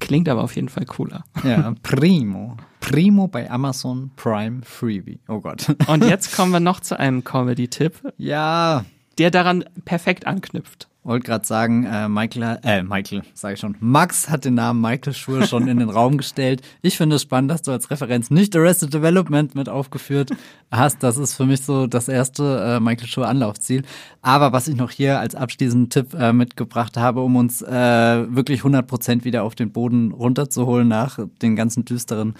Klingt 0.00 0.28
aber 0.28 0.42
auf 0.42 0.54
jeden 0.56 0.68
Fall 0.68 0.84
cooler. 0.84 1.24
Ja, 1.44 1.74
Primo. 1.82 2.56
Primo 2.80 3.28
bei 3.28 3.50
Amazon 3.50 4.10
Prime 4.16 4.60
Freebie. 4.62 5.20
Oh 5.28 5.40
Gott. 5.40 5.74
Und 5.86 6.04
jetzt 6.04 6.36
kommen 6.36 6.52
wir 6.52 6.60
noch 6.60 6.80
zu 6.80 6.98
einem 6.98 7.24
Comedy-Tipp. 7.24 8.12
Ja. 8.18 8.84
Der 9.18 9.30
daran 9.30 9.64
perfekt 9.84 10.26
anknüpft. 10.26 10.88
Wollte 11.04 11.26
gerade 11.26 11.46
sagen, 11.46 11.84
äh, 11.84 12.08
Michael, 12.08 12.58
äh, 12.62 12.82
Michael, 12.82 13.24
sage 13.34 13.54
ich 13.54 13.60
schon. 13.60 13.76
Max 13.78 14.30
hat 14.30 14.46
den 14.46 14.54
Namen 14.54 14.80
Michael 14.80 15.12
Schur 15.12 15.46
schon 15.46 15.68
in 15.68 15.78
den 15.78 15.90
Raum 15.90 16.16
gestellt. 16.16 16.62
Ich 16.80 16.96
finde 16.96 17.16
es 17.16 17.22
spannend, 17.22 17.50
dass 17.50 17.60
du 17.60 17.72
als 17.72 17.90
Referenz 17.90 18.30
nicht 18.30 18.56
Arrested 18.56 18.94
Development 18.94 19.54
mit 19.54 19.68
aufgeführt 19.68 20.30
hast. 20.70 21.02
Das 21.02 21.18
ist 21.18 21.34
für 21.34 21.44
mich 21.44 21.60
so 21.60 21.86
das 21.86 22.08
erste 22.08 22.58
äh, 22.76 22.80
Michael 22.80 23.06
Schur 23.06 23.28
Anlaufziel. 23.28 23.82
Aber 24.22 24.54
was 24.54 24.66
ich 24.66 24.76
noch 24.76 24.90
hier 24.90 25.20
als 25.20 25.34
abschließenden 25.34 25.90
Tipp 25.90 26.14
äh, 26.14 26.32
mitgebracht 26.32 26.96
habe, 26.96 27.20
um 27.20 27.36
uns 27.36 27.60
äh, 27.60 27.68
wirklich 27.68 28.62
100% 28.62 29.24
wieder 29.24 29.42
auf 29.42 29.54
den 29.54 29.72
Boden 29.72 30.10
runterzuholen 30.10 30.88
nach 30.88 31.18
den 31.42 31.54
ganzen 31.54 31.84
düsteren 31.84 32.32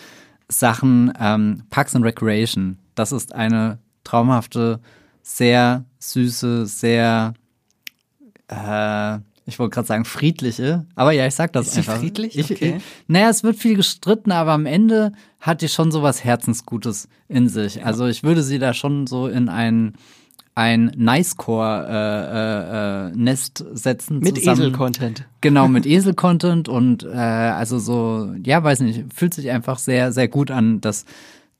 Sachen, 0.49 1.13
ähm, 1.21 1.65
Parks 1.69 1.95
and 1.95 2.05
Recreation. 2.07 2.79
Das 2.95 3.13
ist 3.13 3.35
eine 3.35 3.79
traumhafte, 4.05 4.81
sehr 5.23 5.85
süße, 5.99 6.65
sehr 6.65 7.35
äh, 8.49 9.19
ich 9.47 9.59
wollte 9.59 9.75
gerade 9.75 9.87
sagen 9.87 10.05
friedliche, 10.05 10.87
aber 10.95 11.13
ja, 11.13 11.27
ich 11.27 11.35
sag 11.35 11.53
das 11.53 11.69
Ist 11.69 11.79
einfach. 11.79 11.99
friedlich? 11.99 12.39
Ich, 12.39 12.51
okay. 12.51 12.77
ich, 12.79 12.83
naja, 13.09 13.29
es 13.29 13.45
wird 13.45 13.57
viel 13.57 13.77
gestritten, 13.77 14.33
aber 14.33 14.53
am 14.53 14.65
Ende 14.65 15.13
hat 15.41 15.61
die 15.61 15.69
schon 15.69 15.93
so 15.93 16.03
was 16.03 16.25
Herzensgutes 16.25 17.09
in 17.29 17.49
sich. 17.49 17.77
Ja. 17.77 17.85
Also 17.85 18.07
ich 18.07 18.23
würde 18.23 18.43
sie 18.43 18.59
da 18.59 18.73
schon 18.73 19.07
so 19.07 19.27
in 19.27 19.49
ein 19.49 19.95
ein 20.57 20.93
Nicecore-Nest 20.97 23.61
äh, 23.61 23.65
äh, 23.65 23.71
äh, 23.71 23.77
setzen. 23.77 24.21
Mit 24.21 24.39
Esel-Content. 24.39 25.27
Genau, 25.41 25.67
mit 25.67 25.85
Esel-Content 25.85 26.69
und 26.69 27.03
äh, 27.03 27.09
also 27.09 27.81
so, 27.81 28.33
ja, 28.45 28.63
weiß 28.63 28.79
nicht, 28.81 29.13
fühlt 29.13 29.35
sich 29.35 29.51
einfach 29.51 29.79
sehr, 29.79 30.13
sehr 30.13 30.29
gut 30.29 30.53
an, 30.53 30.81
dass 30.81 31.07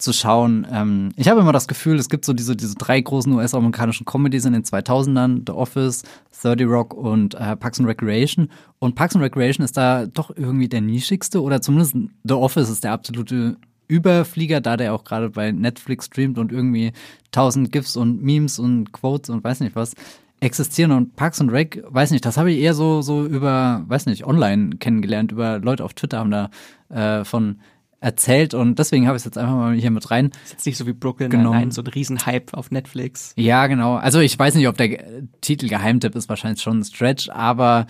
zu 0.05 0.13
schauen. 0.13 0.67
Ähm, 0.71 1.11
ich 1.17 1.29
habe 1.29 1.41
immer 1.41 1.53
das 1.53 1.67
Gefühl, 1.67 1.99
es 1.99 2.09
gibt 2.09 2.25
so 2.25 2.33
diese, 2.33 2.55
diese 2.55 2.77
drei 2.77 3.01
großen 3.01 3.33
US-amerikanischen 3.33 4.05
Comedies 4.05 4.45
in 4.45 4.53
den 4.53 4.63
2000ern, 4.63 5.43
The 5.47 5.53
Office, 5.53 6.03
30 6.41 6.67
Rock 6.67 6.95
und 6.95 7.35
äh, 7.35 7.57
Parks 7.57 7.81
and 7.81 7.89
Recreation. 7.89 8.49
Und 8.79 8.95
Parks 8.95 9.17
and 9.17 9.25
Recreation 9.25 9.65
ist 9.65 9.77
da 9.77 10.07
doch 10.07 10.31
irgendwie 10.37 10.69
der 10.69 10.83
nischigste 10.83 11.43
oder 11.43 11.61
zumindest 11.61 11.97
The 12.25 12.35
Office 12.35 12.69
ist 12.69 12.85
der 12.85 12.93
absolute 12.93 13.57
Überflieger, 13.89 14.61
da 14.61 14.77
der 14.77 14.95
auch 14.95 15.05
gerade 15.05 15.31
bei 15.31 15.53
Netflix 15.53 16.07
streamt 16.07 16.39
und 16.39 16.53
irgendwie 16.53 16.93
tausend 17.33 17.73
GIFs 17.73 17.97
und 17.97 18.23
Memes 18.23 18.59
und 18.59 18.93
Quotes 18.93 19.31
und 19.31 19.43
weiß 19.45 19.61
nicht 19.61 19.77
was 19.77 19.95
existieren 20.41 20.93
und 20.93 21.17
Parks 21.17 21.41
and 21.41 21.51
Rec, 21.51 21.83
weiß 21.89 22.11
nicht, 22.11 22.25
das 22.25 22.37
habe 22.37 22.53
ich 22.53 22.61
eher 22.61 22.75
so 22.75 23.03
so 23.03 23.25
über, 23.25 23.85
weiß 23.89 24.07
nicht, 24.07 24.27
online 24.27 24.77
kennengelernt, 24.77 25.33
über 25.33 25.59
Leute 25.59 25.85
auf 25.85 25.95
Twitter 25.95 26.19
haben 26.19 26.31
da 26.31 26.51
äh, 26.91 27.25
von 27.25 27.61
erzählt 28.05 28.55
und 28.55 28.79
deswegen 28.79 29.07
habe 29.07 29.17
ich 29.17 29.23
es 29.23 29.25
jetzt 29.25 29.39
einfach 29.39 29.55
mal 29.55 29.75
hier 29.75 29.91
mit 29.91 30.11
rein. 30.11 30.31
ist 30.45 30.53
jetzt 30.53 30.67
nicht 30.67 30.77
so 30.77 30.87
wie 30.87 30.93
Brooklyn 30.93 31.31
genau. 31.31 31.53
Nein, 31.53 31.71
so 31.71 31.83
ein 31.83 31.87
Riesenhype 31.87 32.57
auf 32.57 32.71
Netflix. 32.71 33.33
Ja, 33.37 33.67
genau. 33.67 33.97
Also 33.97 34.21
ich 34.21 34.39
weiß 34.39 34.55
nicht, 34.55 34.69
ob 34.69 34.77
der 34.77 35.03
Titel 35.41 35.69
Geheimtipp 35.69 36.15
ist, 36.15 36.29
wahrscheinlich 36.29 36.63
schon 36.63 36.81
ein 36.81 36.85
Stretch, 36.85 37.31
aber 37.31 37.87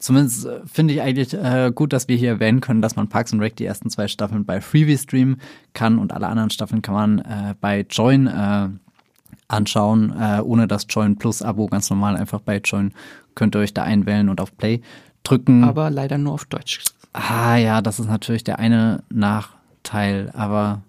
zumindest 0.00 0.46
äh, 0.46 0.60
finde 0.66 0.94
ich 0.94 1.00
eigentlich 1.00 1.32
äh, 1.32 1.70
gut, 1.72 1.92
dass 1.92 2.08
wir 2.08 2.16
hier 2.16 2.30
erwähnen 2.30 2.60
können, 2.60 2.82
dass 2.82 2.96
man 2.96 3.08
Parks 3.08 3.32
and 3.32 3.40
Rec 3.40 3.54
die 3.54 3.64
ersten 3.64 3.88
zwei 3.88 4.08
Staffeln 4.08 4.44
bei 4.44 4.60
Freebie 4.60 4.98
streamen 4.98 5.40
kann 5.74 5.98
und 5.98 6.12
alle 6.12 6.26
anderen 6.26 6.50
Staffeln 6.50 6.82
kann 6.82 6.94
man 6.94 7.18
äh, 7.20 7.54
bei 7.60 7.86
Join 7.88 8.26
äh, 8.26 8.68
anschauen, 9.46 10.12
äh, 10.18 10.40
ohne 10.40 10.66
das 10.66 10.86
Join 10.88 11.16
Plus 11.16 11.40
Abo 11.40 11.68
ganz 11.68 11.88
normal 11.88 12.16
einfach 12.16 12.40
bei 12.40 12.58
Join 12.58 12.92
könnt 13.36 13.54
ihr 13.54 13.60
euch 13.60 13.74
da 13.74 13.84
einwählen 13.84 14.28
und 14.28 14.40
auf 14.40 14.56
Play 14.56 14.80
drücken. 15.22 15.62
Aber 15.62 15.88
leider 15.88 16.18
nur 16.18 16.32
auf 16.32 16.46
Deutsch. 16.46 16.80
Ah 17.12 17.56
ja, 17.56 17.82
das 17.82 18.00
ist 18.00 18.06
natürlich 18.06 18.44
der 18.44 18.58
eine 18.58 19.02
Nachteil, 19.10 20.30
aber 20.34 20.82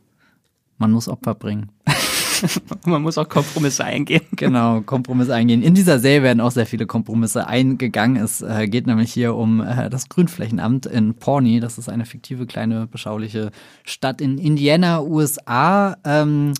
man 0.77 0.91
muss 0.91 1.09
Opfer 1.09 1.35
bringen. 1.35 1.69
Man 2.85 3.01
muss 3.01 3.17
auch 3.17 3.29
Kompromisse 3.29 3.85
eingehen. 3.85 4.23
Genau, 4.35 4.81
Kompromisse 4.81 5.33
eingehen. 5.33 5.61
In 5.61 5.75
dieser 5.75 5.99
Serie 5.99 6.23
werden 6.23 6.41
auch 6.41 6.51
sehr 6.51 6.65
viele 6.65 6.85
Kompromisse 6.85 7.47
eingegangen. 7.47 8.21
Es 8.21 8.41
äh, 8.41 8.67
geht 8.67 8.85
nämlich 8.85 9.13
hier 9.13 9.35
um 9.35 9.61
äh, 9.61 9.89
das 9.89 10.09
Grünflächenamt 10.09 10.85
in 10.85 11.13
Pawnee. 11.13 11.61
Das 11.61 11.77
ist 11.77 11.87
eine 11.87 12.05
fiktive, 12.05 12.45
kleine, 12.45 12.87
beschauliche 12.87 13.51
Stadt 13.83 14.19
in 14.19 14.37
Indiana, 14.37 15.01
USA. 15.01 15.95
Ähm, 16.03 16.53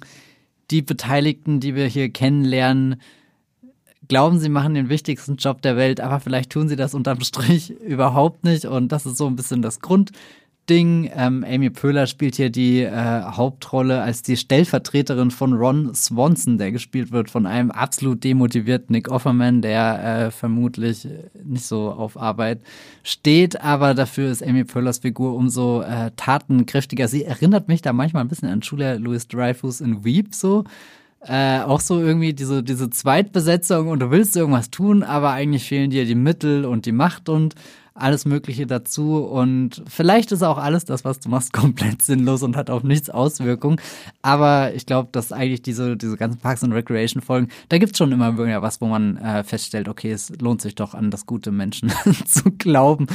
die 0.71 0.81
Beteiligten, 0.81 1.59
die 1.59 1.75
wir 1.75 1.87
hier 1.87 2.09
kennenlernen, 2.09 2.95
glauben, 4.13 4.37
sie 4.37 4.49
machen 4.49 4.75
den 4.75 4.89
wichtigsten 4.89 5.37
Job 5.37 5.63
der 5.63 5.75
Welt, 5.75 5.99
aber 5.99 6.19
vielleicht 6.19 6.51
tun 6.51 6.69
sie 6.69 6.75
das 6.75 6.93
unterm 6.93 7.21
Strich 7.21 7.71
überhaupt 7.81 8.43
nicht. 8.43 8.65
Und 8.65 8.91
das 8.91 9.07
ist 9.07 9.17
so 9.17 9.25
ein 9.25 9.35
bisschen 9.35 9.63
das 9.63 9.79
Grundding. 9.79 11.09
Ähm, 11.15 11.43
Amy 11.43 11.71
Pöhler 11.71 12.05
spielt 12.05 12.35
hier 12.35 12.51
die 12.51 12.81
äh, 12.81 12.91
Hauptrolle 12.91 14.03
als 14.03 14.21
die 14.21 14.37
Stellvertreterin 14.37 15.31
von 15.31 15.53
Ron 15.53 15.95
Swanson, 15.95 16.59
der 16.59 16.71
gespielt 16.71 17.11
wird 17.11 17.31
von 17.31 17.47
einem 17.47 17.71
absolut 17.71 18.23
demotivierten 18.23 18.93
Nick 18.93 19.09
Offerman, 19.09 19.63
der 19.63 20.27
äh, 20.27 20.29
vermutlich 20.29 21.07
nicht 21.43 21.65
so 21.65 21.89
auf 21.89 22.15
Arbeit 22.15 22.59
steht, 23.01 23.61
aber 23.61 23.95
dafür 23.95 24.29
ist 24.29 24.43
Amy 24.43 24.63
Pöhlers 24.63 24.99
Figur 24.99 25.33
umso 25.33 25.81
äh, 25.81 26.11
tatenkräftiger. 26.17 27.07
Sie 27.07 27.23
erinnert 27.23 27.67
mich 27.67 27.81
da 27.81 27.93
manchmal 27.93 28.23
ein 28.23 28.29
bisschen 28.29 28.49
an 28.49 28.61
Julia 28.61 28.93
Louis 28.93 29.27
Dreyfus 29.27 29.81
in 29.81 30.05
Weep 30.05 30.35
so 30.35 30.65
äh, 31.25 31.59
auch 31.59 31.79
so 31.79 31.99
irgendwie 31.99 32.33
diese, 32.33 32.63
diese 32.63 32.89
Zweitbesetzung 32.89 33.87
und 33.87 33.99
du 33.99 34.11
willst 34.11 34.35
irgendwas 34.35 34.69
tun, 34.69 35.03
aber 35.03 35.31
eigentlich 35.31 35.63
fehlen 35.63 35.89
dir 35.89 36.05
die 36.05 36.15
Mittel 36.15 36.65
und 36.65 36.85
die 36.85 36.91
Macht 36.91 37.29
und 37.29 37.55
alles 37.95 38.25
Mögliche 38.25 38.65
dazu. 38.65 39.17
Und 39.17 39.83
vielleicht 39.87 40.31
ist 40.31 40.43
auch 40.43 40.57
alles 40.57 40.85
das, 40.85 41.05
was 41.05 41.19
du 41.19 41.29
machst, 41.29 41.53
komplett 41.53 42.01
sinnlos 42.01 42.43
und 42.43 42.55
hat 42.55 42.69
auf 42.69 42.83
nichts 42.83 43.09
Auswirkungen. 43.09 43.77
Aber 44.21 44.73
ich 44.73 44.85
glaube, 44.85 45.09
dass 45.11 45.31
eigentlich 45.31 45.61
diese, 45.61 45.95
diese 45.97 46.17
ganzen 46.17 46.39
Parks 46.39 46.63
and 46.63 46.73
Recreation 46.73 47.21
Folgen, 47.21 47.49
da 47.69 47.77
gibt's 47.77 47.97
schon 47.97 48.11
immer 48.11 48.37
was, 48.61 48.81
wo 48.81 48.87
man 48.87 49.17
äh, 49.17 49.43
feststellt, 49.43 49.87
okay, 49.87 50.11
es 50.11 50.31
lohnt 50.41 50.61
sich 50.61 50.75
doch 50.75 50.93
an 50.93 51.11
das 51.11 51.25
gute 51.25 51.51
Menschen 51.51 51.91
zu 52.25 52.51
glauben. 52.51 53.07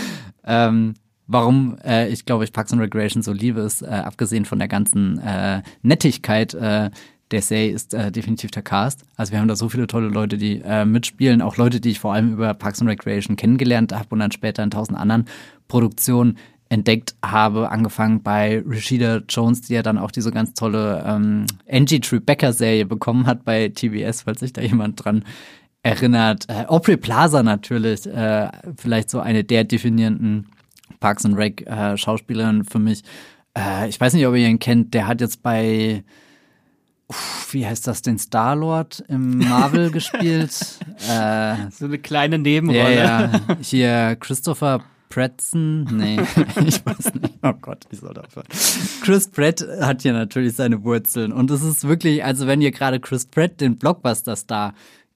Ähm, 0.44 0.94
warum 1.26 1.76
äh, 1.84 2.08
ich 2.08 2.24
glaube, 2.24 2.44
ich 2.44 2.52
Parks 2.52 2.72
and 2.72 2.80
Recreation 2.80 3.22
so 3.22 3.32
liebe, 3.32 3.60
ist, 3.60 3.82
äh, 3.82 3.86
abgesehen 3.86 4.44
von 4.44 4.58
der 4.58 4.68
ganzen 4.68 5.18
äh, 5.18 5.62
Nettigkeit, 5.82 6.54
äh, 6.54 6.90
der 7.30 7.42
Serie 7.42 7.72
ist 7.72 7.94
äh, 7.94 8.10
definitiv 8.10 8.50
der 8.50 8.62
Cast. 8.62 9.04
Also 9.16 9.32
wir 9.32 9.40
haben 9.40 9.48
da 9.48 9.56
so 9.56 9.68
viele 9.68 9.86
tolle 9.86 10.08
Leute, 10.08 10.38
die 10.38 10.62
äh, 10.64 10.84
mitspielen, 10.84 11.42
auch 11.42 11.56
Leute, 11.56 11.80
die 11.80 11.90
ich 11.90 12.00
vor 12.00 12.14
allem 12.14 12.32
über 12.32 12.54
Parks 12.54 12.80
and 12.80 12.90
Recreation 12.90 13.36
kennengelernt 13.36 13.92
habe 13.92 14.08
und 14.10 14.20
dann 14.20 14.32
später 14.32 14.62
in 14.62 14.70
tausend 14.70 14.98
anderen 14.98 15.26
Produktionen 15.68 16.38
entdeckt 16.70 17.14
habe, 17.24 17.70
angefangen 17.70 18.22
bei 18.22 18.62
Rashida 18.66 19.22
Jones, 19.28 19.62
die 19.62 19.74
ja 19.74 19.82
dann 19.82 19.98
auch 19.98 20.10
diese 20.10 20.30
ganz 20.30 20.54
tolle 20.54 21.02
ähm, 21.06 21.46
Angie 21.70 22.00
Tribeca 22.00 22.52
Serie 22.52 22.84
bekommen 22.84 23.26
hat 23.26 23.44
bei 23.44 23.68
TBS, 23.68 24.22
falls 24.22 24.40
sich 24.40 24.52
da 24.52 24.60
jemand 24.60 25.02
dran 25.02 25.24
erinnert. 25.82 26.46
Äh, 26.48 26.66
Aubrey 26.66 26.96
Plaza 26.96 27.42
natürlich, 27.42 28.06
äh, 28.06 28.50
vielleicht 28.76 29.10
so 29.10 29.20
eine 29.20 29.44
der 29.44 29.64
definierenden 29.64 30.48
Parks 31.00 31.24
and 31.24 31.36
Rec 31.36 31.66
äh, 31.66 31.96
Schauspielerinnen 31.96 32.64
für 32.64 32.78
mich. 32.78 33.02
Äh, 33.56 33.88
ich 33.88 33.98
weiß 34.00 34.12
nicht, 34.12 34.26
ob 34.26 34.34
ihr 34.34 34.48
ihn 34.48 34.58
kennt, 34.58 34.92
der 34.92 35.06
hat 35.06 35.20
jetzt 35.20 35.42
bei 35.42 36.04
wie 37.52 37.66
heißt 37.66 37.86
das, 37.86 38.02
den 38.02 38.18
Star-Lord 38.18 39.04
im 39.08 39.38
Marvel 39.38 39.90
gespielt. 39.92 40.78
Äh, 41.08 41.70
so 41.70 41.86
eine 41.86 41.98
kleine 41.98 42.38
Nebenrolle. 42.38 42.94
Ja, 42.94 43.20
ja. 43.22 43.40
Hier 43.60 44.16
Christopher 44.16 44.84
Prattson, 45.08 45.84
nee, 45.84 46.16
ich 46.66 46.84
weiß 46.84 47.14
nicht. 47.14 47.38
Oh 47.42 47.54
Gott, 47.60 47.86
wie 47.90 47.96
soll 47.96 48.14
sein? 48.14 48.44
Chris 49.00 49.28
Pratt 49.28 49.66
hat 49.80 50.02
hier 50.02 50.12
natürlich 50.12 50.54
seine 50.54 50.84
Wurzeln 50.84 51.32
und 51.32 51.50
es 51.50 51.62
ist 51.62 51.88
wirklich, 51.88 52.22
also 52.24 52.46
wenn 52.46 52.60
ihr 52.60 52.70
gerade 52.72 53.00
Chris 53.00 53.24
Pratt, 53.26 53.60
den 53.60 53.78
Blockbuster-Star, 53.78 54.74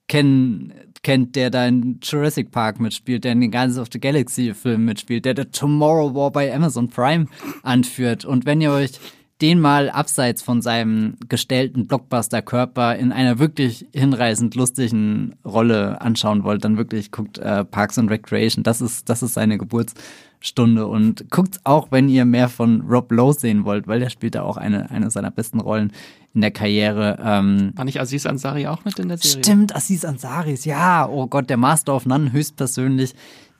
kennen, 0.08 0.72
kennt, 1.02 1.36
der 1.36 1.50
da 1.50 1.66
in 1.66 2.00
Jurassic 2.02 2.50
Park 2.50 2.80
mitspielt, 2.80 3.24
der 3.24 3.32
in 3.32 3.40
den 3.40 3.50
Guardians 3.50 3.78
of 3.78 3.88
the 3.92 4.00
Galaxy 4.00 4.54
Film 4.54 4.84
mitspielt, 4.86 5.24
der 5.24 5.36
The 5.36 5.44
Tomorrow 5.44 6.14
War 6.14 6.30
bei 6.30 6.54
Amazon 6.54 6.88
Prime 6.88 7.26
anführt 7.62 8.24
und 8.24 8.46
wenn 8.46 8.60
ihr 8.60 8.72
euch 8.72 8.92
den 9.42 9.60
mal 9.60 9.90
abseits 9.90 10.40
von 10.40 10.62
seinem 10.62 11.16
gestellten 11.28 11.88
Blockbuster-Körper 11.88 12.94
in 12.94 13.10
einer 13.10 13.40
wirklich 13.40 13.86
hinreißend 13.92 14.54
lustigen 14.54 15.34
Rolle 15.44 16.00
anschauen 16.00 16.44
wollt, 16.44 16.64
dann 16.64 16.78
wirklich 16.78 17.10
guckt 17.10 17.38
äh, 17.38 17.64
Parks 17.64 17.98
and 17.98 18.08
Recreation. 18.08 18.62
Das 18.62 18.80
ist, 18.80 19.08
das 19.08 19.22
ist 19.24 19.34
seine 19.34 19.58
Geburtsstunde. 19.58 20.86
Und 20.86 21.28
guckt 21.30 21.58
auch, 21.64 21.88
wenn 21.90 22.08
ihr 22.08 22.24
mehr 22.24 22.48
von 22.48 22.82
Rob 22.82 23.10
Lowe 23.10 23.34
sehen 23.34 23.64
wollt, 23.64 23.88
weil 23.88 23.98
der 23.98 24.10
spielt 24.10 24.36
da 24.36 24.42
auch 24.42 24.56
eine, 24.56 24.90
eine 24.92 25.10
seiner 25.10 25.32
besten 25.32 25.60
Rollen 25.60 25.92
in 26.34 26.40
der 26.40 26.52
Karriere. 26.52 27.18
Ähm, 27.20 27.72
War 27.74 27.84
nicht 27.84 28.00
Aziz 28.00 28.24
Ansari 28.26 28.68
auch 28.68 28.84
mit 28.84 28.98
in 29.00 29.08
der 29.08 29.18
Serie? 29.18 29.44
Stimmt, 29.44 29.74
Aziz 29.74 30.04
Ansari, 30.04 30.56
ja. 30.62 31.08
Oh 31.08 31.26
Gott, 31.26 31.50
der 31.50 31.56
Master 31.56 31.96
of 31.96 32.06
None 32.06 32.32
höchstpersönlich 32.32 33.14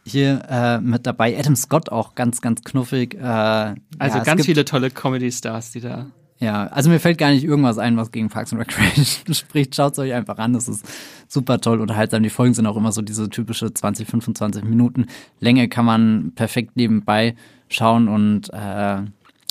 hier 0.04 0.42
äh, 0.48 0.80
mit 0.80 1.06
dabei. 1.06 1.38
Adam 1.38 1.56
Scott 1.56 1.90
auch 1.90 2.14
ganz, 2.14 2.40
ganz 2.40 2.62
knuffig. 2.62 3.14
Äh, 3.14 3.20
also 3.22 4.18
ja, 4.18 4.24
ganz 4.24 4.44
viele 4.44 4.64
tolle 4.64 4.90
Comedy-Stars, 4.90 5.72
die 5.72 5.80
da. 5.80 6.06
Ja, 6.38 6.66
also 6.66 6.90
mir 6.90 6.98
fällt 6.98 7.18
gar 7.18 7.30
nicht 7.30 7.44
irgendwas 7.44 7.78
ein, 7.78 7.96
was 7.96 8.10
gegen 8.10 8.28
Parks 8.28 8.52
and 8.52 8.60
Recreation 8.60 9.32
spricht. 9.34 9.76
Schaut 9.76 9.92
es 9.92 9.98
euch 10.00 10.12
einfach 10.12 10.38
an, 10.38 10.52
das 10.52 10.66
ist 10.66 10.84
super 11.28 11.60
toll 11.60 11.80
unterhaltsam. 11.80 12.24
Die 12.24 12.30
Folgen 12.30 12.52
sind 12.52 12.66
auch 12.66 12.76
immer 12.76 12.90
so 12.90 13.00
diese 13.00 13.28
typische 13.30 13.72
20, 13.72 14.08
25 14.08 14.64
Minuten 14.64 15.06
Länge, 15.38 15.68
kann 15.68 15.84
man 15.84 16.32
perfekt 16.34 16.76
nebenbei 16.76 17.36
schauen 17.68 18.08
und 18.08 18.52
äh, 18.52 19.02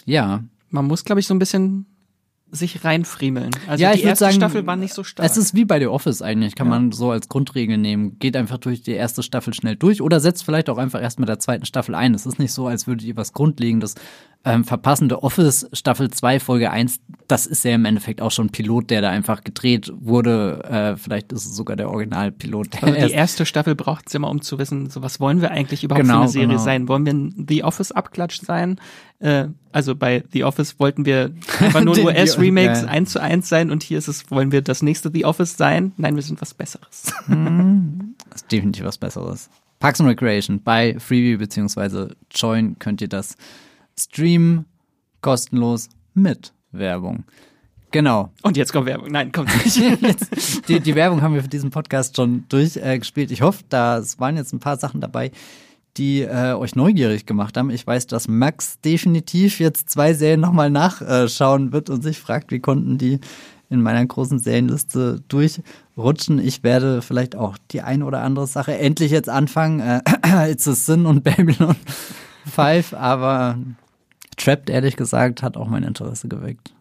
ja. 0.06 0.44
Man 0.70 0.86
muss, 0.86 1.06
glaube 1.06 1.22
ich, 1.22 1.28
so 1.28 1.34
ein 1.34 1.40
bisschen 1.40 1.86
sich 2.52 2.84
reinfriemeln. 2.84 3.52
Also 3.68 3.82
ja, 3.82 3.94
die 3.94 4.02
erste 4.02 4.26
sagen, 4.26 4.36
Staffel 4.36 4.68
war 4.68 4.76
nicht 4.76 4.94
so 4.94 5.04
stark. 5.04 5.28
Es 5.28 5.38
ist 5.38 5.56
wie 5.56 5.66
bei 5.66 5.80
The 5.80 5.88
Office 5.88 6.22
eigentlich, 6.22 6.56
kann 6.56 6.68
ja. 6.68 6.72
man 6.72 6.92
so 6.92 7.12
als 7.12 7.30
Grundregel 7.30 7.78
nehmen. 7.78 8.20
Geht 8.20 8.36
einfach 8.36 8.58
durch 8.58 8.84
die 8.84 8.92
erste 8.92 9.24
Staffel 9.24 9.54
schnell 9.54 9.76
durch 9.76 10.02
oder 10.02 10.20
setzt 10.20 10.44
vielleicht 10.44 10.70
auch 10.70 10.78
einfach 10.78 11.02
erst 11.02 11.20
mit 11.20 11.30
der 11.30 11.40
zweiten 11.40 11.66
Staffel 11.66 11.96
ein. 11.96 12.14
Es 12.14 12.26
ist 12.26 12.40
nicht 12.40 12.52
so, 12.52 12.68
als 12.68 12.88
würdet 12.88 13.06
ihr 13.06 13.16
was 13.16 13.34
Grundlegendes 13.34 13.96
ähm, 14.44 14.64
verpassende 14.64 15.22
Office 15.22 15.70
Staffel 15.72 16.10
2 16.10 16.40
Folge 16.40 16.72
1, 16.72 17.00
das 17.28 17.46
ist 17.46 17.64
ja 17.64 17.76
im 17.76 17.86
Endeffekt 17.86 18.22
auch 18.22 18.32
schon 18.32 18.48
ein 18.48 18.52
Pilot, 18.52 18.90
der 18.90 19.02
da 19.02 19.10
einfach 19.10 19.44
gedreht 19.44 19.92
wurde. 19.96 20.64
Äh, 20.64 20.98
vielleicht 20.98 21.32
ist 21.32 21.46
es 21.46 21.56
sogar 21.56 21.76
der 21.76 21.90
Originalpilot. 21.90 22.82
Also 22.82 23.08
die 23.08 23.14
erste 23.14 23.46
Staffel 23.46 23.76
braucht 23.76 24.08
es 24.08 24.16
immer, 24.16 24.30
um 24.30 24.42
zu 24.42 24.58
wissen, 24.58 24.90
so 24.90 25.04
was 25.04 25.20
wollen 25.20 25.42
wir 25.42 25.52
eigentlich 25.52 25.84
überhaupt 25.84 26.02
genau, 26.02 26.16
für 26.16 26.22
eine 26.22 26.32
Serie 26.32 26.48
genau. 26.48 26.60
sein? 26.60 26.88
Wollen 26.88 27.06
wir 27.06 27.14
ein 27.14 27.46
The 27.48 27.64
Office 27.64 27.92
Abklatsch 27.92 28.42
sein? 28.42 28.80
Äh, 29.22 29.50
also 29.72 29.96
bei 29.96 30.24
The 30.34 30.44
Office 30.44 30.80
wollten 30.80 31.06
wir 31.06 31.32
einfach 31.60 31.84
nur 31.84 31.98
US-Remakes 32.06 32.82
ja. 32.82 32.88
eins 32.88 33.12
zu 33.12 33.22
eins 33.22 33.48
sein 33.48 33.72
und 33.72 33.84
hier 33.84 33.98
ist 33.98 34.08
es, 34.08 34.30
wollen 34.32 34.52
wir 34.52 34.62
das 34.62 34.82
nächste 34.82 35.12
The 35.14 35.26
Office 35.26 35.56
sein? 35.56 35.94
Nein, 35.98 36.16
wir 36.16 36.24
sind 36.24 36.42
was 36.42 36.54
Besseres. 36.54 37.14
Das 38.32 38.44
ist 38.44 38.52
definitiv 38.52 38.86
was 38.86 38.98
Besseres. 38.98 39.50
Parks 39.80 40.00
and 40.00 40.08
Recreation 40.08 40.64
bei 40.64 40.98
Freebie 41.00 41.36
beziehungsweise 41.36 42.16
Join 42.34 42.80
könnt 42.80 43.02
ihr 43.02 43.10
das 43.10 43.36
streamen 44.00 44.66
kostenlos 45.20 45.90
mit 46.14 46.54
Werbung. 46.72 47.26
Genau. 47.92 48.32
Und 48.42 48.56
jetzt 48.56 48.72
kommt 48.72 48.86
Werbung. 48.86 49.10
Nein, 49.12 49.34
kommt 49.34 49.50
nicht. 49.66 49.76
jetzt, 50.02 50.70
die, 50.70 50.80
die, 50.80 50.96
Werbung 50.96 51.22
haben 51.22 51.34
wir 51.34 51.42
für 51.42 51.50
diesen 51.50 51.72
Podcast 51.72 52.16
schon 52.16 52.46
durchgespielt. 52.48 53.32
Äh, 53.32 53.34
ich 53.34 53.42
hoffe, 53.42 53.64
da 53.68 54.02
waren 54.18 54.38
jetzt 54.38 54.54
ein 54.54 54.62
paar 54.62 54.78
Sachen 54.78 55.02
dabei, 55.02 55.32
die 55.98 56.22
äh, 56.22 56.54
euch 56.54 56.76
neugierig 56.76 57.26
gemacht 57.26 57.58
haben. 57.58 57.70
Ich 57.70 57.86
weiß, 57.86 58.08
dass 58.08 58.28
Max 58.28 58.80
definitiv 58.82 59.60
jetzt 59.60 59.90
zwei 59.90 60.14
Serien 60.14 60.40
nochmal 60.40 60.70
nachschauen 60.70 61.74
wird 61.74 61.90
und 61.90 62.02
sich 62.02 62.20
fragt, 62.20 62.52
wie 62.52 62.60
konnten 62.60 62.98
die 62.98 63.20
in 63.70 63.82
meiner 63.82 64.06
großen 64.06 64.40
Serienliste 64.40 65.24
durchrutschen. 65.30 66.40
Ich 66.40 66.64
werde 66.64 67.02
vielleicht 67.02 67.36
auch 67.36 67.58
die 67.72 67.82
eine 67.82 68.06
oder 68.06 68.22
andere 68.22 68.46
Sache 68.46 68.78
endlich 68.78 69.12
jetzt 69.12 69.30
anfangen. 69.30 69.80
Äh, 69.80 70.02
It's 70.52 70.68
a 70.68 70.74
Sin 70.74 71.06
und 71.06 71.24
Babylon 71.24 71.76
5, 72.46 72.94
aber 72.94 73.58
Trapped, 74.38 74.70
ehrlich 74.70 74.98
gesagt, 74.98 75.42
hat 75.42 75.56
auch 75.56 75.68
mein 75.68 75.84
Interesse 75.84 76.28
geweckt. 76.28 76.74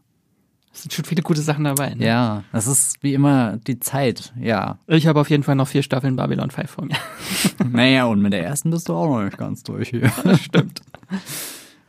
Es 0.72 0.82
sind 0.82 0.92
schon 0.92 1.04
viele 1.04 1.22
gute 1.22 1.40
Sachen 1.40 1.64
dabei. 1.64 1.94
Ne? 1.94 2.06
Ja, 2.06 2.44
das 2.52 2.66
ist 2.66 3.02
wie 3.02 3.14
immer 3.14 3.56
die 3.66 3.80
Zeit, 3.80 4.32
ja. 4.40 4.78
Ich 4.86 5.06
habe 5.06 5.20
auf 5.20 5.28
jeden 5.28 5.42
Fall 5.42 5.56
noch 5.56 5.68
vier 5.68 5.82
Staffeln 5.82 6.16
Babylon 6.16 6.50
5 6.50 6.70
vor 6.70 6.84
mir. 6.84 6.96
naja, 7.68 8.04
und 8.04 8.22
mit 8.22 8.32
der 8.32 8.44
ersten 8.44 8.70
bist 8.70 8.88
du 8.88 8.94
auch 8.94 9.08
noch 9.08 9.24
nicht 9.24 9.38
ganz 9.38 9.62
durch 9.62 9.88
hier. 9.90 10.12
Das 10.24 10.40
stimmt. 10.40 10.80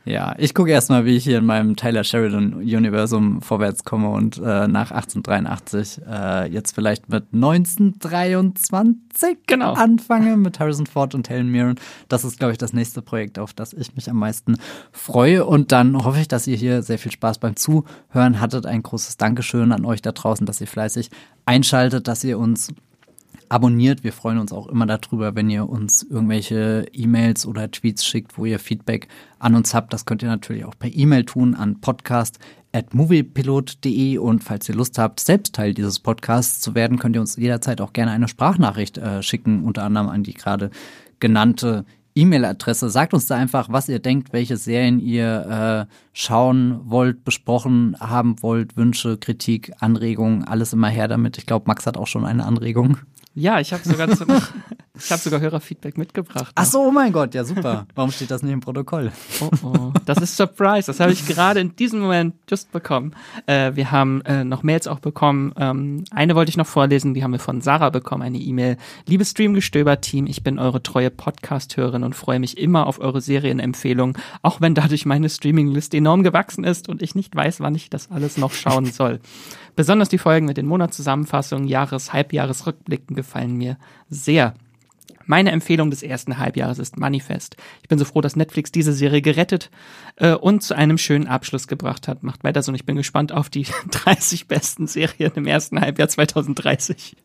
Ja, 0.04 0.34
ich 0.36 0.52
gucke 0.52 0.70
erstmal, 0.70 1.04
wie 1.04 1.16
ich 1.16 1.22
hier 1.22 1.38
in 1.38 1.46
meinem 1.46 1.76
Tyler 1.76 2.02
Sheridan-Universum 2.02 3.40
vorwärts 3.40 3.84
komme 3.84 4.08
und 4.08 4.36
äh, 4.38 4.66
nach 4.66 4.90
1883 4.90 6.00
äh, 6.08 6.50
jetzt 6.50 6.74
vielleicht 6.74 7.08
mit 7.08 7.26
1923 7.32 9.38
genau. 9.46 9.74
anfange 9.74 10.36
mit 10.36 10.58
Harrison 10.58 10.86
Ford 10.86 11.14
und 11.14 11.30
Helen 11.30 11.50
Mirren. 11.50 11.76
Das 12.08 12.24
ist, 12.24 12.40
glaube 12.40 12.50
ich, 12.50 12.58
das 12.58 12.72
nächste 12.72 13.00
Projekt, 13.00 13.38
auf 13.38 13.52
das 13.52 13.72
ich 13.72 13.94
mich 13.94 14.10
am 14.10 14.18
meisten 14.18 14.56
freue. 14.90 15.44
Und 15.44 15.70
dann 15.70 16.04
hoffe 16.04 16.18
ich, 16.18 16.26
dass 16.26 16.48
ihr 16.48 16.56
hier 16.56 16.82
sehr 16.82 16.98
viel 16.98 17.12
Spaß 17.12 17.38
beim 17.38 17.54
Zuhören 17.54 18.40
hattet. 18.40 18.66
Ein 18.66 18.82
großes 18.82 19.18
Dankeschön 19.18 19.70
an 19.70 19.84
euch 19.84 20.02
da 20.02 20.10
draußen, 20.10 20.46
dass 20.46 20.60
ihr 20.60 20.66
fleißig 20.66 21.10
einschaltet, 21.46 22.08
dass 22.08 22.24
ihr 22.24 22.40
uns 22.40 22.74
abonniert. 23.52 24.02
Wir 24.02 24.14
freuen 24.14 24.38
uns 24.38 24.50
auch 24.50 24.66
immer 24.66 24.86
darüber, 24.86 25.36
wenn 25.36 25.50
ihr 25.50 25.68
uns 25.68 26.02
irgendwelche 26.02 26.86
E-Mails 26.94 27.44
oder 27.44 27.70
Tweets 27.70 28.06
schickt, 28.06 28.38
wo 28.38 28.46
ihr 28.46 28.58
Feedback 28.58 29.08
an 29.38 29.54
uns 29.54 29.74
habt. 29.74 29.92
Das 29.92 30.06
könnt 30.06 30.22
ihr 30.22 30.30
natürlich 30.30 30.64
auch 30.64 30.78
per 30.78 30.88
E-Mail 30.90 31.26
tun 31.26 31.54
an 31.54 31.82
podcast.moviepilot.de 31.82 34.16
und 34.16 34.42
falls 34.42 34.70
ihr 34.70 34.74
Lust 34.74 34.96
habt, 34.96 35.20
selbst 35.20 35.54
Teil 35.54 35.74
dieses 35.74 35.98
Podcasts 35.98 36.60
zu 36.60 36.74
werden, 36.74 36.98
könnt 36.98 37.14
ihr 37.14 37.20
uns 37.20 37.36
jederzeit 37.36 37.82
auch 37.82 37.92
gerne 37.92 38.12
eine 38.12 38.26
Sprachnachricht 38.26 38.96
äh, 38.96 39.22
schicken, 39.22 39.64
unter 39.64 39.84
anderem 39.84 40.08
an 40.08 40.22
die 40.22 40.32
gerade 40.32 40.70
genannte 41.20 41.84
E-Mail-Adresse. 42.14 42.88
Sagt 42.88 43.12
uns 43.12 43.26
da 43.26 43.36
einfach, 43.36 43.68
was 43.70 43.90
ihr 43.90 43.98
denkt, 43.98 44.32
welche 44.32 44.56
Serien 44.56 44.98
ihr 44.98 45.88
äh, 45.90 45.94
schauen 46.14 46.80
wollt, 46.84 47.22
besprochen 47.24 47.98
haben 48.00 48.42
wollt, 48.42 48.78
Wünsche, 48.78 49.18
Kritik, 49.18 49.72
Anregungen, 49.80 50.44
alles 50.44 50.72
immer 50.72 50.88
her 50.88 51.08
damit. 51.08 51.36
Ich 51.36 51.44
glaube, 51.44 51.66
Max 51.66 51.84
hat 51.86 51.98
auch 51.98 52.06
schon 52.06 52.24
eine 52.24 52.46
Anregung. 52.46 52.96
Ja, 53.34 53.60
ich 53.60 53.72
habe 53.72 53.82
sogar, 53.84 54.08
zu, 54.10 54.26
ich 54.94 55.10
hab 55.10 55.20
sogar 55.20 55.40
Hörerfeedback 55.40 55.96
mitgebracht. 55.96 56.52
Ach 56.54 56.66
so, 56.66 56.80
oh 56.82 56.90
mein 56.90 57.12
Gott, 57.12 57.34
ja 57.34 57.44
super. 57.44 57.86
Warum 57.94 58.10
steht 58.10 58.30
das 58.30 58.42
nicht 58.42 58.52
im 58.52 58.60
Protokoll? 58.60 59.10
Oh, 59.40 59.48
oh. 59.62 59.92
Das 60.04 60.18
ist 60.18 60.36
Surprise. 60.36 60.86
Das 60.86 61.00
habe 61.00 61.12
ich 61.12 61.26
gerade 61.26 61.60
in 61.60 61.74
diesem 61.76 62.00
Moment 62.00 62.34
just 62.48 62.72
bekommen. 62.72 63.14
Äh, 63.46 63.74
wir 63.74 63.90
haben 63.90 64.20
äh, 64.22 64.44
noch 64.44 64.62
Mails 64.62 64.86
auch 64.86 64.98
bekommen. 64.98 65.54
Ähm, 65.56 66.04
eine 66.10 66.34
wollte 66.34 66.50
ich 66.50 66.58
noch 66.58 66.66
vorlesen, 66.66 67.14
die 67.14 67.24
haben 67.24 67.32
wir 67.32 67.38
von 67.38 67.62
Sarah 67.62 67.88
bekommen, 67.88 68.22
eine 68.22 68.36
E-Mail. 68.36 68.76
Liebes 69.06 69.30
Streamgestöber-Team, 69.30 70.26
ich 70.26 70.42
bin 70.42 70.58
eure 70.58 70.82
treue 70.82 71.10
Podcast-Hörerin 71.10 72.02
und 72.02 72.14
freue 72.14 72.38
mich 72.38 72.58
immer 72.58 72.86
auf 72.86 73.00
eure 73.00 73.22
Serienempfehlungen, 73.22 74.18
auch 74.42 74.60
wenn 74.60 74.74
dadurch 74.74 75.06
meine 75.06 75.30
Streaming-Liste 75.30 75.96
enorm 75.96 76.22
gewachsen 76.22 76.64
ist 76.64 76.90
und 76.90 77.00
ich 77.00 77.14
nicht 77.14 77.34
weiß, 77.34 77.60
wann 77.60 77.74
ich 77.74 77.88
das 77.88 78.10
alles 78.10 78.36
noch 78.36 78.52
schauen 78.52 78.86
soll. 78.86 79.20
Besonders 79.74 80.10
die 80.10 80.18
Folgen 80.18 80.44
mit 80.44 80.58
den 80.58 80.66
Monatszusammenfassungen, 80.66 81.66
Jahres-, 81.66 82.12
Halbjahresrückblicken 82.12 83.16
gefallen 83.16 83.56
mir 83.56 83.78
sehr. 84.10 84.52
Meine 85.26 85.52
Empfehlung 85.52 85.90
des 85.90 86.02
ersten 86.02 86.38
Halbjahres 86.38 86.78
ist 86.78 86.96
Manifest. 86.98 87.56
Ich 87.82 87.88
bin 87.88 87.98
so 87.98 88.04
froh, 88.04 88.20
dass 88.20 88.36
Netflix 88.36 88.72
diese 88.72 88.92
Serie 88.92 89.22
gerettet 89.22 89.70
äh, 90.16 90.32
und 90.32 90.62
zu 90.62 90.74
einem 90.74 90.98
schönen 90.98 91.26
Abschluss 91.26 91.68
gebracht 91.68 92.08
hat. 92.08 92.22
Macht 92.22 92.44
weiter 92.44 92.62
so 92.62 92.70
und 92.70 92.76
ich 92.76 92.86
bin 92.86 92.96
gespannt 92.96 93.32
auf 93.32 93.48
die 93.48 93.66
30 93.90 94.48
besten 94.48 94.86
Serien 94.86 95.32
im 95.34 95.46
ersten 95.46 95.80
Halbjahr 95.80 96.08
2030. 96.08 97.16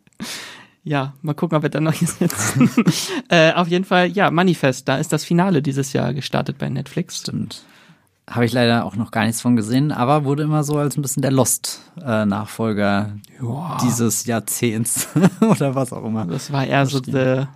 Ja, 0.83 1.13
mal 1.21 1.33
gucken, 1.33 1.57
ob 1.57 1.63
wir 1.63 1.69
dann 1.69 1.83
noch 1.83 1.93
hier 1.93 2.07
sitzen. 2.07 2.69
äh, 3.29 3.51
auf 3.53 3.67
jeden 3.67 3.83
Fall, 3.83 4.07
ja, 4.07 4.31
Manifest, 4.31 4.87
da 4.87 4.97
ist 4.97 5.11
das 5.11 5.25
Finale 5.25 5.61
dieses 5.61 5.91
Jahr 5.91 6.13
gestartet 6.13 6.57
bei 6.57 6.69
Netflix. 6.69 7.17
Stimmt. 7.17 7.63
Habe 8.29 8.45
ich 8.45 8.53
leider 8.53 8.85
auch 8.85 8.95
noch 8.95 9.11
gar 9.11 9.25
nichts 9.25 9.41
von 9.41 9.55
gesehen, 9.55 9.91
aber 9.93 10.25
wurde 10.25 10.43
immer 10.43 10.63
so 10.63 10.77
als 10.77 10.97
ein 10.97 11.01
bisschen 11.01 11.21
der 11.21 11.31
Lost-Nachfolger 11.31 13.13
äh, 13.39 13.83
dieses 13.83 14.25
Jahrzehnts 14.25 15.07
oder 15.41 15.75
was 15.75 15.93
auch 15.93 16.03
immer. 16.03 16.25
Das 16.25 16.51
war 16.51 16.65
eher 16.65 16.85
so 16.85 17.01
the, 17.01 17.47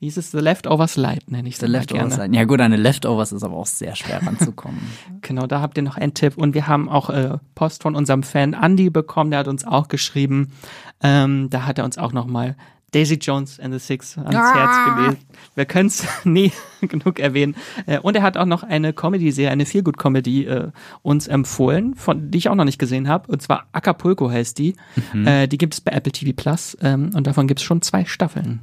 wie 0.00 0.06
hieß 0.06 0.16
es, 0.16 0.30
The 0.30 0.38
Leftovers 0.38 0.96
Light, 0.96 1.30
nenne 1.30 1.46
ich 1.46 1.54
es. 1.54 1.60
The 1.60 1.66
Leftovers 1.66 2.16
Light. 2.16 2.34
Ja 2.34 2.44
gut, 2.44 2.62
eine 2.62 2.76
Leftovers 2.76 3.32
ist 3.32 3.44
aber 3.44 3.56
auch 3.56 3.66
sehr 3.66 3.94
schwer 3.94 4.26
ranzukommen. 4.26 4.80
genau, 5.20 5.46
da 5.46 5.60
habt 5.60 5.76
ihr 5.76 5.82
noch 5.82 5.98
einen 5.98 6.14
Tipp. 6.14 6.38
Und 6.38 6.54
wir 6.54 6.66
haben 6.66 6.88
auch 6.88 7.10
äh, 7.10 7.36
Post 7.54 7.82
von 7.82 7.94
unserem 7.94 8.22
Fan 8.22 8.54
Andy 8.54 8.88
bekommen, 8.88 9.30
der 9.30 9.40
hat 9.40 9.48
uns 9.48 9.66
auch 9.66 9.88
geschrieben. 9.88 10.52
Ähm, 11.02 11.50
da 11.50 11.66
hat 11.66 11.78
er 11.78 11.84
uns 11.84 11.98
auch 11.98 12.14
nochmal 12.14 12.56
Daisy 12.92 13.16
Jones 13.16 13.60
and 13.60 13.74
the 13.74 13.78
Six 13.78 14.16
ans 14.16 14.34
ah. 14.34 14.54
Herz 14.54 14.96
gelegt. 14.96 15.26
Wir 15.54 15.66
können 15.66 15.88
es 15.88 16.06
nie 16.24 16.50
genug 16.80 17.20
erwähnen. 17.20 17.54
Äh, 17.84 17.98
und 17.98 18.16
er 18.16 18.22
hat 18.22 18.38
auch 18.38 18.46
noch 18.46 18.62
eine 18.62 18.94
Comedy-Serie, 18.94 19.50
eine 19.50 19.66
Feelgood-Comedy 19.66 20.46
äh, 20.46 20.70
uns 21.02 21.28
empfohlen, 21.28 21.94
von 21.94 22.30
die 22.30 22.38
ich 22.38 22.48
auch 22.48 22.54
noch 22.54 22.64
nicht 22.64 22.78
gesehen 22.78 23.06
habe. 23.06 23.30
Und 23.30 23.42
zwar 23.42 23.66
Acapulco 23.72 24.30
heißt 24.30 24.58
die. 24.58 24.76
Mhm. 25.12 25.26
Äh, 25.26 25.46
die 25.46 25.58
gibt 25.58 25.74
es 25.74 25.82
bei 25.82 25.92
Apple 25.92 26.12
TV 26.12 26.32
Plus 26.34 26.74
ähm, 26.80 27.10
und 27.14 27.26
davon 27.26 27.46
gibt 27.46 27.60
es 27.60 27.64
schon 27.64 27.82
zwei 27.82 28.06
Staffeln. 28.06 28.60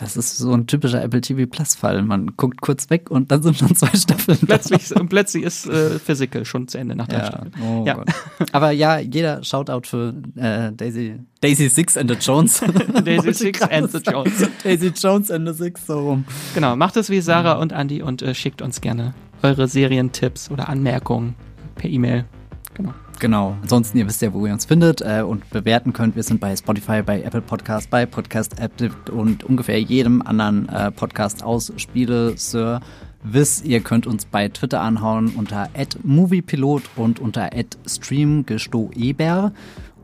Das 0.00 0.16
ist 0.16 0.38
so 0.38 0.54
ein 0.54 0.66
typischer 0.66 1.02
Apple 1.02 1.20
TV 1.20 1.46
Plus 1.46 1.74
Fall. 1.74 2.00
Man 2.02 2.34
guckt 2.38 2.62
kurz 2.62 2.88
weg 2.88 3.10
und 3.10 3.30
dann 3.30 3.42
sind 3.42 3.58
schon 3.58 3.76
zwei 3.76 3.94
Staffeln. 3.94 4.38
Plötzlich, 4.46 4.96
und 4.96 5.10
plötzlich 5.10 5.44
ist 5.44 5.66
äh, 5.66 5.98
Physical 5.98 6.46
schon 6.46 6.68
zu 6.68 6.78
Ende 6.78 6.96
nach 6.96 7.06
der 7.06 7.18
ja. 7.18 7.26
Staffel. 7.26 7.50
Oh 7.62 7.84
ja. 7.86 7.94
Gott. 7.94 8.08
Aber 8.52 8.70
ja, 8.70 8.98
jeder 8.98 9.44
Shoutout 9.44 9.86
für 9.86 10.14
äh, 10.36 10.72
Daisy, 10.72 11.20
Daisy 11.42 11.68
Six 11.68 11.98
and 11.98 12.10
the 12.10 12.16
Jones. 12.18 12.62
Daisy 13.04 13.34
Six 13.34 13.60
and 13.60 13.92
the 13.92 13.98
Jones. 13.98 14.48
Daisy 14.64 14.88
Jones 14.88 15.30
and 15.30 15.46
the 15.46 15.52
Six, 15.52 15.86
so 15.86 16.00
rum. 16.00 16.24
Genau, 16.54 16.76
macht 16.76 16.96
es 16.96 17.10
wie 17.10 17.20
Sarah 17.20 17.60
und 17.60 17.72
Andy 17.72 18.00
und 18.00 18.22
äh, 18.22 18.34
schickt 18.34 18.62
uns 18.62 18.80
gerne 18.80 19.12
eure 19.42 19.68
Serientipps 19.68 20.50
oder 20.50 20.70
Anmerkungen 20.70 21.34
per 21.74 21.90
E-Mail. 21.90 22.24
Genau. 22.72 22.94
Genau. 23.20 23.54
Ansonsten, 23.60 23.98
ihr 23.98 24.06
wisst 24.06 24.22
ja, 24.22 24.32
wo 24.32 24.46
ihr 24.46 24.52
uns 24.54 24.64
findet 24.64 25.02
äh, 25.02 25.20
und 25.20 25.48
bewerten 25.50 25.92
könnt. 25.92 26.16
Wir 26.16 26.22
sind 26.22 26.40
bei 26.40 26.56
Spotify, 26.56 27.02
bei 27.02 27.20
Apple 27.20 27.42
Podcast, 27.42 27.90
bei 27.90 28.06
Podcast 28.06 28.58
App 28.58 28.72
und 29.10 29.44
ungefähr 29.44 29.78
jedem 29.78 30.22
anderen 30.22 30.70
äh, 30.70 30.90
Podcast 30.90 31.44
aus 31.44 31.70
Spiele, 31.76 32.32
Sir. 32.38 32.80
Wiss, 33.22 33.62
ihr 33.62 33.80
könnt 33.80 34.06
uns 34.06 34.24
bei 34.24 34.48
Twitter 34.48 34.80
anhauen 34.80 35.34
unter 35.36 35.68
@moviepilot 36.02 36.82
und 36.96 37.20
unter 37.20 37.50
@streamgestoeber. 37.86 39.52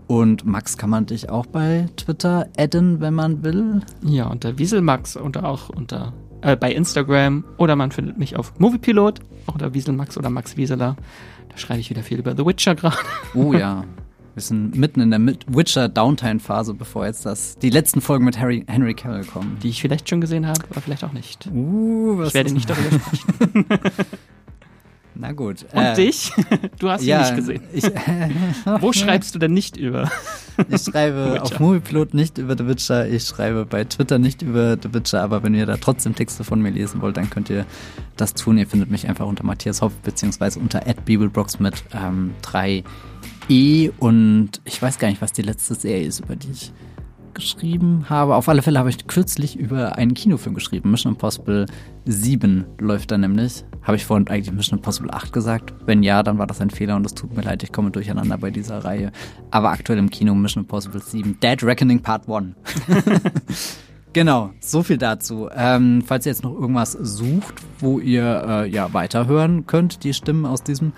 Und 0.06 0.44
Max 0.44 0.76
kann 0.76 0.90
man 0.90 1.06
dich 1.06 1.30
auch 1.30 1.46
bei 1.46 1.86
Twitter 1.96 2.48
adden, 2.58 3.00
wenn 3.00 3.14
man 3.14 3.42
will. 3.42 3.80
Ja, 4.02 4.26
unter 4.26 4.58
Wieselmax 4.58 5.16
und 5.16 5.42
auch 5.42 5.70
unter 5.70 6.12
äh, 6.42 6.54
bei 6.54 6.70
Instagram 6.70 7.44
oder 7.56 7.76
man 7.76 7.92
findet 7.92 8.18
mich 8.18 8.36
auf 8.36 8.52
Moviepilot, 8.58 9.20
auch 9.46 9.54
unter 9.54 9.72
Wieselmax 9.72 10.18
oder 10.18 10.28
Max 10.28 10.58
Wieseler 10.58 10.96
schreibe 11.56 11.80
ich 11.80 11.90
wieder 11.90 12.02
viel 12.02 12.18
über 12.18 12.36
The 12.36 12.44
Witcher 12.46 12.74
gerade. 12.74 12.96
Oh 13.34 13.52
ja. 13.52 13.84
Wir 14.34 14.42
sind 14.42 14.76
mitten 14.76 15.00
in 15.00 15.10
der 15.10 15.20
Witcher 15.46 15.88
Downtime 15.88 16.40
Phase, 16.40 16.74
bevor 16.74 17.06
jetzt 17.06 17.24
das 17.24 17.56
die 17.56 17.70
letzten 17.70 18.02
Folgen 18.02 18.26
mit 18.26 18.38
Harry, 18.38 18.66
Henry 18.68 18.92
Cavill 18.92 19.24
kommen. 19.24 19.58
Die 19.62 19.70
ich 19.70 19.80
vielleicht 19.80 20.10
schon 20.10 20.20
gesehen 20.20 20.46
habe, 20.46 20.60
aber 20.68 20.82
vielleicht 20.82 21.04
auch 21.04 21.12
nicht. 21.12 21.46
Uh, 21.46 22.18
was 22.18 22.28
ich 22.28 22.34
werde 22.34 22.52
nicht 22.52 22.68
darüber 22.68 22.90
sprechen. 22.90 23.64
Na 25.18 25.32
gut. 25.32 25.64
Und 25.72 25.82
äh, 25.82 25.94
dich? 25.94 26.32
Du 26.78 26.90
hast 26.90 27.02
ja, 27.04 27.18
ihn 27.18 27.22
nicht 27.22 27.36
gesehen. 27.36 27.62
Ich, 27.72 27.84
Wo 28.80 28.92
schreibst 28.92 29.34
du 29.34 29.38
denn 29.38 29.52
nicht 29.52 29.76
über? 29.76 30.10
Ich 30.70 30.84
schreibe 30.84 31.42
auf 31.42 31.60
Movieplot 31.60 32.14
nicht 32.14 32.38
über 32.38 32.56
The 32.56 32.66
Witcher. 32.66 33.06
Ich 33.06 33.24
schreibe 33.24 33.66
bei 33.66 33.84
Twitter 33.84 34.18
nicht 34.18 34.40
über 34.40 34.78
The 34.82 34.94
Witcher. 34.94 35.22
Aber 35.22 35.42
wenn 35.42 35.54
ihr 35.54 35.66
da 35.66 35.76
trotzdem 35.76 36.14
Texte 36.14 36.44
von 36.44 36.62
mir 36.62 36.70
lesen 36.70 37.02
wollt, 37.02 37.18
dann 37.18 37.28
könnt 37.28 37.50
ihr 37.50 37.66
das 38.16 38.32
tun. 38.32 38.56
Ihr 38.56 38.66
findet 38.66 38.90
mich 38.90 39.06
einfach 39.06 39.26
unter 39.26 39.44
Matthias 39.44 39.82
Hoff 39.82 39.92
beziehungsweise 40.02 40.58
unter 40.58 40.80
@bibelbrox 41.04 41.60
mit 41.60 41.84
ähm, 41.92 42.32
3e. 42.42 43.92
Und 43.98 44.62
ich 44.64 44.80
weiß 44.80 44.98
gar 44.98 45.08
nicht, 45.08 45.20
was 45.20 45.32
die 45.32 45.42
letzte 45.42 45.74
Serie 45.74 46.06
ist, 46.06 46.20
über 46.20 46.36
die 46.36 46.50
ich 46.50 46.72
geschrieben 47.36 48.06
habe. 48.10 48.34
Auf 48.34 48.48
alle 48.48 48.62
Fälle 48.62 48.80
habe 48.80 48.90
ich 48.90 49.06
kürzlich 49.06 49.56
über 49.56 49.96
einen 49.96 50.14
Kinofilm 50.14 50.56
geschrieben. 50.56 50.90
Mission 50.90 51.12
Impossible 51.12 51.66
7 52.06 52.64
läuft 52.78 53.12
da 53.12 53.18
nämlich. 53.18 53.64
Habe 53.82 53.96
ich 53.96 54.04
vorhin 54.04 54.26
eigentlich 54.26 54.52
Mission 54.52 54.80
Impossible 54.80 55.12
8 55.12 55.32
gesagt? 55.32 55.72
Wenn 55.86 56.02
ja, 56.02 56.24
dann 56.24 56.38
war 56.38 56.48
das 56.48 56.60
ein 56.60 56.70
Fehler 56.70 56.96
und 56.96 57.06
es 57.06 57.14
tut 57.14 57.36
mir 57.36 57.42
leid, 57.42 57.62
ich 57.62 57.70
komme 57.70 57.92
durcheinander 57.92 58.36
bei 58.38 58.50
dieser 58.50 58.84
Reihe. 58.84 59.12
Aber 59.52 59.70
aktuell 59.70 60.00
im 60.00 60.10
Kino 60.10 60.34
Mission 60.34 60.64
Impossible 60.64 61.00
7 61.00 61.38
Dead 61.40 61.62
Reckoning 61.62 62.00
Part 62.00 62.28
1. 62.28 62.56
Genau, 64.16 64.52
so 64.60 64.82
viel 64.82 64.96
dazu. 64.96 65.50
Ähm, 65.54 66.02
falls 66.06 66.24
ihr 66.24 66.32
jetzt 66.32 66.42
noch 66.42 66.54
irgendwas 66.54 66.92
sucht, 66.92 67.56
wo 67.80 68.00
ihr 68.00 68.44
äh, 68.48 68.70
ja 68.70 68.94
weiterhören 68.94 69.66
könnt, 69.66 70.04
die 70.04 70.14
Stimmen 70.14 70.46
aus 70.46 70.62
diesem 70.62 70.94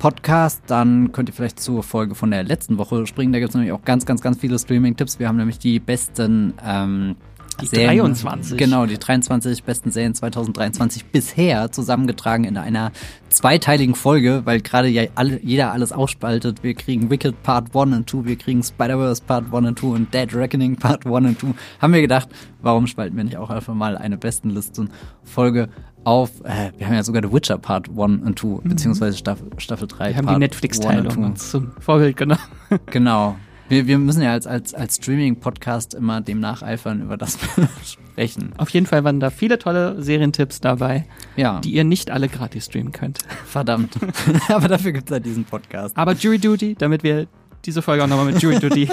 Podcast, 0.00 0.62
dann 0.66 1.12
könnt 1.12 1.28
ihr 1.28 1.34
vielleicht 1.34 1.60
zur 1.60 1.82
Folge 1.82 2.14
von 2.14 2.30
der 2.30 2.42
letzten 2.42 2.78
Woche 2.78 3.06
springen. 3.06 3.32
Da 3.32 3.38
gibt 3.38 3.50
es 3.50 3.54
nämlich 3.54 3.70
auch 3.70 3.84
ganz, 3.84 4.06
ganz, 4.06 4.22
ganz 4.22 4.38
viele 4.38 4.58
Streaming-Tipps. 4.58 5.18
Wir 5.18 5.28
haben 5.28 5.36
nämlich 5.36 5.58
die 5.58 5.78
besten 5.78 6.54
ähm, 6.66 7.16
die 7.60 7.66
Serien, 7.66 7.98
23. 7.98 8.56
Genau, 8.56 8.86
die 8.86 8.98
23 8.98 9.62
besten 9.64 9.90
Serien 9.90 10.14
2023 10.14 11.06
bisher 11.06 11.70
zusammengetragen 11.70 12.44
in 12.44 12.56
einer 12.56 12.92
zweiteiligen 13.28 13.94
Folge, 13.94 14.42
weil 14.44 14.60
gerade 14.60 14.88
ja 14.88 15.04
alle, 15.14 15.38
jeder 15.42 15.72
alles 15.72 15.92
ausspaltet. 15.92 16.62
Wir 16.62 16.74
kriegen 16.74 17.10
Wicked 17.10 17.42
Part 17.42 17.76
1 17.76 17.94
und 17.94 18.10
2, 18.10 18.24
wir 18.24 18.36
kriegen 18.36 18.62
Spider-Verse 18.62 19.22
Part 19.22 19.52
1 19.52 19.68
und 19.68 19.78
2 19.78 19.86
und 19.88 20.14
Dead 20.14 20.34
Reckoning 20.34 20.76
Part 20.76 21.06
1 21.06 21.14
und 21.14 21.40
2. 21.40 21.48
Haben 21.80 21.92
wir 21.92 22.00
gedacht, 22.00 22.28
warum 22.62 22.86
spalten 22.86 23.16
wir 23.16 23.24
nicht 23.24 23.36
auch 23.36 23.50
einfach 23.50 23.74
mal 23.74 23.96
eine 23.96 24.16
Bestenlisten-Folge 24.16 25.68
auf, 26.04 26.40
äh, 26.44 26.72
wir 26.76 26.86
haben 26.86 26.94
ja 26.94 27.02
sogar 27.02 27.22
The 27.22 27.32
Witcher 27.32 27.58
Part 27.58 27.88
1 27.88 27.98
und 27.98 28.38
2, 28.38 28.46
mhm. 28.46 28.60
beziehungsweise 28.68 29.16
Staffel, 29.16 29.48
Staffel 29.58 29.88
3. 29.88 30.10
Wir 30.10 30.16
haben 30.16 30.24
Part 30.26 30.36
die 30.36 30.40
Netflix-Teilung 30.40 31.36
zum 31.36 31.72
Vorbild 31.80 32.16
genommen. 32.16 32.40
genau. 32.86 33.36
Wir, 33.68 33.86
wir 33.86 33.98
müssen 33.98 34.22
ja 34.22 34.32
als, 34.32 34.48
als, 34.48 34.74
als 34.74 34.96
Streaming-Podcast 34.96 35.94
immer 35.94 36.20
dem 36.20 36.40
nacheifern, 36.40 37.02
über 37.02 37.16
das 37.16 37.38
wir 37.56 37.68
sprechen. 37.84 38.52
Auf 38.56 38.70
jeden 38.70 38.86
Fall 38.86 39.04
waren 39.04 39.20
da 39.20 39.30
viele 39.30 39.60
tolle 39.60 40.02
Serientipps 40.02 40.60
dabei, 40.60 41.06
Ja, 41.36 41.60
die 41.60 41.70
ihr 41.70 41.84
nicht 41.84 42.10
alle 42.10 42.28
gratis 42.28 42.64
streamen 42.64 42.90
könnt. 42.90 43.20
verdammt. 43.46 43.96
Aber 44.48 44.66
dafür 44.66 44.90
gibt 44.90 45.08
es 45.08 45.14
ja 45.14 45.20
diesen 45.20 45.44
Podcast. 45.44 45.96
Aber 45.96 46.14
Jury 46.14 46.38
Duty, 46.40 46.74
damit 46.76 47.04
wir 47.04 47.28
diese 47.64 47.82
Folge 47.82 48.04
auch 48.04 48.08
nochmal 48.08 48.26
mit 48.26 48.42
Jury 48.42 48.58
Duty 48.58 48.88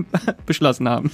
beschlossen 0.46 0.88
haben. 0.88 1.10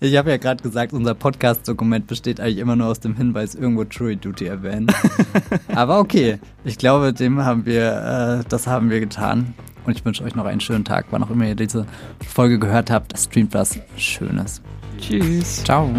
Ich 0.00 0.16
habe 0.16 0.30
ja 0.30 0.36
gerade 0.36 0.62
gesagt, 0.62 0.92
unser 0.92 1.14
Podcast-Dokument 1.14 2.06
besteht 2.06 2.40
eigentlich 2.40 2.58
immer 2.58 2.76
nur 2.76 2.88
aus 2.88 3.00
dem 3.00 3.16
Hinweis, 3.16 3.54
irgendwo 3.54 3.82
Jury 3.84 4.16
Duty 4.16 4.46
erwähnen. 4.46 4.86
Aber 5.74 5.98
okay, 5.98 6.38
ich 6.64 6.78
glaube, 6.78 7.12
dem 7.12 7.44
haben 7.44 7.66
wir, 7.66 8.42
äh, 8.42 8.48
das 8.48 8.66
haben 8.66 8.90
wir 8.90 9.00
getan. 9.00 9.54
Und 9.86 9.98
ich 9.98 10.04
wünsche 10.04 10.24
euch 10.24 10.34
noch 10.34 10.46
einen 10.46 10.60
schönen 10.60 10.84
Tag, 10.84 11.06
wann 11.10 11.22
auch 11.22 11.30
immer 11.30 11.46
ihr 11.46 11.54
diese 11.54 11.86
Folge 12.26 12.58
gehört 12.58 12.90
habt. 12.90 13.18
Streamt 13.18 13.52
was 13.52 13.78
Schönes. 13.96 14.62
Tschüss. 14.98 15.62
Ciao. 15.64 15.90